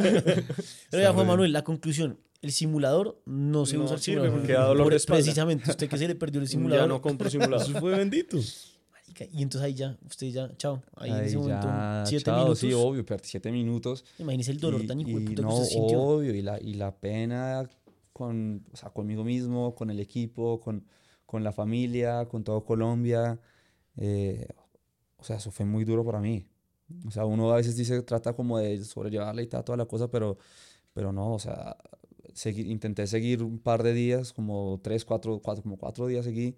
Pero 0.91 1.03
ya, 1.03 1.13
Juan 1.13 1.27
Manuel, 1.27 1.53
la 1.53 1.63
conclusión. 1.65 2.19
El 2.43 2.53
simulador 2.53 3.21
no 3.27 3.67
se 3.67 3.77
No 3.77 3.85
usa 3.85 3.97
el 3.97 4.01
simulador. 4.03 4.39
porque 4.39 4.53
da 4.55 4.65
dolor 4.65 4.85
Por- 4.87 4.93
de 4.93 4.97
espalda. 4.97 5.23
Precisamente, 5.23 5.71
usted 5.71 5.89
que 5.89 5.99
se 5.99 6.09
le 6.09 6.15
perdió 6.15 6.41
el 6.41 6.49
simulador. 6.49 6.85
Ya 6.85 6.89
no 6.89 7.01
compro 7.03 7.29
simulador. 7.31 7.69
Eso 7.69 7.79
fue 7.81 7.97
bendito. 7.97 8.39
Y 9.33 9.43
entonces 9.43 9.63
ahí 9.67 9.75
ya, 9.75 9.99
usted 10.09 10.29
ya, 10.29 10.51
chao. 10.57 10.83
Ahí, 10.97 11.11
en 11.11 11.17
ese 11.19 11.37
Ahí 11.37 11.43
momento, 11.43 11.67
ya, 11.67 12.05
siete 12.07 12.25
chao, 12.25 12.37
minutos. 12.39 12.59
Sí, 12.61 12.73
obvio, 12.73 13.05
perdí 13.05 13.25
siete 13.29 13.53
minutos. 13.53 14.05
Imagínese 14.19 14.53
el 14.53 14.61
dolor 14.61 14.83
y, 14.83 14.87
tan 14.87 15.01
hijo 15.01 15.19
de 15.19 15.27
puta 15.27 15.43
no, 15.43 15.49
que 15.49 15.55
usted 15.57 15.67
sintió. 15.67 16.01
obvio, 16.01 16.35
y 16.35 16.41
la, 16.43 16.59
y 16.61 16.75
la 16.75 16.95
pena 16.97 17.69
con, 18.15 18.65
o 18.73 18.77
sea, 18.77 18.89
conmigo 18.91 19.23
mismo, 19.25 19.75
con 19.75 19.91
el 19.91 20.01
equipo, 20.01 20.59
con, 20.61 20.87
con 21.27 21.45
la 21.45 21.53
familia, 21.53 22.25
con 22.27 22.45
todo 22.45 22.65
Colombia. 22.65 23.39
Eh, 23.97 24.47
o 25.18 25.24
sea, 25.24 25.36
eso 25.36 25.51
fue 25.51 25.66
muy 25.66 25.84
duro 25.84 26.05
para 26.05 26.20
mí. 26.20 26.47
O 27.07 27.11
sea, 27.11 27.24
uno 27.26 27.53
a 27.53 27.57
veces 27.57 27.76
dice, 27.76 28.03
trata 28.03 28.34
como 28.34 28.59
de 28.59 28.82
sobrellevarla 28.84 29.43
y 29.43 29.47
tal, 29.47 29.64
toda 29.64 29.78
la 29.78 29.86
cosa, 29.86 30.11
pero, 30.11 30.38
pero 30.95 31.12
no, 31.12 31.34
o 31.34 31.38
sea, 31.38 31.76
seguí- 32.34 32.70
intenté 32.70 33.07
seguir 33.07 33.43
un 33.43 33.59
par 33.61 33.82
de 33.82 33.93
días, 33.95 34.32
como 34.32 34.80
tres, 34.82 35.05
cuatro, 35.05 35.41
cuatro, 35.43 35.62
como 35.62 35.78
cuatro 35.78 36.07
días 36.07 36.24
seguí, 36.24 36.57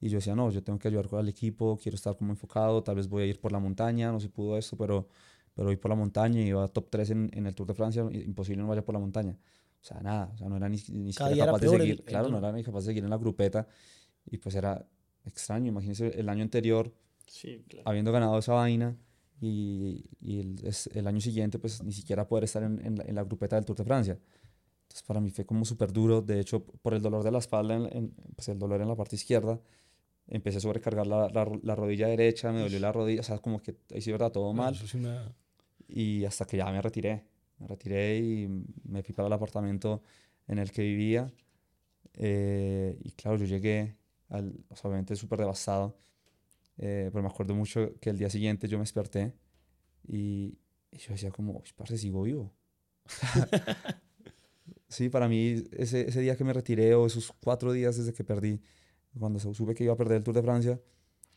y 0.00 0.08
yo 0.08 0.18
decía, 0.18 0.34
no, 0.36 0.50
yo 0.50 0.62
tengo 0.62 0.78
que 0.78 0.88
ayudar 0.88 1.08
con 1.08 1.20
el 1.20 1.28
equipo, 1.28 1.78
quiero 1.82 1.96
estar 1.96 2.16
como 2.16 2.32
enfocado, 2.32 2.82
tal 2.82 2.96
vez 2.96 3.08
voy 3.08 3.24
a 3.24 3.26
ir 3.26 3.40
por 3.40 3.52
la 3.52 3.58
montaña, 3.60 4.10
no 4.12 4.20
se 4.20 4.28
pudo 4.28 4.58
esto, 4.58 4.76
pero, 4.76 5.08
pero 5.54 5.70
ir 5.72 5.80
por 5.80 5.90
la 5.90 5.96
montaña 5.96 6.40
y 6.40 6.48
iba 6.48 6.66
top 6.68 6.88
3 6.90 7.10
en, 7.10 7.30
en 7.34 7.46
el 7.46 7.54
Tour 7.54 7.68
de 7.68 7.74
Francia, 7.74 8.04
imposible 8.12 8.62
no 8.62 8.68
vaya 8.68 8.84
por 8.84 8.94
la 8.94 8.98
montaña. 9.00 9.38
O 9.80 9.84
sea, 9.84 10.00
nada, 10.00 10.30
o 10.34 10.36
sea, 10.38 10.48
no 10.48 10.56
era 10.56 10.68
ni, 10.68 10.76
ni 10.90 11.12
siquiera 11.12 11.36
capaz 11.38 11.60
de 11.60 11.66
el- 11.66 11.70
seguir, 11.80 12.00
el 12.00 12.04
claro, 12.06 12.28
no 12.28 12.38
era 12.38 12.52
ni 12.52 12.62
capaz 12.64 12.80
de 12.80 12.86
seguir 12.86 13.04
en 13.04 13.10
la 13.10 13.16
grupeta, 13.18 13.68
y 14.26 14.38
pues 14.38 14.54
era 14.56 14.86
extraño, 15.24 15.68
imagínense 15.68 16.08
el 16.18 16.28
año 16.28 16.42
anterior, 16.42 16.92
Sí, 17.26 17.64
claro. 17.68 17.88
habiendo 17.88 18.12
ganado 18.12 18.38
esa 18.38 18.52
vaina 18.54 18.96
y, 19.40 20.04
y 20.20 20.40
el, 20.40 20.66
es- 20.66 20.88
el 20.94 21.06
año 21.06 21.20
siguiente 21.20 21.58
pues 21.58 21.82
ni 21.82 21.92
siquiera 21.92 22.26
poder 22.28 22.44
estar 22.44 22.62
en, 22.62 22.84
en 22.84 22.96
la, 22.96 23.04
en 23.04 23.14
la 23.14 23.24
grupeta 23.24 23.56
del 23.56 23.64
Tour 23.64 23.76
de 23.78 23.84
Francia. 23.84 24.18
Entonces 24.82 25.02
para 25.06 25.20
mí 25.20 25.30
fue 25.30 25.46
como 25.46 25.64
súper 25.64 25.92
duro, 25.92 26.20
de 26.20 26.40
hecho 26.40 26.64
por 26.64 26.94
el 26.94 27.00
dolor 27.02 27.22
de 27.24 27.30
la 27.30 27.38
espalda, 27.38 27.74
en- 27.76 27.96
en- 27.96 28.10
pues 28.36 28.48
el 28.48 28.58
dolor 28.58 28.80
en 28.82 28.88
la 28.88 28.94
parte 28.96 29.16
izquierda, 29.16 29.58
empecé 30.28 30.58
a 30.58 30.60
sobrecargar 30.60 31.06
la, 31.06 31.28
la 31.28 31.50
la 31.62 31.74
rodilla 31.74 32.06
derecha, 32.08 32.52
me 32.52 32.60
dolió 32.60 32.78
la 32.78 32.92
rodilla, 32.92 33.20
o 33.20 33.24
sea, 33.24 33.38
como 33.38 33.60
que 33.60 33.76
ahí 33.94 34.00
sí, 34.02 34.12
verdad, 34.12 34.30
todo 34.32 34.52
mal. 34.52 34.74
Eso 34.74 34.84
es 34.84 34.94
una... 34.94 35.34
y 35.88 36.24
hasta 36.24 36.44
que 36.44 36.56
ya 36.58 36.70
me 36.70 36.80
retiré, 36.82 37.24
me 37.58 37.66
retiré 37.66 38.18
y 38.18 38.48
me 38.84 39.02
fui 39.02 39.14
para 39.14 39.26
el 39.28 39.32
apartamento 39.32 40.02
en 40.46 40.58
el 40.58 40.70
que 40.70 40.82
vivía. 40.82 41.32
Eh, 42.14 42.98
y 43.02 43.10
claro, 43.12 43.38
yo 43.38 43.46
llegué, 43.46 43.96
al, 44.32 44.64
o 44.70 44.76
sea, 44.76 44.88
obviamente 44.90 45.16
súper 45.16 45.40
devastado, 45.40 45.96
eh, 46.78 47.10
pero 47.12 47.22
me 47.22 47.30
acuerdo 47.30 47.54
mucho 47.54 47.94
que 48.00 48.10
el 48.10 48.18
día 48.18 48.30
siguiente 48.30 48.68
yo 48.68 48.78
me 48.78 48.82
desperté 48.84 49.34
y, 50.08 50.58
y 50.92 50.98
yo 50.98 51.12
decía 51.12 51.30
como, 51.32 51.54
"Uy, 51.54 51.70
parce, 51.76 51.98
sigo 51.98 52.22
vivo. 52.24 52.52
sí, 54.88 55.08
para 55.08 55.28
mí 55.28 55.64
ese, 55.72 56.08
ese 56.08 56.20
día 56.20 56.36
que 56.36 56.44
me 56.44 56.52
retiré 56.52 56.94
o 56.94 57.06
esos 57.06 57.32
cuatro 57.42 57.72
días 57.72 57.96
desde 57.96 58.12
que 58.12 58.24
perdí, 58.24 58.60
cuando 59.18 59.38
supe 59.38 59.74
que 59.74 59.84
iba 59.84 59.92
a 59.94 59.96
perder 59.96 60.18
el 60.18 60.24
Tour 60.24 60.34
de 60.36 60.42
Francia, 60.42 60.80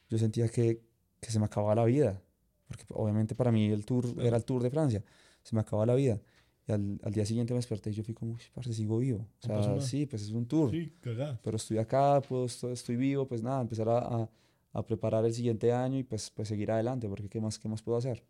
yo 0.10 0.18
sentía 0.18 0.50
que, 0.50 0.84
que 1.22 1.32
se 1.32 1.40
me 1.40 1.46
acababa 1.46 1.76
la 1.76 1.86
vida. 1.86 2.22
Porque 2.68 2.86
obviamente 2.90 3.36
para 3.36 3.52
mí 3.52 3.72
el 3.72 3.86
Tour 3.86 4.16
era 4.22 4.38
el 4.38 4.46
Tour 4.46 4.64
de 4.64 4.70
Francia. 4.72 5.04
Se 5.44 5.56
me 5.56 5.62
acababa 5.62 5.86
la 5.88 5.96
vida. 5.96 6.22
Y 6.68 6.72
al, 6.72 7.00
al 7.04 7.14
día 7.14 7.26
siguiente 7.26 7.54
me 7.54 7.60
desperté 7.60 7.92
y 7.92 7.94
yo 7.94 8.04
fui 8.04 8.14
como, 8.14 8.34
uy, 8.34 8.42
parce, 8.54 8.74
sigo 8.74 8.98
vivo. 8.98 9.28
O 9.44 9.46
sea, 9.46 9.80
sí, 9.82 10.06
pues 10.08 10.24
es 10.24 10.32
un 10.32 10.48
Tour 10.48 10.72
Sí, 10.72 10.92
cagada. 11.02 11.40
pero 11.44 11.58
estoy 11.58 11.78
acá, 11.78 12.22
pues 12.28 12.54
estoy, 12.56 12.74
estoy 12.74 12.96
vivo, 12.96 13.28
pues 13.28 13.44
nada, 13.44 13.62
empezar 13.62 13.88
a, 13.90 13.98
a, 14.00 14.30
a 14.74 14.86
preparar 14.86 15.24
el 15.26 15.34
siguiente 15.34 15.72
año 15.72 16.00
y 16.00 16.04
pues, 16.04 16.32
pues 16.32 16.48
seguir 16.48 16.72
adelante, 16.72 17.08
porque 17.08 17.30
¿qué 17.30 17.40
más, 17.40 17.60
qué 17.60 17.68
más 17.70 17.82
puedo 17.84 17.98
hacer? 18.00 18.24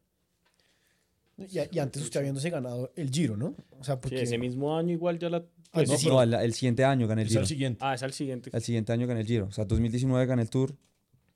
Y, 1.37 1.59
y 1.75 1.79
antes 1.79 2.01
usted 2.01 2.19
habiéndose 2.21 2.49
ganado 2.49 2.91
el 2.95 3.09
Giro, 3.09 3.35
¿no? 3.37 3.55
O 3.79 3.83
sea, 3.83 3.95
Sí, 3.95 3.99
porque... 4.03 4.21
ese 4.21 4.37
mismo 4.37 4.75
año 4.77 4.91
igual 4.93 5.19
ya 5.19 5.29
la... 5.29 5.37
Ah, 5.37 5.43
pues, 5.73 5.89
No, 5.89 5.97
sí, 5.97 6.07
no, 6.07 6.21
el, 6.21 6.33
el 6.33 6.53
siguiente 6.53 6.85
año 6.85 7.07
gané 7.07 7.23
el 7.23 7.27
Es 7.27 7.31
Giro. 7.31 7.41
al 7.41 7.47
siguiente. 7.47 7.79
Ah, 7.81 7.93
es 7.93 8.03
al 8.03 8.13
siguiente. 8.13 8.49
El 8.53 8.61
siguiente 8.61 8.93
año 8.93 9.05
gané 9.07 9.21
el 9.21 9.27
Giro. 9.27 9.45
O 9.47 9.51
sea, 9.51 9.65
2019 9.65 10.25
gané 10.25 10.41
el 10.43 10.49
Tour, 10.49 10.75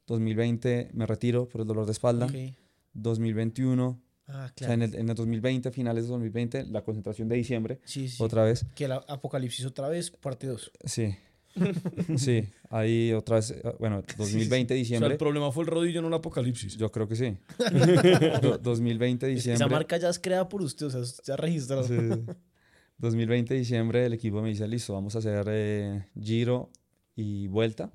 2020 0.08 0.92
me 0.94 1.06
retiro 1.06 1.48
por 1.50 1.62
el 1.62 1.68
dolor 1.68 1.86
de 1.86 1.92
espalda, 1.92 2.26
Ok. 2.28 2.34
2021, 2.94 4.00
Ah, 4.32 4.46
o 4.46 4.48
sea, 4.48 4.54
claro. 4.54 4.74
en 4.74 4.82
el, 4.84 4.96
en 4.96 5.10
el 5.10 5.16
2020, 5.16 5.72
finales 5.72 6.04
de 6.06 6.10
2020, 6.12 6.66
la 6.68 6.84
concentración 6.84 7.28
de 7.28 7.36
diciembre, 7.36 7.80
Sí, 7.84 8.08
sí. 8.08 8.22
otra 8.24 8.44
vez. 8.44 8.66
Que 8.76 8.86
el 8.86 8.92
apocalipsis 8.94 9.66
otra 9.66 9.90
vez, 9.90 10.12
parte 10.12 10.46
2. 10.48 10.72
Sí, 10.86 11.16
sí, 12.16 12.44
ahí 12.70 13.12
otra 13.14 13.38
vez, 13.38 13.52
eh, 13.52 13.62
bueno, 13.80 14.04
2020 14.18 14.74
O 14.74 14.76
sea, 14.76 14.78
diciembre, 14.78 15.12
el 15.14 15.18
problema 15.18 15.52
fue 15.52 15.64
el 15.64 15.70
rodillo, 15.72 16.02
no 16.02 16.08
el 16.10 16.14
apocalipsis. 16.14 16.78
yo 16.78 16.92
creo 16.92 17.08
que 17.08 17.16
sí. 17.16 17.38
Do- 18.42 18.60
2020 18.60 19.26
diciembre. 19.28 19.66
Esa 19.66 19.68
marca 19.74 19.98
ya 19.98 20.10
es 20.10 20.20
creada 20.20 20.48
por 20.48 20.62
usted, 20.62 20.86
o 20.86 20.90
sea, 20.92 21.02
ya 21.26 21.36
registrado. 21.36 21.84
Sí. 21.84 21.96
2020 23.00 23.54
diciembre 23.56 24.06
el 24.06 24.14
equipo 24.14 24.42
me 24.42 24.50
dice, 24.50 24.68
listo, 24.68 24.94
vamos 24.94 25.16
a 25.16 25.20
hacer 25.20 25.46
eh, 25.50 26.06
giro 26.22 26.70
y 27.16 27.48
vuelta. 27.48 27.92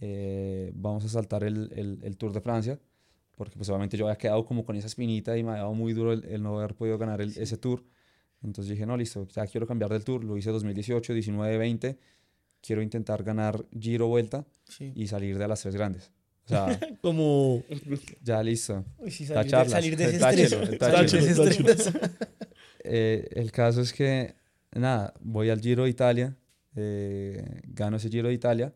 Eh, 0.00 0.72
vamos 0.74 1.04
a 1.04 1.08
saltar 1.08 1.44
el, 1.44 1.70
el- 1.74 2.00
el 2.02 2.16
Tour 2.16 2.32
de 2.32 2.40
Francia, 2.40 2.78
porque 3.36 3.56
pues 3.56 3.68
obviamente 3.68 3.96
yo 3.96 4.06
había 4.08 4.18
quedado 4.18 4.44
como 4.44 4.64
con 4.64 4.74
esa 4.76 4.88
espinita 4.88 5.36
y 5.38 5.44
me 5.44 5.50
había 5.50 5.62
dado 5.62 5.74
muy 5.74 5.92
duro 5.92 6.12
el, 6.12 6.24
el 6.24 6.42
no 6.42 6.58
haber 6.58 6.74
podido 6.74 6.98
ganar 6.98 7.20
el- 7.20 7.36
ese 7.38 7.56
Tour. 7.58 7.84
Entonces 8.42 8.70
dije, 8.72 8.84
no, 8.86 8.96
listo, 8.96 9.26
ya 9.28 9.46
quiero 9.46 9.66
cambiar 9.66 9.90
del 9.92 10.02
Tour. 10.04 10.24
Lo 10.24 10.36
hice 10.36 10.50
2018, 10.50 11.12
19, 11.14 11.56
20. 11.58 11.98
Quiero 12.60 12.82
intentar 12.82 13.22
ganar 13.22 13.64
giro, 13.78 14.08
vuelta 14.08 14.44
Sí. 14.64 14.92
y 14.96 15.06
salir 15.06 15.38
de 15.38 15.46
las 15.46 15.60
tres 15.62 15.74
grandes. 15.76 16.10
O 16.46 16.48
sea, 16.48 16.78
Como... 17.02 17.62
ya 18.22 18.42
listo. 18.42 18.84
Uy, 18.98 19.10
sí, 19.10 19.26
La 19.26 19.44
salir, 19.44 19.64
de, 19.64 19.68
salir 19.70 19.96
de 19.96 20.04
ese 20.04 20.16
estrés. 20.16 20.50
táchelo, 20.50 20.78
táchelo, 20.78 21.44
estrés. 21.48 21.92
Eh, 22.84 23.28
el 23.32 23.50
caso 23.52 23.80
es 23.80 23.92
que, 23.92 24.34
nada, 24.72 25.12
voy 25.20 25.50
al 25.50 25.60
Giro 25.60 25.84
de 25.84 25.90
Italia, 25.90 26.36
eh, 26.76 27.62
gano 27.66 27.96
ese 27.96 28.08
Giro 28.08 28.28
de 28.28 28.34
Italia. 28.34 28.72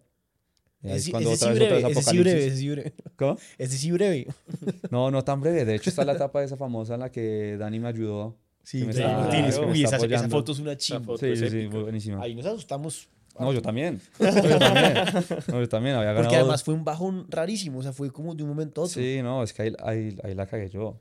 Ahí 0.83 0.93
es 0.93 1.11
cuando 1.11 1.31
sí 1.37 1.45
otra 1.45 1.53
vez 1.53 1.63
otra 1.63 1.69
breve, 1.79 1.83
vez 1.89 1.97
ese 1.99 2.11
sí 2.11 2.19
breve, 2.19 2.47
ese 2.47 2.57
sí 2.57 2.71
breve. 2.71 2.95
¿Cómo? 3.17 3.39
Ese 3.59 3.79
sí 3.79 3.91
breve. 3.91 4.27
No, 4.91 5.11
no 5.11 5.23
tan 5.25 5.41
breve. 5.41 5.65
De 5.65 5.75
hecho, 5.75 5.91
está 5.91 6.05
la 6.05 6.13
etapa 6.13 6.43
esa 6.43 6.57
famosa 6.57 6.95
en 6.95 7.01
la 7.01 7.11
que 7.11 7.57
Dani 7.59 7.79
me 7.81 7.89
ayudó. 7.89 8.37
Sí, 8.63 8.85
me 8.85 8.91
está- 8.91 9.29
que 9.31 9.43
me 9.43 9.67
Uy, 9.71 9.85
está 9.85 9.97
esa, 9.97 10.07
esa 10.07 10.29
foto 10.29 10.53
es 10.53 10.59
una 10.59 10.77
chimba. 10.77 11.17
Sí, 11.19 11.35
sí, 11.37 11.49
sí, 11.51 11.67
buenísima. 11.67 12.23
Ahí 12.23 12.35
nos 12.35 12.47
asustamos. 12.47 13.09
No, 13.39 13.53
yo 13.53 13.63
también. 13.63 14.01
No, 14.21 14.29
yo 14.49 14.59
también. 14.59 14.95
No, 15.49 15.61
yo 15.61 15.69
también. 15.69 15.95
Había 15.97 16.09
ganado. 16.13 16.23
Porque 16.25 16.37
además 16.37 16.63
fue 16.63 16.75
un 16.75 16.85
bajón 16.85 17.27
rarísimo, 17.31 17.79
o 17.79 17.83
sea, 17.83 17.93
fue 17.93 18.11
como 18.11 18.35
de 18.35 18.43
un 18.43 18.49
momento 18.51 18.83
a 18.83 18.85
otro. 18.85 19.01
Sí, 19.01 19.21
no, 19.23 19.43
es 19.43 19.53
que 19.55 19.63
ahí, 19.63 19.73
ahí, 19.83 20.17
ahí 20.23 20.35
la 20.35 20.47
cagué 20.47 20.69
yo. 20.69 21.01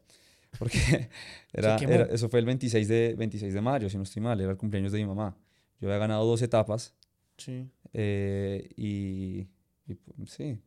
Porque 0.57 1.09
era, 1.53 1.75
era- 1.77 2.05
eso 2.05 2.29
fue 2.29 2.39
el 2.39 2.45
26 2.45 2.87
de, 2.87 3.15
26 3.17 3.53
de 3.53 3.61
mayo, 3.61 3.89
si 3.89 3.97
no 3.97 4.03
estoy 4.03 4.21
mal, 4.21 4.39
era 4.39 4.51
el 4.51 4.57
cumpleaños 4.57 4.91
de 4.91 4.99
mi 4.99 5.05
mamá. 5.05 5.35
Yo 5.81 5.87
había 5.89 5.99
ganado 5.99 6.25
dos 6.25 6.41
etapas 6.41 6.93
Sí. 7.37 7.67
eh, 7.93 8.69
y, 8.77 9.47
y, 9.89 9.95
pues, 9.95 10.31
sí. 10.31 10.59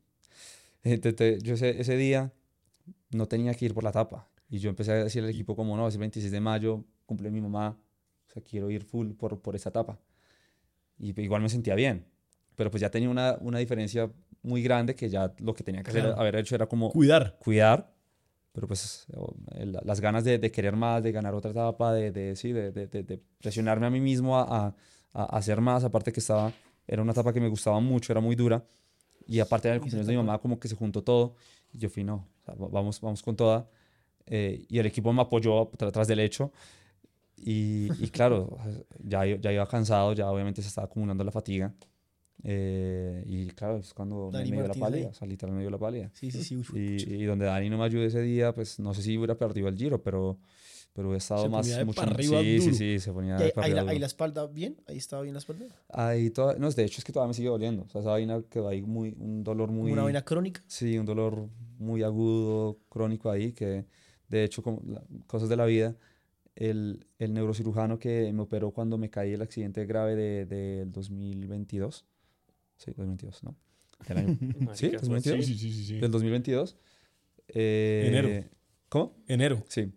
Eh, 0.84 1.38
yo 1.42 1.54
ese, 1.54 1.80
ese 1.80 1.96
día 1.96 2.32
no 3.10 3.26
tenía 3.28 3.54
que 3.54 3.64
ir 3.66 3.74
por 3.74 3.84
la 3.84 3.90
etapa. 3.90 4.28
Y 4.48 4.58
yo 4.58 4.68
empecé 4.70 4.92
a 4.92 5.04
decir 5.04 5.22
al 5.22 5.30
equipo 5.30 5.54
como, 5.56 5.76
no, 5.76 5.88
es 5.88 5.94
el 5.94 6.00
26 6.00 6.30
de 6.32 6.40
mayo, 6.40 6.84
cumple 7.06 7.30
mi 7.30 7.40
mamá, 7.40 7.78
o 8.28 8.32
sea, 8.32 8.42
quiero 8.42 8.70
ir 8.70 8.82
full 8.84 9.12
por, 9.12 9.40
por 9.40 9.54
esta 9.56 9.68
etapa. 9.70 9.98
Y 10.98 11.18
igual 11.20 11.42
me 11.42 11.48
sentía 11.48 11.74
bien. 11.74 12.06
Pero 12.56 12.70
pues 12.70 12.80
ya 12.80 12.90
tenía 12.90 13.08
una, 13.08 13.36
una 13.40 13.58
diferencia 13.58 14.10
muy 14.42 14.62
grande 14.62 14.94
que 14.94 15.08
ya 15.08 15.32
lo 15.38 15.54
que 15.54 15.62
tenía 15.64 15.82
que 15.82 15.90
hacer, 15.90 16.02
Claro. 16.02 16.20
haber 16.20 16.36
hecho 16.36 16.54
era 16.54 16.66
como 16.66 16.90
Cuidar. 16.90 17.36
cuidar, 17.38 17.94
pero 18.52 18.66
pues 18.68 19.06
las 19.84 20.00
ganas 20.00 20.24
de, 20.24 20.38
de 20.38 20.50
querer 20.50 20.76
más, 20.76 21.02
de 21.02 21.12
ganar 21.12 21.32
otra 21.34 21.52
etapa, 21.52 21.92
de, 21.94 22.10
de, 22.12 22.36
sí, 22.36 22.52
de, 22.52 22.70
de- 22.72 22.86
de- 22.88 23.02
de 23.04 23.20
presionarme 23.38 23.86
a 23.86 23.90
mí 23.90 24.00
mismo 24.00 24.36
a, 24.38 24.42
a, 24.66 24.74
a 25.14 25.24
hacer 25.38 25.60
más, 25.60 25.84
aparte 25.84 26.12
que 26.12 26.20
estaba, 26.20 26.52
era 26.86 27.00
una 27.00 27.12
etapa 27.12 27.32
que 27.32 27.40
me 27.40 27.48
gustaba 27.48 27.80
mucho, 27.80 28.12
era 28.12 28.20
muy 28.20 28.36
dura, 28.36 28.62
y 29.26 29.40
aparte 29.40 29.68
del 29.68 29.80
cumpleaños 29.80 30.06
de 30.06 30.12
mi 30.12 30.16
mamá 30.18 30.38
como 30.38 30.58
que 30.58 30.68
se 30.68 30.76
juntó 30.76 31.02
todo, 31.02 31.34
y 31.72 31.78
yo 31.78 31.88
fui, 31.88 32.04
no, 32.04 32.28
o 32.40 32.44
sea, 32.44 32.54
va- 32.54 32.68
vamos, 32.68 33.00
vamos 33.00 33.22
con 33.22 33.36
toda, 33.36 33.68
eh, 34.26 34.64
y 34.68 34.78
el 34.78 34.86
equipo 34.86 35.12
me 35.12 35.22
apoyó 35.22 35.70
tra- 35.72 35.90
tras 35.92 36.06
del 36.08 36.20
hecho, 36.20 36.52
y, 37.36 37.90
y 37.98 38.08
claro, 38.10 38.56
ya, 39.02 39.24
ya 39.26 39.52
iba 39.52 39.66
cansado, 39.66 40.12
ya 40.12 40.30
obviamente 40.30 40.62
se 40.62 40.68
estaba 40.68 40.86
acumulando 40.86 41.24
la 41.24 41.32
fatiga, 41.32 41.74
eh, 42.44 43.22
y 43.26 43.46
claro, 43.48 43.76
es 43.78 43.94
cuando 43.94 44.30
Dani 44.32 44.50
me 44.50 44.56
dio 44.56 44.68
la 44.68 44.74
pálida, 44.80 45.08
o 45.10 45.14
sea, 45.14 45.28
literal 45.28 45.54
me 45.54 45.60
dio 45.62 45.70
la 45.70 45.78
pálida. 45.78 46.10
Sí, 46.12 46.30
sí, 46.30 46.42
sí. 46.42 46.56
uy, 46.56 46.64
Y, 46.74 47.14
y 47.22 47.24
donde 47.24 47.44
Dani 47.46 47.70
no 47.70 47.78
me 47.78 47.84
ayude 47.84 48.06
ese 48.06 48.20
día, 48.20 48.52
pues 48.52 48.80
no 48.80 48.92
sé 48.94 49.02
si 49.02 49.16
hubiera 49.16 49.36
perdido 49.36 49.68
el 49.68 49.76
giro, 49.76 50.02
pero, 50.02 50.38
pero 50.94 51.14
he 51.14 51.16
estado 51.16 51.44
Se 51.44 51.48
más. 51.48 51.62
ponía 51.66 51.78
de 51.78 51.84
mucho 51.84 52.00
pa' 52.00 52.06
más- 52.06 52.14
arriba 52.14 52.40
sí, 52.40 52.58
sí, 52.58 52.64
duro. 52.66 52.74
sí, 52.76 52.98
se 53.00 53.12
ponía 53.12 53.32
¿Y 53.38 53.40
ahí, 53.40 53.46
de 53.46 53.52
pa' 53.52 53.64
ahí 53.64 53.72
la, 53.72 53.82
ahí 53.82 53.98
la 53.98 54.06
espalda 54.06 54.46
bien? 54.46 54.76
¿Ahí 54.86 54.98
estaba 54.98 55.22
bien 55.22 55.34
la 55.34 55.38
espalda? 55.38 55.66
Ahí 55.88 56.30
toda- 56.30 56.56
no, 56.58 56.70
de 56.70 56.84
hecho 56.84 56.98
es 56.98 57.04
que 57.04 57.12
todavía 57.12 57.28
me 57.28 57.34
sigue 57.34 57.48
doliendo. 57.48 57.84
O 57.84 57.88
sea, 57.88 58.00
esa 58.02 58.10
vaina 58.10 58.42
quedó 58.50 58.68
ahí 58.68 58.82
muy, 58.82 59.14
un 59.18 59.42
dolor 59.42 59.70
muy. 59.70 59.92
Una 59.92 60.02
vaina 60.02 60.22
crónica. 60.22 60.62
Sí, 60.66 60.98
un 60.98 61.06
dolor 61.06 61.48
muy 61.78 62.02
agudo, 62.02 62.78
crónico 62.88 63.30
ahí, 63.30 63.52
que 63.52 63.86
de 64.28 64.44
hecho, 64.44 64.62
como 64.62 64.82
la- 64.86 65.02
cosas 65.26 65.48
de 65.48 65.56
la 65.56 65.64
vida, 65.66 65.96
el, 66.54 67.06
el 67.18 67.32
neurocirujano 67.32 67.98
que 67.98 68.30
me 68.32 68.42
operó 68.42 68.70
cuando 68.72 68.98
me 68.98 69.08
caí 69.08 69.32
el 69.32 69.40
accidente 69.42 69.86
grave 69.86 70.14
de- 70.16 70.44
del 70.46 70.92
2022, 70.92 72.04
sí, 72.76 72.90
2022, 72.90 73.42
¿no? 73.44 73.56
Del 74.06 74.18
año- 74.18 74.26
¿Sí? 74.74 74.86
Marica, 74.86 74.98
2022. 74.98 75.46
Sí, 75.46 75.52
sí, 75.54 75.58
sí, 75.58 75.72
sí, 75.72 75.84
sí. 75.86 75.98
Del 75.98 76.10
2022. 76.10 76.76
eh, 77.48 78.04
Enero. 78.08 78.48
¿Cómo? 78.88 79.14
Enero. 79.28 79.64
Sí. 79.68 79.90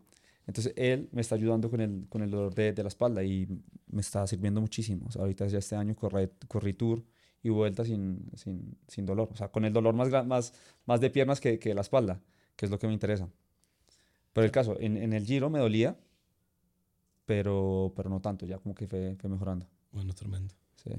Entonces 0.48 0.74
él 0.76 1.10
me 1.12 1.22
está 1.22 1.36
ayudando 1.36 1.70
con 1.70 1.82
el, 1.82 2.06
con 2.10 2.22
el 2.22 2.30
dolor 2.30 2.54
de, 2.54 2.74
de 2.74 2.84
la 2.84 2.90
espalda 2.90 3.24
y 3.24 3.48
me 3.88 4.02
está 4.02 4.26
sirviendo 4.28 4.62
muchísimo. 4.62 5.08
O 5.08 5.12
sea, 5.12 5.22
ahorita 5.22 5.48
ya 5.48 5.58
este 5.58 5.76
año 5.76 5.96
corrí, 5.96 6.30
corrí 6.48 6.74
tour 6.74 7.04
y 7.42 7.50
vuelta 7.50 7.84
sin, 7.84 8.30
sin, 8.36 8.78
sin 8.88 9.06
dolor. 9.06 9.30
O 9.32 9.36
sea, 9.36 9.50
con 9.50 9.66
el 9.66 9.74
dolor 9.74 9.96
más, 9.96 10.10
más, 10.26 10.54
más 10.86 11.02
de 11.02 11.10
piernas 11.10 11.40
que, 11.40 11.58
que 11.60 11.74
la 11.74 11.82
espalda, 11.82 12.22
que 12.56 12.66
es 12.66 12.72
lo 12.72 12.78
que 12.80 12.88
me 12.88 12.94
interesa. 12.94 13.30
Pero 14.34 14.46
el 14.46 14.52
caso, 14.52 14.78
en, 14.80 14.98
en 14.98 15.14
el 15.14 15.26
giro 15.26 15.50
me 15.50 15.60
dolía, 15.60 15.98
pero, 17.26 17.94
pero 17.96 18.10
no 18.10 18.22
tanto, 18.22 18.46
ya 18.46 18.60
como 18.60 18.76
que 18.76 18.88
fue, 18.88 19.16
fue 19.20 19.30
mejorando. 19.30 19.68
Bueno, 19.92 20.14
tremendo. 20.14 20.54
Sí. 20.76 20.92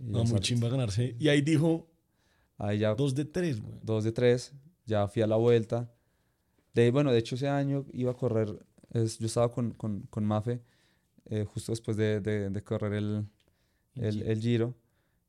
Y 0.00 0.10
No, 0.10 0.24
muy 0.24 0.40
chimba 0.40 0.68
ganarse. 0.68 1.16
Y 1.18 1.28
ahí 1.28 1.40
dijo 1.40 1.88
Ahí 2.58 2.78
ya 2.78 2.94
dos 2.94 3.14
de 3.14 3.24
tres, 3.24 3.60
güey. 3.60 3.78
dos 3.82 4.04
de 4.04 4.12
tres, 4.12 4.52
ya 4.86 5.08
fui 5.08 5.22
a 5.22 5.26
la 5.26 5.36
vuelta. 5.36 5.92
De, 6.74 6.90
bueno, 6.90 7.12
de 7.12 7.18
hecho 7.18 7.34
ese 7.36 7.48
año 7.48 7.86
iba 7.92 8.10
a 8.10 8.14
correr, 8.14 8.64
es- 8.90 9.18
yo 9.18 9.26
estaba 9.26 9.50
con, 9.50 9.72
con, 9.72 10.00
con 10.10 10.24
Mafe 10.24 10.60
eh, 11.26 11.44
justo 11.44 11.72
después 11.72 11.96
de, 11.96 12.20
de, 12.20 12.50
de 12.50 12.62
correr 12.62 12.92
el, 12.94 13.26
el, 13.94 14.22
el 14.22 14.40
Giro. 14.40 14.74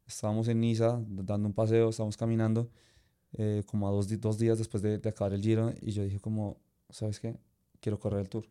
Estábamos 0.08 0.48
en 0.48 0.60
Niza 0.60 1.02
dando 1.08 1.48
un 1.48 1.54
paseo, 1.54 1.90
estábamos 1.90 2.18
caminando 2.18 2.70
eh, 3.34 3.64
como 3.66 3.88
a 3.88 3.92
dos, 3.92 4.08
dos 4.20 4.38
días 4.38 4.58
después 4.58 4.84
de, 4.84 4.98
de 5.00 5.10
acabar 5.10 5.34
el 5.34 5.42
Giro 5.42 5.74
y 5.82 5.92
yo 5.92 6.04
dije 6.04 6.20
como, 6.20 6.58
¿sabes 6.90 7.20
qué? 7.20 7.38
Quiero 7.80 8.00
correr 8.00 8.22
el 8.22 8.30
Tour. 8.30 8.48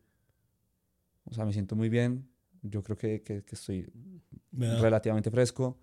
O 1.27 1.33
sea, 1.35 1.45
me 1.45 1.53
siento 1.53 1.75
muy 1.77 1.89
bien, 1.89 2.29
yo 2.63 2.83
creo 2.83 2.97
que, 2.97 3.23
que, 3.23 3.45
que 3.45 3.55
estoy 3.55 3.91
relativamente 4.53 5.31
fresco. 5.31 5.79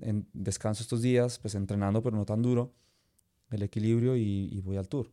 En 0.00 0.26
descanso 0.32 0.82
estos 0.82 1.02
días, 1.02 1.38
pues 1.38 1.54
entrenando, 1.54 2.02
pero 2.02 2.16
no 2.16 2.24
tan 2.24 2.42
duro. 2.42 2.72
El 3.50 3.62
equilibrio 3.62 4.16
y, 4.16 4.48
y 4.50 4.60
voy 4.60 4.76
al 4.76 4.88
tour. 4.88 5.10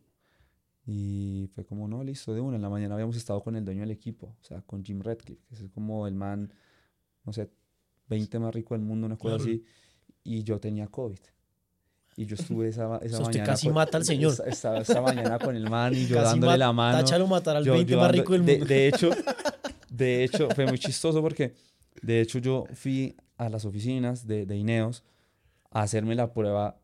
Y 0.86 1.48
fue 1.54 1.64
como, 1.64 1.88
no, 1.88 2.04
listo, 2.04 2.34
de 2.34 2.40
una. 2.40 2.56
En 2.56 2.62
la 2.62 2.68
mañana 2.68 2.94
habíamos 2.94 3.16
estado 3.16 3.42
con 3.42 3.56
el 3.56 3.64
dueño 3.64 3.80
del 3.80 3.90
equipo, 3.90 4.36
o 4.40 4.44
sea, 4.44 4.60
con 4.62 4.84
Jim 4.84 5.00
Redcliffe, 5.00 5.42
que 5.48 5.54
es 5.54 5.70
como 5.72 6.06
el 6.06 6.14
man, 6.14 6.52
no 7.24 7.32
sé, 7.32 7.48
20 8.08 8.38
más 8.38 8.54
rico 8.54 8.74
del 8.74 8.82
mundo, 8.82 9.06
una 9.06 9.16
cosa 9.16 9.36
Claro. 9.36 9.44
así. 9.50 9.64
Y 10.22 10.42
yo 10.42 10.60
tenía 10.60 10.86
COVID. 10.88 11.18
Y 12.16 12.26
yo 12.26 12.34
estuve 12.36 12.68
esa, 12.68 12.96
esa 13.02 13.08
sea, 13.16 13.18
usted 13.20 13.24
mañana. 13.40 13.44
casi 13.46 13.66
con- 13.66 13.74
mata 13.74 13.96
al 13.96 14.04
señor. 14.04 14.32
esa- 14.32 14.46
Estaba 14.46 14.78
esa 14.80 15.00
mañana 15.00 15.38
con 15.38 15.56
el 15.56 15.68
man 15.70 15.94
y 15.94 16.06
yo 16.06 16.16
Casi 16.22 16.26
dándole 16.32 16.58
la 16.58 16.72
mano. 16.72 16.98
Táchalo 16.98 17.26
matar 17.26 17.56
al 17.56 17.64
Yo- 17.64 17.72
20 17.72 17.90
yo 17.92 17.98
más 17.98 18.12
rico 18.12 18.32
del 18.34 18.44
de- 18.44 18.52
mundo. 18.58 18.66
De, 18.66 18.88
hecho, 18.88 19.10
de 19.90 20.24
hecho, 20.24 20.48
fue 20.54 20.66
muy 20.66 20.78
chistoso 20.78 21.22
porque, 21.22 21.54
de 22.02 22.20
hecho, 22.20 22.38
yo 22.38 22.66
fui 22.74 23.16
a 23.38 23.48
las 23.48 23.64
oficinas 23.64 24.26
de, 24.26 24.44
de 24.46 24.56
Ineos 24.56 25.02
a 25.70 25.80
hacerme 25.82 26.14
la 26.14 26.30
prueba 26.32 26.78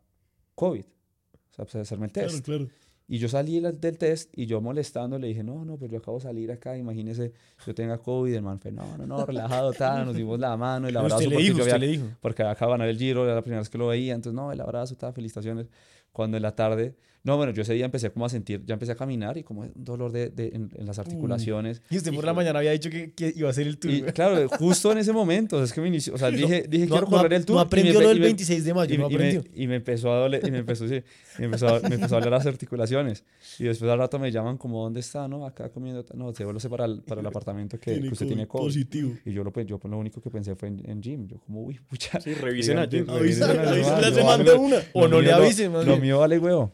COVID. 0.55 0.85
O 0.85 1.55
sea, 1.55 1.65
pues, 1.65 1.75
a 1.77 1.81
hacerme 1.83 2.07
el 2.07 2.13
test. 2.13 2.45
Claro, 2.45 2.65
claro. 2.67 2.80
Y 3.13 3.19
yo 3.19 3.29
salí 3.29 3.59
del 3.59 3.99
test 3.99 4.31
y 4.37 4.47
yo 4.47 4.61
molestando 4.61 5.19
le 5.19 5.27
dije, 5.27 5.43
no, 5.43 5.65
no, 5.65 5.77
pero 5.77 5.91
yo 5.91 5.99
acabo 5.99 6.19
de 6.19 6.23
salir 6.23 6.53
acá, 6.53 6.77
imagínese, 6.77 7.33
yo 7.67 7.75
tenga 7.75 7.99
COVID. 7.99 8.33
El 8.33 8.43
man 8.43 8.61
fue, 8.61 8.71
no, 8.71 8.97
no, 8.97 9.05
no, 9.05 9.27
relajado, 9.27 9.73
tal, 9.73 10.07
nos 10.07 10.15
dimos 10.15 10.39
la 10.39 10.57
mano, 10.57 10.87
el 10.87 10.97
abrazo. 10.97 11.17
usted 11.17 11.29
le 11.29 11.35
porque 11.35 11.43
dijo, 11.45 11.57
yo 11.59 11.63
usted 11.65 11.75
había- 11.75 11.87
le 11.89 11.93
dijo. 11.93 12.07
porque 12.21 12.43
acaba 12.45 12.71
de 12.71 12.79
ganar 12.79 12.89
el 12.89 12.99
Giro, 12.99 13.25
era 13.25 13.35
la 13.35 13.43
primera 13.43 13.61
vez 13.63 13.69
que 13.69 13.79
lo 13.79 13.89
veía, 13.89 14.15
entonces 14.15 14.37
no, 14.37 14.53
el 14.53 14.61
abrazo, 14.61 14.95
tal, 14.97 15.13
felicitaciones. 15.13 15.67
Cuando 16.13 16.37
en 16.37 16.45
la 16.45 16.55
tarde, 16.55 16.95
no, 17.23 17.37
bueno, 17.37 17.53
yo 17.53 17.63
ese 17.63 17.75
día 17.75 17.85
empecé 17.85 18.11
como 18.11 18.25
a 18.25 18.29
sentir, 18.31 18.63
ya 18.65 18.73
empecé 18.75 18.93
a 18.93 18.95
caminar 18.95 19.37
y 19.37 19.43
como 19.43 19.61
un 19.61 19.73
dolor 19.75 20.11
de, 20.11 20.31
de- 20.31 20.49
en, 20.55 20.71
en 20.75 20.87
las 20.87 20.99
articulaciones. 20.99 21.83
Y 21.91 21.99
usted 21.99 22.15
por 22.15 22.25
la 22.25 22.33
mañana 22.33 22.59
había 22.61 22.71
dicho 22.73 22.89
que, 22.91 23.13
que 23.13 23.33
iba 23.37 23.49
a 23.49 23.51
hacer 23.51 23.67
el 23.67 23.79
tour. 23.79 23.93
Y 23.93 24.03
claro, 24.15 24.49
justo 24.49 24.91
en 24.93 24.99
ese 24.99 25.13
momento, 25.13 25.63
es 25.63 25.73
que 25.73 25.81
me 25.81 25.89
inició, 25.89 26.15
o 26.15 26.19
sea, 26.19 26.31
dije, 26.31 26.65
dije 26.69 26.87
no, 26.87 26.93
quiero 26.97 27.07
no- 27.11 27.17
correr 27.19 27.33
el 27.35 27.45
tour. 27.45 27.57
No 27.57 27.61
y 27.63 27.65
me 27.65 27.67
aprendió 27.67 27.93
lo 28.01 28.07
y 28.07 28.09
del 28.09 28.19
me- 28.21 28.25
26 28.27 28.65
de 28.65 28.75
mayo, 28.75 28.95
y, 28.95 28.99
no 28.99 29.07
y 29.07 29.09
me, 29.09 29.15
aprendió. 29.15 29.45
y 29.55 29.67
me 29.67 29.75
empezó 29.77 30.13
a 30.13 30.19
doler, 30.21 30.47
y 30.47 30.51
me 30.51 30.59
empezó, 30.59 30.89
sí, 30.89 31.03
me 31.39 31.45
empezó, 31.45 31.69
a, 31.69 31.81
me 31.81 31.95
empezó 31.97 32.17
a 32.17 32.19
doler 32.21 32.31
las 32.33 32.47
articulaciones. 32.47 33.25
Y 33.59 33.65
después 33.65 33.91
al 33.91 33.99
rato 33.99 34.19
me 34.19 34.33
llaman 34.33 34.57
como, 34.57 34.83
¿dónde 34.83 35.01
está? 35.01 35.29
No, 35.29 35.45
acá 35.47 35.69
comiendo, 35.69 36.05
no, 36.15 36.33
devuélvese 36.33 36.69
para 36.71 36.87
el, 36.87 37.03
para 37.03 37.21
el 37.21 37.27
apartamento 37.27 37.79
que, 37.79 38.01
que 38.01 38.09
usted 38.09 38.27
tiene 38.27 38.47
COVID 38.47 38.65
positivo. 38.65 39.13
Y 39.27 39.33
yo 39.33 39.45
lo, 39.45 39.53
pe- 39.53 39.67
yo 39.67 39.79
pues, 39.79 39.91
lo 39.91 39.99
único 39.99 40.21
que 40.23 40.31
pensé 40.31 40.55
fue 40.55 40.69
en, 40.69 40.83
en 40.89 41.03
gym. 41.03 41.27
Yo 41.27 41.39
como, 41.41 41.63
uy, 41.65 41.79
pucha. 41.89 42.19
Sí, 42.21 42.33
revisen 42.35 42.79
a 42.79 42.87
Jim. 42.87 43.05
Avisen- 43.09 43.55
la 44.01 44.11
semana 44.11 44.55
una. 44.55 44.77
O 44.95 45.03
lo 45.03 45.09
no 45.09 45.21
le 45.21 45.27
mío 45.29 45.37
avisen, 45.37 45.73
Lo 45.73 45.97
mío 45.99 46.19
vale 46.21 46.39
huevo. 46.39 46.73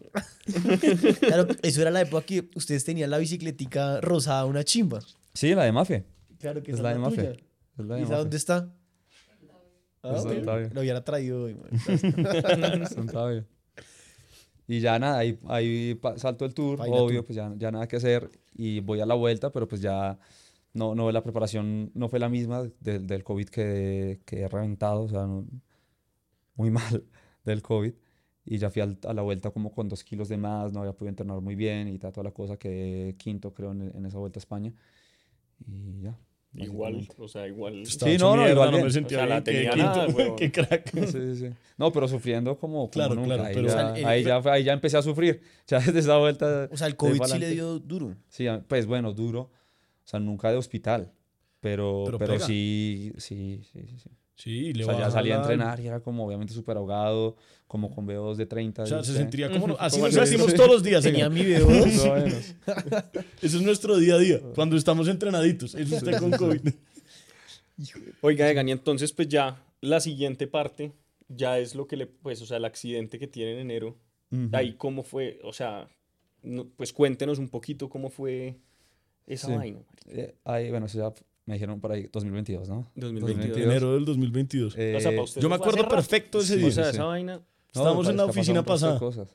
Claro, 1.20 1.46
eso 1.62 1.82
era 1.82 1.90
la 1.90 2.00
época 2.02 2.24
que 2.26 2.48
ustedes 2.54 2.84
tenían 2.84 3.10
la 3.10 3.18
bicicletica 3.18 4.00
rosada, 4.00 4.44
una 4.44 4.64
chimba. 4.64 5.00
Sí, 5.34 5.54
la 5.54 5.64
de 5.64 5.72
Mafia. 5.72 6.04
Claro 6.38 6.62
que 6.62 6.72
Es 6.72 6.80
la 6.80 6.92
de 6.92 6.98
Mafia. 6.98 7.32
tuya. 7.32 7.44
Es 7.78 7.84
la 7.86 7.94
¿Y 7.96 8.00
de 8.00 8.02
Mafia. 8.02 8.16
dónde 8.18 8.36
está? 8.36 8.72
Ah. 10.02 10.22
Lo 10.72 10.80
hubiera 10.80 11.02
traído 11.04 11.44
hoy. 11.44 11.56
Tabio. 13.12 13.44
Y 14.68 14.80
ya 14.80 14.98
nada, 14.98 15.18
ahí, 15.18 15.38
ahí 15.48 16.00
salto 16.16 16.44
el 16.44 16.52
tour, 16.54 16.80
obvio, 16.80 17.20
tú. 17.20 17.26
pues 17.26 17.36
ya, 17.36 17.52
ya 17.56 17.70
nada 17.70 17.86
que 17.86 17.96
hacer 17.96 18.30
y 18.54 18.80
voy 18.80 19.00
a 19.00 19.06
la 19.06 19.14
vuelta, 19.14 19.50
pero 19.52 19.68
pues 19.68 19.80
ya 19.80 20.18
no, 20.74 20.94
no 20.94 21.10
la 21.12 21.22
preparación 21.22 21.90
no 21.94 22.08
fue 22.08 22.18
la 22.18 22.28
misma 22.28 22.68
del, 22.80 23.06
del 23.06 23.22
COVID 23.22 23.48
que, 23.48 24.20
que 24.24 24.40
he 24.42 24.48
reventado, 24.48 25.02
o 25.02 25.08
sea, 25.08 25.20
no- 25.26 25.46
muy 26.56 26.70
mal 26.72 27.04
del 27.44 27.62
COVID. 27.62 27.92
Y 28.48 28.58
ya 28.58 28.70
fui 28.70 28.80
al- 28.80 28.98
a 29.04 29.12
la 29.12 29.22
vuelta 29.22 29.50
como 29.50 29.72
con 29.72 29.88
dos 29.88 30.04
kilos 30.04 30.28
de 30.28 30.36
más, 30.36 30.72
no 30.72 30.80
había 30.80 30.92
podido 30.92 31.10
entrenar 31.10 31.40
muy 31.40 31.56
bien 31.56 31.88
y 31.88 31.98
toda 31.98 32.22
la 32.22 32.30
cosa, 32.30 32.56
quedé 32.56 33.14
quinto 33.16 33.52
creo 33.52 33.72
en, 33.72 33.92
en 33.94 34.06
esa 34.06 34.18
vuelta 34.18 34.38
a 34.38 34.40
España. 34.40 34.72
Y 35.66 36.02
ya. 36.02 36.16
Igual, 36.54 37.06
o 37.18 37.28
sea, 37.28 37.46
igual. 37.46 37.84
Sí, 37.84 38.16
no, 38.18 38.34
no, 38.34 38.48
igual 38.48 38.70
no 38.70 38.80
me 38.82 38.90
sentía 38.90 39.18
O 39.18 39.20
sea, 39.20 39.26
la. 39.28 39.44
Qué 39.44 39.52
tenía 39.52 39.70
quinto, 39.72 39.86
nada, 39.88 40.06
huevón. 40.06 40.36
Qué 40.38 40.50
crack. 40.52 40.90
Sí, 40.90 41.06
sí, 41.12 41.36
sí. 41.36 41.48
No, 41.76 41.92
pero 41.92 42.08
sufriendo 42.08 42.56
como, 42.56 42.78
como 42.78 42.90
Claro, 42.90 43.14
nunca. 43.14 43.26
claro, 43.34 43.44
ahí, 43.44 43.54
pero- 43.54 43.66
ya, 43.68 43.74
O 43.74 43.76
sea, 43.76 43.96
el- 43.98 44.04
ahí, 44.06 44.24
ya, 44.24 44.36
ahí 44.50 44.64
ya 44.64 44.72
empecé 44.72 44.96
a 44.96 45.02
sufrir. 45.02 45.42
Ya 45.66 45.80
desde 45.80 45.98
esa 45.98 46.16
vuelta. 46.16 46.68
O 46.72 46.76
sea, 46.76 46.86
el 46.86 46.96
COVID 46.96 47.20
sí 47.24 47.38
le 47.38 47.50
dio 47.50 47.78
duro. 47.80 48.14
Sí, 48.28 48.46
pues 48.68 48.86
bueno, 48.86 49.12
duro. 49.12 49.40
O 49.40 49.50
sea, 50.08 50.18
nunca 50.20 50.50
de 50.50 50.56
hospital. 50.56 51.12
Pero, 51.60 52.04
Pero 52.06 52.18
pero, 52.18 52.38
sí, 52.40 53.12
sí, 53.18 53.60
sí, 53.72 53.80
sí, 53.98 54.08
sí. 54.36 54.72
Le 54.72 54.84
O 54.84 54.86
sea, 54.86 54.94
ya 54.94 55.00
baja 55.00 55.10
salí 55.12 55.30
a 55.32 55.34
la- 55.36 55.40
entrenar 55.42 55.80
y 55.80 55.86
era 55.88 56.00
como 56.00 56.24
obviamente 56.26 56.54
súper 56.54 56.76
ahogado, 56.76 57.36
como 57.66 57.92
con 57.92 58.06
VO2 58.06 58.36
de 58.36 58.46
30. 58.46 58.82
O 58.84 58.86
sea, 58.86 59.02
se 59.02 59.12
sentía 59.14 59.50
como... 59.50 59.76
Así 59.80 60.00
nos 60.00 60.14
sentimos 60.14 60.54
todos 60.54 60.70
los 60.70 60.82
días. 60.84 61.02
Tenía 61.02 61.28
mi 61.30 61.40
VO2. 61.40 61.86
Más 61.86 61.98
o 62.04 62.14
menos. 62.14 62.54
Eso 63.42 63.56
es 63.56 63.62
nuestro 63.62 63.96
día 63.98 64.14
a 64.14 64.18
día, 64.18 64.40
cuando 64.54 64.76
estamos 64.76 65.08
entrenaditos. 65.08 65.74
Eso 65.74 65.96
está 65.96 66.18
con 66.20 66.30
COVID. 66.30 66.60
Oiga, 68.22 68.48
Egan, 68.50 68.68
y 68.68 68.72
entonces 68.72 69.12
pues 69.12 69.28
ya 69.28 69.62
la 69.80 70.00
siguiente 70.00 70.46
parte 70.46 70.92
ya 71.28 71.58
es 71.58 71.74
lo 71.74 71.86
que 71.86 71.96
le, 71.96 72.06
pues, 72.06 72.40
o 72.40 72.46
sea, 72.46 72.56
el 72.58 72.64
accidente 72.64 73.18
que 73.18 73.26
tiene 73.26 73.52
en 73.52 73.58
enero. 73.58 73.96
Ujú. 74.30 74.48
Ahí 74.52 74.74
cómo 74.74 75.02
fue, 75.02 75.38
o 75.42 75.52
sea, 75.52 75.88
no- 76.42 76.68
pues 76.76 76.92
cuéntenos 76.92 77.38
un 77.38 77.48
poquito 77.48 77.88
cómo 77.88 78.08
fue 78.10 78.56
esa 79.26 79.48
Sí. 79.48 79.54
vaina. 79.54 79.80
Eh, 80.08 80.34
ahí, 80.44 80.70
bueno, 80.70 80.86
eso 80.86 80.98
ya 80.98 81.12
me 81.46 81.54
dijeron 81.54 81.80
por 81.80 81.92
ahí 81.92 82.08
2022, 82.12 82.68
¿no? 82.68 82.90
2022. 82.96 83.56
Enero 83.58 83.94
del 83.94 84.04
2022. 84.04 84.74
Eh, 84.76 84.94
O 84.96 85.00
sea, 85.00 85.10
para 85.12 85.22
usted 85.22 85.40
Yo 85.40 85.48
me 85.48 85.54
acuerdo 85.54 85.88
perfecto 85.88 86.40
ese 86.40 86.54
Sí, 86.54 86.58
día. 86.60 86.68
O 86.68 86.70
sea, 86.72 86.84
sí. 86.84 86.90
esa 86.90 87.04
vaina. 87.04 87.36
no, 87.36 87.42
Estábamos 87.68 88.08
en 88.08 88.16
la 88.16 88.24
oficina 88.24 88.62
pasada. 88.64 88.98
cosas 88.98 89.34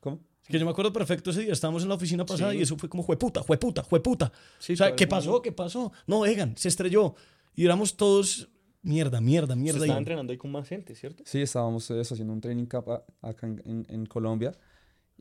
¿Cómo? 0.00 0.20
Es 0.42 0.48
que 0.48 0.58
yo 0.58 0.64
me 0.64 0.70
acuerdo 0.72 0.92
perfecto 0.92 1.30
ese 1.30 1.42
día. 1.42 1.52
Estábamos 1.52 1.82
en 1.82 1.88
la 1.88 1.94
oficina 1.94 2.24
pasada 2.26 2.52
Sí. 2.52 2.58
y 2.58 2.62
eso 2.62 2.76
fue 2.76 2.88
como 2.88 3.02
jueputa, 3.02 3.42
jueputa, 3.42 3.82
jueputa. 3.82 4.32
Sí, 4.58 4.72
o 4.72 4.76
sea, 4.76 4.94
¿qué 4.94 5.06
pasó? 5.06 5.40
¿Qué 5.42 5.52
pasó? 5.52 5.92
No, 6.06 6.26
Egan, 6.26 6.56
se 6.56 6.68
estrelló. 6.68 7.14
Y 7.54 7.64
éramos 7.64 7.96
todos 7.96 8.48
mierda, 8.82 9.20
mierda, 9.20 9.54
Se 9.54 9.60
mierda. 9.60 9.78
estaba 9.80 9.98
Y- 9.98 10.02
entrenando 10.02 10.32
ahí 10.32 10.38
con 10.38 10.50
más 10.50 10.66
gente, 10.68 10.94
¿cierto? 10.94 11.22
Sí, 11.26 11.40
estábamos 11.40 11.88
eh, 11.90 12.00
eso, 12.00 12.14
haciendo 12.14 12.32
un 12.32 12.40
training 12.40 12.66
camp 12.66 12.88
acá 13.20 13.46
en, 13.46 13.62
en- 13.64 13.86
en 13.88 14.06
Colombia 14.06 14.52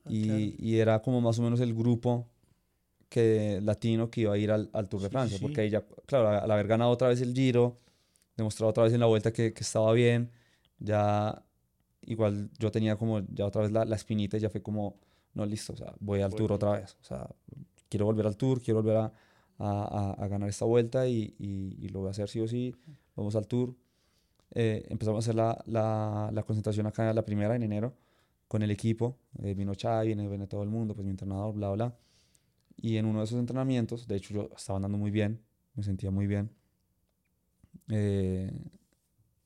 y, 0.09 0.23
claro. 0.23 0.39
y 0.57 0.75
era 0.79 1.01
como 1.03 1.21
más 1.21 1.37
o 1.37 1.43
menos 1.43 1.59
el 1.59 1.73
grupo 1.75 2.27
que 3.11 3.59
latino 3.61 4.09
que 4.09 4.21
iba 4.21 4.33
a 4.33 4.37
ir 4.37 4.51
al, 4.51 4.69
al 4.71 4.87
Tour 4.87 5.01
de 5.01 5.09
Sí, 5.09 5.11
Francia, 5.11 5.37
sí. 5.37 5.43
porque 5.43 5.59
ahí 5.61 5.69
ya, 5.69 5.83
claro, 6.05 6.29
al 6.29 6.49
haber 6.49 6.65
ganado 6.67 6.91
otra 6.91 7.09
vez 7.09 7.19
el 7.21 7.33
Giro, 7.33 7.77
demostrado 8.37 8.69
otra 8.69 8.83
vez 8.85 8.93
en 8.93 9.01
la 9.01 9.05
vuelta 9.07 9.33
que, 9.33 9.53
que 9.53 9.63
estaba 9.63 9.91
bien, 9.91 10.31
ya 10.79 11.43
igual 12.03 12.49
yo 12.57 12.71
tenía 12.71 12.95
como 12.95 13.19
ya 13.33 13.45
otra 13.45 13.63
vez 13.63 13.71
la, 13.73 13.83
la 13.83 13.97
espinita 13.97 14.37
y 14.37 14.39
ya 14.39 14.49
fue 14.49 14.61
como, 14.61 14.95
no, 15.33 15.45
listo, 15.45 15.73
o 15.73 15.75
sea, 15.75 15.93
voy 15.99 16.21
al. 16.21 16.33
Tour 16.33 16.53
otra 16.53 16.71
vez, 16.79 16.95
o 17.01 17.03
sea, 17.03 17.29
quiero 17.89 18.05
volver 18.05 18.25
al 18.27 18.37
Tour, 18.37 18.61
quiero 18.61 18.81
volver 18.81 18.95
a, 18.97 19.11
a- 19.59 20.13
a- 20.17 20.23
a 20.23 20.27
ganar 20.29 20.47
esta 20.47 20.63
vuelta 20.63 21.05
y, 21.05 21.35
y- 21.37 21.75
y 21.85 21.89
lo 21.89 21.99
voy 21.99 22.07
a 22.07 22.11
hacer 22.11 22.29
sí 22.29 22.39
o 22.39 22.47
sí, 22.47 22.73
vamos 23.15 23.35
al 23.35 23.45
Tour. 23.45 23.75
Eh, 24.53 24.85
empezamos 24.89 25.17
a 25.17 25.19
hacer 25.25 25.35
la, 25.35 25.61
la, 25.65 26.29
la 26.31 26.43
concentración 26.43 26.87
acá, 26.87 27.13
la 27.13 27.25
primera 27.25 27.55
en 27.57 27.63
enero, 27.63 27.93
con 28.47 28.61
el 28.63 28.71
equipo. 28.71 29.17
eh, 29.43 29.53
vino 29.53 29.73
Xavi, 29.79 30.07
viene, 30.07 30.27
viene 30.29 30.47
todo 30.47 30.63
el 30.63 30.69
mundo, 30.69 30.93
pues 30.95 31.03
mi 31.05 31.11
entrenador, 31.11 31.53
bla, 31.53 31.71
bla. 31.71 31.93
Y 32.81 32.97
en 32.97 33.05
uno 33.05 33.19
de 33.19 33.25
esos 33.25 33.39
entrenamientos, 33.39 34.07
de 34.07 34.15
hecho 34.15 34.33
yo 34.33 34.49
estaba 34.55 34.77
andando 34.77 34.97
muy 34.97 35.11
bien, 35.11 35.39
me 35.75 35.83
sentía 35.83 36.09
muy 36.11 36.27
bien. 36.27 36.49
eh, 37.89 38.51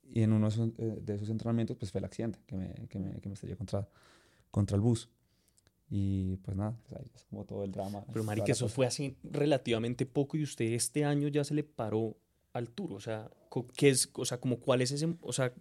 y 0.07 0.21
en 0.21 0.31
uno 0.31 0.47
de 0.47 0.53
esos, 0.53 0.69
eh, 0.77 0.99
de 1.01 1.15
esos 1.15 1.29
entrenamientos, 1.29 1.75
pues 1.77 1.91
fue 1.91 1.99
el 1.99 2.05
accidente 2.05 2.39
que 2.45 2.55
me, 2.55 2.73
que 2.88 2.99
me, 2.99 3.19
que 3.19 3.27
me 3.27 3.33
estrellé 3.33 3.57
contra, 3.57 3.88
contra 4.51 4.75
el 4.75 4.81
bus. 4.81 5.09
Y 5.89 6.38
pues 6.38 6.55
nada, 6.55 6.77
es 7.15 7.23
como 7.25 7.43
todo 7.45 7.63
el 7.63 7.71
drama. 7.71 8.03
Pero 8.11 8.23
marica, 8.23 8.47
la 8.47 8.53
eso 8.53 8.65
cosa. 8.65 8.75
fue 8.75 8.86
hace 8.88 9.15
relativamente 9.23 10.05
poco 10.05 10.38
y 10.38 10.43
usted 10.43 10.65
este 10.73 11.03
año 11.05 11.27
ya 11.27 11.43
se 11.43 11.53
le 11.53 11.63
paró 11.63 12.15
al 12.53 12.69
tour. 12.69 12.93
O 12.93 12.99
sea, 12.99 13.29
¿qué 13.75 13.89
es, 13.89 14.09
o 14.13 14.25
sea, 14.25 14.39
como 14.39 14.59
cuál 14.59 14.81
es 14.81 14.91
ese, 14.91 15.13
o 15.21 15.33
sea, 15.33 15.53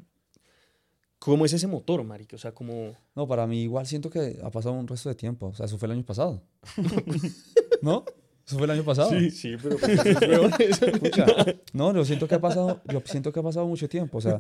cómo 1.19 1.45
es 1.47 1.53
ese 1.53 1.67
motor, 1.67 2.03
marica? 2.05 2.37
O 2.37 2.39
sea, 2.39 2.53
como 2.53 2.95
No, 3.15 3.27
para 3.27 3.47
mí 3.47 3.63
igual 3.63 3.87
siento 3.87 4.09
que 4.11 4.39
ha 4.43 4.51
pasado 4.51 4.75
un 4.75 4.87
resto 4.87 5.09
de 5.09 5.15
tiempo. 5.15 5.47
O 5.49 5.55
sea, 5.55 5.67
eso 5.67 5.79
fue 5.79 5.87
el 5.87 5.93
año 5.93 6.05
pasado. 6.05 6.43
¿No? 7.85 8.05
Eso 8.47 8.57
fue 8.59 8.65
el 8.67 8.73
año 8.73 8.85
pasado. 8.85 9.11
sí, 9.31 9.57
pero 9.63 9.79
pues, 9.79 10.79
Pucha, 11.01 11.25
no, 11.73 11.95
yo 11.95 12.05
siento 12.05 12.29
que 12.29 12.35
ha 12.35 12.41
pasado, 12.41 12.83
yo 12.93 13.01
siento 13.07 13.33
que 13.33 13.41
ha 13.41 13.43
pasado 13.43 13.67
mucho 13.67 13.89
tiempo. 13.89 14.19
O 14.19 14.21
sea, 14.21 14.39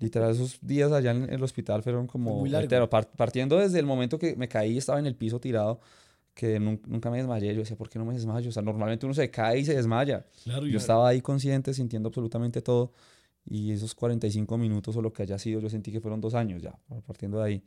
literal, 0.00 0.32
esos 0.32 0.58
días 0.60 0.90
allá 0.90 1.12
en 1.12 1.32
el 1.32 1.40
hospital 1.42 1.82
fueron 1.84 2.06
como 2.08 2.40
muy 2.40 2.50
largo. 2.50 2.88
partiendo 3.16 3.56
desde 3.58 3.78
el 3.78 3.86
momento 3.86 4.18
que 4.18 4.34
me 4.34 4.48
caí, 4.48 4.76
estaba 4.76 4.98
en 4.98 5.06
el 5.06 5.14
piso 5.14 5.38
tirado, 5.38 5.78
que 6.34 6.58
nun- 6.58 6.80
nunca 6.86 7.10
me 7.10 7.18
desmayé. 7.18 7.54
Yo 7.54 7.60
decía, 7.60 7.76
¿por 7.76 7.88
qué 7.88 7.98
no 8.00 8.04
me 8.04 8.14
desmayo? 8.14 8.48
O 8.48 8.52
sea, 8.52 8.62
normalmente 8.62 9.06
uno 9.06 9.14
se 9.14 9.30
cae 9.30 9.60
y 9.60 9.64
se 9.64 9.74
desmaya. 9.76 10.26
Claro, 10.42 10.66
Yo 10.66 10.78
estaba 10.78 11.08
ahí 11.08 11.20
consciente, 11.20 11.72
sintiendo 11.74 12.08
absolutamente 12.08 12.60
todo. 12.60 12.92
Y 13.46 13.72
esos 13.72 13.94
45 13.94 14.56
minutos 14.56 14.96
o 14.96 15.02
lo 15.02 15.12
que 15.12 15.22
haya 15.22 15.38
sido, 15.38 15.60
yo 15.60 15.68
sentí 15.68 15.92
que 15.92 16.00
fueron 16.00 16.20
dos 16.20 16.34
años 16.34 16.62
ya, 16.62 16.78
partiendo 17.06 17.38
de 17.38 17.44
ahí. 17.44 17.62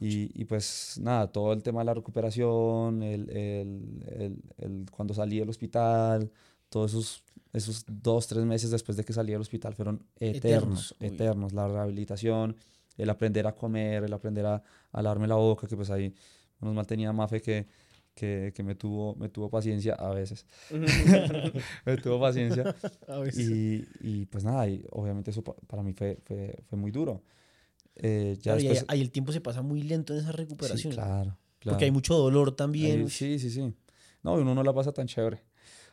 Y, 0.00 0.30
y 0.40 0.44
pues 0.46 0.98
nada, 1.02 1.26
todo 1.30 1.52
el 1.52 1.62
tema 1.62 1.80
de 1.80 1.84
la 1.86 1.94
recuperación, 1.94 3.02
el, 3.02 3.28
el, 3.30 4.04
el, 4.08 4.42
el- 4.58 4.86
cuando 4.90 5.14
salí 5.14 5.38
del 5.38 5.48
hospital, 5.50 6.30
todos 6.68 6.92
esos, 6.92 7.22
esos 7.52 7.84
dos, 7.86 8.26
tres 8.26 8.44
meses 8.44 8.70
después 8.70 8.96
de 8.96 9.04
que 9.04 9.12
salí 9.12 9.32
del 9.32 9.40
hospital 9.42 9.74
fueron 9.74 10.02
eternos, 10.18 10.92
Eternos, 10.92 10.96
eternos. 11.00 11.52
La 11.52 11.68
rehabilitación, 11.68 12.56
el 12.96 13.10
aprender 13.10 13.46
a 13.46 13.54
comer, 13.54 14.04
el 14.04 14.12
aprender 14.12 14.46
a, 14.46 14.62
a 14.92 15.02
lavarme 15.02 15.28
la 15.28 15.34
boca, 15.36 15.66
que 15.66 15.76
pues 15.76 15.90
ahí, 15.90 16.14
menos 16.60 16.74
mal 16.74 16.86
tenía 16.86 17.12
Mafe 17.12 17.40
que, 17.42 17.66
que, 18.14 18.52
que 18.54 18.62
me, 18.62 18.74
tuvo, 18.74 19.14
me 19.16 19.28
tuvo 19.28 19.48
paciencia 19.50 19.94
a 19.94 20.10
veces. 20.14 20.46
me 21.86 21.96
tuvo 21.96 22.20
paciencia. 22.20 22.74
A 23.08 23.18
veces. 23.18 23.48
Y, 23.48 23.88
y 24.00 24.26
pues 24.26 24.44
nada, 24.44 24.68
y 24.68 24.84
obviamente 24.90 25.30
eso 25.30 25.42
pa- 25.42 25.54
para 25.66 25.82
mí 25.82 25.92
fue, 25.92 26.18
fue, 26.24 26.56
fue 26.68 26.78
muy 26.78 26.90
duro. 26.90 27.22
Eh, 27.96 28.34
ya 28.38 28.42
Claro, 28.54 28.60
y 28.60 28.62
ahí, 28.64 28.68
después... 28.74 28.86
ahí 28.90 29.00
el 29.00 29.10
tiempo 29.10 29.32
se 29.32 29.40
pasa 29.40 29.62
muy 29.62 29.82
lento 29.82 30.12
en 30.14 30.20
esa 30.20 30.30
Sí, 30.32 30.36
recuperación. 30.38 30.94
claro, 30.94 31.36
Porque 31.62 31.84
hay 31.84 31.90
claro. 31.90 31.92
mucho 31.94 32.14
dolor 32.14 32.48
Ahí- 32.50 32.54
también. 32.56 33.08
sí, 33.08 33.38
sí, 33.38 33.50
sí. 33.50 33.74
No, 34.22 34.34
uno 34.34 34.54
no 34.54 34.62
la 34.62 34.72
pasa 34.72 34.92
tan 34.92 35.06
chévere. 35.06 35.42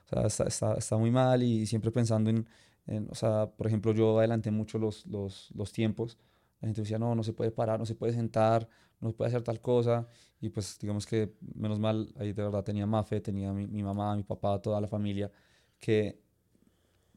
O 0.05 0.09
sea, 0.09 0.25
está, 0.27 0.43
está, 0.45 0.73
está 0.75 0.97
muy 0.97 1.11
mal 1.11 1.43
y 1.43 1.65
siempre 1.65 1.91
pensando 1.91 2.29
en, 2.29 2.47
en, 2.87 3.07
o 3.11 3.15
sea, 3.15 3.47
por 3.47 3.67
ejemplo, 3.67 3.93
yo 3.93 4.17
adelanté 4.19 4.49
mucho 4.51 4.77
los, 4.79 5.05
los, 5.07 5.49
los 5.55 5.71
tiempos. 5.71 6.17
La 6.61 6.67
gente 6.67 6.81
decía, 6.81 6.99
no, 6.99 7.15
no 7.15 7.23
se 7.23 7.33
puede 7.33 7.51
parar, 7.51 7.79
no 7.79 7.85
se 7.85 7.95
puede 7.95 8.13
sentar, 8.13 8.67
no 9.01 9.11
puede 9.13 9.29
hacer 9.29 9.41
tal 9.43 9.59
cosa. 9.61 10.07
Y 10.41 10.49
pues 10.49 10.77
digamos 10.79 11.05
que, 11.05 11.33
menos 11.55 11.79
mal, 11.79 12.13
ahí 12.17 12.31
de 12.33 12.43
verdad 12.43 12.63
tenía 12.63 12.85
Mafe, 12.85 13.19
tenía 13.21 13.51
mi, 13.53 13.67
mi 13.67 13.83
mamá, 13.83 14.15
mi 14.15 14.23
papá, 14.23 14.61
toda 14.61 14.79
la 14.79 14.87
familia, 14.87 15.31
que, 15.79 16.19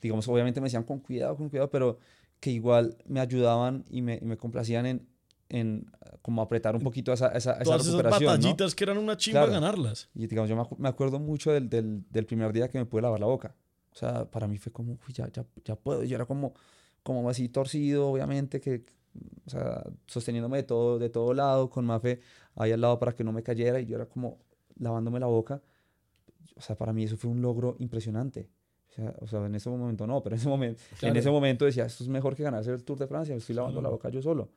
digamos, 0.01 0.27
obviamente 0.29 0.61
me 0.61 0.67
decían 0.67 0.85
con 0.85 0.99
cuidado, 1.01 1.37
con 1.37 1.49
cuidado, 1.49 1.71
pero 1.71 1.99
que 2.41 2.51
igual 2.51 2.97
me 3.07 3.21
ayudaban 3.21 3.85
y 3.89 4.03
me, 4.03 4.19
y 4.21 4.25
me 4.25 4.37
complacían 4.37 4.87
en, 4.87 5.09
en 5.49 5.91
como 6.23 6.43
apretar 6.43 6.75
un 6.75 6.83
poquito 6.83 7.13
esa, 7.13 7.29
esa, 7.29 7.53
esa 7.53 7.63
Todas 7.65 7.83
esas 7.83 7.95
recuperación, 7.95 8.23
¿no? 8.33 8.37
batallitas 8.37 8.75
que 8.75 8.85
eran 8.85 8.99
una 8.99 9.17
chimba 9.17 9.41
Claro. 9.41 9.53
ganarlas. 9.53 10.09
Y 10.15 10.27
digamos, 10.27 10.49
yo 10.51 10.57
me, 10.57 10.63
acu- 10.63 10.77
me 10.79 10.89
acuerdo 10.89 11.21
mucho 11.21 11.53
del, 11.53 11.69
del, 11.69 12.05
del 12.11 12.27
primer 12.27 12.53
día 12.53 12.69
que 12.69 12.79
me 12.79 12.87
pude 12.87 13.03
lavar 13.03 13.21
la 13.21 13.27
boca. 13.27 13.55
O 13.93 13.95
sea, 13.95 14.29
para 14.29 14.49
mí 14.49 14.59
fue 14.59 14.73
como, 14.73 14.93
uy, 14.93 15.13
ya, 15.15 15.29
ya, 15.31 15.45
ya 15.65 15.77
puedo. 15.77 16.03
Yo 16.03 16.17
era 16.17 16.25
como, 16.27 16.55
como 17.05 17.29
así 17.31 17.49
torcido, 17.49 18.09
obviamente, 18.09 18.61
que, 18.61 18.85
o 19.47 19.51
sea, 19.51 19.85
sosteniéndome 20.07 20.59
de 20.59 20.63
todo, 20.63 20.99
de 20.99 21.09
todo 21.11 21.35
lado, 21.35 21.69
con 21.71 21.85
Mafe 21.85 22.21
ahí 22.57 22.73
al 22.73 22.81
lado 22.81 22.99
para 22.99 23.15
que 23.15 23.25
no 23.25 23.33
me 23.33 23.43
cayera. 23.43 23.81
Y 23.81 23.87
yo 23.87 23.97
era 23.97 24.07
como 24.07 24.39
lavándome 24.77 25.21
la 25.21 25.27
boca. 25.27 25.63
O 26.57 26.61
sea, 26.61 26.77
para 26.77 26.93
mí 26.93 27.05
eso 27.05 27.17
fue 27.17 27.31
un 27.31 27.41
logro 27.43 27.77
impresionante. 27.79 28.49
O 28.91 28.95
sea, 28.95 29.15
o 29.21 29.27
sea, 29.27 29.47
en 29.47 29.55
ese 29.55 29.71
momento 29.71 30.07
no, 30.07 30.23
pero 30.23 30.35
en 30.37 30.41
ese 30.41 30.49
momento, 30.49 30.81
en 30.91 30.99
Claro. 30.99 31.19
ese 31.19 31.31
momento 31.31 31.65
decía, 31.65 31.87
esto 31.87 32.05
es 32.05 32.09
mejor 32.11 32.35
que 32.37 32.43
ganarse 32.43 32.71
el 32.71 32.85
Tour 32.85 32.99
de 32.99 33.07
Francia, 33.07 33.35
me 33.35 33.39
estoy 33.39 33.55
lavando 33.55 33.81
la 33.81 33.89
Claro. 33.89 33.97
boca 33.97 34.09
yo 34.11 34.21
solo 34.21 34.51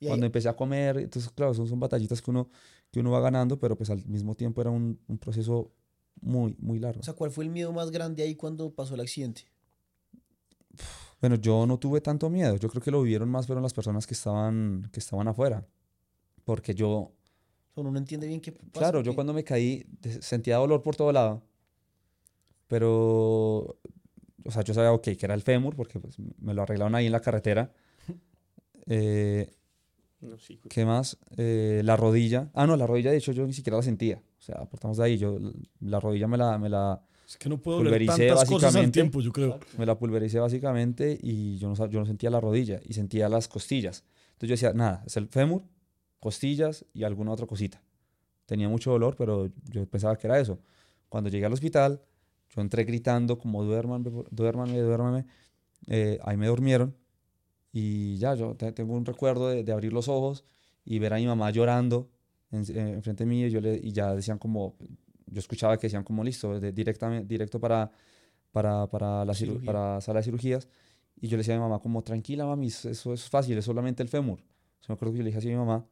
Y 0.00 0.06
ahí- 0.06 0.10
cuando 0.10 0.26
empecé 0.26 0.48
a 0.48 0.56
comer, 0.56 0.96
entonces 0.98 1.30
claro, 1.32 1.54
son, 1.54 1.68
son 1.68 1.78
batallitas 1.78 2.20
que 2.20 2.30
uno, 2.30 2.48
que 2.90 2.98
uno 3.00 3.12
va 3.12 3.20
ganando, 3.20 3.56
pero 3.58 3.76
pues 3.76 3.90
al 3.90 4.04
mismo 4.06 4.34
tiempo 4.34 4.60
era 4.60 4.70
un, 4.70 4.98
un 5.06 5.18
proceso 5.18 5.70
muy, 6.20 6.56
muy 6.58 6.80
largo. 6.80 7.00
o 7.00 7.04
sea, 7.04 7.14
¿cuál 7.14 7.30
fue 7.30 7.44
el 7.44 7.50
miedo 7.50 7.72
más 7.72 7.92
grande 7.92 8.24
ahí 8.24 8.34
cuando 8.34 8.70
pasó 8.74 8.94
el 8.96 9.00
accidente? 9.00 9.44
Bueno, 11.20 11.36
yo 11.36 11.66
no 11.66 11.78
tuve 11.78 12.00
tanto 12.00 12.30
miedo, 12.30 12.56
yo 12.56 12.68
creo 12.68 12.82
que 12.82 12.90
lo 12.90 13.02
vivieron 13.02 13.28
más 13.28 13.46
fueron 13.46 13.62
las 13.62 13.74
personas 13.74 14.06
que 14.06 14.14
estaban, 14.14 14.88
que 14.92 15.00
estaban 15.00 15.28
afuera, 15.28 15.66
porque 16.44 16.74
yo, 16.74 17.12
uno 17.74 17.90
no 17.90 17.98
entiende 17.98 18.26
bien 18.26 18.40
qué 18.40 18.52
pasa. 18.52 18.70
claro, 18.72 19.00
yo 19.02 19.14
cuando 19.14 19.32
me 19.32 19.44
caí 19.44 19.86
sentía 20.20 20.56
dolor 20.56 20.82
por 20.82 20.96
todo 20.96 21.12
lado, 21.12 21.42
pero, 22.68 23.78
o 24.44 24.50
sea, 24.50 24.62
yo 24.62 24.74
sabía, 24.74 24.92
ok, 24.92 25.02
que 25.02 25.18
era 25.22 25.34
el 25.34 25.42
fémur, 25.42 25.74
porque 25.74 25.98
pues, 25.98 26.16
me 26.18 26.54
lo 26.54 26.62
arreglaron 26.62 26.94
ahí 26.94 27.06
en 27.06 27.12
la 27.12 27.20
carretera. 27.20 27.72
Eh, 28.90 29.46
no, 30.22 30.38
sí. 30.38 30.58
¿Qué 30.70 30.86
más? 30.86 31.18
Eh, 31.36 31.82
la 31.84 31.94
rodilla. 31.94 32.50
Ah, 32.54 32.66
no, 32.66 32.74
la 32.74 32.86
rodilla, 32.86 33.10
de 33.10 33.18
hecho, 33.18 33.32
yo 33.32 33.46
ni 33.46 33.52
siquiera 33.52 33.76
la 33.76 33.82
sentía. 33.82 34.16
O 34.16 34.40
sea, 34.40 34.56
apartamos 34.56 34.96
de 34.96 35.04
ahí. 35.04 35.18
Yo, 35.18 35.38
la 35.80 36.00
rodilla 36.00 36.26
me 36.26 36.38
la, 36.38 36.56
me 36.56 36.70
la, 36.70 37.02
Es 37.28 37.36
que 37.36 37.48
no 37.50 37.58
puedo 37.58 37.78
leer 37.84 38.06
tantas 38.06 38.48
cosas 38.48 38.52
al 38.54 38.56
básicamente. 38.72 38.92
tiempo, 39.00 39.20
yo 39.20 39.32
creo. 39.32 39.60
me 39.76 39.84
la 39.84 39.98
pulvericé 39.98 40.38
básicamente 40.40 41.18
y 41.22 41.58
yo 41.58 41.68
no, 41.68 41.74
yo 41.90 42.00
no 42.00 42.06
sentía 42.06 42.30
la 42.30 42.40
rodilla 42.40 42.80
y 42.84 42.94
sentía 42.94 43.28
las 43.28 43.48
costillas. 43.48 44.02
Entonces 44.32 44.48
yo 44.48 44.52
decía, 44.54 44.72
nada, 44.72 45.02
es 45.06 45.16
el 45.18 45.28
fémur, 45.28 45.62
costillas 46.20 46.86
y 46.94 47.02
alguna 47.04 47.32
otra 47.32 47.46
cosita. 47.46 47.82
Tenía 48.46 48.68
mucho 48.70 48.90
dolor, 48.92 49.14
pero 49.16 49.50
yo 49.70 49.84
pensaba 49.86 50.16
que 50.16 50.26
era 50.26 50.40
eso. 50.40 50.58
Cuando 51.10 51.28
llegué 51.28 51.44
al 51.44 51.52
hospital, 51.52 52.00
yo 52.48 52.62
entré 52.62 52.84
gritando 52.84 53.38
como 53.38 53.62
duérmame, 53.62 54.10
duérmame, 54.30 54.80
duérmame. 54.80 55.26
Eh, 55.86 56.18
ahí 56.24 56.36
me 56.38 56.46
durmieron 56.46 56.96
y 57.72 58.16
ya, 58.16 58.34
yo 58.34 58.54
te- 58.54 58.72
tengo 58.72 58.94
un 58.94 59.04
recuerdo 59.04 59.48
de, 59.48 59.64
de 59.64 59.72
abrir 59.72 59.92
los 59.92 60.08
ojos 60.08 60.44
y 60.84 60.98
ver 60.98 61.12
a 61.12 61.16
mi 61.16 61.26
mamá 61.26 61.50
llorando 61.50 62.08
en, 62.50 62.62
eh, 62.62 62.92
enfrente 62.94 63.26
mío 63.26 63.46
y, 63.46 63.50
yo 63.50 63.60
le, 63.60 63.76
y 63.76 63.92
ya 63.92 64.14
decían 64.14 64.38
como, 64.38 64.76
yo 65.30 65.38
escuchaba 65.38 65.76
que 65.76 65.86
decían 65.86 66.04
como 66.04 66.22
listo, 66.24 66.58
de, 66.60 66.72
directamente, 66.72 67.26
directo 67.26 67.58
para, 67.60 67.90
para, 68.52 68.86
para, 68.88 69.24
la 69.24 69.32
ciru- 69.32 69.36
Cirugía. 69.52 69.66
para 69.72 70.00
sala 70.00 70.20
de 70.20 70.24
cirugías. 70.24 70.68
Y 71.20 71.28
yo 71.28 71.36
le 71.36 71.38
decía 71.38 71.54
a 71.54 71.58
mi 71.58 71.62
mamá 71.62 71.80
como, 71.80 72.02
tranquila 72.02 72.46
mami, 72.46 72.68
eso 72.68 73.12
es 73.12 73.28
fácil, 73.28 73.58
es 73.58 73.64
solamente 73.64 74.02
el 74.02 74.08
fémur. 74.08 74.38
O 74.40 74.82
sea, 74.84 74.88
me 74.90 74.94
acuerdo 74.94 75.12
que 75.12 75.18
yo 75.18 75.24
le 75.24 75.28
dije 75.30 75.38
así 75.38 75.48
a 75.48 75.50
mi 75.52 75.56
mamá, 75.56 75.84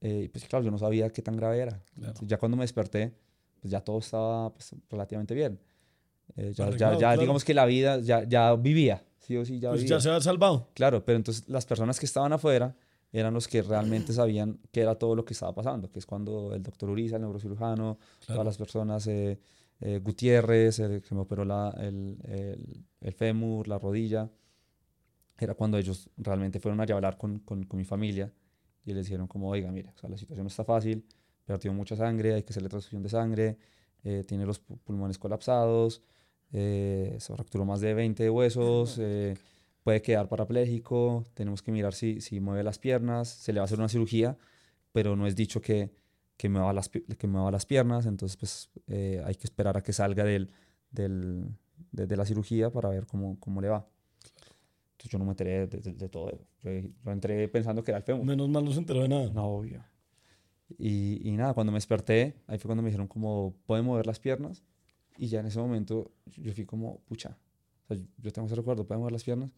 eh, 0.00 0.28
pues 0.32 0.44
claro, 0.46 0.64
yo 0.64 0.70
no 0.70 0.78
sabía 0.78 1.08
qué 1.10 1.22
tan 1.22 1.36
grave 1.36 1.58
era. 1.60 1.80
Entonces, 1.96 2.26
ya 2.28 2.38
cuando 2.38 2.56
me 2.56 2.64
desperté, 2.64 3.14
pues 3.60 3.70
ya 3.70 3.80
todo 3.80 3.98
estaba 3.98 4.52
pues, 4.52 4.74
relativamente 4.90 5.34
bien. 5.34 5.60
Eh, 6.36 6.52
ya, 6.54 6.70
ya, 6.70 6.76
ya 6.92 6.96
claro. 6.98 7.20
digamos 7.20 7.44
que 7.44 7.54
la 7.54 7.66
vida 7.66 8.00
ya, 8.00 8.24
ya 8.24 8.54
vivía, 8.56 9.04
sí 9.18 9.36
o 9.36 9.44
sí, 9.44 9.60
ya 9.60 9.68
Pues 9.70 9.82
vivía. 9.82 9.96
ya 9.96 10.00
se 10.00 10.10
ha 10.10 10.20
salvado. 10.20 10.70
Claro, 10.74 11.04
pero 11.04 11.16
entonces 11.16 11.48
las 11.48 11.66
personas 11.66 12.00
que 12.00 12.06
estaban 12.06 12.32
afuera 12.32 12.74
eran 13.12 13.34
los 13.34 13.46
que 13.46 13.60
realmente 13.62 14.12
sabían 14.14 14.58
qué 14.70 14.80
era 14.80 14.94
todo 14.94 15.14
lo 15.14 15.24
que 15.24 15.34
estaba 15.34 15.54
pasando, 15.54 15.90
que 15.90 15.98
es 15.98 16.06
cuando 16.06 16.54
el 16.54 16.62
doctor 16.62 16.88
Uriza, 16.90 17.16
el 17.16 17.22
neurocirujano, 17.22 17.98
todas 18.26 18.44
las 18.44 18.56
personas, 18.56 19.06
eh, 19.06 19.38
eh, 19.80 20.00
Gutiérrez, 20.02 20.78
el 20.78 21.02
que 21.02 21.14
me 21.14 21.20
operó 21.20 21.44
la, 21.44 21.70
el, 21.78 22.18
el, 22.24 22.84
el 23.00 23.12
fémur, 23.12 23.68
la 23.68 23.78
rodilla, 23.78 24.30
era 25.38 25.54
cuando 25.54 25.76
ellos 25.78 26.08
realmente 26.16 26.60
fueron 26.60 26.80
a 26.80 26.84
hablar 26.84 27.16
con, 27.18 27.40
con, 27.40 27.64
con 27.64 27.78
mi 27.78 27.84
familia 27.84 28.32
y 28.84 28.92
les 28.92 29.06
dijeron 29.06 29.26
como, 29.26 29.48
oiga, 29.48 29.70
mire, 29.72 29.90
o 29.94 29.98
sea, 29.98 30.08
la 30.08 30.16
situación 30.16 30.44
no 30.44 30.48
está 30.48 30.64
fácil, 30.64 31.04
perdió 31.44 31.72
mucha 31.72 31.96
sangre, 31.96 32.34
hay 32.34 32.42
que 32.42 32.50
hacerle 32.50 32.68
transfusión 32.68 33.02
de 33.02 33.08
sangre, 33.08 33.58
eh, 34.04 34.24
tiene 34.26 34.46
los 34.46 34.64
pu- 34.64 34.78
pulmones 34.84 35.18
colapsados, 35.18 36.02
eh, 36.52 37.16
se 37.18 37.32
fracturó 37.34 37.64
más 37.64 37.80
de 37.80 37.94
20 37.94 38.28
huesos, 38.30 38.98
eh, 39.00 39.36
puede 39.82 40.02
quedar 40.02 40.28
parapléjico, 40.28 41.26
tenemos 41.34 41.62
que 41.62 41.72
mirar 41.72 41.94
si, 41.94 42.20
si 42.20 42.40
mueve 42.40 42.62
las 42.62 42.78
piernas, 42.78 43.28
se 43.28 43.52
le 43.52 43.60
va 43.60 43.64
a 43.64 43.66
hacer 43.66 43.78
una 43.78 43.88
cirugía, 43.88 44.36
pero 44.92 45.16
no 45.16 45.26
es 45.26 45.36
dicho 45.36 45.60
que, 45.60 45.90
que, 46.36 46.48
mueva, 46.48 46.72
las, 46.72 46.88
que 46.90 47.26
mueva 47.26 47.50
las 47.50 47.66
piernas, 47.66 48.06
entonces 48.06 48.36
pues 48.36 48.70
eh, 48.86 49.22
hay 49.24 49.34
que 49.34 49.44
esperar 49.44 49.76
a 49.76 49.82
que 49.82 49.92
salga 49.92 50.24
del, 50.24 50.50
del, 50.90 51.46
de, 51.92 52.06
de 52.06 52.16
la 52.16 52.24
cirugía 52.26 52.70
para 52.70 52.88
ver 52.90 53.06
cómo, 53.06 53.38
cómo 53.40 53.60
le 53.60 53.68
va. 53.68 53.86
Entonces 54.92 55.10
yo 55.10 55.18
no 55.18 55.24
me 55.24 55.30
enteré 55.32 55.66
de, 55.66 55.78
de- 55.80 55.92
de 55.94 56.08
todo. 56.08 56.30
Yo, 56.62 56.70
yo 56.70 57.10
entré 57.12 57.48
pensando 57.48 57.82
que 57.82 57.90
era 57.90 57.98
el 57.98 58.04
fémur. 58.04 58.24
Menos 58.24 58.48
mal 58.48 58.64
no 58.64 58.70
se 58.72 58.78
enteró 58.78 59.02
de 59.02 59.08
nada. 59.08 59.30
No, 59.32 59.46
obvio. 59.46 59.84
Y, 60.78 61.20
y 61.28 61.36
nada, 61.36 61.54
cuando 61.54 61.72
me 61.72 61.76
desperté, 61.76 62.36
ahí 62.46 62.58
fue 62.58 62.68
cuando 62.68 62.82
me 62.82 62.88
dijeron 62.88 63.08
como, 63.08 63.54
¿pueden 63.66 63.84
mover 63.84 64.06
las 64.06 64.20
piernas? 64.20 64.62
Y 65.18 65.26
ya 65.28 65.40
en 65.40 65.46
ese 65.46 65.58
momento 65.58 66.10
yo 66.36 66.52
fui 66.54 66.64
como, 66.64 67.00
pucha, 67.00 67.36
o 67.88 67.94
sea, 67.94 68.02
yo 68.18 68.32
tengo 68.32 68.46
ese 68.46 68.56
recuerdo, 68.56 68.86
¿pueden 68.86 69.00
mover 69.00 69.12
las 69.12 69.24
piernas? 69.24 69.52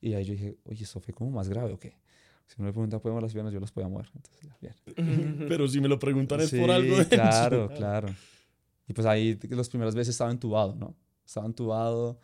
Y 0.00 0.14
ahí 0.14 0.24
yo 0.24 0.32
dije, 0.32 0.56
oye, 0.64 0.84
esto 0.84 1.00
fue 1.00 1.12
como 1.14 1.30
más 1.30 1.48
grave 1.48 1.72
o 1.72 1.78
qué? 1.78 1.96
Si 2.46 2.60
me 2.60 2.72
preguntan, 2.72 3.00
¿pueden 3.00 3.14
mover 3.14 3.22
las 3.24 3.32
piernas? 3.32 3.52
Yo 3.52 3.60
las 3.60 3.70
podía 3.70 3.88
mover. 3.88 4.08
Entonces, 4.14 4.42
ya, 4.42 4.56
bien. 4.96 5.46
Pero 5.48 5.68
si 5.68 5.80
me 5.80 5.88
lo 5.88 5.98
preguntan 5.98 6.40
es 6.40 6.50
Sí, 6.50 6.58
por 6.58 6.70
algo. 6.70 6.96
de 6.96 7.02
eso. 7.02 7.10
claro, 7.10 7.68
claro. 7.76 8.08
Y 8.88 8.92
pues 8.92 9.06
ahí 9.06 9.38
las 9.50 9.68
primeras 9.68 9.94
veces 9.94 10.14
estaba 10.14 10.30
entubado, 10.32 10.74
¿no? 10.74 10.96
Estaba 11.24 11.46
entubado, 11.46 12.18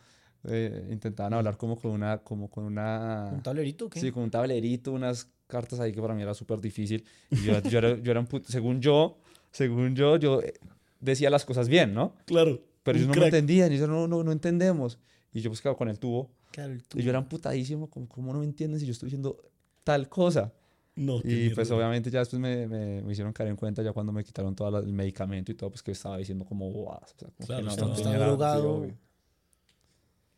eh, 0.48 0.88
intentaban 0.90 1.32
hablar 1.34 1.56
como 1.56 1.76
con 1.78 1.92
una, 1.92 2.18
como 2.18 2.50
con 2.50 2.64
una... 2.64 3.30
¿Un 3.32 3.42
tablerito 3.42 3.86
o 3.86 3.88
qué? 3.90 4.00
Sí, 4.00 4.10
con 4.10 4.24
un 4.24 4.30
tablerito, 4.30 4.90
unas 4.92 5.30
cartas 5.46 5.78
ahí 5.78 5.92
que 5.92 6.00
para 6.00 6.14
mí 6.14 6.22
era 6.22 6.34
súper 6.34 6.60
difícil. 6.60 7.04
Y 7.30 7.42
yo, 7.44 7.60
yo 7.62 7.78
era, 7.78 7.96
yo 8.00 8.10
era 8.10 8.18
un 8.18 8.26
put- 8.26 8.46
según 8.46 8.80
yo, 8.80 9.18
según 9.52 9.94
yo, 9.94 10.16
yo 10.16 10.42
eh, 10.42 10.54
decía 10.98 11.30
las 11.30 11.44
cosas 11.44 11.68
bien, 11.68 11.94
¿no? 11.94 12.16
Claro. 12.24 12.60
Pero 12.82 12.98
ellos 12.98 13.08
no 13.14 13.20
me 13.20 13.26
entendían, 13.26 13.70
y 13.70 13.76
ellos 13.76 13.88
no, 13.88 14.08
no, 14.08 14.24
no 14.24 14.32
entendemos. 14.32 14.98
Y 15.32 15.40
yo 15.42 15.50
pues 15.50 15.60
claro, 15.60 15.76
con 15.76 15.88
el 15.88 16.00
tubo, 16.00 16.32
Claro, 16.50 16.72
el 16.72 16.82
y 16.94 17.02
yo 17.02 17.10
era 17.10 17.18
amputadísimo, 17.18 17.88
como, 17.90 18.08
¿cómo 18.08 18.32
no 18.32 18.38
me 18.40 18.44
entienden 18.46 18.80
si 18.80 18.86
yo 18.86 18.92
estoy 18.92 19.08
diciendo 19.08 19.36
tal 19.84 20.08
cosa? 20.08 20.52
No, 20.94 21.18
Y 21.18 21.50
pues 21.50 21.68
mierda. 21.68 21.76
obviamente 21.76 22.10
ya 22.10 22.20
después 22.20 22.40
me, 22.40 22.66
me, 22.66 23.02
me 23.02 23.12
hicieron 23.12 23.32
caer 23.34 23.50
en 23.50 23.56
cuenta 23.56 23.82
ya 23.82 23.92
cuando 23.92 24.12
me 24.12 24.24
quitaron 24.24 24.54
todo 24.56 24.78
el 24.78 24.92
medicamento 24.94 25.52
y 25.52 25.54
todo, 25.54 25.68
pues 25.70 25.82
que 25.82 25.90
estaba 25.92 26.16
diciendo 26.16 26.44
como 26.46 26.70
bobadas. 26.70 27.12
O 27.14 27.18
sea, 27.18 27.28
como 27.28 27.46
Claro, 27.46 27.60
que 27.60 27.64
no, 27.66 27.70
estaba- 27.70 27.88
no 27.88 27.94
estaba 27.96 28.14
sí, 28.16 28.20
drogado. 28.24 28.74
obvio. 28.78 28.94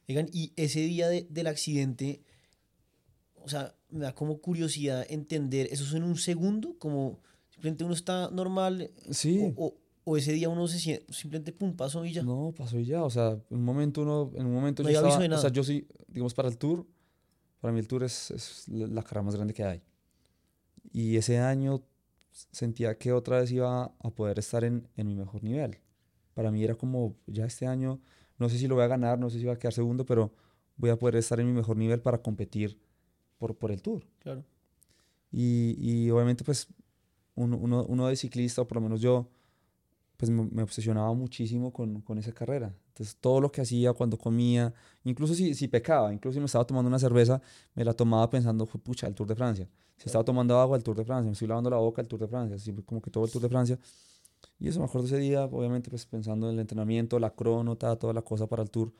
Oigan, 0.08 0.28
y 0.32 0.52
ese 0.56 0.80
día 0.80 1.08
de- 1.08 1.26
del 1.30 1.46
accidente, 1.46 2.22
o 3.36 3.48
sea, 3.48 3.74
me 3.90 4.00
da 4.00 4.14
como 4.14 4.38
curiosidad 4.40 5.06
entender, 5.08 5.68
¿eso 5.70 5.84
es 5.84 5.92
en 5.94 6.02
un 6.02 6.16
segundo? 6.16 6.76
Como 6.78 7.20
simplemente 7.50 7.84
uno 7.84 7.94
está 7.94 8.30
normal 8.30 8.90
Sí. 9.10 9.52
o, 9.56 9.66
o- 9.66 9.76
o 10.08 10.16
ese 10.16 10.32
día 10.32 10.48
uno 10.48 10.66
se 10.66 10.78
siente, 10.78 11.12
simplemente 11.12 11.52
pum, 11.52 11.76
pasó 11.76 12.04
y 12.04 12.12
ya. 12.12 12.22
No, 12.22 12.54
pasó 12.56 12.78
y 12.78 12.86
ya. 12.86 13.04
O 13.04 13.10
sea, 13.10 13.32
en 13.50 13.58
un 13.58 13.64
momento 13.64 14.00
uno, 14.00 14.30
en 14.34 14.46
un 14.46 14.54
momento 14.54 14.82
No 14.82 14.88
yo 14.88 15.06
estaba, 15.06 15.36
o 15.36 15.38
sea, 15.38 15.50
yo 15.50 15.62
sí, 15.62 15.86
digamos, 16.08 16.32
para 16.32 16.48
el 16.48 16.56
tour, 16.56 16.86
para 17.60 17.72
mí 17.72 17.80
el 17.80 17.86
tour 17.88 18.02
es, 18.04 18.30
es 18.30 18.68
la 18.68 18.86
la 18.86 19.02
carrera 19.02 19.24
más 19.24 19.36
grande 19.36 19.52
que 19.52 19.64
hay. 19.64 19.82
Y 20.92 21.16
ese 21.16 21.38
año 21.38 21.82
sentía 22.30 22.96
que 22.96 23.12
otra 23.12 23.40
vez 23.40 23.50
iba 23.52 23.84
a 23.84 24.10
poder 24.10 24.38
estar 24.38 24.64
en, 24.64 24.88
en 24.96 25.06
mi 25.06 25.14
mejor 25.14 25.44
nivel. 25.44 25.78
Para 26.32 26.50
mí 26.50 26.64
era 26.64 26.74
como, 26.74 27.16
ya 27.26 27.44
este 27.44 27.66
año, 27.66 28.00
no 28.38 28.48
sé 28.48 28.58
si 28.58 28.66
lo 28.66 28.76
voy 28.76 28.84
a 28.84 28.88
ganar, 28.88 29.18
no 29.18 29.28
sé 29.28 29.38
si 29.38 29.44
voy 29.44 29.54
a 29.54 29.58
quedar 29.58 29.74
segundo, 29.74 30.06
pero 30.06 30.32
voy 30.76 30.88
a 30.90 30.96
poder 30.96 31.16
estar 31.16 31.38
en 31.40 31.46
mi 31.46 31.52
mejor 31.52 31.76
nivel 31.76 32.00
para 32.00 32.22
competir 32.22 32.80
por, 33.36 33.56
por 33.56 33.72
el 33.72 33.82
tour. 33.82 34.06
Claro. 34.20 34.42
Y, 35.30 35.76
y 35.78 36.10
obviamente, 36.10 36.44
pues, 36.44 36.68
uno, 37.34 37.58
uno, 37.58 37.84
uno 37.84 38.06
de 38.06 38.16
ciclista, 38.16 38.62
o 38.62 38.68
por 38.68 38.76
lo 38.76 38.82
menos 38.82 39.00
yo, 39.00 39.28
pues 40.18 40.30
me, 40.30 40.42
me 40.50 40.62
obsesionaba 40.62 41.14
muchísimo 41.14 41.72
con, 41.72 42.02
con 42.02 42.18
esa 42.18 42.32
carrera. 42.32 42.74
Entonces, 42.88 43.16
todo 43.20 43.40
lo 43.40 43.50
que 43.50 43.62
hacía 43.62 43.94
cuando 43.94 44.18
comía, 44.18 44.74
incluso 45.04 45.32
si, 45.34 45.54
si 45.54 45.68
pecaba, 45.68 46.12
incluso 46.12 46.34
si 46.34 46.40
me 46.40 46.46
estaba 46.46 46.66
tomando 46.66 46.88
una 46.88 46.98
cerveza, 46.98 47.40
me 47.74 47.84
la 47.84 47.94
tomaba 47.94 48.28
pensando, 48.28 48.66
"Jue 48.66 48.80
pucha, 48.80 49.06
el 49.06 49.14
Tour 49.14 49.28
de 49.28 49.34
Francia. 49.36 49.68
Si 49.96 50.06
estaba 50.06 50.24
tomando 50.24 50.58
agua, 50.60 50.76
el 50.76 50.82
Tour 50.82 50.96
de 50.96 51.04
Francia. 51.04 51.26
Me 51.26 51.32
estoy 51.32 51.48
lavando 51.48 51.70
la 51.70 51.76
boca, 51.78 52.02
el 52.02 52.08
Tour 52.08 52.20
de 52.20 52.28
Francia. 52.28 52.58
Siempre 52.58 52.84
como 52.84 53.00
que 53.00 53.10
todo 53.10 53.24
el 53.24 53.30
Tour 53.30 53.42
de 53.42 53.48
Francia. 53.48 53.78
Y 54.58 54.68
eso 54.68 54.80
me 54.80 54.86
acuerdo 54.86 55.06
ese 55.06 55.18
día, 55.18 55.44
obviamente, 55.44 55.88
pues 55.90 56.04
pensando 56.06 56.48
en 56.48 56.54
el 56.54 56.60
entrenamiento, 56.60 57.18
la 57.20 57.30
crono, 57.30 57.76
ta- 57.76 57.96
toda 57.96 58.12
la 58.12 58.22
cosa 58.22 58.46
para 58.48 58.62
el 58.64 58.70
Tour. 58.70 58.92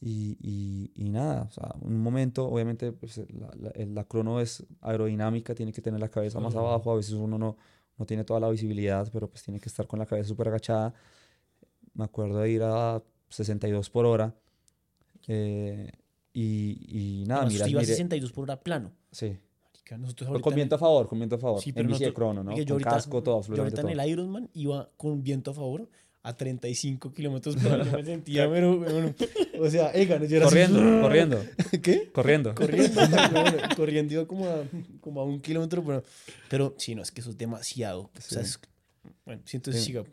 Y, 0.00 0.36
y, 0.40 0.92
y 0.94 1.08
nada, 1.10 1.46
o 1.48 1.50
sea, 1.50 1.74
un 1.80 2.00
momento, 2.00 2.46
obviamente, 2.48 2.92
pues, 2.92 3.18
la, 3.32 3.50
la, 3.58 3.72
la 3.86 4.04
crono 4.04 4.40
es 4.40 4.64
aerodinámica, 4.80 5.54
tiene 5.54 5.72
que 5.72 5.82
tener 5.82 5.98
la 5.98 6.08
cabeza 6.10 6.38
más 6.40 6.54
abajo, 6.54 6.92
a 6.92 6.96
veces 6.96 7.14
uno 7.14 7.36
no, 7.38 7.56
no 7.98 8.06
tiene 8.06 8.24
toda 8.24 8.40
la 8.40 8.48
visibilidad, 8.48 9.08
pero 9.12 9.28
pues 9.28 9.42
tiene 9.42 9.60
que 9.60 9.68
estar 9.68 9.86
con 9.86 9.98
la 9.98 10.06
cabeza 10.06 10.28
súper 10.28 10.48
agachada. 10.48 10.94
Me 11.94 12.04
acuerdo 12.04 12.38
de 12.38 12.50
ir 12.50 12.62
a 12.62 13.02
62 13.28 13.90
por 13.90 14.06
hora. 14.06 14.34
eh, 15.26 15.90
y, 16.32 17.20
y 17.22 17.24
nada, 17.26 17.42
mira, 17.46 17.56
usted 17.64 17.70
iba 17.70 17.80
a 17.80 17.82
mire- 17.82 17.92
62 17.94 18.32
por 18.32 18.44
hora 18.44 18.60
plano. 18.60 18.92
sí. 19.10 19.36
Marica, 19.72 19.98
nosotros 19.98 20.28
Pero 20.30 20.40
con 20.42 20.52
en 20.52 20.56
viento 20.56 20.74
a 20.74 20.78
favor, 20.78 21.08
con 21.08 21.18
viento 21.18 21.36
a 21.36 21.38
favor. 21.38 21.60
Sí, 21.62 21.70
en 21.70 21.74
pero 21.76 21.88
bici 21.88 22.04
de 22.04 22.12
crono, 22.12 22.44
¿no? 22.44 22.52
Con 22.52 22.70
ahorita, 22.70 22.90
casco, 22.90 23.22
todo, 23.22 23.40
yo 23.42 23.62
ahorita 23.62 23.80
en 23.80 23.88
todo. 23.88 24.00
el 24.02 24.08
Ironman 24.10 24.50
iba 24.52 24.90
con 24.98 25.22
viento 25.22 25.50
a 25.50 25.54
favor 25.54 25.88
a 26.28 26.36
35 26.36 27.12
kilómetros 27.12 27.56
por 27.56 27.72
hora. 27.72 27.84
Yo 27.84 27.92
me 27.92 28.04
sentía, 28.04 28.48
pero, 28.50 28.78
bueno, 28.78 29.14
o 29.60 29.70
sea, 29.70 29.90
Egan, 29.92 30.26
yo 30.26 30.36
era 30.36 30.46
así, 30.46 30.54
Corriendo, 30.54 31.00
corriendo, 31.02 31.44
¿Qué? 31.82 32.10
corriendo. 32.12 32.54
Corriendo, 32.54 33.00
bueno, 33.32 33.58
corriendo 33.76 34.14
iba 34.14 34.26
como 34.26 34.46
a, 34.46 34.62
como 35.00 35.20
a 35.20 35.24
un 35.24 35.40
kilómetro 35.40 35.82
por 35.82 35.94
hora. 35.94 36.04
Pero 36.50 36.74
sí, 36.78 36.94
no, 36.94 37.02
es 37.02 37.10
que 37.10 37.20
eso 37.20 37.30
es 37.30 37.38
demasiado. 37.38 38.02
O 38.16 38.20
sea, 38.20 38.42
es- 38.42 38.60
bueno, 39.24 39.42
sí, 39.46 39.56
entonces 39.56 39.82
Sí. 39.84 39.92
siga. 39.92 40.04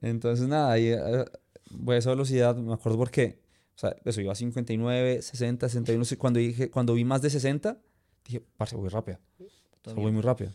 Entonces, 0.00 0.48
nada, 0.48 0.72
ahí, 0.72 0.88
eh, 0.88 1.24
voy 1.70 1.96
a 1.96 1.98
esa 1.98 2.10
velocidad, 2.10 2.56
me 2.56 2.72
acuerdo 2.74 2.98
porque, 2.98 3.40
o 3.76 3.78
sea, 3.78 3.94
eso 4.04 4.20
iba 4.20 4.32
a 4.32 4.34
59, 4.34 5.22
60, 5.22 5.68
61, 5.68 6.04
sí, 6.04 6.16
cuando, 6.16 6.40
dije, 6.40 6.70
cuando 6.70 6.94
vi 6.94 7.04
más 7.04 7.22
de 7.22 7.30
60, 7.30 7.78
dije, 8.24 8.42
parce, 8.56 8.74
voy 8.76 8.88
rápido, 8.88 9.18
o 9.40 9.84
sea, 9.84 9.94
voy 9.94 10.12
muy 10.12 10.22
rápido. 10.22 10.50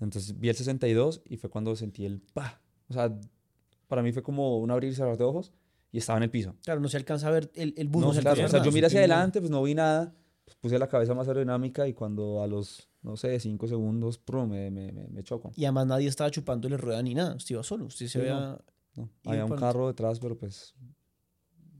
Entonces 0.00 0.38
vi 0.38 0.48
el 0.48 0.56
62 0.56 1.22
y 1.24 1.36
fue 1.38 1.48
cuando 1.48 1.74
sentí 1.76 2.04
el 2.04 2.20
pa. 2.20 2.60
O 2.88 2.92
sea, 2.92 3.12
para 3.88 4.02
mí 4.02 4.12
fue 4.12 4.22
como 4.22 4.58
un 4.58 4.70
abrir 4.70 4.92
y 4.92 4.94
cerrar 4.94 5.16
de 5.16 5.24
ojos 5.24 5.52
y 5.92 5.98
estaba 5.98 6.16
en 6.18 6.24
el 6.24 6.30
piso. 6.30 6.54
Claro, 6.64 6.80
no 6.80 6.88
se 6.88 6.96
alcanza 6.96 7.28
a 7.28 7.30
ver 7.30 7.50
el, 7.54 7.74
el 7.76 7.88
bus. 7.88 8.02
No, 8.02 8.08
No, 8.08 8.14
se 8.14 8.20
claro, 8.20 8.34
alcanza 8.36 8.56
o 8.58 8.60
sea, 8.60 8.64
yo 8.66 8.72
miré 8.72 8.86
hacia 8.86 8.98
adelante, 9.00 9.40
pues 9.40 9.50
no 9.50 9.62
vi 9.62 9.74
nada, 9.74 10.14
pues, 10.44 10.56
puse 10.56 10.78
la 10.78 10.88
cabeza 10.88 11.14
más 11.14 11.26
aerodinámica 11.28 11.86
y 11.88 11.94
cuando 11.94 12.42
a 12.42 12.46
los, 12.46 12.88
no 13.02 13.16
sé, 13.16 13.38
5 13.40 13.66
segundos, 13.68 14.18
prum, 14.18 14.50
me, 14.50 14.70
me, 14.70 14.92
me, 14.92 15.08
me 15.08 15.22
choco. 15.22 15.52
Y 15.56 15.64
además 15.64 15.86
nadie 15.86 16.08
estaba 16.08 16.30
chupándole 16.30 16.76
rueda 16.76 17.02
ni 17.02 17.14
nada. 17.14 17.34
Usted 17.36 17.54
iba 17.54 17.62
solo. 17.62 17.86
Usted 17.86 18.06
se 18.06 18.12
Sí, 18.12 18.18
veía. 18.18 18.34
no. 18.38 18.58
No, 18.96 19.10
había 19.24 19.44
un 19.44 19.56
carro 19.56 19.88
detrás, 19.88 20.20
pero 20.20 20.36
pues 20.38 20.72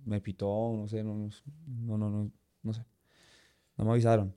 me 0.05 0.20
pitó, 0.20 0.72
no 0.76 0.89
sé, 0.89 1.05
no, 1.05 1.14
no, 1.66 1.97
no, 1.98 2.10
no, 2.10 2.31
no 2.62 2.72
sé. 2.72 2.85
No 3.76 3.85
me 3.85 3.93
avisaron. 3.93 4.35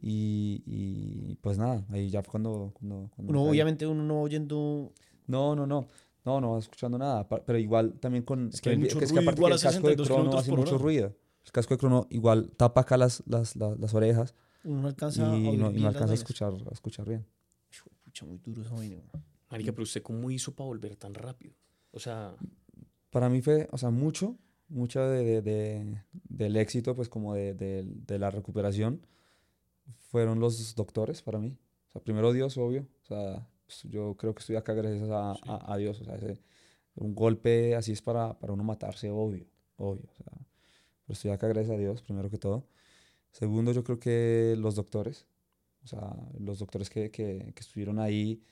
Y, 0.00 0.62
y 0.66 1.34
pues 1.40 1.58
nada, 1.58 1.84
ahí 1.90 2.08
ya 2.10 2.22
fue 2.22 2.30
cuando... 2.32 2.72
cuando, 2.74 3.10
cuando 3.14 3.30
Uno, 3.32 3.40
caí. 3.42 3.50
obviamente, 3.50 3.86
uno 3.86 4.02
no 4.04 4.22
oyendo. 4.22 4.92
No, 5.26 5.54
no, 5.56 5.66
no, 5.66 5.86
no, 6.24 6.40
no, 6.40 6.58
escuchando 6.58 6.98
nada, 6.98 7.26
pero 7.28 7.58
igual 7.58 7.94
también 8.00 8.24
con... 8.24 8.48
Es 8.48 8.60
que 8.60 8.70
hay 8.70 8.76
mucho 8.78 8.98
que 8.98 9.04
es 9.06 9.12
que 9.12 9.18
aparte 9.18 9.36
que 9.36 9.40
igual 9.40 9.52
el 9.52 9.58
a 9.58 9.62
casco 9.62 9.88
de 9.88 9.94
62 9.96 10.08
crono 10.08 10.38
hace 10.38 10.50
mucho 10.52 10.74
hora. 10.76 10.82
ruido. 10.84 11.16
El 11.44 11.52
casco 11.52 11.74
de 11.74 11.78
crono 11.78 12.06
igual 12.10 12.50
tapa 12.56 12.82
acá 12.82 12.96
las, 12.96 13.22
las, 13.26 13.56
las, 13.56 13.78
las 13.78 13.94
orejas 13.94 14.34
Uno 14.64 14.82
no 14.82 14.86
y 14.88 14.90
alcanza 14.90 15.26
a 15.26 15.32
oír 15.32 15.58
no, 15.58 15.70
y 15.72 15.80
no 15.80 15.88
alcanza 15.88 16.12
a 16.12 16.14
escuchar, 16.14 16.52
a 16.52 16.72
escuchar 16.72 17.08
bien. 17.08 17.26
Pucha, 18.04 18.26
muy 18.26 18.38
duro 18.38 18.62
esa 18.62 18.74
vaina. 18.74 18.96
güey. 18.96 19.24
Marica, 19.50 19.72
pero 19.72 19.82
usted 19.82 20.02
cómo 20.02 20.30
hizo 20.30 20.54
para 20.54 20.66
volver 20.68 20.96
tan 20.96 21.14
rápido? 21.14 21.54
O 21.90 21.98
sea, 21.98 22.34
para 23.10 23.28
mí 23.28 23.40
fue, 23.42 23.68
o 23.72 23.78
sea, 23.78 23.90
mucho, 23.90 24.36
mucho 24.68 25.00
de, 25.00 25.24
de- 25.24 25.42
de- 25.42 26.02
del 26.28 26.56
éxito, 26.56 26.94
pues 26.94 27.08
como 27.08 27.34
de, 27.34 27.54
de- 27.54 27.84
de 27.84 28.18
la 28.18 28.30
recuperación, 28.30 29.00
fueron 30.10 30.40
los 30.40 30.74
doctores 30.74 31.22
para 31.22 31.38
mí. 31.38 31.56
O 31.88 31.92
sea, 31.92 32.02
primero 32.02 32.32
Dios, 32.32 32.56
obvio. 32.56 32.86
O 33.02 33.06
sea, 33.06 33.48
yo 33.84 34.14
creo 34.16 34.34
que 34.34 34.40
estoy 34.40 34.56
acá 34.56 34.72
gracias 34.74 35.08
a, 35.10 35.32
a- 35.32 35.72
a 35.72 35.76
Dios. 35.76 36.00
O 36.00 36.04
sea, 36.04 36.14
ese- 36.16 36.38
un 36.94 37.14
golpe 37.14 37.74
así 37.74 37.92
es 37.92 38.02
para, 38.02 38.38
para 38.38 38.52
uno 38.52 38.64
matarse, 38.64 39.10
obvio, 39.10 39.46
obvio. 39.76 40.04
O 40.10 40.14
sea, 40.14 40.26
pero 41.04 41.14
estoy 41.14 41.30
acá 41.30 41.48
gracias 41.48 41.74
a 41.76 41.78
Dios, 41.78 42.02
primero 42.02 42.28
que 42.30 42.38
todo. 42.38 42.66
Segundo, 43.30 43.72
yo 43.72 43.82
creo 43.82 43.98
que 43.98 44.54
los 44.58 44.74
doctores, 44.74 45.26
o 45.84 45.86
sea, 45.86 46.14
los 46.38 46.58
doctores 46.58 46.90
que, 46.90 47.10
que, 47.10 47.52
que 47.54 47.60
estuvieron 47.60 47.98
ahí, 47.98 48.42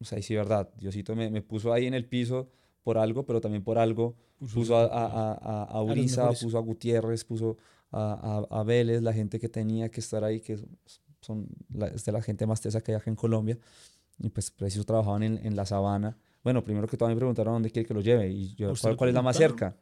o 0.00 0.04
sea, 0.04 0.18
y 0.18 0.22
sí, 0.22 0.34
verdad, 0.34 0.72
Diosito 0.76 1.14
me, 1.14 1.30
me 1.30 1.42
puso 1.42 1.72
ahí 1.72 1.86
en 1.86 1.94
el 1.94 2.06
piso 2.06 2.50
por 2.82 2.96
algo, 2.98 3.24
pero 3.26 3.40
también 3.40 3.62
por 3.62 3.78
algo 3.78 4.16
puso 4.54 4.76
a, 4.76 4.84
a, 4.86 5.32
a, 5.34 5.64
a- 5.64 5.82
Uriza, 5.82 6.28
puso 6.42 6.58
a 6.58 6.60
Gutiérrez, 6.62 7.24
puso 7.24 7.58
a, 7.92 8.44
a, 8.50 8.60
a 8.60 8.62
Vélez, 8.64 9.02
la 9.02 9.12
gente 9.12 9.38
que 9.38 9.48
tenía 9.48 9.90
que 9.90 10.00
estar 10.00 10.24
ahí, 10.24 10.40
que 10.40 10.58
son 11.20 11.46
la, 11.72 11.88
es 11.88 12.04
de 12.06 12.12
la 12.12 12.22
gente 12.22 12.46
más 12.46 12.60
tesa 12.60 12.80
que 12.80 12.92
hay 12.92 12.96
acá 12.96 13.10
en 13.10 13.16
Colombia, 13.16 13.58
y 14.20 14.28
pues 14.30 14.50
preciso 14.50 14.84
trabajaban 14.84 15.22
en, 15.22 15.38
en 15.46 15.56
la 15.56 15.66
sabana. 15.66 16.16
Bueno, 16.44 16.62
primero 16.64 16.86
que 16.86 16.96
todo 16.96 17.08
me 17.08 17.16
preguntaron 17.16 17.54
dónde 17.54 17.70
quiere 17.70 17.86
que 17.86 17.94
lo 17.94 18.00
lleve, 18.00 18.28
y 18.30 18.54
yo, 18.54 18.68
¿A 18.68 18.72
usted 18.72 18.88
¿cuál, 18.90 18.96
cuál 18.96 19.08
es 19.10 19.14
la 19.14 19.22
más 19.22 19.36
cerca? 19.36 19.76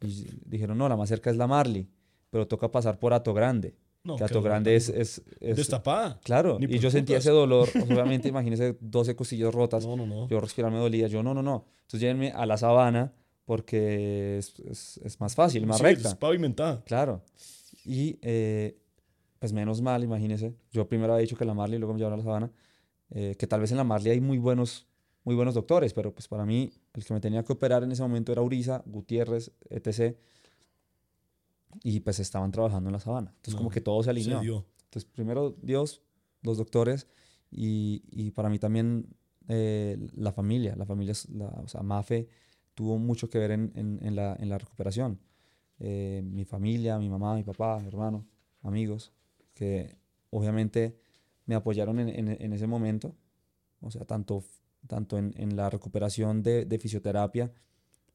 Y 0.00 0.26
dijeron, 0.46 0.78
no, 0.78 0.88
la 0.88 0.96
más 0.96 1.08
cerca 1.08 1.30
es 1.30 1.36
la 1.36 1.46
Marley, 1.46 1.88
pero 2.30 2.46
toca 2.46 2.70
pasar 2.70 2.98
por 2.98 3.12
Ato 3.12 3.34
Grande, 3.34 3.74
No, 4.04 4.16
que 4.16 4.24
Ato 4.24 4.40
Grande 4.42 4.76
es... 4.76 4.88
es, 4.88 5.22
es- 5.40 5.56
Destapada. 5.56 6.20
Claro, 6.22 6.58
y 6.60 6.78
yo 6.78 6.90
sentía 6.90 7.18
ese 7.18 7.30
dolor, 7.30 7.68
obviamente 7.82 8.28
imagínese 8.28 8.76
12 8.80 9.16
costillas 9.16 9.52
rotas, 9.52 9.84
No, 9.86 9.96
no, 9.96 10.06
no. 10.06 10.28
yo 10.28 10.40
respirar 10.40 10.70
me 10.70 10.78
dolía, 10.78 11.08
yo 11.08 11.22
no, 11.22 11.34
no, 11.34 11.42
no, 11.42 11.64
entonces 11.82 12.00
llévenme 12.00 12.30
a 12.32 12.46
la 12.46 12.56
sabana 12.56 13.12
porque 13.44 14.38
es, 14.38 14.58
es- 14.60 15.00
es 15.04 15.20
más 15.20 15.34
fácil, 15.34 15.66
más 15.66 15.78
Sí, 15.78 15.82
recta. 15.84 16.08
Es 16.10 16.14
pavimentada. 16.16 16.82
Claro. 16.84 17.22
Y 17.84 18.18
eh, 18.22 18.76
pues 19.38 19.52
menos 19.52 19.80
mal, 19.80 20.04
imagínese. 20.04 20.54
Yo 20.70 20.86
primero 20.88 21.12
había 21.14 21.22
dicho 21.22 21.36
que 21.36 21.44
la 21.46 21.54
Marley, 21.54 21.78
luego 21.78 21.94
me 21.94 21.98
llevaron 21.98 22.18
a 22.20 22.22
la 22.22 22.24
sabana. 22.24 22.50
Eh, 23.10 23.36
que 23.38 23.46
tal 23.46 23.60
vez 23.60 23.70
en 23.70 23.76
la 23.78 23.84
Marley 23.84 24.12
hay 24.12 24.20
muy 24.20 24.38
buenos, 24.38 24.86
muy 25.24 25.34
buenos 25.34 25.54
doctores, 25.54 25.92
pero 25.94 26.12
pues 26.14 26.28
para 26.28 26.44
mí 26.44 26.70
el 26.94 27.04
que 27.04 27.14
me 27.14 27.20
tenía 27.20 27.42
que 27.44 27.52
operar 27.52 27.82
en 27.84 27.92
ese 27.92 28.02
momento 28.02 28.32
era 28.32 28.42
Uriza, 28.42 28.82
Gutiérrez, 28.86 29.52
etc. 29.70 30.16
Y 31.82 32.00
pues 32.00 32.18
estaban 32.18 32.50
trabajando 32.50 32.88
en 32.88 32.92
la 32.94 33.00
sabana. 33.00 33.30
Entonces 33.36 33.54
como 33.54 33.70
que 33.70 33.80
todo 33.80 34.02
se 34.02 34.06
Se 34.06 34.10
alineó. 34.10 34.40
dio. 34.40 34.66
Entonces 34.84 35.04
primero 35.10 35.54
Dios, 35.62 36.02
los 36.42 36.56
doctores 36.56 37.06
y, 37.50 38.02
y 38.10 38.30
para 38.30 38.48
mí 38.48 38.58
también 38.58 39.06
eh, 39.48 39.98
la 40.14 40.32
familia. 40.32 40.74
La 40.76 40.86
familia, 40.86 41.14
la, 41.32 41.46
o 41.48 41.68
sea, 41.68 41.82
Mafe 41.82 42.28
tuvo 42.74 42.98
mucho 42.98 43.28
que 43.28 43.38
ver 43.38 43.50
en, 43.52 43.72
en- 43.74 43.98
en 44.02 44.16
la, 44.16 44.36
en 44.38 44.48
la 44.48 44.58
recuperación. 44.58 45.18
Eh, 45.80 46.22
mi 46.24 46.44
familia, 46.44 46.98
mi 46.98 47.08
mamá, 47.08 47.34
mi 47.36 47.44
papá, 47.44 47.78
mi 47.80 47.86
hermano, 47.86 48.26
amigos, 48.62 49.12
que 49.54 49.96
obviamente 50.30 50.98
me 51.48 51.54
apoyaron 51.56 51.98
en, 51.98 52.08
en- 52.10 52.36
en 52.40 52.52
ese 52.52 52.66
momento. 52.68 53.16
O 53.80 53.90
sea, 53.90 54.04
tanto, 54.04 54.44
tanto 54.86 55.18
en, 55.18 55.32
en 55.36 55.56
la 55.56 55.68
recuperación 55.70 56.42
de, 56.42 56.64
de 56.64 56.78
fisioterapia, 56.78 57.50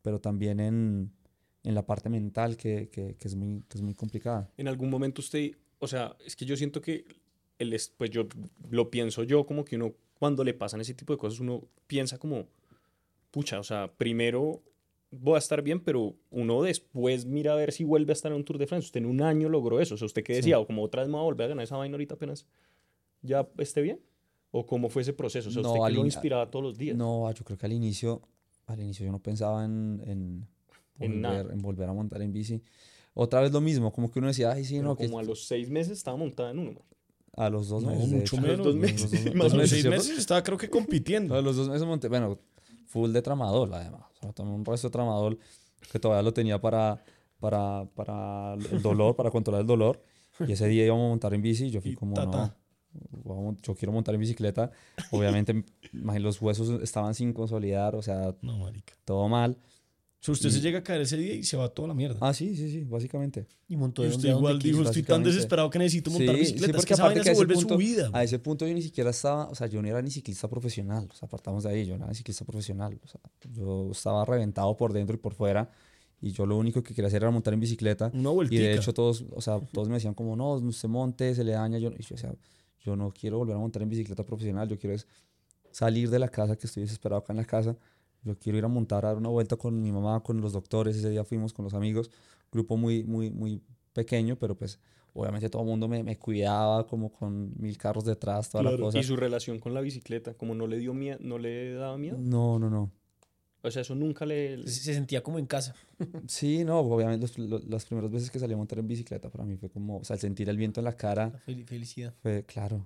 pero 0.01 0.19
también 0.21 0.59
en, 0.59 1.11
en 1.63 1.75
la 1.75 1.85
parte 1.85 2.09
mental 2.09 2.55
que, 2.57 2.89
que- 2.89 3.15
que 3.15 3.27
es 3.27 3.35
muy, 3.35 3.63
que 3.67 3.77
es 3.77 3.81
muy 3.81 3.93
complicada. 3.95 4.49
en 4.57 4.67
algún 4.67 4.89
momento 4.89 5.21
usted, 5.21 5.51
o 5.79 5.87
sea, 5.87 6.15
es 6.25 6.35
que 6.35 6.45
yo 6.45 6.55
siento 6.55 6.79
que 6.79 7.05
el, 7.59 7.73
es- 7.73 7.89
pues 7.97 8.09
yo 8.11 8.27
lo 8.69 8.89
pienso 8.89 9.23
yo 9.23 9.45
como 9.45 9.63
que 9.65 9.75
uno 9.77 9.93
cuando 10.19 10.43
le 10.43 10.53
pasan 10.53 10.79
ese 10.81 10.93
tipo 10.93 11.11
de 11.13 11.17
cosas, 11.17 11.39
uno 11.41 11.63
piensa 11.87 12.17
como, 12.17 12.47
pucha, 13.31 13.59
o 13.59 13.63
sea, 13.63 13.91
primero 13.97 14.61
voy 15.11 15.35
a 15.35 15.39
estar 15.39 15.61
bien, 15.61 15.79
pero 15.79 16.15
uno 16.31 16.61
después 16.63 17.25
mira 17.25 17.53
a 17.53 17.55
ver 17.55 17.71
si 17.71 17.83
vuelve 17.83 18.11
a 18.11 18.13
estar 18.13 18.31
en 18.31 18.37
un 18.37 18.45
Tour 18.45 18.57
de 18.57 18.67
France. 18.67 18.85
Usted 18.87 18.99
en 19.01 19.05
un 19.05 19.21
año 19.21 19.47
logró 19.49 19.79
eso. 19.79 19.93
O 19.95 19.97
sea, 19.97 20.05
¿usted 20.07 20.23
qué 20.23 20.33
decía? 20.35 20.59
O 20.59 20.65
como 20.65 20.81
otra 20.83 21.01
vez 21.01 21.07
me 21.09 21.13
voy 21.15 21.21
a 21.21 21.25
volver 21.25 21.45
a 21.45 21.49
ganar 21.49 21.63
esa 21.63 21.77
vaina 21.77 21.93
ahorita 21.95 22.15
apenas 22.15 22.45
ya 23.23 23.47
esté 23.57 23.81
bien. 23.81 23.99
¿O 24.51 24.65
cómo 24.67 24.87
fue 24.89 25.01
ese 25.01 25.13
proceso? 25.13 25.49
O 25.49 25.51
sea, 25.51 25.63
No, 25.63 25.73
¿usted 25.73 25.93
lo 25.95 26.01
in- 26.01 26.05
inspiraba 26.05 26.51
todos 26.51 26.63
los 26.63 26.77
días? 26.77 26.95
No, 26.95 27.31
yo 27.31 27.43
creo 27.43 27.57
que 27.57 27.65
al 27.65 27.73
inicio, 27.73 28.21
al 28.67 28.79
inicio 28.79 29.03
yo 29.05 29.11
no 29.11 29.17
pensaba 29.19 29.65
en, 29.65 29.99
en, 30.05 30.47
En 30.99 31.21
volver, 31.23 31.51
en 31.51 31.57
volver 31.59 31.89
a 31.89 31.93
montar 31.93 32.21
en 32.21 32.31
bici. 32.31 32.61
Otra 33.15 33.41
vez 33.41 33.51
lo 33.51 33.61
mismo, 33.61 33.91
como 33.91 34.11
que 34.11 34.19
uno 34.19 34.27
decía, 34.27 34.51
ay, 34.51 34.63
sí, 34.63 34.75
Pero 34.75 34.89
no, 34.89 34.95
que 34.95 35.05
como 35.07 35.17
a 35.19 35.23
los 35.23 35.45
seis 35.47 35.69
meses 35.71 35.97
estaba 35.97 36.17
montada 36.17 36.51
en 36.51 36.59
uno. 36.59 36.71
man. 36.73 36.83
a 37.35 37.49
los 37.49 37.67
dos 37.67 37.83
No, 37.83 37.89
meses. 37.91 38.11
mucho 38.11 38.37
menos. 38.41 38.63
dos 38.63 38.75
meses, 38.75 39.11
dos- 39.11 39.33
más 39.33 39.41
A 39.41 39.43
los 39.43 39.53
menos, 39.53 39.69
seis 39.71 39.81
¿cierto? 39.81 39.97
meses 39.97 40.17
estaba 40.19 40.43
creo 40.43 40.57
que 40.57 40.69
compitiendo. 40.69 41.33
No, 41.33 41.41
los 41.41 41.55
dos 41.55 41.67
meses 41.69 41.87
monté, 41.87 42.07
bueno, 42.07 42.37
full 42.85 43.11
de 43.11 43.21
tramadol, 43.23 43.73
además. 43.73 44.03
O 44.17 44.21
sea, 44.21 44.33
tomé 44.33 44.51
un 44.51 44.63
resto 44.65 44.87
de 44.87 44.91
tramadol 44.91 45.39
que 45.91 45.97
todavía 45.99 46.21
lo 46.21 46.31
tenía 46.33 46.61
para, 46.61 47.03
para, 47.39 47.85
para 47.95 48.53
el 48.53 48.81
dolor, 48.83 49.15
para 49.15 49.31
controlar 49.31 49.61
el 49.61 49.67
dolor. 49.67 49.99
Y 50.47 50.51
ese 50.51 50.67
día 50.67 50.85
íbamos 50.85 51.05
a 51.05 51.09
montar 51.09 51.33
en 51.33 51.41
bici 51.41 51.65
y 51.65 51.71
yo 51.71 51.81
fui 51.81 51.91
Y 51.91 51.95
como, 51.95 52.13
tata. 52.13 52.37
no, 52.37 52.43
a 52.43 52.55
yo 53.61 53.75
quiero 53.75 53.91
montar 53.91 54.15
en 54.15 54.21
bicicleta. 54.21 54.71
Obviamente, 55.11 55.63
los 55.91 56.41
huesos 56.41 56.81
estaban 56.81 57.13
sin 57.15 57.33
consolidar, 57.33 57.95
o 57.95 58.01
sea, 58.01 58.35
No, 58.41 58.57
marica. 58.59 58.93
todo 59.05 59.27
mal. 59.29 59.57
O 60.21 60.25
sea, 60.25 60.31
usted 60.31 60.51
se 60.51 60.61
llega 60.61 60.79
a 60.79 60.83
caer 60.83 61.01
ese 61.01 61.17
día 61.17 61.33
y 61.33 61.43
se 61.43 61.57
va 61.57 61.67
toda 61.67 61.89
la 61.89 61.93
mierda. 61.93 62.17
Ah, 62.21 62.33
sí, 62.33 62.55
sí, 62.55 62.71
sí, 62.71 62.85
básicamente. 62.85 63.45
Y 63.67 63.75
montó 63.75 64.05
y 64.05 64.07
de 64.07 64.15
usted 64.15 64.29
igual 64.29 64.57
dijo, 64.57 64.77
quiso. 64.77 64.89
estoy 64.89 65.03
tan 65.03 65.21
desesperado 65.21 65.69
que 65.69 65.79
necesito 65.79 66.11
montar 66.11 66.33
Sí, 66.35 66.39
bicicleta. 66.39 66.65
sí, 66.65 66.71
es 66.71 66.75
porque 66.77 66.87
que 66.87 66.93
esa 66.93 67.03
vaina 67.03 67.15
que 67.15 67.19
a 67.19 67.23
se 67.25 67.31
ese 67.31 67.37
vuelve 67.39 67.53
punto, 67.55 67.73
su 67.73 67.77
vida. 67.77 68.09
a 68.13 68.23
ese 68.23 68.39
punto 68.39 68.65
yo 68.65 68.73
ni 68.73 68.81
siquiera 68.81 69.09
estaba, 69.09 69.49
o 69.49 69.55
sea, 69.55 69.67
yo 69.67 69.81
no 69.81 69.87
era 69.89 70.01
ni 70.01 70.09
ciclista 70.11 70.47
profesional, 70.47 71.09
o 71.11 71.13
sea, 71.13 71.25
apartamos 71.25 71.63
de 71.63 71.71
ahí, 71.71 71.85
yo 71.85 71.97
no 71.97 72.05
era 72.05 72.07
ni 72.07 72.15
ciclista 72.15 72.45
profesional, 72.45 72.97
o 73.03 73.07
sea, 73.07 73.19
yo 73.51 73.89
estaba 73.91 74.23
reventado 74.23 74.77
por 74.77 74.93
dentro 74.93 75.13
y 75.13 75.19
por 75.19 75.33
fuera 75.33 75.69
y 76.21 76.31
yo 76.31 76.45
lo 76.45 76.55
único 76.57 76.81
que 76.81 76.93
quería 76.93 77.07
hacer 77.07 77.21
era 77.21 77.29
montar 77.31 77.53
en 77.53 77.59
bicicleta 77.59 78.09
Una 78.13 78.29
y 78.29 78.33
vueltica. 78.33 78.61
de 78.63 78.75
hecho 78.75 78.93
todos, 78.93 79.25
o 79.29 79.41
sea, 79.41 79.59
todos 79.73 79.89
me 79.89 79.95
decían 79.95 80.13
como, 80.13 80.37
no, 80.37 80.71
se 80.71 80.87
monte, 80.87 81.35
se 81.35 81.43
le 81.43 81.51
daña, 81.51 81.79
yo, 81.79 81.89
y 81.89 82.01
yo 82.01 82.15
decía, 82.15 82.33
yo 82.83 82.95
no 82.95 83.11
quiero 83.11 83.37
volver 83.37 83.55
a 83.55 83.59
montar 83.59 83.81
en 83.81 83.89
bicicleta 83.89 84.23
profesional, 84.25 84.67
yo 84.67 84.77
quiero 84.77 84.95
es 84.95 85.07
salir 85.71 86.09
de 86.09 86.19
la 86.19 86.27
casa, 86.29 86.55
que 86.55 86.67
estoy 86.67 86.83
desesperado 86.83 87.21
acá 87.21 87.33
en 87.33 87.37
la 87.37 87.45
casa, 87.45 87.75
yo 88.23 88.37
quiero 88.37 88.57
ir 88.57 88.65
a 88.65 88.67
montar, 88.67 89.05
a 89.05 89.09
dar 89.09 89.17
una 89.17 89.29
vuelta 89.29 89.55
con 89.55 89.81
mi 89.81 89.91
mamá, 89.91 90.21
con 90.21 90.39
los 90.41 90.53
doctores, 90.53 90.95
ese 90.95 91.09
día 91.09 91.23
fuimos 91.23 91.53
con 91.53 91.65
los 91.65 91.73
amigos, 91.73 92.11
grupo 92.51 92.77
muy, 92.77 93.03
muy, 93.03 93.31
muy 93.31 93.61
pequeño, 93.93 94.37
pero 94.37 94.55
pues 94.55 94.79
obviamente 95.13 95.49
todo 95.49 95.61
el 95.63 95.67
mundo 95.67 95.87
me, 95.87 96.03
me 96.03 96.17
cuidaba 96.17 96.85
como 96.87 97.11
con 97.11 97.53
mil 97.59 97.77
carros 97.77 98.05
detrás, 98.05 98.49
toda 98.49 98.63
la 98.63 98.69
Claro. 98.71 98.85
cosa. 98.85 98.99
Y 98.99 99.03
su 99.03 99.15
relación 99.15 99.59
con 99.59 99.73
la 99.73 99.81
bicicleta, 99.81 100.33
como 100.35 100.55
no 100.55 100.67
le 100.67 100.77
dio 100.77 100.93
miedo, 100.93 101.17
no 101.21 101.37
le 101.37 101.73
daba 101.73 101.97
miedo. 101.97 102.17
No, 102.19 102.59
no, 102.59 102.69
no. 102.69 102.91
O 103.65 103.71
sea, 103.71 103.81
eso 103.81 103.95
nunca 103.95 104.25
le... 104.25 104.57
Se 104.67 104.81
se 104.83 104.93
sentía 104.93 105.23
como 105.23 105.39
en 105.39 105.45
casa. 105.45 105.73
Sí, 106.27 106.63
no, 106.65 106.79
obviamente 106.79 107.25
los- 107.25 107.37
lo- 107.37 107.59
las 107.59 107.85
primeras 107.85 108.11
veces 108.11 108.29
que 108.29 108.37
salí 108.39 108.53
a 108.53 108.57
montar 108.57 108.77
en 108.79 108.87
bicicleta 108.87 109.29
para 109.29 109.45
mí 109.45 109.55
fue 109.57 109.69
como, 109.69 109.97
o 109.99 110.03
sea, 110.03 110.15
el 110.15 110.19
sentir 110.19 110.49
el 110.49 110.57
viento 110.57 110.79
en 110.81 110.85
la 110.85 110.95
cara 110.97 111.29
La 111.33 111.39
fel- 111.39 111.65
felicidad. 111.65 112.13
fue, 112.21 112.43
claro, 112.45 112.85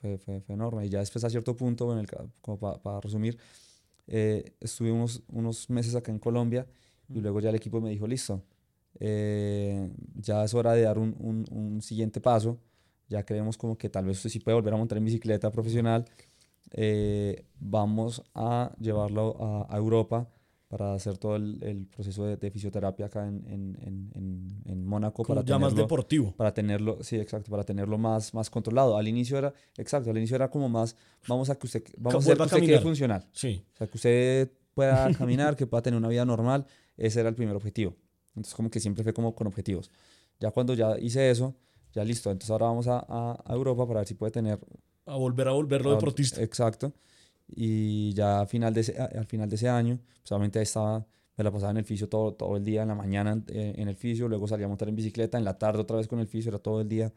fue, 0.00 0.18
fue, 0.18 0.40
fue 0.42 0.54
enorme. 0.54 0.84
Y 0.86 0.88
ya 0.90 0.98
después 1.00 1.24
a 1.24 1.30
cierto 1.30 1.56
punto, 1.56 1.86
bueno, 1.86 2.00
el 2.00 2.06
ca- 2.06 2.26
como 2.42 2.58
para 2.58 3.00
resumir, 3.00 3.38
eh, 4.06 4.52
estuve 4.60 4.92
unos, 4.92 5.22
unos 5.28 5.68
meses 5.70 5.94
acá 5.94 6.12
en 6.12 6.18
Colombia 6.18 6.66
y 7.08 7.20
luego 7.20 7.40
ya 7.40 7.48
el 7.50 7.56
equipo 7.56 7.80
me 7.80 7.90
dijo, 7.90 8.06
listo, 8.06 8.42
eh, 9.00 9.90
ya 10.16 10.44
es 10.44 10.52
hora 10.54 10.72
de 10.74 10.82
dar 10.82 10.98
un, 10.98 11.14
un, 11.18 11.44
un 11.50 11.80
siguiente 11.82 12.20
paso, 12.20 12.58
ya 13.08 13.22
creemos 13.24 13.56
como 13.56 13.76
que 13.78 13.88
tal 13.88 14.04
vez 14.04 14.18
usted 14.18 14.30
sí 14.30 14.40
puede 14.40 14.54
volver 14.54 14.74
a 14.74 14.76
montar 14.76 14.98
en 14.98 15.04
bicicleta 15.04 15.50
profesional, 15.50 16.04
eh, 16.72 17.44
vamos 17.58 18.22
a 18.34 18.72
llevarlo 18.80 19.36
a, 19.40 19.74
a 19.74 19.76
Europa 19.76 20.28
para 20.68 20.92
hacer 20.92 21.16
todo 21.16 21.36
el, 21.36 21.58
el 21.62 21.86
proceso 21.86 22.26
de, 22.26 22.36
de 22.36 22.50
fisioterapia 22.50 23.06
acá 23.06 23.26
en, 23.26 23.42
en, 23.46 23.78
en, 23.80 24.10
en, 24.14 24.62
en 24.66 24.84
Mónaco. 24.84 25.22
Para 25.24 25.42
ya 25.42 25.58
más 25.58 25.72
tenerlo- 25.72 25.82
deportivo. 25.84 26.34
para 26.36 26.52
tenerlo, 26.52 26.98
sí, 27.02 27.16
exacto, 27.16 27.50
para 27.50 27.64
tenerlo 27.64 27.96
más, 27.96 28.34
más 28.34 28.50
controlado. 28.50 28.98
Al 28.98 29.08
inicio 29.08 29.38
era, 29.38 29.54
exacto, 29.78 30.10
al 30.10 30.18
inicio 30.18 30.36
era 30.36 30.50
como 30.50 30.68
más, 30.68 30.94
vamos 31.26 31.48
a 31.48 31.54
que 31.58 31.66
usted, 31.66 31.82
vamos 31.96 32.16
a 32.16 32.18
hacer 32.18 32.36
que 32.36 32.42
usted 32.42 32.60
quede 32.60 32.80
funcional. 32.80 33.24
Sí. 33.32 33.64
O 33.72 33.76
sea, 33.78 33.86
que 33.86 33.96
usted 33.96 34.52
pueda 34.74 35.10
caminar, 35.16 35.56
que 35.56 35.66
pueda 35.66 35.80
tener 35.82 35.96
una 35.96 36.08
vida 36.08 36.26
normal, 36.26 36.66
ese 36.98 37.20
era 37.20 37.30
el 37.30 37.34
primer 37.34 37.56
objetivo. 37.56 37.96
Entonces, 38.28 38.54
como 38.54 38.70
que 38.70 38.78
siempre 38.78 39.02
fue 39.02 39.14
como 39.14 39.34
con 39.34 39.46
objetivos. 39.46 39.90
Ya 40.38 40.50
cuando 40.50 40.74
ya 40.74 40.98
hice 40.98 41.30
eso, 41.30 41.54
ya 41.94 42.04
listo, 42.04 42.30
entonces 42.30 42.50
ahora 42.50 42.66
vamos 42.66 42.86
a, 42.88 42.98
a, 43.08 43.42
a 43.42 43.54
Europa 43.54 43.86
para 43.86 44.00
ver 44.00 44.06
si 44.06 44.14
puede 44.14 44.32
tener... 44.32 44.58
A 45.08 45.16
volver 45.16 45.48
a 45.48 45.52
volverlo 45.52 45.90
a- 45.90 45.94
deportista. 45.94 46.42
Exacto. 46.42 46.92
Y 47.54 48.12
ya 48.14 48.40
al 48.40 48.46
final 48.46 48.74
de 48.74 48.80
ese, 48.82 49.00
a- 49.00 49.06
al 49.06 49.26
final 49.26 49.48
de 49.48 49.56
ese 49.56 49.68
año, 49.68 49.98
solamente 50.22 50.58
ahí 50.58 50.64
estaba, 50.64 51.06
me 51.36 51.44
la 51.44 51.50
pasaba 51.50 51.70
en 51.70 51.78
el 51.78 51.84
fisio 51.84 52.08
todo, 52.08 52.32
todo 52.34 52.56
el 52.56 52.64
día, 52.64 52.82
en 52.82 52.88
la 52.88 52.94
mañana 52.94 53.42
eh, 53.48 53.74
en 53.76 53.88
el 53.88 53.96
fisio, 53.96 54.28
luego 54.28 54.46
salía 54.46 54.66
a 54.66 54.68
montar 54.68 54.88
en 54.88 54.96
bicicleta, 54.96 55.38
en 55.38 55.44
la 55.44 55.58
tarde 55.58 55.80
otra 55.80 55.96
vez 55.96 56.08
con 56.08 56.18
el 56.20 56.26
fisio, 56.26 56.50
era 56.50 56.58
todo 56.58 56.80
el 56.80 56.88
día 56.88 57.12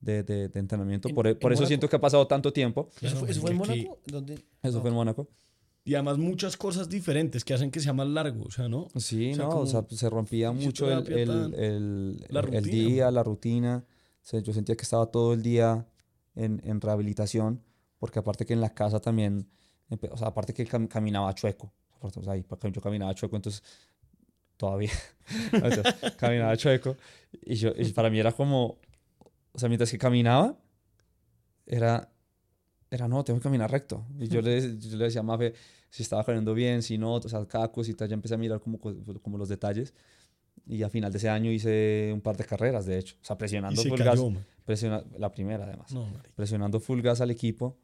de, 0.00 0.22
de, 0.24 0.48
de 0.48 0.58
entrenamiento. 0.58 1.08
En- 1.08 1.14
Por, 1.14 1.26
en 1.28 1.38
por 1.38 1.52
eso 1.52 1.64
siento 1.66 1.88
que 1.88 1.96
ha 1.96 2.00
pasado 2.00 2.26
tanto 2.26 2.52
tiempo. 2.52 2.88
¿Eso, 2.90 3.00
Claro, 3.00 3.16
fue, 3.20 3.30
eso 3.30 3.40
fue 3.40 3.50
en 3.52 3.56
Mónaco? 3.58 3.98
¿Dónde? 4.06 4.38
Eso 4.62 4.80
fue 4.80 4.90
en 4.90 4.96
Mónaco. 4.96 5.28
Y 5.84 5.94
además 5.94 6.18
muchas 6.18 6.56
cosas 6.56 6.88
diferentes 6.88 7.44
que 7.44 7.54
hacen 7.54 7.70
que 7.70 7.78
sea 7.78 7.92
más 7.92 8.08
largo, 8.08 8.42
o 8.44 8.50
sea, 8.50 8.68
¿no? 8.68 8.88
Sí, 8.96 9.30
O 9.30 9.34
sea, 9.36 9.44
no, 9.44 9.50
como 9.50 9.62
o 9.62 9.66
sea, 9.66 9.82
pues, 9.82 10.00
se 10.00 10.10
rompía 10.10 10.50
mucho 10.50 10.90
el, 10.90 11.06
el, 11.12 11.54
el, 11.54 12.54
el 12.54 12.64
día, 12.64 13.08
la 13.12 13.22
rutina. 13.22 13.84
O 13.86 14.28
sea, 14.28 14.40
yo 14.40 14.52
sentía 14.52 14.74
que 14.74 14.82
estaba 14.82 15.06
todo 15.06 15.32
el 15.32 15.44
día 15.44 15.86
en, 16.36 16.60
en 16.64 16.80
rehabilitación, 16.80 17.62
porque 17.98 18.20
aparte 18.20 18.46
que 18.46 18.52
en 18.52 18.60
la 18.60 18.72
casa 18.74 19.00
también, 19.00 19.48
o 20.10 20.16
sea, 20.16 20.28
aparte 20.28 20.54
que 20.54 20.66
cam- 20.68 20.86
caminaba 20.88 21.34
chueco, 21.34 21.72
aparte, 21.96 22.20
o 22.20 22.22
sea, 22.22 22.36
yo 22.36 22.80
caminaba 22.82 23.14
chueco, 23.14 23.36
entonces 23.36 23.62
todavía 24.56 24.90
caminaba 26.18 26.56
chueco, 26.56 26.96
y, 27.42 27.54
yo, 27.56 27.72
y 27.76 27.92
para 27.92 28.10
mí 28.10 28.18
era 28.20 28.32
como, 28.32 28.78
o 29.52 29.58
sea, 29.58 29.68
mientras 29.68 29.90
que 29.90 29.98
caminaba, 29.98 30.56
era, 31.66 32.08
era 32.90 33.08
no, 33.08 33.24
tengo 33.24 33.38
que 33.40 33.44
caminar 33.44 33.70
recto. 33.70 34.04
Y 34.18 34.28
yo 34.28 34.40
le, 34.40 34.78
yo 34.78 34.96
le 34.96 35.04
decía 35.04 35.20
a 35.20 35.24
Mafe 35.24 35.54
si 35.90 36.02
estaba 36.02 36.24
caminando 36.24 36.54
bien, 36.54 36.82
si 36.82 36.98
no, 36.98 37.14
o 37.14 37.22
sea, 37.28 37.46
cada 37.46 37.70
cosita 37.72 38.06
ya 38.06 38.14
empecé 38.14 38.34
a 38.34 38.38
mirar 38.38 38.60
como, 38.60 38.78
co- 38.78 38.94
como 39.22 39.38
los 39.38 39.48
detalles. 39.48 39.94
Y 40.64 40.82
a 40.82 40.88
final 40.88 41.12
de 41.12 41.18
ese 41.18 41.28
año 41.28 41.50
hice 41.50 42.10
un 42.12 42.20
par 42.20 42.36
de 42.36 42.44
carreras, 42.44 42.86
de 42.86 42.98
hecho. 42.98 43.16
O 43.20 43.24
sea, 43.24 43.36
presionando 43.38 43.80
se 43.80 43.88
full 43.88 43.98
gas. 43.98 44.08
cayó, 44.16 44.30
man. 44.30 44.44
presiona- 44.64 45.04
la 45.18 45.30
primera, 45.30 45.64
además. 45.64 45.92
No. 45.92 46.06
Presionando 46.34 46.80
full 46.80 47.00
gas 47.02 47.20
al 47.20 47.30
equipo 47.30 47.76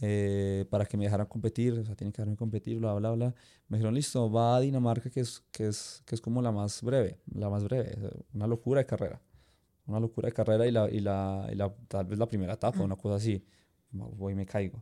eh, 0.00 0.64
para 0.70 0.86
que 0.86 0.96
me 0.96 1.04
dejaran 1.04 1.26
competir. 1.26 1.72
O 1.78 1.84
sea, 1.84 1.96
tienen 1.96 2.12
que 2.12 2.18
dejarme 2.22 2.36
competir, 2.36 2.78
bla, 2.78 2.94
bla, 2.94 3.10
bla. 3.12 3.34
Me 3.68 3.78
dijeron, 3.78 3.94
listo, 3.94 4.30
va 4.30 4.56
a 4.56 4.60
Dinamarca, 4.60 5.10
que 5.10 5.20
es, 5.20 5.42
que 5.50 5.66
es, 5.68 6.02
que 6.06 6.14
es 6.14 6.20
como 6.20 6.40
la 6.40 6.52
más 6.52 6.82
breve. 6.82 7.18
La 7.34 7.48
más 7.50 7.64
breve. 7.64 7.96
Una 8.32 8.46
locura 8.46 8.80
de 8.80 8.86
carrera. 8.86 9.20
Una 9.86 9.98
locura 9.98 10.26
de 10.28 10.32
carrera 10.32 10.66
y, 10.66 10.70
la, 10.70 10.88
y, 10.88 11.00
la, 11.00 11.48
y 11.50 11.56
la, 11.56 11.74
tal 11.88 12.06
vez 12.06 12.18
la 12.18 12.26
primera 12.26 12.52
etapa, 12.52 12.80
una 12.80 12.94
cosa 12.96 13.16
así. 13.16 13.44
Voy 13.90 14.34
y 14.34 14.36
me 14.36 14.46
caigo. 14.46 14.80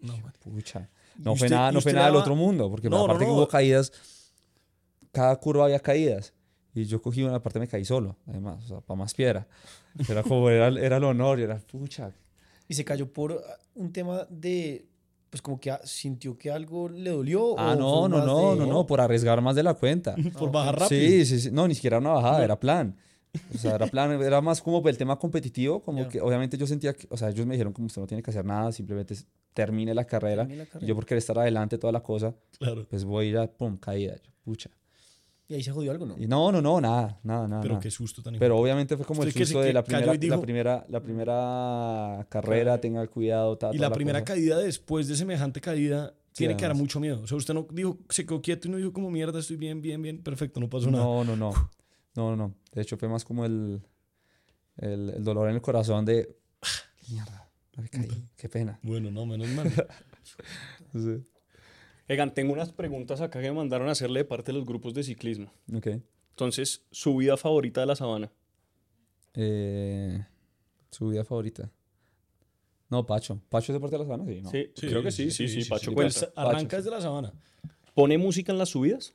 No. 0.00 0.14
Pucha. 0.40 0.88
¿Y 1.18 1.22
No 1.22 1.34
fue 1.34 1.46
usted- 1.46 1.50
nada, 1.56 1.72
no 1.72 1.80
fue 1.80 1.92
nada 1.92 2.06
del 2.06 2.16
otro 2.16 2.36
mundo, 2.36 2.70
porque 2.70 2.88
No, 2.88 2.98
no, 2.98 3.04
aparte 3.06 3.24
que 3.24 3.30
no. 3.30 3.36
hubo 3.38 3.48
caídas, 3.48 3.90
cada 5.10 5.34
curva 5.36 5.64
había 5.64 5.80
caídas. 5.80 6.32
Y 6.76 6.84
yo 6.84 7.00
cogí 7.00 7.22
una 7.22 7.42
parte 7.42 7.58
me 7.58 7.66
caí 7.68 7.84
solo, 7.84 8.16
además, 8.26 8.64
o 8.64 8.68
sea, 8.68 8.80
para 8.80 8.98
más 8.98 9.14
piedra. 9.14 9.46
Era 10.08 10.22
como, 10.22 10.50
era, 10.50 10.68
era 10.68 10.98
el 10.98 11.04
honor, 11.04 11.40
y 11.40 11.42
era, 11.44 11.58
pucha. 11.58 12.12
Y 12.68 12.74
se 12.74 12.84
cayó 12.84 13.10
por 13.12 13.32
ah, 13.32 13.58
un 13.74 13.92
tema 13.92 14.26
de. 14.28 14.86
Pues 15.30 15.40
como 15.42 15.58
que 15.58 15.70
ah, 15.70 15.80
sintió 15.84 16.36
que 16.38 16.50
algo 16.50 16.88
le 16.88 17.10
dolió. 17.10 17.58
Ah, 17.58 17.72
o 17.72 17.76
no, 17.76 18.08
no, 18.08 18.24
no, 18.26 18.50
de- 18.54 18.60
no, 18.60 18.66
no, 18.66 18.86
por 18.86 19.00
arriesgar 19.00 19.40
más 19.40 19.56
de 19.56 19.62
la 19.62 19.74
cuenta. 19.74 20.14
Por 20.38 20.52
bajar 20.52 20.78
rápido. 20.80 21.00
Sí, 21.00 21.24
sí, 21.26 21.40
sí. 21.40 21.50
No, 21.50 21.66
ni 21.66 21.74
siquiera 21.74 21.98
una 21.98 22.10
bajada, 22.10 22.44
era 22.44 22.58
plan. 22.60 22.94
O 23.54 23.58
sea, 23.58 23.74
era 23.74 23.86
plan, 23.86 24.12
era 24.22 24.40
más 24.40 24.62
como 24.62 24.86
el 24.88 24.96
tema 24.96 25.18
competitivo, 25.18 25.82
como 25.82 26.02
Ya. 26.04 26.08
que 26.08 26.20
obviamente 26.22 26.56
yo 26.56 26.66
sentía 26.66 26.94
que, 26.94 27.06
o 27.10 27.16
sea, 27.18 27.28
ellos 27.30 27.44
me 27.46 27.54
dijeron 27.54 27.72
como 27.72 27.86
usted 27.86 28.00
no 28.00 28.06
tiene 28.06 28.22
que 28.22 28.30
hacer 28.30 28.44
nada, 28.46 28.72
simplemente 28.72 29.14
termine 29.52 29.92
la 29.94 30.04
carrera. 30.04 30.42
Termine 30.44 30.58
la 30.58 30.64
Y 30.64 30.66
carrera. 30.68 30.86
yo 30.88 30.94
por 30.94 31.04
querer 31.04 31.18
estar 31.18 31.38
adelante 31.38 31.76
toda 31.78 31.92
la 31.92 32.02
cosa, 32.02 32.34
Claro. 32.58 32.86
pues 32.88 33.04
voy 33.04 33.26
a 33.26 33.28
ir 33.28 33.38
a, 33.38 33.46
pum, 33.46 33.76
caída, 33.76 34.16
yo, 34.16 34.30
pucha. 34.44 34.70
Y 35.48 35.54
ahí 35.54 35.62
se 35.62 35.70
jodió 35.70 35.92
algo, 35.92 36.06
¿no? 36.06 36.16
Y 36.18 36.26
no, 36.26 36.50
no, 36.50 36.60
no, 36.60 36.80
nada, 36.80 37.20
nada, 37.22 37.46
nada. 37.46 37.62
Pero 37.62 37.74
nada. 37.74 37.82
qué 37.82 37.90
susto 37.90 38.20
tan 38.22 38.36
Pero 38.36 38.58
obviamente 38.58 38.96
fue 38.96 39.06
como 39.06 39.22
el 39.22 39.28
Usted 39.28 39.38
que 39.40 39.46
se 39.46 39.52
susto 39.52 39.60
de 39.62 39.68
que 39.68 39.72
la 39.74 39.84
cayó 39.84 39.96
primera, 39.98 40.14
y 40.14 40.18
dijo- 40.18 40.34
la 40.34 40.40
primera, 40.42 40.86
la 40.88 41.00
primera 41.02 42.26
carrera, 42.28 42.80
tenga 42.80 43.06
cuidado, 43.06 43.56
ta, 43.56 43.70
Y 43.72 43.78
la 43.78 43.90
primera 43.92 44.20
cosa. 44.20 44.34
caída 44.34 44.58
después 44.58 45.06
de 45.06 45.14
semejante 45.16 45.60
caída 45.60 46.14
Sí, 46.32 46.38
tiene 46.44 46.56
que 46.56 46.62
dar 46.62 46.72
además. 46.72 46.82
mucho 46.82 47.00
miedo. 47.00 47.20
O 47.22 47.26
sea, 47.28 47.36
usted 47.38 47.54
no 47.54 47.66
dijo, 47.70 47.98
se 48.10 48.26
quedó 48.26 48.42
quieto 48.42 48.66
y 48.66 48.70
no 48.72 48.76
dijo 48.76 48.92
como 48.92 49.08
mierda, 49.10 49.38
estoy 49.38 49.56
bien, 49.56 49.80
bien, 49.80 50.02
bien, 50.02 50.20
perfecto, 50.22 50.58
no 50.60 50.68
pasó 50.68 50.90
nada. 50.90 51.04
No, 51.04 51.22
no, 51.24 51.36
no. 51.36 51.52
No, 52.16 52.30
no, 52.30 52.36
no. 52.36 52.54
De 52.72 52.82
hecho, 52.82 52.96
fue 52.98 53.08
más 53.08 53.24
como 53.24 53.44
el, 53.44 53.80
el, 54.78 55.10
el 55.10 55.22
dolor 55.24 55.48
en 55.48 55.54
el 55.54 55.62
corazón 55.62 56.04
de. 56.04 56.36
"Ah, 56.62 56.66
Mierda, 57.08 57.48
me 57.76 57.88
caí. 57.88 58.08
Qué 58.36 58.48
pena. 58.48 58.80
Bueno, 58.82 59.10
no, 59.12 59.24
menos 59.26 59.48
mal. 59.50 59.72
Sí. 60.92 61.24
Egan, 62.08 62.32
tengo 62.34 62.52
unas 62.52 62.72
preguntas 62.72 63.20
acá 63.20 63.40
que 63.40 63.48
me 63.48 63.56
mandaron 63.56 63.88
a 63.88 63.92
hacerle 63.92 64.20
de 64.20 64.24
parte 64.24 64.52
de 64.52 64.58
los 64.58 64.66
grupos 64.66 64.94
de 64.94 65.02
ciclismo. 65.02 65.52
Ok. 65.74 65.88
Entonces, 66.30 66.84
su 66.90 67.16
vida 67.16 67.36
favorita 67.36 67.80
de 67.80 67.86
la 67.86 67.96
sabana. 67.96 68.30
Eh, 69.34 70.24
su 70.90 71.08
vida 71.08 71.24
favorita. 71.24 71.70
No, 72.88 73.04
Pacho. 73.04 73.40
¿Pacho 73.48 73.72
es 73.72 73.74
deporte 73.74 73.96
de 73.96 74.04
la 74.04 74.04
sabana? 74.04 74.24
Sí, 74.26 74.40
no. 74.40 74.50
Sí, 74.50 74.70
creo 74.74 75.02
que 75.02 75.10
sí, 75.10 75.30
sí, 75.30 75.48
sí, 75.48 75.68
Pacho 75.68 75.90
sí, 75.90 75.94
cuenta. 75.94 76.20
Pues 76.20 76.32
arranca 76.36 76.76
desde 76.76 76.90
la 76.90 77.00
sabana. 77.00 77.32
¿Pone 77.94 78.18
música 78.18 78.52
en 78.52 78.58
las 78.58 78.68
subidas? 78.68 79.14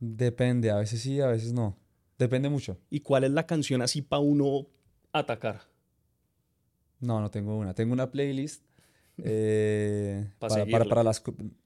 Depende, 0.00 0.70
a 0.70 0.76
veces 0.76 1.00
sí, 1.00 1.20
a 1.20 1.28
veces 1.28 1.52
no. 1.52 1.76
Depende 2.18 2.48
mucho. 2.48 2.78
¿Y 2.90 3.00
cuál 3.00 3.24
es 3.24 3.30
la 3.30 3.46
canción 3.46 3.82
así 3.82 4.02
para 4.02 4.20
uno 4.20 4.66
atacar? 5.12 5.62
No, 6.98 7.20
no 7.20 7.30
tengo 7.30 7.56
una. 7.56 7.74
Tengo 7.74 7.92
una 7.92 8.10
playlist 8.10 8.64
eh, 9.24 10.26
Pa' 10.38 10.48
para, 10.48 10.54
para, 10.54 10.64
seguirla. 10.64 10.88
para 10.88 11.02
las... 11.04 11.22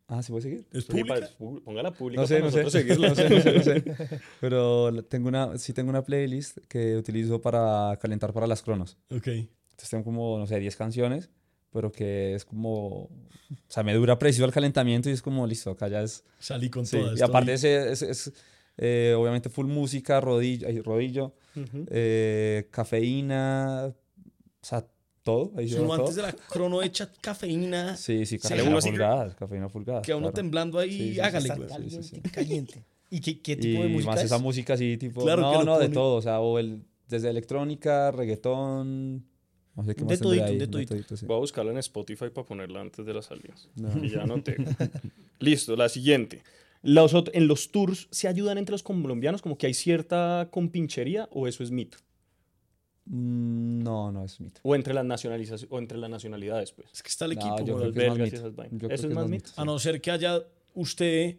Ah, 0.08 0.22
¿se 0.22 0.30
puede 0.30 0.42
seguir? 0.42 0.66
¿Es 0.72 0.84
pública? 0.84 1.28
póngala 1.64 1.92
pública 1.92 2.20
No 2.20 2.26
sé, 2.28 2.40
para 2.40 2.50
no 2.50 2.70
sé. 2.70 2.70
seguirla. 2.70 3.08
No 3.08 3.14
sé, 3.14 3.28
no 3.30 3.40
sé, 3.40 3.52
no 3.54 3.62
sé. 3.62 3.84
Pero 4.40 5.04
tengo 5.04 5.28
una, 5.28 5.58
sí 5.58 5.72
tengo 5.72 5.90
una 5.90 6.04
playlist 6.04 6.58
que 6.68 6.96
utilizo 6.96 7.40
para 7.40 7.98
calentar 8.00 8.32
para 8.32 8.46
las 8.46 8.62
cronos. 8.62 8.98
Ok. 9.10 9.26
Entonces 9.26 9.90
tengo 9.90 10.04
como, 10.04 10.38
no 10.38 10.46
sé, 10.46 10.58
10 10.58 10.74
canciones, 10.76 11.28
pero 11.72 11.92
que 11.92 12.34
es 12.34 12.44
como... 12.44 13.02
O 13.02 13.10
sea, 13.68 13.82
me 13.82 13.92
dura 13.94 14.18
preciso 14.18 14.44
el 14.46 14.52
calentamiento 14.52 15.10
y 15.10 15.12
es 15.12 15.20
como, 15.22 15.46
listo, 15.46 15.70
acá 15.70 15.88
ya 15.88 16.02
es... 16.02 16.24
Salí 16.38 16.70
con 16.70 16.86
Sí, 16.86 16.98
todas. 16.98 17.18
y 17.18 17.22
aparte 17.22 17.52
ese, 17.52 17.92
es, 17.92 18.00
es, 18.02 18.32
eh, 18.78 19.14
obviamente 19.16 19.50
full 19.50 19.66
música, 19.66 20.20
rodillo, 20.20 20.68
rodillo 20.82 21.34
Ujú. 21.54 21.84
eh, 21.90 22.68
cafeína, 22.70 23.88
o 23.88 23.94
sea, 24.62 24.86
todo. 25.26 25.52
Ahí 25.56 25.66
Si 25.68 25.74
lleva 25.74 25.84
uno 25.86 25.94
todo. 25.96 26.02
antes 26.04 26.16
de 26.16 26.22
la 26.22 26.32
crono 26.32 26.82
echa 26.82 27.12
cafeína, 27.20 27.96
Sí, 27.98 28.24
sí, 28.24 28.38
cafeína 28.38 28.80
fulgada, 28.80 29.34
cafeína 29.36 29.68
fulgada. 29.68 30.00
queda 30.02 30.16
uno 30.16 30.26
claro. 30.28 30.34
temblando 30.34 30.78
ahí, 30.78 31.12
Sí, 31.14 31.20
hágale, 31.20 31.48
Está 31.50 31.66
caliente, 31.66 32.02
sí, 32.02 32.20
caliente. 32.32 32.84
¿Y 33.10 33.20
qué, 33.20 33.40
qué 33.40 33.56
tipo 33.56 33.80
Y 33.80 33.82
de 33.82 33.88
música 33.88 34.10
más 34.12 34.20
es? 34.20 34.26
esa 34.26 34.38
música 34.38 34.74
así, 34.74 34.96
tipo, 34.96 35.22
Claro 35.22 35.42
que 35.50 35.58
no, 35.58 35.64
no, 35.64 35.78
de 35.78 35.88
todo, 35.90 36.16
o 36.16 36.22
sea, 36.22 36.40
o 36.40 36.58
el, 36.58 36.82
desde 37.08 37.28
electrónica, 37.30 38.10
reggaetón, 38.10 39.26
no 39.76 39.84
sé 39.84 39.94
qué 39.94 40.02
De 40.04 40.06
más 40.10 40.20
todito, 40.20 40.44
ahí, 40.44 40.58
de 40.58 40.66
todito. 40.68 41.16
sí. 41.16 41.26
Voy 41.26 41.36
a 41.36 41.40
buscarla 41.40 41.72
en 41.72 41.78
Spotify 41.78 42.30
para 42.34 42.46
ponerla 42.46 42.80
antes 42.80 43.04
de 43.04 43.12
las 43.14 43.26
salidas. 43.26 43.68
No. 43.76 44.02
Y 44.02 44.08
ya 44.10 44.22
anoté. 44.22 44.56
Listo, 45.38 45.76
la 45.76 45.88
siguiente. 45.88 46.42
Los 46.82 47.14
¿En 47.32 47.48
los 47.48 47.70
tours 47.72 48.06
se 48.10 48.28
ayudan 48.28 48.58
entre 48.58 48.72
los 48.72 48.82
colombianos? 48.82 49.42
¿Como 49.42 49.58
que 49.58 49.66
hay 49.66 49.74
cierta 49.74 50.48
compinchería 50.50 51.28
o 51.32 51.46
eso 51.48 51.62
es 51.64 51.70
mito? 51.70 51.98
Mm, 53.06 53.82
No, 53.82 54.10
no 54.12 54.24
es 54.24 54.40
mito. 54.40 54.60
¿O 54.64 54.74
entre 54.74 54.92
las, 54.94 55.04
nacionalizaciones, 55.04 55.66
o 55.72 55.78
entre 55.78 55.96
las 55.98 56.10
nacionalidades, 56.10 56.72
pues? 56.72 56.88
Es 56.92 57.02
que 57.02 57.08
está 57.08 57.24
el 57.26 57.34
No, 57.36 57.40
equipo, 57.40 57.64
yo 57.66 57.78
güey. 57.78 57.92
creo 57.92 57.92
que 57.92 58.00
es 58.00 58.08
más 58.08 58.16
belgas 58.16 58.18
y 58.18 58.22
mito. 58.32 58.36
esas 58.36 58.56
vainas. 58.56 58.72
Yo 58.80 58.88
creo 58.88 58.94
¿Eso 58.94 59.02
que 59.02 59.08
es 59.08 59.14
más 59.14 59.28
mito? 59.28 59.50
A 59.56 59.64
no 59.64 59.78
ser 59.78 60.00
que 60.00 60.10
haya 60.10 60.42
usted 60.74 61.36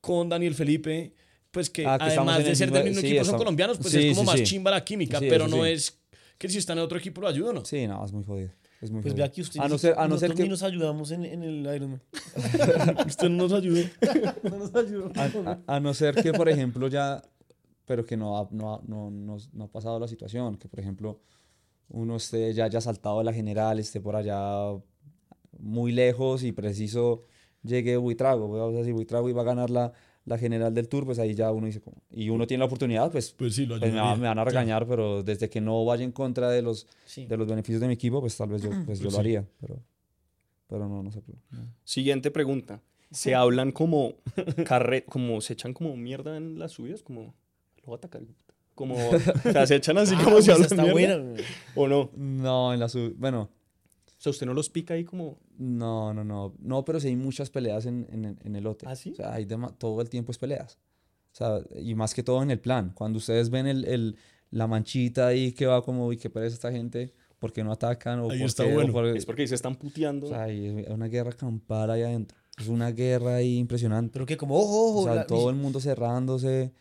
con 0.00 0.28
Daniel 0.28 0.54
Felipe, 0.54 1.12
pues 1.50 1.70
que 1.70 1.86
Ah, 1.86 1.98
que 1.98 2.04
además 2.04 2.44
de 2.44 2.54
ser 2.56 2.70
del 2.70 2.84
mismo 2.84 3.00
sí, 3.00 3.06
equipo 3.06 3.18
son 3.20 3.26
estamos- 3.26 3.40
colombianos, 3.40 3.78
pues 3.78 3.92
sí, 3.92 4.08
es 4.08 4.16
como 4.16 4.22
sí, 4.22 4.26
más 4.26 4.36
sí. 4.48 4.54
chimba 4.54 4.70
la 4.70 4.84
química, 4.84 5.18
Sí, 5.18 5.26
pero 5.28 5.48
no 5.48 5.64
es 5.66 5.98
que 6.38 6.48
si 6.48 6.58
están 6.58 6.78
en 6.78 6.84
otro 6.84 6.98
equipo 6.98 7.20
lo 7.20 7.28
ayudan, 7.28 7.54
¿no? 7.56 7.64
Sí, 7.64 7.86
no, 7.86 8.04
es 8.04 8.12
muy 8.12 8.24
jodido. 8.24 8.50
Es 8.80 8.90
muy 8.90 9.00
Pues 9.00 9.12
jodido. 9.14 9.24
vea 9.26 9.32
que 9.32 9.40
usted 9.40 9.60
a 9.60 9.68
no 9.68 9.78
ser, 9.78 9.94
a 9.98 10.06
no 10.06 10.18
ser 10.18 10.28
nosotros 10.30 10.38
ni 10.38 10.44
que, 10.44 10.50
nos 10.50 10.62
ayudamos 10.62 11.10
en, 11.10 11.24
en 11.24 11.42
el 11.42 11.74
Ironman. 11.74 12.02
Usted 13.06 13.28
no 13.30 13.44
nos 13.48 13.52
ayudó. 13.52 13.84
No 14.42 14.56
nos 14.58 14.74
ayudó. 14.74 15.12
a, 15.16 15.50
a- 15.66 15.76
a 15.76 15.80
no 15.80 15.94
ser 15.94 16.14
que, 16.14 16.32
por 16.34 16.48
ejemplo, 16.50 16.88
ya, 16.88 17.22
pero 17.86 18.04
que 18.04 18.16
no 18.16 18.38
ha, 18.38 18.48
no, 18.50 18.74
ha- 18.74 18.80
no, 18.86 19.10
no- 19.10 19.38
no 19.52 19.64
ha 19.64 19.68
pasado 19.70 19.98
la 19.98 20.08
situación, 20.08 20.56
que 20.58 20.68
por 20.68 20.80
ejemplo 20.80 21.20
uno 21.88 22.16
esté 22.16 22.52
ya 22.52 22.64
haya 22.64 22.80
saltado 22.80 23.18
de 23.18 23.24
la 23.24 23.32
general, 23.32 23.78
esté 23.78 24.00
por 24.00 24.16
allá 24.16 24.72
muy 25.58 25.92
lejos 25.92 26.42
y 26.42 26.52
preciso 26.52 27.22
llegue 27.62 27.96
Buitrago, 27.96 28.48
vamos 28.48 28.74
a 28.74 28.78
decir 28.78 28.92
Buitrago 28.92 29.32
va 29.34 29.42
a 29.42 29.44
ganar 29.44 29.70
la, 29.70 29.92
la 30.24 30.36
general 30.38 30.74
del 30.74 30.88
tour, 30.88 31.04
pues 31.04 31.18
ahí 31.18 31.34
ya 31.34 31.50
uno 31.52 31.66
dice, 31.66 31.80
como- 31.80 31.96
y 32.10 32.28
uno 32.28 32.46
tiene 32.46 32.60
la 32.60 32.66
oportunidad, 32.66 33.10
pues, 33.10 33.32
Pues 33.32 33.54
sí, 33.54 33.66
lo 33.66 33.78
pues 33.78 33.92
me, 33.92 34.00
va- 34.00 34.16
me 34.16 34.26
van 34.26 34.38
a 34.38 34.44
regañar, 34.44 34.86
pero 34.86 35.22
desde 35.22 35.48
que 35.48 35.60
no 35.60 35.84
vaya 35.84 36.04
en 36.04 36.12
contra 36.12 36.50
de 36.50 36.62
los, 36.62 36.86
Sí. 37.06 37.26
de 37.26 37.36
los 37.36 37.46
beneficios 37.48 37.80
de 37.80 37.86
mi 37.88 37.94
equipo, 37.94 38.20
pues 38.20 38.36
tal 38.36 38.48
vez 38.50 38.62
yo, 38.62 38.70
pues, 38.70 38.80
yo 38.80 38.84
Pues 38.86 39.02
lo 39.04 39.10
sí. 39.10 39.16
haría, 39.18 39.46
pero, 39.60 39.80
pero 40.68 40.88
no, 40.88 41.02
no 41.02 41.10
sé. 41.12 41.22
no. 41.50 41.72
Siguiente 41.84 42.30
pregunta. 42.30 42.82
¿Se 43.12 43.36
hablan 43.36 43.70
como 43.70 44.14
carre 44.64 45.04
como 45.04 45.40
se 45.40 45.52
echan 45.52 45.72
como 45.72 45.96
mierda 45.96 46.36
en 46.36 46.58
las 46.58 46.72
subidas? 46.72 47.02
Como, 47.04 47.34
lo 47.86 47.90
voy 47.92 47.94
a 47.96 47.98
atacar. 47.98 48.22
de. 48.22 48.34
Como, 48.74 48.94
o 48.94 49.18
sea, 49.52 49.66
se 49.66 49.76
echan 49.76 49.96
así 49.96 50.14
Ah, 50.18 50.24
como 50.24 50.36
se 50.36 50.52
esa 50.52 50.52
hablan 50.54 50.70
está 50.70 50.82
mierda, 50.94 51.16
buena, 51.18 51.30
güey. 51.32 51.44
¿O 51.74 51.88
no? 51.88 52.10
No, 52.14 52.74
en 52.74 52.80
la 52.80 52.88
sub, 52.90 53.14
bueno, 53.16 53.48
O 54.06 54.14
sea, 54.18 54.30
usted 54.30 54.44
no 54.46 54.52
los 54.54 54.68
pica 54.68 54.92
ahí 54.94 55.04
como... 55.04 55.38
No, 55.58 56.12
no, 56.12 56.24
no. 56.24 56.54
No, 56.58 56.84
pero 56.84 57.00
sí 57.00 57.08
hay 57.08 57.16
muchas 57.16 57.48
peleas 57.48 57.86
en, 57.86 58.06
en, 58.12 58.38
en 58.44 58.56
el 58.56 58.66
hotel. 58.66 58.88
¿Ah, 58.90 58.96
sí? 58.96 59.12
O 59.12 59.14
sea, 59.14 59.32
hay 59.32 59.46
dema- 59.46 59.74
todo 59.78 60.02
el 60.02 60.10
tiempo 60.10 60.30
es 60.30 60.36
peleas. 60.38 60.78
O 61.32 61.36
sea, 61.36 61.60
y 61.80 61.94
más 61.94 62.12
que 62.12 62.22
todo 62.22 62.42
en 62.42 62.50
el 62.50 62.60
plan. 62.60 62.92
Cuando 62.94 63.16
ustedes 63.16 63.48
ven 63.48 63.66
el, 63.66 63.84
el- 63.86 64.16
la 64.50 64.66
manchita 64.66 65.26
ahí 65.28 65.52
que 65.52 65.64
va 65.66 65.82
como, 65.82 66.06
uy, 66.06 66.18
qué 66.18 66.28
pereza 66.28 66.54
esta 66.54 66.70
gente, 66.70 67.14
¿por 67.38 67.52
qué 67.54 67.64
no 67.64 67.72
atacan? 67.72 68.20
O 68.20 68.30
Ahí 68.30 68.38
por 68.38 68.46
está 68.48 68.64
qué? 68.64 68.72
O 68.72 68.74
bueno. 68.74 68.92
por- 68.92 69.06
Es 69.16 69.24
porque 69.24 69.46
se 69.48 69.54
están 69.54 69.76
puteando. 69.76 70.26
o 70.26 70.28
sea, 70.28 70.42
hay 70.44 70.84
una 70.88 71.06
guerra 71.08 71.32
campal 71.32 71.90
ahí 71.90 72.02
adentro. 72.02 72.36
Es 72.58 72.68
una 72.68 72.90
guerra 72.90 73.36
ahí 73.36 73.56
impresionante. 73.56 74.12
Pero 74.12 74.26
que 74.26 74.36
como, 74.36 74.56
ojo, 74.58 74.90
ojo. 74.90 75.00
O 75.00 75.04
sea, 75.04 75.14
la- 75.14 75.26
todo 75.26 75.48
el 75.48 75.56
mundo 75.56 75.80
cerrándose, 75.80 76.72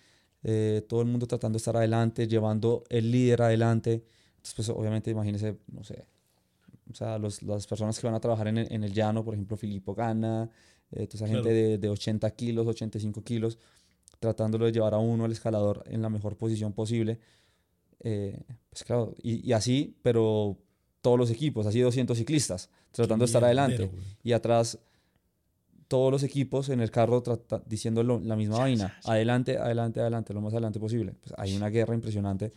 eh, 0.48 0.86
todo 0.88 1.02
el 1.02 1.08
mundo 1.08 1.26
tratando 1.26 1.56
de 1.56 1.58
estar 1.58 1.76
adelante, 1.76 2.28
llevando 2.28 2.84
el 2.90 3.10
líder 3.12 3.42
adelante. 3.42 4.04
Entonces, 4.38 4.54
pues 4.56 4.70
obviamente, 4.70 5.10
imagínese, 5.10 5.58
no 5.72 5.84
sé, 5.84 6.06
o 6.92 6.94
sea, 6.94 7.18
los, 7.18 7.42
las 7.42 7.66
personas 7.66 8.00
que 8.00 8.06
van 8.06 8.14
a 8.16 8.20
trabajar 8.20 8.48
en 8.48 8.60
el, 8.60 8.72
en 8.72 8.84
el 8.84 8.94
llano, 8.94 9.24
por 9.26 9.34
ejemplo, 9.34 9.58
Filippo 9.58 9.96
Gana, 9.96 10.48
eh, 10.92 11.08
toda 11.08 11.26
esa 11.26 11.28
gente 11.28 11.50
Claro. 11.50 11.56
de, 11.56 11.78
de 11.80 11.90
80 11.90 12.30
kilos, 12.36 12.68
85 12.68 13.24
kilos, 13.24 13.58
tratándolo 14.20 14.66
de 14.66 14.72
llevar 14.72 14.94
a 14.94 15.00
uno 15.00 15.26
al 15.26 15.32
escalador 15.32 15.84
en 15.88 16.04
la 16.04 16.10
mejor 16.10 16.38
posición 16.38 16.74
posible. 16.74 17.20
Eh, 18.02 18.40
pues 18.70 18.84
claro, 18.84 19.16
y, 19.24 19.48
y 19.50 19.54
así, 19.54 19.98
pero 20.04 20.58
todos 21.02 21.18
los 21.18 21.32
equipos, 21.32 21.66
así 21.66 21.80
200 21.80 22.16
ciclistas, 22.16 22.70
tratando 22.92 23.24
de 23.24 23.28
estar 23.28 23.44
adelante 23.44 23.90
y 24.24 24.32
atrás 24.34 24.78
todos 25.88 26.12
los 26.12 26.24
equipos 26.24 26.70
en 26.70 26.82
el 26.82 26.92
carro 26.92 27.24
diciendo 27.66 28.04
lo- 28.04 28.20
la 28.20 28.36
misma 28.36 28.60
vaina. 28.60 28.94
Adelante, 29.04 29.58
adelante, 29.58 30.00
adelante, 30.02 30.34
lo 30.34 30.42
más 30.42 30.54
adelante 30.54 30.80
posible. 30.80 31.14
Pues 31.22 31.34
hay 31.38 31.54
una 31.56 31.70
guerra 31.70 31.94
impresionante 31.96 32.54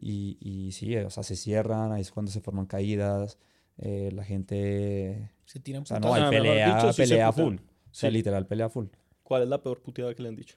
y, 0.00 0.36
y 0.40 0.72
sí, 0.72 0.96
o 0.96 1.10
sea, 1.10 1.22
se 1.22 1.36
cierran, 1.36 1.92
ahí 1.92 2.02
es 2.02 2.10
cuando 2.12 2.30
se 2.30 2.40
forman 2.40 2.66
caídas, 2.66 3.38
eh, 3.78 4.10
la 4.12 4.24
gente... 4.24 5.30
Se 5.44 5.60
tiran 5.60 5.82
O 5.82 5.86
sea, 5.86 5.98
no, 5.98 6.14
hay 6.14 6.22
mejor 6.22 6.36
pelea, 6.42 6.74
dicho, 6.76 6.92
sí 6.92 7.02
se 7.02 7.02
pelea 7.14 7.32
full. 7.32 7.56
O 7.56 7.94
sea, 7.94 8.10
literal, 8.10 8.46
pelea 8.46 8.68
full. 8.68 8.86
¿Cuál 9.22 9.42
es 9.42 9.48
la 9.48 9.62
peor 9.62 9.80
puteada 9.82 10.14
que 10.14 10.22
le 10.22 10.28
han 10.28 10.36
dicho? 10.36 10.56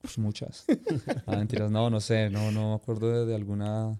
Pues 0.00 0.18
muchas. 0.18 0.64
Ah, 1.26 1.36
mentiras, 1.36 1.70
no, 1.70 1.88
no 1.90 2.00
sé, 2.00 2.30
no, 2.30 2.50
no 2.50 2.70
me 2.70 2.74
acuerdo 2.74 3.10
de, 3.10 3.26
de 3.26 3.34
alguna... 3.34 3.98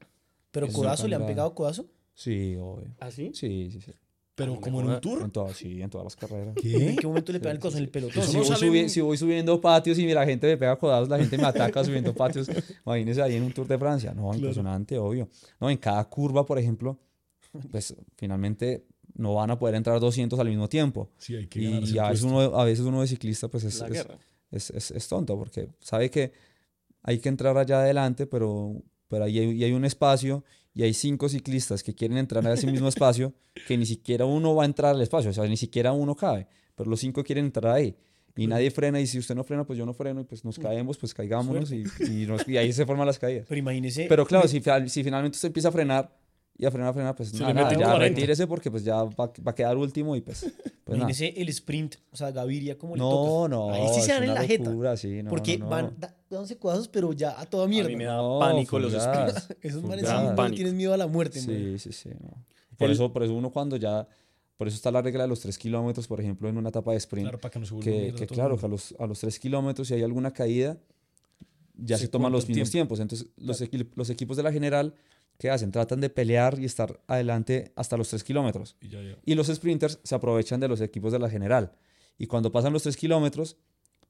Pero 0.51 0.69
codazo, 0.69 1.09
¿le 1.09 1.17
han 1.17 1.27
pegado 1.27 1.55
codazo? 1.55 1.87
Sí, 2.15 2.57
obvio. 2.61 2.95
¿Ah, 3.01 3.11
sí? 3.11 3.33
Sí, 3.35 3.71
sí, 3.73 3.81
sí. 3.81 3.93
Pero 4.35 4.61
como 4.61 4.81
en 4.81 4.89
un 4.89 5.01
tour. 5.01 5.23
En 5.23 5.31
todas, 5.31 5.57
sí, 5.57 5.81
en 5.81 5.89
todas 5.91 6.05
las 6.05 6.17
carreras. 6.17 6.57
¿En 6.65 6.99
qué 6.99 7.07
momento 7.07 7.31
le 7.33 7.39
pegan 7.39 7.55
el 7.55 7.61
codazo 7.61 7.79
en 7.79 7.85
el 7.85 7.91
pelotón? 7.91 8.23
Si 8.25 8.37
no 8.37 8.43
voy, 8.43 8.57
subi- 8.57 8.89
si 8.89 9.01
voy 9.01 9.17
subiendo 9.17 9.61
patios 9.61 9.97
y 9.99 10.07
la 10.13 10.25
gente 10.27 10.49
me 10.49 10.57
pega 10.57 10.77
codazos, 10.77 11.09
la 11.09 11.19
gente 11.19 11.39
me 11.39 11.45
ataca 11.47 11.85
subiendo 11.85 12.13
patios. 12.15 12.49
Imagínense 12.85 13.23
ahí 13.23 13.37
en 13.37 13.45
un 13.45 13.53
Tour 13.53 13.69
de 13.69 13.79
Francia. 13.79 14.13
No, 14.13 14.35
impresionante, 14.35 14.99
obvio. 14.99 15.29
No, 15.61 15.71
en 15.71 15.77
cada 15.79 16.03
curva, 16.09 16.45
por 16.45 16.59
ejemplo, 16.59 16.99
pues 17.71 17.95
finalmente 18.17 18.85
no 19.17 19.35
van 19.35 19.53
a 19.53 19.59
poder 19.59 19.77
entrar 19.77 20.01
200 20.01 20.37
al 20.41 20.49
mismo 20.49 20.69
tiempo. 20.69 21.11
Sí, 21.19 21.37
hay 21.37 21.47
que 21.47 21.61
Y, 21.61 21.99
a, 21.99 22.09
veces 22.09 22.25
puesto. 22.25 22.27
uno, 22.27 22.41
a 22.59 22.65
veces 22.65 22.85
uno 22.85 23.01
de 23.03 23.07
ciclista 23.07 23.47
pues 23.47 23.63
es, 23.63 23.81
es, 23.81 24.07
es, 24.51 24.71
es- 24.71 24.91
es 24.91 25.09
tonto 25.09 25.39
porque 25.39 25.69
sabe 25.79 26.11
que 26.11 26.33
hay 27.03 27.21
que 27.21 27.29
entrar 27.29 27.57
allá 27.57 27.81
adelante, 27.83 28.27
pero, 28.27 28.83
pero 29.07 29.25
ahí 29.25 29.39
hay, 29.39 29.51
y 29.53 29.63
hay 29.63 29.73
un 29.73 29.85
espacio 29.85 30.43
y 30.75 30.83
hay 30.83 30.93
cinco 30.93 31.29
ciclistas 31.29 31.83
que 31.83 31.95
quieren 31.95 32.19
entrar 32.19 32.47
a 32.47 32.53
ese 32.55 32.67
mismo 32.67 32.89
espacio 32.89 33.33
que 33.67 33.77
ni 33.79 33.87
siquiera 33.87 34.25
uno 34.25 34.55
va 34.55 34.65
a 34.65 34.67
entrar 34.67 34.95
al 34.95 35.01
espacio, 35.01 35.31
o 35.31 35.33
sea, 35.33 35.45
ni 35.45 35.57
siquiera 35.57 35.93
uno 35.93 36.15
cabe, 36.17 36.47
pero 36.75 36.91
los 36.91 37.01
cinco 37.01 37.23
quieren 37.23 37.47
entrar 37.47 37.73
ahí. 37.75 37.97
Y 38.37 38.49
nadie 38.49 38.73
frena, 38.73 39.01
y 39.01 39.07
si 39.07 39.17
usted 39.17 39.37
no 39.37 39.45
frena, 39.45 39.65
pues 39.65 39.79
yo 39.79 39.87
no 39.87 39.95
freno, 39.95 40.21
y 40.21 40.25
pues 40.25 40.45
nos 40.45 40.59
caemos, 40.59 40.99
pues 40.99 41.15
caigámonos, 41.15 41.71
y, 41.71 41.85
y, 42.01 42.27
nos- 42.27 42.49
y 42.49 42.57
ahí 42.57 42.73
se 42.73 42.85
forman 42.85 43.07
las 43.07 43.17
caídas. 43.21 43.47
Pero 43.49 43.61
imagínese. 43.61 44.07
Pero 44.09 44.27
claro, 44.27 44.49
si, 44.49 44.61
si 44.89 45.05
finalmente 45.05 45.37
usted 45.37 45.47
empieza 45.51 45.69
a 45.69 45.73
frenar, 45.73 46.13
y 46.57 46.65
a 46.67 46.71
frenar, 46.71 46.91
a 46.91 46.93
frenar, 46.93 47.17
pues 47.17 47.31
Se 47.31 47.39
nada, 47.39 47.53
le 47.71 47.77
ya 47.79 47.91
40. 47.91 47.99
retírese 47.99 48.47
porque 48.47 48.71
pues 48.71 48.85
ya 48.85 49.03
va, 49.03 49.27
va 49.27 49.51
a 49.51 49.55
quedar 49.55 49.77
último 49.77 50.15
y 50.15 50.21
pues, 50.21 50.47
pues 50.85 50.99
nada. 50.99 51.11
el 51.21 51.49
sprint, 51.49 51.97
o 52.13 52.17
sea, 52.17 52.31
Gaviria, 52.31 52.79
¿cómo 52.79 52.95
le 52.95 53.01
toca? 53.01 53.49
No, 53.49 53.49
no. 53.49 53.71
Ahí 53.75 53.89
sí 53.95 54.01
se 54.03 54.13
dan 54.13 54.23
en 54.25 54.35
la 54.35 54.45
jeta. 54.45 54.71
locura, 54.71 54.97
sí, 54.97 55.23
no, 55.23 55.31
porque 55.31 55.59
no, 55.59 55.65
no. 55.65 55.71
van 55.71 55.97
dándose 56.31 56.57
codazos, 56.57 56.87
pero 56.89 57.13
ya 57.13 57.41
a 57.41 57.47
toda 57.47 57.65
A 57.65 57.69
mierda. 57.69 57.89
mí 57.89 57.97
me 57.97 58.05
da 58.05 58.17
No, 58.19 58.39
pánico 58.39 58.79
los 58.79 58.93
fulgadas, 58.93 59.43
sprints. 59.45 59.57
Esos 59.65 59.83
manes 59.83 60.07
sí, 60.09 60.13
no 60.15 60.35
Pánico. 60.37 60.55
tienes 60.57 60.75
miedo 60.75 60.95
a 60.95 60.97
la 60.97 61.07
muerte, 61.09 61.41
man. 61.41 61.47
Sí, 61.49 61.79
sí, 61.79 61.93
sí. 61.93 62.09
no. 62.21 62.45
Por, 62.79 62.87
El- 62.89 62.93
eso, 62.95 63.13
por 63.13 63.23
eso 63.25 63.35
uno 63.35 63.51
cuando 63.51 63.77
ya... 63.77 64.07
Por 64.57 64.69
eso 64.69 64.77
está 64.77 64.93
la 64.93 65.03
regla 65.03 65.25
de 65.25 65.29
los 65.29 65.41
3 65.41 65.59
kilómetros, 65.59 66.07
por 66.07 66.21
ejemplo, 66.21 66.49
en 66.49 66.57
una 66.57 66.69
etapa 66.69 66.93
de 66.93 66.99
sprint. 66.99 67.25
Claro, 67.27 67.41
para 67.41 67.51
que 67.51 67.59
no 67.59 67.67
se 67.67 67.77
que, 67.81 68.15
que 68.17 68.27
claro, 68.29 68.57
a 68.63 68.69
los, 68.69 68.95
a 69.01 69.07
los 69.09 69.19
3 69.19 69.41
kilómetros, 69.41 69.89
si 69.89 69.95
hay 69.95 70.05
alguna 70.05 70.31
caída, 70.33 70.79
ya 71.77 71.97
Se 71.99 72.05
se, 72.05 72.09
toman 72.09 72.31
los 72.31 72.49
mismos 72.49 72.71
tiempo. 72.71 72.95
tiempos. 72.95 73.01
Entonces, 73.01 73.29
los, 73.37 73.61
equi- 73.61 73.89
los 73.97 74.11
equipos 74.11 74.37
de 74.37 74.45
la 74.45 74.53
general, 74.53 74.95
¿qué 75.39 75.51
hacen? 75.51 75.73
Tratan 75.73 76.01
de 76.01 76.11
pelear 76.11 76.59
y 76.59 76.65
estar 76.65 77.01
adelante 77.07 77.73
hasta 77.77 77.97
los 77.97 78.09
3 78.09 78.25
kilómetros. 78.25 78.77
Y 78.81 78.89
ya, 78.89 79.03
ya. 79.03 79.17
Y 79.25 79.35
los 79.35 79.49
sprinters 79.49 80.01
se 80.03 80.15
aprovechan 80.15 80.61
de 80.61 80.69
los 80.69 80.81
equipos 80.81 81.13
de 81.13 81.19
la 81.19 81.31
general. 81.31 81.73
Y 82.19 82.27
cuando 82.27 82.53
pasan 82.53 82.73
los 82.73 82.83
3 82.83 82.97
kilómetros, 82.97 83.57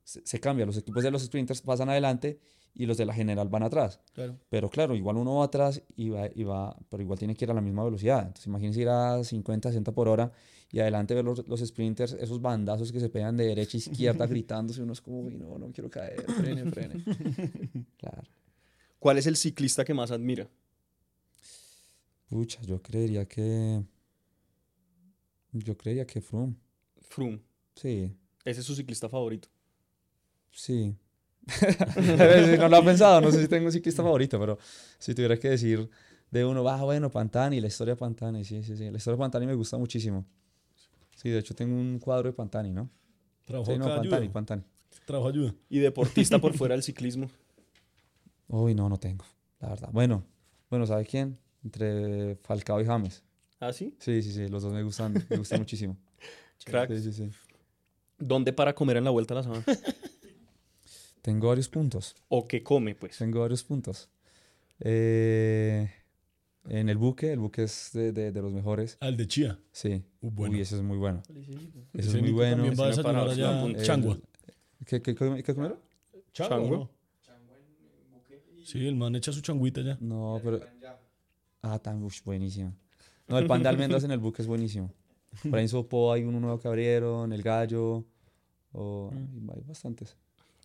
se, 0.05 0.23
se 0.25 0.41
cambia. 0.41 0.67
Los 0.67 0.77
equipos 0.77 1.03
de 1.03 1.11
los 1.11 1.23
sprinters 1.23 1.63
pasan 1.63 1.89
adelante 1.89 2.41
y 2.75 2.87
los 2.87 2.97
de 2.97 3.07
la 3.07 3.15
general 3.15 3.49
van 3.49 3.63
atrás. 3.63 4.01
Claro. 4.13 4.39
Pero 4.49 4.69
claro, 4.69 4.95
igual 4.95 5.17
uno 5.17 5.37
va 5.37 5.45
atrás 5.45 5.81
y 5.97 6.11
va, 6.11 6.29
y 6.35 6.43
va, 6.43 6.77
pero 6.89 7.03
igual 7.03 7.19
tiene 7.19 7.35
que 7.35 7.45
ir 7.45 7.51
a 7.51 7.55
la 7.55 7.61
misma 7.61 7.85
velocidad. 7.85 8.21
Entonces 8.21 8.47
imagínense 8.47 8.81
ir 8.81 8.89
a 8.89 9.23
50, 9.23 9.69
60 9.71 9.93
por 9.93 10.09
hora 10.09 10.33
y 10.71 10.81
adelante 10.81 11.15
ver 11.15 11.25
los, 11.25 11.47
los 11.47 11.61
sprinters, 11.61 12.15
esos 12.15 12.41
bandazos 12.41 12.91
que 12.91 12.99
se 12.99 13.09
pegan 13.09 13.37
de 13.37 13.47
derecha 13.47 13.77
a 13.77 13.79
izquierda 13.79 14.27
gritándose, 14.27 14.83
uno 14.83 14.93
es 14.93 15.01
como, 15.01 15.21
uy, 15.21 15.37
no, 15.37 15.57
no 15.57 15.71
quiero 15.73 15.89
caer, 15.89 16.21
frene, 16.23 16.71
frene. 16.71 17.05
Claro. 17.97 18.23
¿Cuál 18.99 19.19
es 19.19 19.27
el 19.27 19.37
ciclista 19.37 19.85
que 19.85 19.95
más 19.95 20.11
admira? 20.11 20.49
Pucha, 22.29 22.61
yo 22.63 22.81
creería 22.83 23.27
que... 23.27 23.83
Yo 25.53 25.77
creería 25.77 26.07
que 26.07 26.21
Froome. 26.21 26.57
Froome. 27.03 27.41
Sí, 27.77 28.17
Ese 28.45 28.61
es 28.61 28.67
su 28.67 28.75
ciclista 28.75 29.09
favorito. 29.09 29.49
sí. 30.51 30.97
No 32.59 32.69
lo 32.71 32.79
he 32.79 32.83
pensado, 32.83 33.21
no 33.21 33.31
sé 33.31 33.43
si 33.43 33.49
tengo 33.49 33.67
un 33.67 33.73
ciclista 33.73 34.03
favorito, 34.03 34.41
pero 34.41 34.59
si 34.99 35.15
tuviera 35.15 35.37
que 35.39 35.51
decir 35.51 35.91
de 36.31 36.45
uno, 36.45 36.67
ah, 36.69 36.83
bueno, 36.85 37.11
Pantani, 37.11 37.61
la 37.61 37.67
historia 37.67 37.93
de 37.95 37.99
Pantani, 37.99 38.45
sí, 38.45 38.63
sí, 38.63 38.77
sí. 38.77 38.91
La 38.91 38.97
historia 38.97 39.17
de 39.17 39.21
Pantani 39.21 39.47
me 39.47 39.55
gusta 39.55 39.77
muchísimo. 39.77 40.25
Sí, 41.15 41.29
de 41.29 41.39
hecho 41.41 41.55
tengo 41.55 41.77
un 41.77 41.99
cuadro 41.99 42.31
de 42.31 42.33
Pantani, 42.33 42.73
¿no? 42.73 42.89
Trabajo 43.45 43.71
Sí, 43.73 43.79
no, 43.79 43.85
acá, 43.85 43.97
Pantani, 43.97 44.17
ayuda. 44.23 44.33
Pantani. 44.33 44.63
Trabajo 45.07 45.29
ayuda. 45.29 45.55
Y 45.69 45.79
deportista 45.81 46.39
por 46.41 46.55
fuera 46.57 46.75
del 46.75 46.83
ciclismo. 46.83 47.31
Uy, 48.49 48.75
no, 48.75 48.89
no 48.89 48.97
tengo, 48.97 49.25
la 49.61 49.69
verdad. 49.69 49.91
Bueno, 49.93 50.25
bueno, 50.71 50.87
¿sabe 50.87 51.05
quién? 51.05 51.39
Entre 51.65 52.37
Falcao 52.43 52.81
y 52.81 52.85
James. 52.85 53.23
¿Ah, 53.61 53.73
sí? 53.73 53.97
Sí, 53.99 54.23
sí, 54.23 54.33
sí, 54.33 54.49
los 54.49 54.63
dos 54.63 54.73
me 54.73 54.83
gustan, 54.83 55.15
me 55.29 55.39
gustan 55.39 55.59
muchísimo. 55.61 55.97
Crack. 56.65 56.91
Sí, 56.93 57.03
sí, 57.03 57.13
sí. 57.13 57.31
¿Dónde 58.19 58.53
para 58.53 58.75
comer 58.75 58.99
en 58.99 59.05
la 59.05 59.11
vuelta 59.11 59.35
a 59.35 59.39
la 59.39 59.43
sabana? 59.43 59.65
Tengo 61.23 61.49
varios 61.49 61.69
puntos, 61.71 62.15
¿O 62.29 62.47
qué 62.47 62.63
come, 62.63 62.95
pues? 62.95 63.17
tengo 63.17 63.41
varios 63.41 63.65
puntos. 63.65 64.11
Eh, 64.81 65.91
en 66.69 66.89
el 66.91 66.99
buque, 66.99 67.33
el 67.33 67.39
buque 67.39 67.63
es 67.63 67.91
de, 67.95 68.13
de- 68.13 68.31
de 68.31 68.43
los 68.43 68.53
mejores, 68.53 68.99
Al 69.01 69.17
de 69.17 69.27
Chía. 69.27 69.59
sí. 69.73 70.03
Uh, 70.21 70.31
bueno. 70.31 70.55
Uy, 70.55 70.61
ese 70.61 70.77
es 70.77 70.83
muy 70.83 70.99
bueno. 70.99 71.23
Ese 71.31 71.41
es 71.95 72.07
Ese 72.09 72.21
muy 72.21 72.31
bueno. 72.33 72.57
También 72.57 72.79
va 72.79 72.85
a 72.85 72.89
desayunar 72.89 73.29
allá 73.29 73.63
en 73.65 73.83
Changua. 73.83 74.19
¿Qué, 74.85 75.01
qué, 75.01 75.15
qué, 75.15 75.43
qué 75.43 75.55
comieron? 75.55 75.79
¿Changua? 76.35 76.59
¿Changua? 76.59 76.77
no? 76.79 76.91
Sí, 78.65 78.87
el 78.87 78.97
man 78.97 79.15
echa 79.17 79.33
su 79.33 79.41
changuita 79.41 79.81
ya. 79.83 79.97
No, 80.01 80.41
pero... 80.45 80.61
Ah, 81.67 81.79
tan 81.79 82.03
ush, 82.03 82.23
buenísimo. 82.25 82.75
No, 83.29 83.39
el 83.39 83.47
pan 83.47 83.63
de 83.63 83.69
almendras 83.71 84.05
en 84.05 84.11
el 84.11 84.19
buque 84.19 84.43
es 84.43 84.49
buenísimo. 84.49 84.93
Por 85.43 85.55
ahí 85.59 85.63
en 85.63 85.69
Sopo 85.69 86.13
hay 86.13 86.25
uno 86.25 86.39
nuevo 86.41 86.61
que 86.61 86.69
abrieron, 86.69 87.33
el 87.33 87.43
gallo, 87.43 88.05
o 88.73 89.11
hay 89.55 89.63
bastantes. 89.67 90.17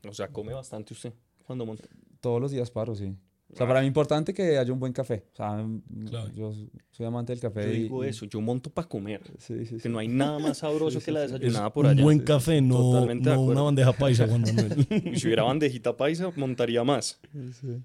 O 0.07 0.13
sea, 0.13 0.27
come 0.27 0.53
bastante 0.53 0.93
usted 0.93 1.13
cuando 1.45 1.65
monta. 1.65 1.83
Todos 2.19 2.41
los 2.41 2.51
días 2.51 2.69
paro, 2.69 2.95
sí. 2.95 3.15
O 3.51 3.55
sea, 3.55 3.65
para 3.65 3.79
mí 3.79 3.87
es 3.87 3.89
importante 3.89 4.31
que 4.33 4.57
haya 4.59 4.71
un 4.71 4.79
buen 4.79 4.93
café. 4.93 5.25
O 5.33 5.35
sea, 5.35 5.53
mm, 5.57 6.05
Claro. 6.09 6.29
yo 6.35 6.53
soy 6.91 7.05
amante 7.07 7.31
del 7.33 7.39
café. 7.39 7.63
Yo 7.63 7.69
y- 7.73 7.81
digo 7.83 8.05
y- 8.05 8.09
eso, 8.09 8.25
yo 8.25 8.39
monto 8.41 8.69
para 8.69 8.87
comer. 8.87 9.21
Sí, 9.39 9.65
sí, 9.65 9.77
Que 9.77 9.89
no 9.89 9.97
hay 9.97 10.07
nada 10.07 10.37
más 10.37 10.57
sabroso 10.59 10.99
que 10.99 11.11
la 11.11 11.21
desayunada 11.21 11.73
por 11.73 11.85
un 11.85 11.91
allá. 11.91 12.03
buen 12.03 12.19
café, 12.19 12.61
no, 12.61 12.75
Totalmente 12.77 13.27
no 13.31 13.41
una 13.41 13.61
bandeja 13.63 13.91
paisa, 13.93 14.27
Juan 14.27 14.41
Manuel. 14.41 14.85
Y 15.13 15.15
si 15.19 15.25
hubiera 15.27 15.43
bandejita 15.43 15.97
paisa, 15.97 16.31
montaría 16.35 16.83
más. 16.83 17.19
Sí. 17.59 17.81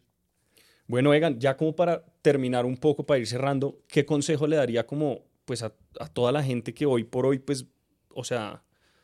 Bueno, 0.87 1.15
Egan, 1.15 1.39
ya 1.41 1.57
como 1.57 1.75
para 1.75 2.05
terminar 2.23 2.67
un 2.67 2.77
poco, 2.77 3.05
para 3.07 3.19
ir 3.19 3.27
cerrando, 3.27 3.81
¿qué 3.89 4.05
consejo 4.05 4.47
le 4.47 4.57
daría 4.57 4.87
como 4.87 5.23
pues 5.45 5.63
a, 5.63 5.73
a 6.01 6.09
toda 6.09 6.33
la 6.33 6.43
gente 6.43 6.73
que 6.75 6.87
hoy 6.87 7.05
por 7.05 7.27
hoy, 7.27 7.39
pues, 7.39 7.67
o 8.11 8.25
sea, 8.25 8.63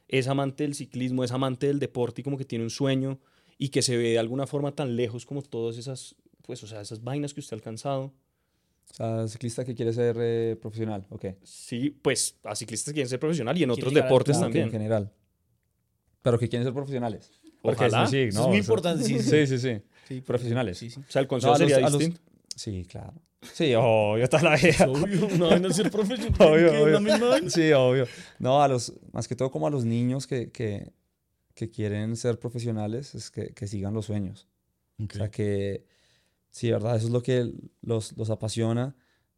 es 0.08 0.28
amante 0.28 0.64
del 0.64 0.74
ciclismo, 0.74 1.24
es 1.24 1.32
amante 1.32 1.66
del 1.66 1.78
deporte 1.78 2.20
y 2.20 2.24
como 2.24 2.36
que 2.38 2.44
tiene 2.44 2.64
un 2.64 2.70
sueño 2.70 3.18
y 3.58 3.68
que 3.68 3.82
se 3.82 3.96
ve 3.96 4.10
de 4.10 4.18
alguna 4.18 4.46
forma 4.46 4.72
tan 4.74 4.96
lejos 4.96 5.26
como 5.26 5.42
todas 5.42 5.76
esas, 5.76 6.16
pues, 6.42 6.62
o 6.62 6.66
sea, 6.66 6.80
esas 6.80 7.02
vainas 7.02 7.34
que 7.34 7.40
usted 7.40 7.54
ha 7.54 7.58
alcanzado? 7.58 8.12
O 8.90 8.94
sea, 8.94 9.28
ciclista 9.28 9.64
que 9.64 9.74
quiere 9.74 9.92
ser 9.92 10.16
eh, 10.18 10.56
profesional, 10.60 11.06
ok. 11.10 11.26
Sí, 11.44 11.90
pues 12.02 12.36
a 12.42 12.56
ciclistas 12.56 12.92
que 12.92 12.96
quieren 12.96 13.08
ser 13.08 13.20
profesional 13.20 13.56
y 13.56 13.62
en 13.62 13.70
otros 13.70 13.94
al 13.94 14.02
deportes 14.02 14.36
Ah, 14.36 14.40
ok, 14.40 14.44
también. 14.44 14.64
en 14.64 14.70
general. 14.72 15.12
Pero 16.22 16.38
que 16.38 16.48
quieren 16.48 16.64
ser 16.64 16.74
profesionales. 16.74 17.30
Porque 17.62 17.84
Ojalá. 17.84 18.06
sí, 18.06 18.16
sí, 18.16 18.22
Eso 18.28 18.38
no, 18.38 18.44
es 18.44 18.48
muy 18.48 18.58
o 18.58 18.62
sea, 18.62 18.68
importante, 18.68 19.04
sí, 19.04 19.18
sí. 19.20 19.46
Sí, 19.46 19.58
sí, 19.58 19.82
sí. 20.10 20.20
Profesionales. 20.20 20.76
Sí, 20.78 20.90
sí. 20.90 21.00
O 21.00 21.10
sea, 21.10 21.22
el 21.22 21.28
consejo 21.28 21.52
No, 21.52 21.56
a 21.56 21.58
los- 21.60 21.68
sería 21.70 21.88
los- 21.88 21.98
distinto. 21.98 22.20
Sí, 22.54 22.84
claro. 22.84 23.14
Sí, 23.54 23.72
obvio, 23.74 24.24
está 24.24 24.42
la 24.42 24.54
vida. 24.56 24.86
Obvio, 24.86 25.26
una 25.28 25.46
vaina 25.46 25.72
ser 25.72 25.90
profesional. 25.90 26.34
Obvio, 26.40 26.70
¿qué? 26.70 26.76
¿Es 26.76 26.82
obvio. 26.82 27.00
misma? 27.00 27.50
Sí, 27.50 27.72
obvio. 27.72 28.06
No, 28.38 28.62
a 28.62 28.68
los, 28.68 28.92
más 29.12 29.26
que 29.28 29.34
todo 29.34 29.50
como 29.50 29.66
a 29.66 29.70
los 29.70 29.86
niños 29.86 30.26
que, 30.26 30.50
que, 30.52 30.92
que 31.54 31.70
quieren 31.70 32.16
ser 32.16 32.38
profesionales, 32.38 33.14
es 33.14 33.30
que, 33.30 33.54
que 33.54 33.66
sigan 33.66 33.94
los 33.94 34.06
sueños. 34.06 34.46
Ok. 35.02 35.12
O 35.14 35.16
sea, 35.16 35.30
que 35.30 35.86
sí, 36.50 36.70
verdad, 36.70 36.96
eso 36.96 37.06
es 37.06 37.12
lo 37.12 37.22
que 37.22 37.50
los, 37.80 38.14
los 38.18 38.28
apasiona. 38.28 38.94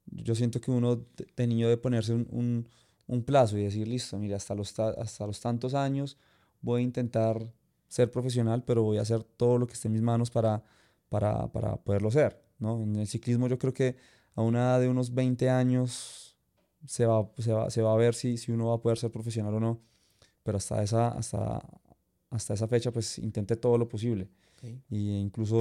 Yo 0.06 0.34
siento 0.34 0.60
que 0.60 0.72
uno 0.72 0.96
de 0.96 1.26
de 1.36 1.46
niño 1.46 1.68
debe 1.68 1.80
ponerse 1.80 2.12
un, 2.12 2.26
un, 2.30 2.68
un 3.06 3.22
plazo 3.22 3.56
y 3.56 3.62
decir, 3.62 3.86
listo, 3.86 4.18
mira, 4.18 4.36
hasta 4.36 4.56
los, 4.56 4.72
ta- 4.74 4.96
hasta 4.98 5.26
los 5.28 5.38
tantos 5.40 5.74
años 5.74 6.16
voy 6.60 6.80
a 6.80 6.84
intentar 6.84 7.52
ser 7.92 8.10
profesional, 8.10 8.64
pero 8.64 8.82
voy 8.82 8.96
a 8.98 9.02
hacer 9.02 9.22
todo 9.22 9.58
lo 9.58 9.66
que 9.66 9.74
esté 9.74 9.88
en 9.88 9.92
mis 9.92 10.02
manos 10.02 10.30
para, 10.30 10.62
para, 11.10 11.52
para 11.52 11.76
poderlo 11.76 12.10
ser, 12.10 12.40
¿no? 12.58 12.80
En 12.82 12.96
el 12.96 13.06
ciclismo 13.06 13.48
yo 13.48 13.58
creo 13.58 13.74
que 13.74 13.96
a 14.34 14.40
una 14.42 14.60
edad 14.60 14.80
de 14.80 14.88
unos 14.88 15.12
20 15.12 15.50
años 15.50 16.36
se 16.86 17.04
va, 17.04 17.30
se 17.38 17.52
va, 17.52 17.68
se 17.70 17.82
va 17.82 17.92
a 17.92 17.96
ver 17.96 18.14
si, 18.14 18.38
si 18.38 18.50
uno 18.50 18.68
va 18.68 18.76
a 18.76 18.80
poder 18.80 18.96
ser 18.98 19.10
profesional 19.10 19.54
o 19.54 19.60
no, 19.60 19.80
pero 20.42 20.56
hasta 20.56 20.82
esa, 20.82 21.08
hasta, 21.08 21.60
hasta 22.30 22.54
esa 22.54 22.66
fecha 22.66 22.90
pues 22.90 23.18
intente 23.18 23.56
todo 23.56 23.76
lo 23.76 23.88
posible. 23.88 24.30
Ok. 24.56 24.70
Y 24.90 25.18
incluso 25.18 25.56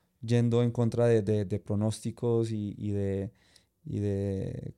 yendo 0.20 0.62
en 0.62 0.70
contra 0.72 1.06
de, 1.06 1.22
de- 1.22 1.46
de 1.46 1.58
pronósticos 1.60 2.50
y, 2.50 2.74
y 2.76 2.90
de, 2.90 3.32
y 3.86 4.00
de 4.00 4.74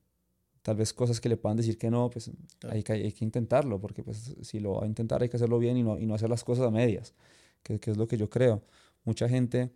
tal 0.62 0.76
vez 0.76 0.92
cosas 0.92 1.20
que 1.20 1.28
le 1.28 1.36
puedan 1.36 1.56
decir 1.56 1.78
que 1.78 1.90
no, 1.90 2.10
pues 2.10 2.30
Claro. 2.58 2.76
hay, 2.76 2.82
que, 2.82 2.92
hay 2.92 3.12
que 3.12 3.24
intentarlo, 3.24 3.80
porque 3.80 4.02
pues 4.02 4.36
si 4.42 4.60
lo 4.60 4.74
va 4.74 4.84
a 4.84 4.86
intentar 4.86 5.22
hay 5.22 5.28
que 5.28 5.36
hacerlo 5.36 5.58
bien 5.58 5.76
y 5.76 5.82
no, 5.82 5.98
y 5.98 6.06
no 6.06 6.14
hacer 6.14 6.30
las 6.30 6.44
cosas 6.44 6.66
a 6.66 6.70
medias, 6.70 7.14
que, 7.62 7.78
que 7.80 7.90
es 7.90 7.96
lo 7.96 8.06
que 8.08 8.16
yo 8.16 8.30
creo. 8.30 8.62
Mucha 9.04 9.28
gente 9.28 9.72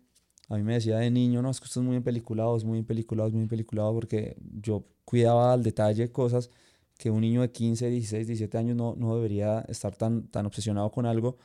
a 0.49 0.55
mí 0.55 0.63
me 0.63 0.73
decía 0.75 0.97
de 0.97 1.11
niño, 1.11 1.41
no, 1.41 1.49
es 1.49 1.59
que 1.59 1.65
usted 1.65 1.81
es 1.81 1.87
muy 1.87 1.97
empeliculado, 1.97 2.55
es 2.55 2.63
muy 2.63 2.79
empeliculado, 2.79 3.27
es 3.27 3.33
muy 3.33 3.43
empeliculado, 3.43 3.93
porque 3.93 4.37
yo 4.61 4.85
cuidaba 5.05 5.53
al 5.53 5.63
detalle 5.63 6.11
cosas 6.11 6.49
que 6.97 7.11
un 7.11 7.21
niño 7.21 7.41
de 7.41 7.51
15, 7.51 7.89
16, 7.89 8.27
17 8.27 8.57
años 8.57 8.75
no, 8.77 8.95
no 8.97 9.15
debería 9.15 9.59
estar 9.67 9.95
tan, 9.95 10.27
tan 10.29 10.45
obsesionado 10.45 10.89
con 10.91 11.05
algo, 11.05 11.37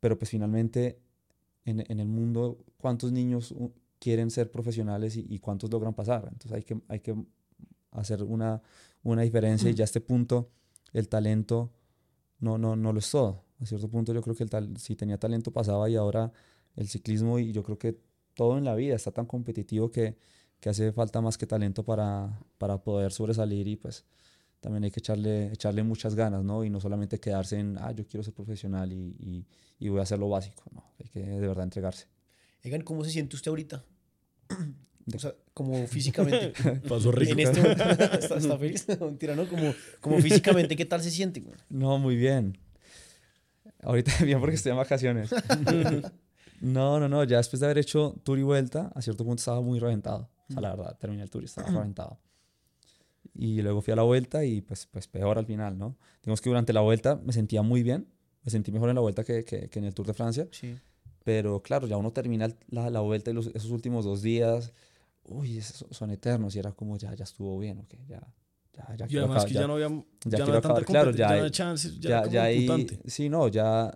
pero 0.00 0.18
pues 0.18 0.30
finalmente 0.30 1.00
en, 1.64 1.84
en 1.88 2.00
el 2.00 2.08
mundo, 2.08 2.58
¿cuántos 2.78 3.12
niños 3.12 3.54
quieren 3.98 4.30
ser 4.30 4.50
profesionales 4.50 5.16
y, 5.16 5.26
y 5.28 5.38
cuántos 5.38 5.70
logran 5.70 5.94
pasar? 5.94 6.28
Entonces 6.32 6.52
hay 6.52 6.62
que, 6.64 6.80
hay 6.88 7.00
que 7.00 7.14
hacer 8.00 8.22
una, 8.22 8.62
una 9.02 9.22
diferencia 9.22 9.70
y 9.70 9.74
ya 9.74 9.84
a 9.84 9.86
este 9.86 10.00
punto 10.00 10.50
el 10.92 11.08
talento 11.08 11.72
no, 12.38 12.58
no, 12.58 12.76
no 12.76 12.92
lo 12.92 12.98
es 12.98 13.10
todo. 13.10 13.44
A 13.60 13.66
cierto 13.66 13.88
punto 13.88 14.12
yo 14.12 14.22
creo 14.22 14.36
que 14.36 14.44
el 14.44 14.50
tal, 14.50 14.76
si 14.76 14.96
tenía 14.96 15.18
talento 15.18 15.50
pasaba 15.52 15.88
y 15.88 15.96
ahora 15.96 16.32
el 16.74 16.88
ciclismo 16.88 17.38
y 17.38 17.52
yo 17.52 17.62
creo 17.62 17.78
que 17.78 17.98
todo 18.34 18.58
en 18.58 18.64
la 18.64 18.74
vida 18.74 18.94
está 18.94 19.10
tan 19.12 19.26
competitivo 19.26 19.90
que, 19.90 20.18
que 20.60 20.68
hace 20.68 20.92
falta 20.92 21.20
más 21.20 21.38
que 21.38 21.46
talento 21.46 21.84
para, 21.84 22.38
para 22.58 22.82
poder 22.82 23.12
sobresalir 23.12 23.66
y 23.66 23.76
pues 23.76 24.04
también 24.60 24.84
hay 24.84 24.90
que 24.90 25.00
echarle, 25.00 25.52
echarle 25.52 25.82
muchas 25.82 26.14
ganas, 26.14 26.42
¿no? 26.42 26.64
Y 26.64 26.70
no 26.70 26.80
solamente 26.80 27.20
quedarse 27.20 27.58
en, 27.58 27.78
ah, 27.78 27.92
yo 27.92 28.06
quiero 28.06 28.24
ser 28.24 28.34
profesional 28.34 28.92
y, 28.92 29.16
y, 29.18 29.46
y 29.78 29.88
voy 29.88 30.00
a 30.00 30.02
hacer 30.02 30.18
lo 30.18 30.28
básico, 30.28 30.64
¿no? 30.72 30.84
Hay 30.98 31.08
que 31.08 31.20
de 31.20 31.46
verdad 31.46 31.64
entregarse. 31.64 32.06
Egan, 32.62 32.82
¿cómo 32.82 33.04
se 33.04 33.10
siente 33.10 33.36
usted 33.36 33.50
ahorita? 33.50 33.84
O 35.14 35.18
sea, 35.18 35.34
como 35.54 35.86
físicamente. 35.88 36.52
Pasó 36.88 37.12
rico. 37.12 37.32
en 37.32 37.40
este 37.40 37.60
momento. 37.60 37.84
¿Está, 38.18 38.36
está 38.38 38.58
feliz? 38.58 38.86
No, 39.00 39.06
Mentira, 39.06 39.34
¿no? 39.36 39.48
Como, 39.48 39.72
como 40.00 40.18
físicamente, 40.20 40.74
¿qué 40.76 40.84
tal 40.84 41.02
se 41.02 41.10
siente? 41.10 41.40
güey? 41.40 41.56
No, 41.68 41.98
muy 41.98 42.16
bien. 42.16 42.58
Ahorita 43.82 44.24
bien 44.24 44.40
porque 44.40 44.56
estoy 44.56 44.72
en 44.72 44.78
vacaciones. 44.78 45.30
no, 46.60 46.98
no, 46.98 47.08
no, 47.08 47.24
ya 47.24 47.36
después 47.36 47.60
de 47.60 47.66
haber 47.66 47.78
hecho 47.78 48.18
tour 48.24 48.38
y 48.38 48.42
vuelta, 48.42 48.90
a 48.94 49.02
cierto 49.02 49.24
punto 49.24 49.40
estaba 49.40 49.60
muy 49.60 49.78
reventado. 49.78 50.30
O 50.48 50.52
sea, 50.52 50.62
la 50.62 50.74
verdad, 50.74 50.96
terminé 50.98 51.22
el 51.22 51.30
tour 51.30 51.42
y 51.42 51.46
estaba 51.46 51.68
reventado. 51.68 52.18
Y 53.34 53.60
luego 53.62 53.82
fui 53.82 53.92
a 53.92 53.96
la 53.96 54.02
vuelta 54.02 54.44
y 54.44 54.60
pues, 54.62 54.86
pues 54.86 55.06
peor 55.08 55.38
al 55.38 55.46
final, 55.46 55.76
¿no? 55.76 55.96
Digamos 56.22 56.40
que 56.40 56.48
durante 56.48 56.72
la 56.72 56.80
vuelta 56.80 57.16
me 57.16 57.32
sentía 57.32 57.62
muy 57.62 57.82
bien. 57.82 58.08
Me 58.44 58.50
sentí 58.50 58.70
mejor 58.72 58.88
en 58.88 58.94
la 58.94 59.00
vuelta 59.00 59.24
que, 59.24 59.44
que, 59.44 59.68
que 59.68 59.78
en 59.78 59.84
el 59.84 59.94
Tour 59.94 60.06
de 60.06 60.14
Francia. 60.14 60.48
Sí. 60.52 60.76
Pero 61.24 61.60
claro, 61.62 61.86
ya 61.88 61.96
uno 61.96 62.12
termina 62.12 62.48
la, 62.68 62.88
la 62.90 63.00
vuelta 63.00 63.30
y 63.30 63.34
los- 63.34 63.48
esos 63.48 63.70
últimos 63.70 64.04
dos 64.04 64.22
días, 64.22 64.72
uy, 65.28 65.60
son 65.60 66.10
eternos. 66.10 66.54
Y 66.56 66.58
era 66.58 66.72
como, 66.72 66.96
ya, 66.96 67.14
ya 67.14 67.24
estuvo 67.24 67.58
bien, 67.58 67.78
ok, 67.78 67.94
ya, 68.08 68.20
ya, 68.72 68.96
ya 68.96 69.06
Y 69.08 69.16
además 69.18 69.44
acabar, 69.44 69.48
que 69.48 69.54
ya, 69.54 69.66
no 69.66 69.72
había, 69.74 69.88
ya 69.88 70.38
ya 70.38 70.38
no 70.38 70.44
había 70.46 70.60
tanta. 70.60 70.82
Claro, 70.84 71.10
ya 71.12 71.30
hay- 71.30 71.50
chances, 71.50 71.98
ya, 72.00 72.24
ya, 72.24 72.30
ya 72.32 72.42
ahí, 72.44 72.86
sí, 73.06 73.28
no, 73.28 73.48
ya 73.48 73.92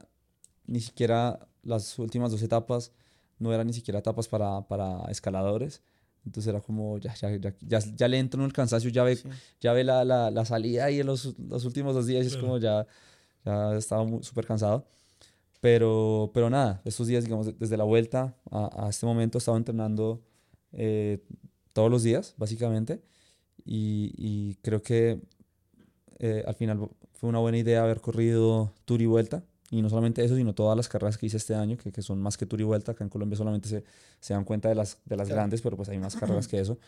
ni 0.66 0.80
siquiera 0.80 1.46
las 1.62 1.98
últimas 1.98 2.30
dos 2.30 2.42
etapas 2.42 2.92
no 3.38 3.52
eran 3.52 3.66
ni 3.66 3.72
siquiera 3.72 3.98
etapas 4.00 4.28
para, 4.28 4.60
para 4.68 5.04
escaladores. 5.10 5.82
Entonces 6.26 6.50
era 6.50 6.60
como, 6.60 6.98
ya, 6.98 7.14
ya, 7.14 7.34
ya, 7.36 7.54
ya, 7.60 7.78
ya 7.78 8.08
le 8.08 8.18
entra 8.18 8.36
uno 8.38 8.46
el 8.46 8.52
cansancio, 8.52 8.90
ya 8.90 9.02
ve, 9.04 9.16
Sí. 9.16 9.28
ya 9.60 9.72
ve 9.72 9.84
la, 9.84 10.04
la, 10.04 10.30
la 10.30 10.44
salida 10.44 10.84
ahí 10.84 11.00
en 11.00 11.06
los, 11.06 11.38
los 11.38 11.64
últimos 11.64 11.94
dos 11.94 12.06
días 12.06 12.24
y 12.24 12.26
es 12.26 12.32
Claro. 12.34 12.46
como 12.46 12.58
ya, 12.58 12.86
ya 13.44 13.74
estaba 13.76 14.06
súper 14.22 14.46
cansado. 14.46 14.86
Pero, 15.60 16.30
pero 16.32 16.48
nada, 16.50 16.80
estos 16.84 17.06
días, 17.06 17.24
digamos, 17.24 17.58
desde 17.58 17.76
la 17.76 17.84
vuelta 17.84 18.34
a, 18.50 18.86
a 18.86 18.88
este 18.90 19.04
momento, 19.06 19.36
he 19.36 19.40
estado 19.40 19.56
entrenando 19.56 20.22
eh, 20.72 21.18
todos 21.72 21.90
los 21.90 22.02
días, 22.02 22.34
básicamente. 22.36 23.00
Y, 23.64 24.12
y 24.16 24.54
creo 24.62 24.82
que 24.82 25.20
eh, 26.18 26.44
al 26.46 26.54
final 26.54 26.88
fue 27.12 27.28
una 27.28 27.38
buena 27.38 27.58
idea 27.58 27.82
haber 27.82 28.00
corrido 28.00 28.72
Tour 28.84 29.00
y 29.02 29.06
Vuelta. 29.06 29.44
Y 29.72 29.82
no 29.82 29.88
solamente 29.88 30.24
eso, 30.24 30.34
sino 30.34 30.52
todas 30.52 30.76
las 30.76 30.88
carreras 30.88 31.16
que 31.16 31.26
hice 31.26 31.36
este 31.36 31.54
año, 31.54 31.76
que, 31.76 31.92
que 31.92 32.02
son 32.02 32.20
más 32.20 32.36
que 32.36 32.44
Tour 32.44 32.60
y 32.60 32.64
Vuelta. 32.64 32.92
Acá 32.92 33.04
en 33.04 33.10
Colombia 33.10 33.36
solamente 33.36 33.68
se, 33.68 33.84
se 34.18 34.34
dan 34.34 34.44
cuenta 34.44 34.68
de 34.68 34.74
las, 34.74 34.98
de 35.04 35.16
las 35.16 35.28
grandes, 35.28 35.62
pero 35.62 35.76
pues 35.76 35.88
hay 35.88 35.98
más 35.98 36.16
carreras 36.16 36.48
que 36.48 36.58
eso. 36.60 36.78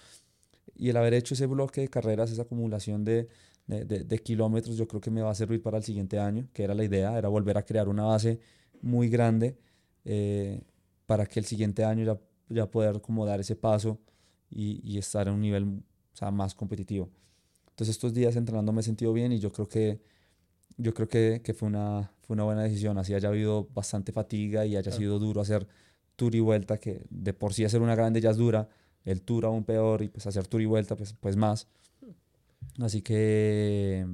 Y 0.75 0.89
el 0.89 0.97
haber 0.97 1.15
hecho 1.15 1.35
ese 1.35 1.47
bloque 1.47 1.83
de 1.83 1.89
carreras, 1.89 2.33
esa 2.33 2.43
acumulación 2.43 3.05
de, 3.05 3.29
de, 3.69 3.85
de- 3.85 4.03
de 4.05 4.19
kilómetros, 4.19 4.77
yo 4.77 4.89
creo 4.89 5.01
que 5.01 5.11
me 5.13 5.23
va 5.23 5.31
a 5.31 5.35
servir 5.35 5.63
para 5.63 5.79
el 5.79 5.85
siguiente 5.85 6.19
año, 6.19 6.49
que 6.53 6.65
era 6.65 6.75
la 6.75 6.83
idea, 6.83 7.17
era 7.17 7.29
volver 7.29 7.57
a 7.57 7.63
crear 7.65 7.89
una 7.89 8.03
base 8.05 8.41
muy 8.81 9.09
grande 9.09 9.57
eh, 10.05 10.61
para 11.07 11.27
que 11.27 11.39
el 11.39 11.47
siguiente 11.47 11.85
año 11.85 12.05
ya, 12.05 12.19
ya 12.53 12.71
poder 12.71 13.01
como 13.01 13.25
dar 13.27 13.41
ese 13.41 13.57
paso 13.57 13.99
y, 14.51 14.81
y 14.83 14.99
estar 14.99 15.29
en 15.29 15.35
un 15.35 15.41
nivel 15.41 15.65
o 15.65 16.17
sea, 16.17 16.31
más 16.31 16.55
competitivo. 16.55 17.11
Entonces 17.71 17.97
estos 17.97 18.13
días 18.13 18.37
entrenando 18.37 18.73
me 18.73 18.81
he 18.81 18.85
sentido 18.85 19.13
bien 19.13 19.33
y 19.33 19.39
yo 19.39 19.51
creo 19.51 19.67
que, 19.69 20.01
yo 20.77 20.93
creo 20.93 21.09
que, 21.09 21.41
que 21.43 21.55
fue, 21.55 21.69
una, 21.69 22.13
fue 22.23 22.35
una 22.35 22.45
buena 22.45 22.63
decisión, 22.63 22.99
así 22.99 23.15
haya 23.15 23.29
habido 23.29 23.69
bastante 23.73 24.13
fatiga 24.13 24.67
y 24.67 24.77
haya 24.77 24.93
sido 24.93 25.19
duro 25.19 25.41
hacer 25.41 25.67
tour 26.17 26.35
y 26.35 26.41
vuelta, 26.41 26.79
que 26.79 27.03
de 27.09 27.33
por 27.33 27.55
sí 27.55 27.65
hacer 27.65 27.81
una 27.81 27.95
grande 27.95 28.21
ya 28.21 28.31
es 28.31 28.37
dura, 28.37 28.69
el 29.05 29.23
tour 29.23 29.47
aún 29.47 29.65
peor 29.65 30.03
y 30.03 30.09
pues 30.09 30.27
hacer 30.27 30.47
tour 30.47 30.61
y 30.61 30.67
vuelta 30.67 30.95
pues, 30.97 31.15
pues 31.15 31.37
más. 31.37 31.67
Así 32.79 33.03
que, 33.03 34.07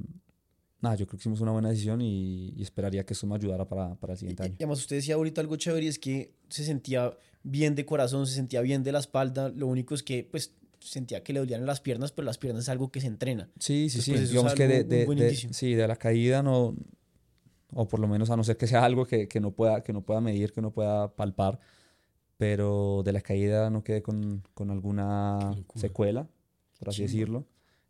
nada, 0.81 0.95
yo 0.95 1.05
creo 1.05 1.17
que 1.17 1.21
hicimos 1.23 1.41
una 1.41 1.51
buena 1.51 1.69
decisión 1.69 2.01
y, 2.01 2.53
y 2.55 2.61
esperaría 2.63 3.05
que 3.05 3.13
eso 3.13 3.27
me 3.27 3.35
ayudara 3.35 3.67
para, 3.67 3.95
para 3.95 4.13
el 4.13 4.17
Y, 4.17 4.19
siguiente 4.19 4.43
y 4.43 4.45
año. 4.45 4.55
además 4.59 4.79
usted 4.79 4.95
decía 4.95 5.15
ahorita 5.15 5.41
algo 5.41 5.55
chévere 5.57 5.85
y 5.85 5.89
es 5.89 5.99
que 5.99 6.33
se 6.49 6.63
sentía 6.63 7.13
bien 7.43 7.75
de 7.75 7.85
corazón, 7.85 8.27
se 8.27 8.33
sentía 8.35 8.61
bien 8.61 8.83
de 8.83 8.91
la 8.91 8.99
espalda. 8.99 9.49
Lo 9.49 9.67
único 9.67 9.95
es 9.95 10.03
que 10.03 10.23
pues 10.29 10.53
sentía 10.79 11.23
que 11.23 11.33
le 11.33 11.39
dolían 11.39 11.65
las 11.65 11.81
piernas, 11.81 12.11
pero 12.11 12.25
las 12.25 12.37
piernas 12.37 12.63
es 12.63 12.69
algo 12.69 12.89
que 12.91 13.01
se 13.01 13.07
entrena. 13.07 13.49
Sí, 13.59 13.89
sí, 13.89 13.99
Entonces, 13.99 14.03
sí. 14.05 14.11
pues, 14.11 14.21
eso 14.21 14.23
es 14.25 14.29
Digamos 14.31 14.53
que 14.55 14.67
de, 14.67 14.83
de- 14.83 15.05
de- 15.05 15.35
sí, 15.53 15.73
de 15.75 15.87
la 15.87 15.95
caída 15.97 16.41
no, 16.41 16.75
o 17.73 17.87
por 17.87 17.99
lo 17.99 18.07
menos 18.07 18.29
a 18.29 18.37
no 18.37 18.43
ser 18.43 18.57
que 18.57 18.67
sea 18.67 18.85
algo 18.85 19.05
que, 19.05 19.27
que 19.27 19.39
no 19.39 19.51
pueda, 19.51 19.83
que 19.83 19.93
no 19.93 20.01
pueda 20.01 20.21
medir, 20.21 20.53
que 20.53 20.61
no 20.61 20.71
pueda 20.71 21.13
palpar, 21.15 21.59
pero 22.37 23.01
de 23.03 23.11
la 23.11 23.21
caída 23.21 23.69
no 23.69 23.83
quedé 23.83 24.01
con, 24.01 24.43
con 24.53 24.71
alguna 24.71 25.53
secuela, 25.75 26.27
por 26.79 26.89
así 26.89 27.03
decirlo. 27.03 27.45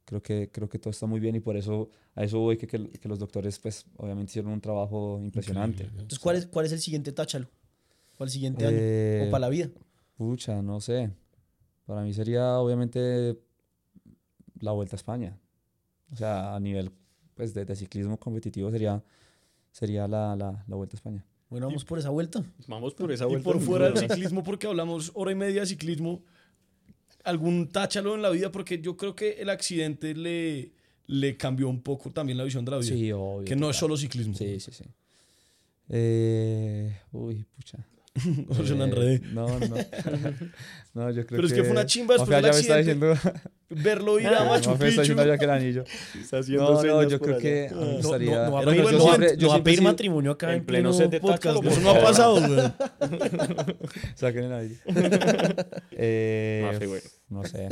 Creo 0.06 0.24
que, 0.24 0.50
creo 0.52 0.68
que 0.68 0.80
todo 0.80 0.90
está 0.90 1.06
muy 1.06 1.20
bien 1.20 1.36
y 1.36 1.40
por 1.40 1.56
eso 1.56 1.92
a 2.16 2.24
eso 2.24 2.40
voy 2.40 2.58
que, 2.58 2.66
que, 2.66 2.90
que 2.90 3.08
los 3.08 3.20
doctores 3.20 3.60
pues 3.60 3.86
obviamente 3.98 4.32
hicieron 4.32 4.52
un 4.52 4.60
trabajo 4.60 5.20
impresionante. 5.22 5.84
Entonces, 5.84 6.18
¿cuál 6.18 6.36
es, 6.38 6.48
cuál 6.48 6.66
es 6.66 6.72
el 6.72 6.80
siguiente 6.80 7.12
táchalo? 7.12 7.48
¿Cuál 8.20 8.28
el 8.28 8.32
siguiente 8.34 8.66
Eh, 8.68 9.20
año? 9.22 9.28
¿O 9.30 9.32
para 9.32 9.40
la 9.40 9.50
vida? 9.50 9.70
Pucha, 10.18 10.62
no 10.62 10.82
sé. 10.82 11.10
Para 11.86 12.02
mí 12.02 12.14
sería 12.14 12.60
obviamente 12.60 13.40
la 14.60 14.74
Vuelta 14.74 14.98
a 14.98 14.98
España. 14.98 15.38
O 16.12 16.18
sea, 16.18 16.54
a 16.54 16.60
nivel 16.60 16.92
pues, 17.34 17.54
de, 17.54 17.64
de 17.64 17.76
ciclismo 17.78 18.18
competitivo 18.20 18.70
sería, 18.72 19.02
sería 19.72 20.06
la, 20.06 20.36
la, 20.36 20.66
la 20.68 20.76
Vuelta 20.76 20.96
a 20.96 20.98
España. 20.98 21.24
Bueno, 21.50 21.68
vamos 21.68 21.86
por 21.86 21.98
esa 21.98 22.10
vuelta. 22.10 22.44
Vamos 22.68 22.94
por 22.94 23.10
esa 23.14 23.24
Y 23.24 23.28
vuelta. 23.30 23.44
por 23.46 23.56
sin 23.58 23.66
fuera 23.66 23.90
del 23.90 23.98
ciclismo, 23.98 24.44
porque 24.44 24.68
hablamos 24.68 25.12
hora 25.16 25.32
y 25.32 25.36
media 25.36 25.62
de 25.62 25.68
ciclismo, 25.68 26.22
algún 27.24 27.70
táchalo 27.70 28.16
en 28.16 28.22
la 28.22 28.30
vida, 28.32 28.52
porque 28.52 28.82
yo 28.82 28.98
creo 28.98 29.16
que 29.16 29.42
el 29.42 29.50
accidente 29.50 30.14
le, 30.14 30.74
le 31.08 31.38
cambió 31.38 31.70
un 31.70 31.82
poco 31.82 32.12
también 32.12 32.38
la 32.38 32.44
visión 32.44 32.66
de 32.66 32.72
la 32.72 32.78
vida. 32.80 32.90
Sí, 32.94 33.12
obvio. 33.14 33.46
que 33.46 33.56
no 33.56 33.70
es 33.70 33.78
solo 33.78 33.96
ciclismo. 33.96 34.36
Sí, 34.36 34.60
sí, 34.60 34.72
sí. 34.74 34.84
Eh, 35.88 36.96
uy, 37.14 37.46
pucha. 37.56 37.80
O 38.50 38.56
se 38.66 38.74
me 38.76 38.84
Eh, 38.84 38.88
enredé. 38.88 39.20
No, 39.34 39.48
no, 39.48 39.68
no. 39.68 39.76
no, 40.94 41.12
yo 41.12 41.26
creo 41.26 41.38
Pero 41.38 41.48
es 41.48 41.54
que 41.54 41.62
fue 41.64 41.72
una 41.72 41.86
chimba 41.86 42.16
después 42.16 42.30
del 42.30 42.44
ya 42.46 42.52
me 42.52 42.60
está 42.60 42.76
accidente. 42.76 43.06
diciendo. 43.08 43.42
Verlo 43.70 44.20
ir 44.20 44.26
a 44.28 44.46
Machu 44.46 44.72
Mafia 44.72 44.88
está 44.88 45.02
Picchu. 45.02 45.02
diciendo 45.02 45.26
ya 45.28 45.38
que 45.38 45.46
el 45.46 45.52
anillo. 45.52 45.84
Está 46.20 46.40
haciendo 46.40 46.64
No, 46.74 46.84
no, 46.84 47.04
yo 47.08 47.20
creo 47.20 47.36
allá. 47.36 47.42
que 47.42 47.68
a 47.68 47.76
mí 47.76 47.80
me 47.80 47.86
No, 47.86 47.92
no, 47.92 47.98
gustaría. 47.98 48.36
no 48.36 48.46
no 48.50 48.52
va- 48.56 48.62
momento. 48.64 49.36
yo 49.36 49.42
no 49.42 49.48
va 49.48 49.54
a 49.54 49.58
siempre 49.58 49.62
pedir 49.64 49.82
matrimonio 49.84 50.32
acá 50.32 50.50
en 50.52 50.58
en, 50.60 50.66
pleno 50.66 50.92
set 50.92 51.12
de 51.12 51.20
podcast. 51.20 51.64
Eso 51.64 51.82
no 51.82 51.90
ha 51.92 52.02
pasado, 52.02 52.42
güey. 52.48 52.60
Saquen 54.16 54.46
el 54.46 54.54
aire. 54.54 54.76
eh, 55.92 56.62
Mafe, 56.66 56.88
güey. 56.88 57.02
No 57.30 57.44
sé. 57.44 57.70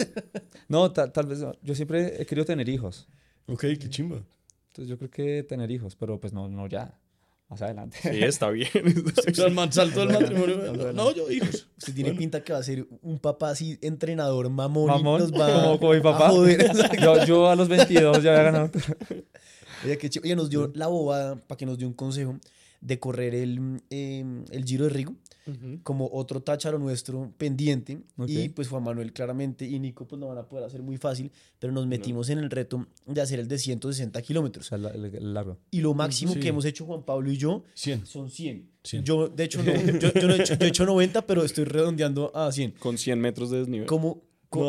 No, 0.68 0.92
tal, 0.92 1.12
tal 1.12 1.26
vez. 1.26 1.40
no. 1.40 1.54
Yo 1.64 1.74
siempre 1.76 2.22
he 2.22 2.26
querido 2.26 2.46
tener 2.46 2.70
hijos. 2.70 3.08
Ok, 3.48 3.62
qué 3.62 3.90
chimba. 3.90 4.18
Entonces 4.68 4.88
yo 4.90 4.98
creo 5.00 5.10
que 5.10 5.44
tener 5.44 5.72
hijos, 5.72 5.96
pero 5.96 6.20
pues 6.20 6.32
no, 6.34 6.48
no 6.48 6.68
ya. 6.68 6.94
Más 7.50 7.62
adelante. 7.62 7.98
Sí, 8.02 8.24
está 8.24 8.50
bien. 8.52 8.70
O 9.30 9.34
sea, 9.34 9.46
el 9.48 9.54
man 9.54 9.72
saltó 9.72 10.02
del 10.06 10.10
matrimonio. 10.20 10.92
No, 10.94 11.14
yo 11.14 11.32
hijos. 11.32 11.68
Usted 11.78 11.94
tiene 11.94 12.14
pinta 12.14 12.44
que 12.44 12.52
va 12.54 12.60
a 12.60 12.64
ser 12.64 12.86
un 13.02 13.20
papá 13.20 13.52
así, 13.52 13.78
entrenador, 13.82 14.50
mamón. 14.50 14.88
Mamón, 14.88 15.22
nos 15.22 15.32
va 15.32 15.54
como, 15.54 15.80
como 15.80 15.92
mi 15.94 16.00
a 16.00 16.04
papá. 16.04 16.30
joder. 16.30 16.72
Yo, 17.02 17.26
yo 17.26 17.50
a 17.50 17.56
los 17.56 17.68
22 17.70 18.22
ya 18.22 18.32
había 18.32 18.44
ganado. 18.44 18.72
Oye, 19.86 19.98
qué 19.98 20.10
chido. 20.10 20.26
Ella 20.26 20.36
nos 20.36 20.50
dio 20.50 20.72
la 20.76 20.88
bobada 20.88 21.36
para 21.36 21.58
que 21.58 21.66
nos 21.66 21.78
dio 21.78 21.88
un 21.88 21.94
consejo 21.94 22.38
de 22.82 23.00
correr 23.00 23.34
el, 23.36 23.82
eh, 23.90 24.24
el 24.52 24.64
Giro 24.66 24.84
de 24.86 24.90
Rigo 24.92 25.16
como 25.84 26.10
otro 26.12 26.42
tácharo 26.42 26.78
nuestro 26.78 27.32
pendiente. 27.38 28.00
Ok. 28.18 28.28
Y 28.30 28.50
pues 28.50 28.68
Juan 28.68 28.84
Manuel 28.84 29.14
claramente 29.14 29.66
y 29.66 29.80
Nico 29.80 30.06
pues 30.06 30.20
no 30.20 30.28
van 30.28 30.38
a 30.40 30.44
poder 30.48 30.66
hacer 30.66 30.82
muy 30.84 30.98
fácil, 30.98 31.32
pero 31.58 31.72
nos 31.72 31.88
metimos 31.88 32.30
en 32.30 32.40
el 32.40 32.50
reto 32.50 32.86
de 33.06 33.22
hacer 33.22 33.40
el 33.40 33.48
de 33.48 33.58
160 33.58 34.20
O 34.20 34.22
kilómetros. 34.22 34.68
sea, 34.68 34.78
la- 34.78 34.90
el, 34.90 35.06
el 35.06 35.34
largo. 35.34 35.58
Y 35.72 35.80
lo 35.80 35.94
máximo 35.94 36.34
Sí. 36.34 36.40
que 36.42 36.50
hemos 36.50 36.66
hecho 36.66 36.86
Juan 36.86 37.04
Pablo 37.04 37.32
y 37.32 37.38
yo 37.38 37.64
100. 37.76 38.06
son 38.06 38.30
100. 38.30 38.70
100. 38.84 39.04
Yo, 39.06 39.30
de 39.30 39.44
hecho, 39.46 39.64
no, 39.64 39.72
yo, 40.02 40.12
yo 40.14 40.28
no 40.28 40.34
he 40.36 40.42
hecho, 40.42 40.56
yo 40.56 40.66
he 40.66 40.70
hecho 40.70 40.86
90, 40.86 41.26
pero 41.26 41.44
estoy 41.46 41.64
redondeando 41.64 42.36
a 42.36 42.52
100. 42.52 42.72
Con 42.80 42.98
100 42.98 43.20
metros 43.20 43.50
de 43.50 43.60
desnivel. 43.60 43.88
Como, 43.88 44.24
co- 44.50 44.60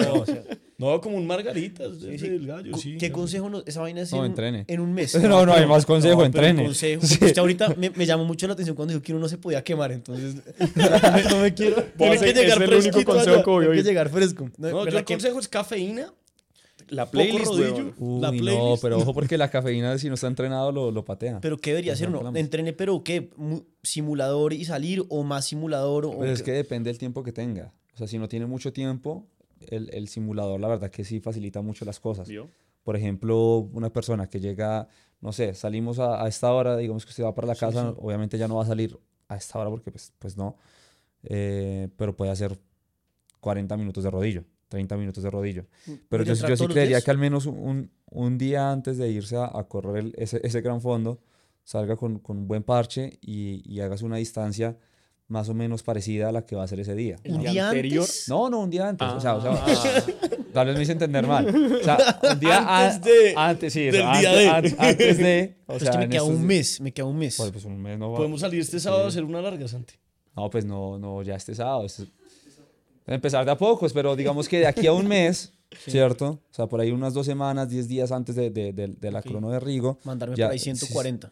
No, 0.00 0.14
no, 0.14 0.20
o 0.22 0.26
sea, 0.26 0.44
No, 0.76 1.00
como 1.00 1.16
un 1.16 1.26
margaritas 1.26 1.92
sí, 2.00 2.06
desde 2.06 2.18
sí. 2.18 2.26
el 2.34 2.46
gallo, 2.46 2.76
sí. 2.76 2.96
¿Qué 2.98 3.12
consejo 3.12 3.48
nos, 3.48 3.64
esa 3.66 3.80
vaina 3.80 4.00
es 4.00 4.10
No, 4.12 4.18
en, 4.24 4.32
entrene. 4.32 4.64
en 4.66 4.80
un 4.80 4.92
mes? 4.92 5.14
No, 5.22 5.46
no 5.46 5.52
hay 5.52 5.58
pero- 5.60 5.68
más 5.68 5.86
consejo, 5.86 6.14
no, 6.24 6.30
pero 6.32 6.46
entrene. 6.46 6.64
consejo, 6.64 7.02
usted 7.04 7.38
ahorita 7.38 7.74
me, 7.78 7.90
me 7.90 8.06
llamó 8.06 8.24
mucho 8.24 8.46
la 8.48 8.54
atención 8.54 8.74
cuando 8.74 8.92
dijo 8.92 9.02
que 9.02 9.12
uno 9.12 9.20
no 9.20 9.28
se 9.28 9.38
podía 9.38 9.62
quemar, 9.62 9.92
entonces 9.92 10.34
no 10.74 10.82
me, 11.42 11.48
no 11.48 11.54
quiero. 11.54 11.82
Tiene 11.96 12.18
que 12.18 12.32
llegar 12.34 12.62
es 12.62 12.68
el 12.70 12.74
único 12.94 13.04
consejo 13.12 13.44
que 13.44 13.50
voy 13.50 13.64
a 13.64 13.68
tiene 13.68 13.82
que 13.82 13.88
llegar 13.88 14.08
fresco. 14.10 14.44
No, 14.58 14.68
No, 14.70 14.78
yo 14.78 14.84
¿verdad 14.84 14.98
el 15.00 15.04
que- 15.04 15.14
consejo 15.14 15.38
es 15.38 15.48
cafeína, 15.48 16.12
La 16.88 17.08
playlist, 17.10 17.44
rodillo, 17.46 17.74
weón. 17.74 17.94
Uy, 17.98 18.20
la 18.20 18.30
no, 18.32 18.38
playlist. 18.38 18.82
pero 18.82 18.98
ojo 18.98 19.14
porque 19.14 19.38
la 19.38 19.48
cafeína 19.50 19.96
si 19.98 20.08
no 20.08 20.14
está 20.14 20.26
entrenado 20.26 20.72
lo, 20.72 20.90
lo 20.90 21.04
patea. 21.04 21.40
Pero 21.40 21.56
¿qué 21.58 21.70
debería 21.70 21.92
Pues 21.92 22.00
hacer 22.00 22.10
no 22.10 22.20
uno? 22.20 22.36
¿Entrene 22.36 22.72
pero 22.72 23.02
qué? 23.04 23.30
Mu- 23.36 23.62
¿Simulador 23.82 24.52
y 24.52 24.64
salir 24.64 25.04
o 25.08 25.22
más 25.22 25.46
simulador? 25.46 26.04
O 26.06 26.16
Pues 26.16 26.30
es 26.30 26.42
que 26.42 26.50
depende 26.52 26.90
del 26.90 26.98
tiempo 26.98 27.22
que 27.22 27.30
tenga. 27.32 27.72
O 27.94 27.96
sea, 27.96 28.06
si 28.08 28.18
no 28.18 28.28
tiene 28.28 28.46
mucho 28.46 28.72
tiempo, 28.72 29.26
el, 29.70 29.90
el 29.92 30.08
simulador 30.08 30.60
la 30.60 30.68
verdad 30.68 30.90
que 30.90 31.04
sí 31.04 31.20
facilita 31.20 31.60
mucho 31.62 31.84
las 31.84 32.00
cosas. 32.00 32.28
¿Vio? 32.28 32.48
Por 32.82 32.96
ejemplo, 32.96 33.58
una 33.72 33.90
persona 33.92 34.28
que 34.28 34.40
llega, 34.40 34.88
no 35.20 35.32
sé, 35.32 35.54
salimos 35.54 35.98
a, 35.98 36.22
a 36.22 36.28
esta 36.28 36.52
hora, 36.52 36.76
digamos 36.76 37.04
que 37.04 37.10
usted 37.10 37.24
va 37.24 37.34
para 37.34 37.46
la 37.48 37.54
casa, 37.54 37.90
obviamente 37.98 38.36
ya 38.38 38.46
no 38.48 38.56
va 38.56 38.62
a 38.64 38.66
salir 38.66 38.98
a 39.28 39.36
esta 39.36 39.58
hora 39.58 39.70
porque 39.70 39.90
pues, 39.90 40.12
pues 40.18 40.36
no, 40.36 40.56
eh, 41.22 41.88
pero 41.96 42.14
puede 42.16 42.30
hacer 42.30 42.58
40 43.40 43.76
minutos 43.76 44.04
de 44.04 44.10
rodillo, 44.10 44.44
30 44.68 44.96
minutos 44.96 45.22
de 45.22 45.30
rodillo. 45.30 45.66
Pero 45.86 46.24
¿Puede 46.24 46.26
yo, 46.26 46.46
yo 46.48 46.56
sí 46.56 46.64
creería 46.66 47.00
que 47.00 47.10
al 47.10 47.18
menos 47.18 47.46
un, 47.46 47.90
un 48.10 48.38
día 48.38 48.70
antes 48.70 48.98
de 48.98 49.10
irse 49.10 49.36
a, 49.36 49.46
a 49.46 49.64
correr 49.68 49.96
el- 50.04 50.14
ese, 50.16 50.40
ese 50.42 50.60
gran 50.60 50.80
fondo, 50.80 51.20
salga 51.64 51.96
con, 51.96 52.18
con 52.18 52.36
un 52.38 52.48
buen 52.48 52.62
parche 52.62 53.18
y, 53.22 53.62
y 53.64 53.80
hagas 53.80 54.02
una 54.02 54.16
distancia 54.16 54.76
más 55.28 55.48
o 55.48 55.54
menos 55.54 55.82
parecida 55.82 56.28
a 56.28 56.32
la 56.32 56.44
que 56.44 56.54
va 56.54 56.62
a 56.62 56.64
hacer 56.66 56.80
ese 56.80 56.94
día. 56.94 57.16
¿Un 57.26 57.40
día 57.40 57.50
día 57.50 57.66
anterior? 57.68 58.02
antes? 58.04 58.28
No, 58.28 58.50
no, 58.50 58.60
un 58.60 58.70
día 58.70 58.88
antes. 58.88 59.08
o 59.08 59.20
sea, 59.20 59.36
o 59.36 59.40
sea, 59.42 59.52
Ah. 59.54 60.02
tal 60.52 60.66
vez 60.68 60.76
me 60.76 60.82
hice 60.82 60.92
entender 60.92 61.26
mal. 61.26 61.48
O 61.48 61.82
sea, 61.84 62.20
un 62.32 62.38
día 62.40 62.86
Antes 62.86 63.02
de- 63.02 63.34
antes, 63.36 63.72
sí, 63.72 63.88
o 63.88 63.92
del 63.92 64.02
sea, 64.02 64.18
día 64.20 64.30
antes, 64.30 64.42
de. 64.42 64.48
antes- 64.50 64.76
antes 64.78 65.18
de. 65.18 65.56
O 65.66 65.78
sea, 65.78 65.88
es 65.90 65.96
que 65.96 65.98
me 65.98 66.08
queda 66.10 66.22
un 66.24 66.44
mes, 66.46 66.80
me 66.80 66.92
queda 66.92 67.06
un 67.06 67.16
mes. 67.16 67.36
Pues, 67.36 67.50
pues 67.50 67.64
un 67.64 67.80
mes 67.80 67.98
no 67.98 68.10
va. 68.12 68.16
Podemos 68.18 68.40
salir 68.40 68.60
este 68.60 68.78
sábado 68.80 69.04
a 69.04 69.08
hacer 69.08 69.24
una 69.24 69.40
larga, 69.40 69.66
Santi. 69.66 69.94
No, 70.36 70.50
pues 70.50 70.64
no, 70.64 70.98
no, 70.98 71.22
ya 71.22 71.36
este 71.36 71.54
sábado. 71.54 71.84
este- 71.86 72.06
Empezar 73.06 73.44
de 73.44 73.50
a 73.50 73.58
pocos, 73.58 73.92
pero 73.92 74.16
digamos 74.16 74.48
que 74.48 74.60
de 74.60 74.66
aquí 74.66 74.86
a 74.86 74.92
un 74.92 75.06
mes, 75.06 75.52
¿cierto? 75.86 76.26
O 76.50 76.54
sea, 76.54 76.66
por 76.66 76.80
ahí 76.80 76.90
unas 76.90 77.12
dos 77.12 77.26
semanas, 77.26 77.68
diez 77.68 77.86
días 77.86 78.12
antes 78.12 78.34
de, 78.34 78.50
de- 78.50 78.72
de- 78.72 78.88
de 78.88 79.10
la 79.10 79.20
crono 79.22 79.50
de 79.50 79.60
Rigo. 79.60 79.98
Mandarme 80.04 80.36
ya- 80.36 80.46
por 80.46 80.52
ahí 80.52 80.58
140. 80.58 81.30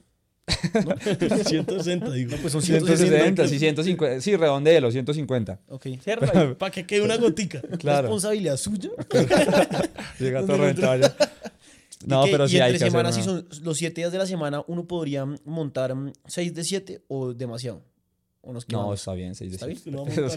160, 1.45 2.11
digo. 2.13 2.37
Pues 2.41 2.53
son 2.53 2.63
160, 2.63 3.49
sí, 3.49 3.59
150, 3.59 4.21
sí, 4.21 4.37
redondelo, 4.37 4.91
150. 4.91 5.61
Ok. 5.69 5.87
Para 6.59 6.71
que 6.71 6.87
quede 6.87 7.03
una 7.03 7.17
gotica. 7.17 7.61
Claro, 7.79 8.03
¿Responsabilidad 8.03 8.57
suya? 8.57 8.91
llega 10.19 10.41
todo 10.43 10.57
reventado 10.59 10.97
ya. 10.97 11.15
No, 12.07 12.25
pero 12.25 12.47
y 12.49 12.59
hay 12.59 12.75
hacer 12.75 13.13
si 13.13 13.23
son 13.23 13.47
los 13.63 13.79
7 13.79 14.01
días 14.01 14.13
de 14.13 14.19
la 14.19 14.27
semana, 14.27 14.65
uno 14.67 14.87
podría 14.87 15.25
montar 15.45 15.95
6 16.27 16.55
de 16.55 16.65
7 16.65 17.03
o 17.09 17.33
demasiado. 17.33 17.83
O 18.41 18.53
nos 18.53 18.69
No, 18.69 18.93
está 18.93 19.15
bien, 19.15 19.37
6 19.37 19.51
de 19.53 19.55
¿Está 19.55 19.67
7. 19.67 19.83
bien? 19.85 19.97
No, 19.97 20.05
Nos 20.05 20.35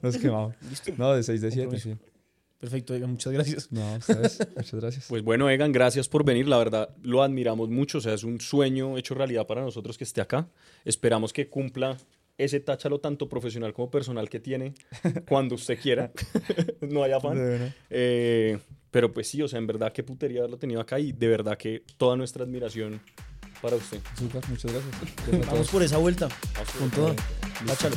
pero 0.00 0.20
quemamos. 0.20 0.54
No, 0.96 1.14
de 1.14 1.22
6 1.22 1.40
de 1.40 1.50
7, 1.52 1.66
Compromiso. 1.68 1.90
sí. 1.90 2.17
Perfecto, 2.58 2.94
Egan, 2.94 3.10
muchas 3.10 3.32
gracias. 3.32 3.70
No, 3.70 3.94
ustedes, 3.96 4.38
muchas 4.56 4.80
gracias. 4.80 5.06
Pues 5.08 5.22
bueno, 5.22 5.48
Egan, 5.48 5.70
gracias 5.70 6.08
por 6.08 6.24
venir. 6.24 6.48
La 6.48 6.58
verdad, 6.58 6.90
lo 7.02 7.22
admiramos 7.22 7.68
mucho. 7.68 7.98
O 7.98 8.00
sea, 8.00 8.14
es 8.14 8.24
un 8.24 8.40
sueño 8.40 8.98
hecho 8.98 9.14
realidad 9.14 9.46
para 9.46 9.62
nosotros 9.62 9.96
que 9.96 10.04
esté 10.04 10.20
acá. 10.20 10.48
Esperamos 10.84 11.32
que 11.32 11.48
cumpla 11.48 11.96
ese 12.36 12.60
táchalo 12.60 13.00
tanto 13.00 13.28
profesional 13.28 13.72
como 13.72 13.90
personal 13.90 14.28
que 14.28 14.40
tiene 14.40 14.74
cuando 15.28 15.54
usted 15.54 15.78
quiera. 15.78 16.10
no 16.80 17.04
hay 17.04 17.12
afán. 17.12 17.36
De 17.36 17.44
verdad. 17.44 17.74
Eh, 17.90 18.58
pero 18.90 19.12
pues 19.12 19.28
sí, 19.28 19.40
o 19.42 19.48
sea, 19.48 19.58
en 19.58 19.66
verdad, 19.66 19.92
qué 19.92 20.02
putería 20.02 20.40
haberlo 20.40 20.58
tenido 20.58 20.80
acá 20.80 20.98
y 20.98 21.12
de 21.12 21.28
verdad 21.28 21.56
que 21.56 21.82
toda 21.96 22.16
nuestra 22.16 22.44
admiración 22.44 23.00
para 23.60 23.76
usted. 23.76 23.98
Súper, 24.16 24.42
muchas 24.48 24.72
gracias. 24.72 25.46
Vamos 25.46 25.68
por 25.68 25.82
esa 25.82 25.98
vuelta. 25.98 26.28
Vamos 26.54 26.70
por 26.70 26.90
Con 26.90 27.04
vuelta. 27.04 27.24
Táchalo. 27.66 27.96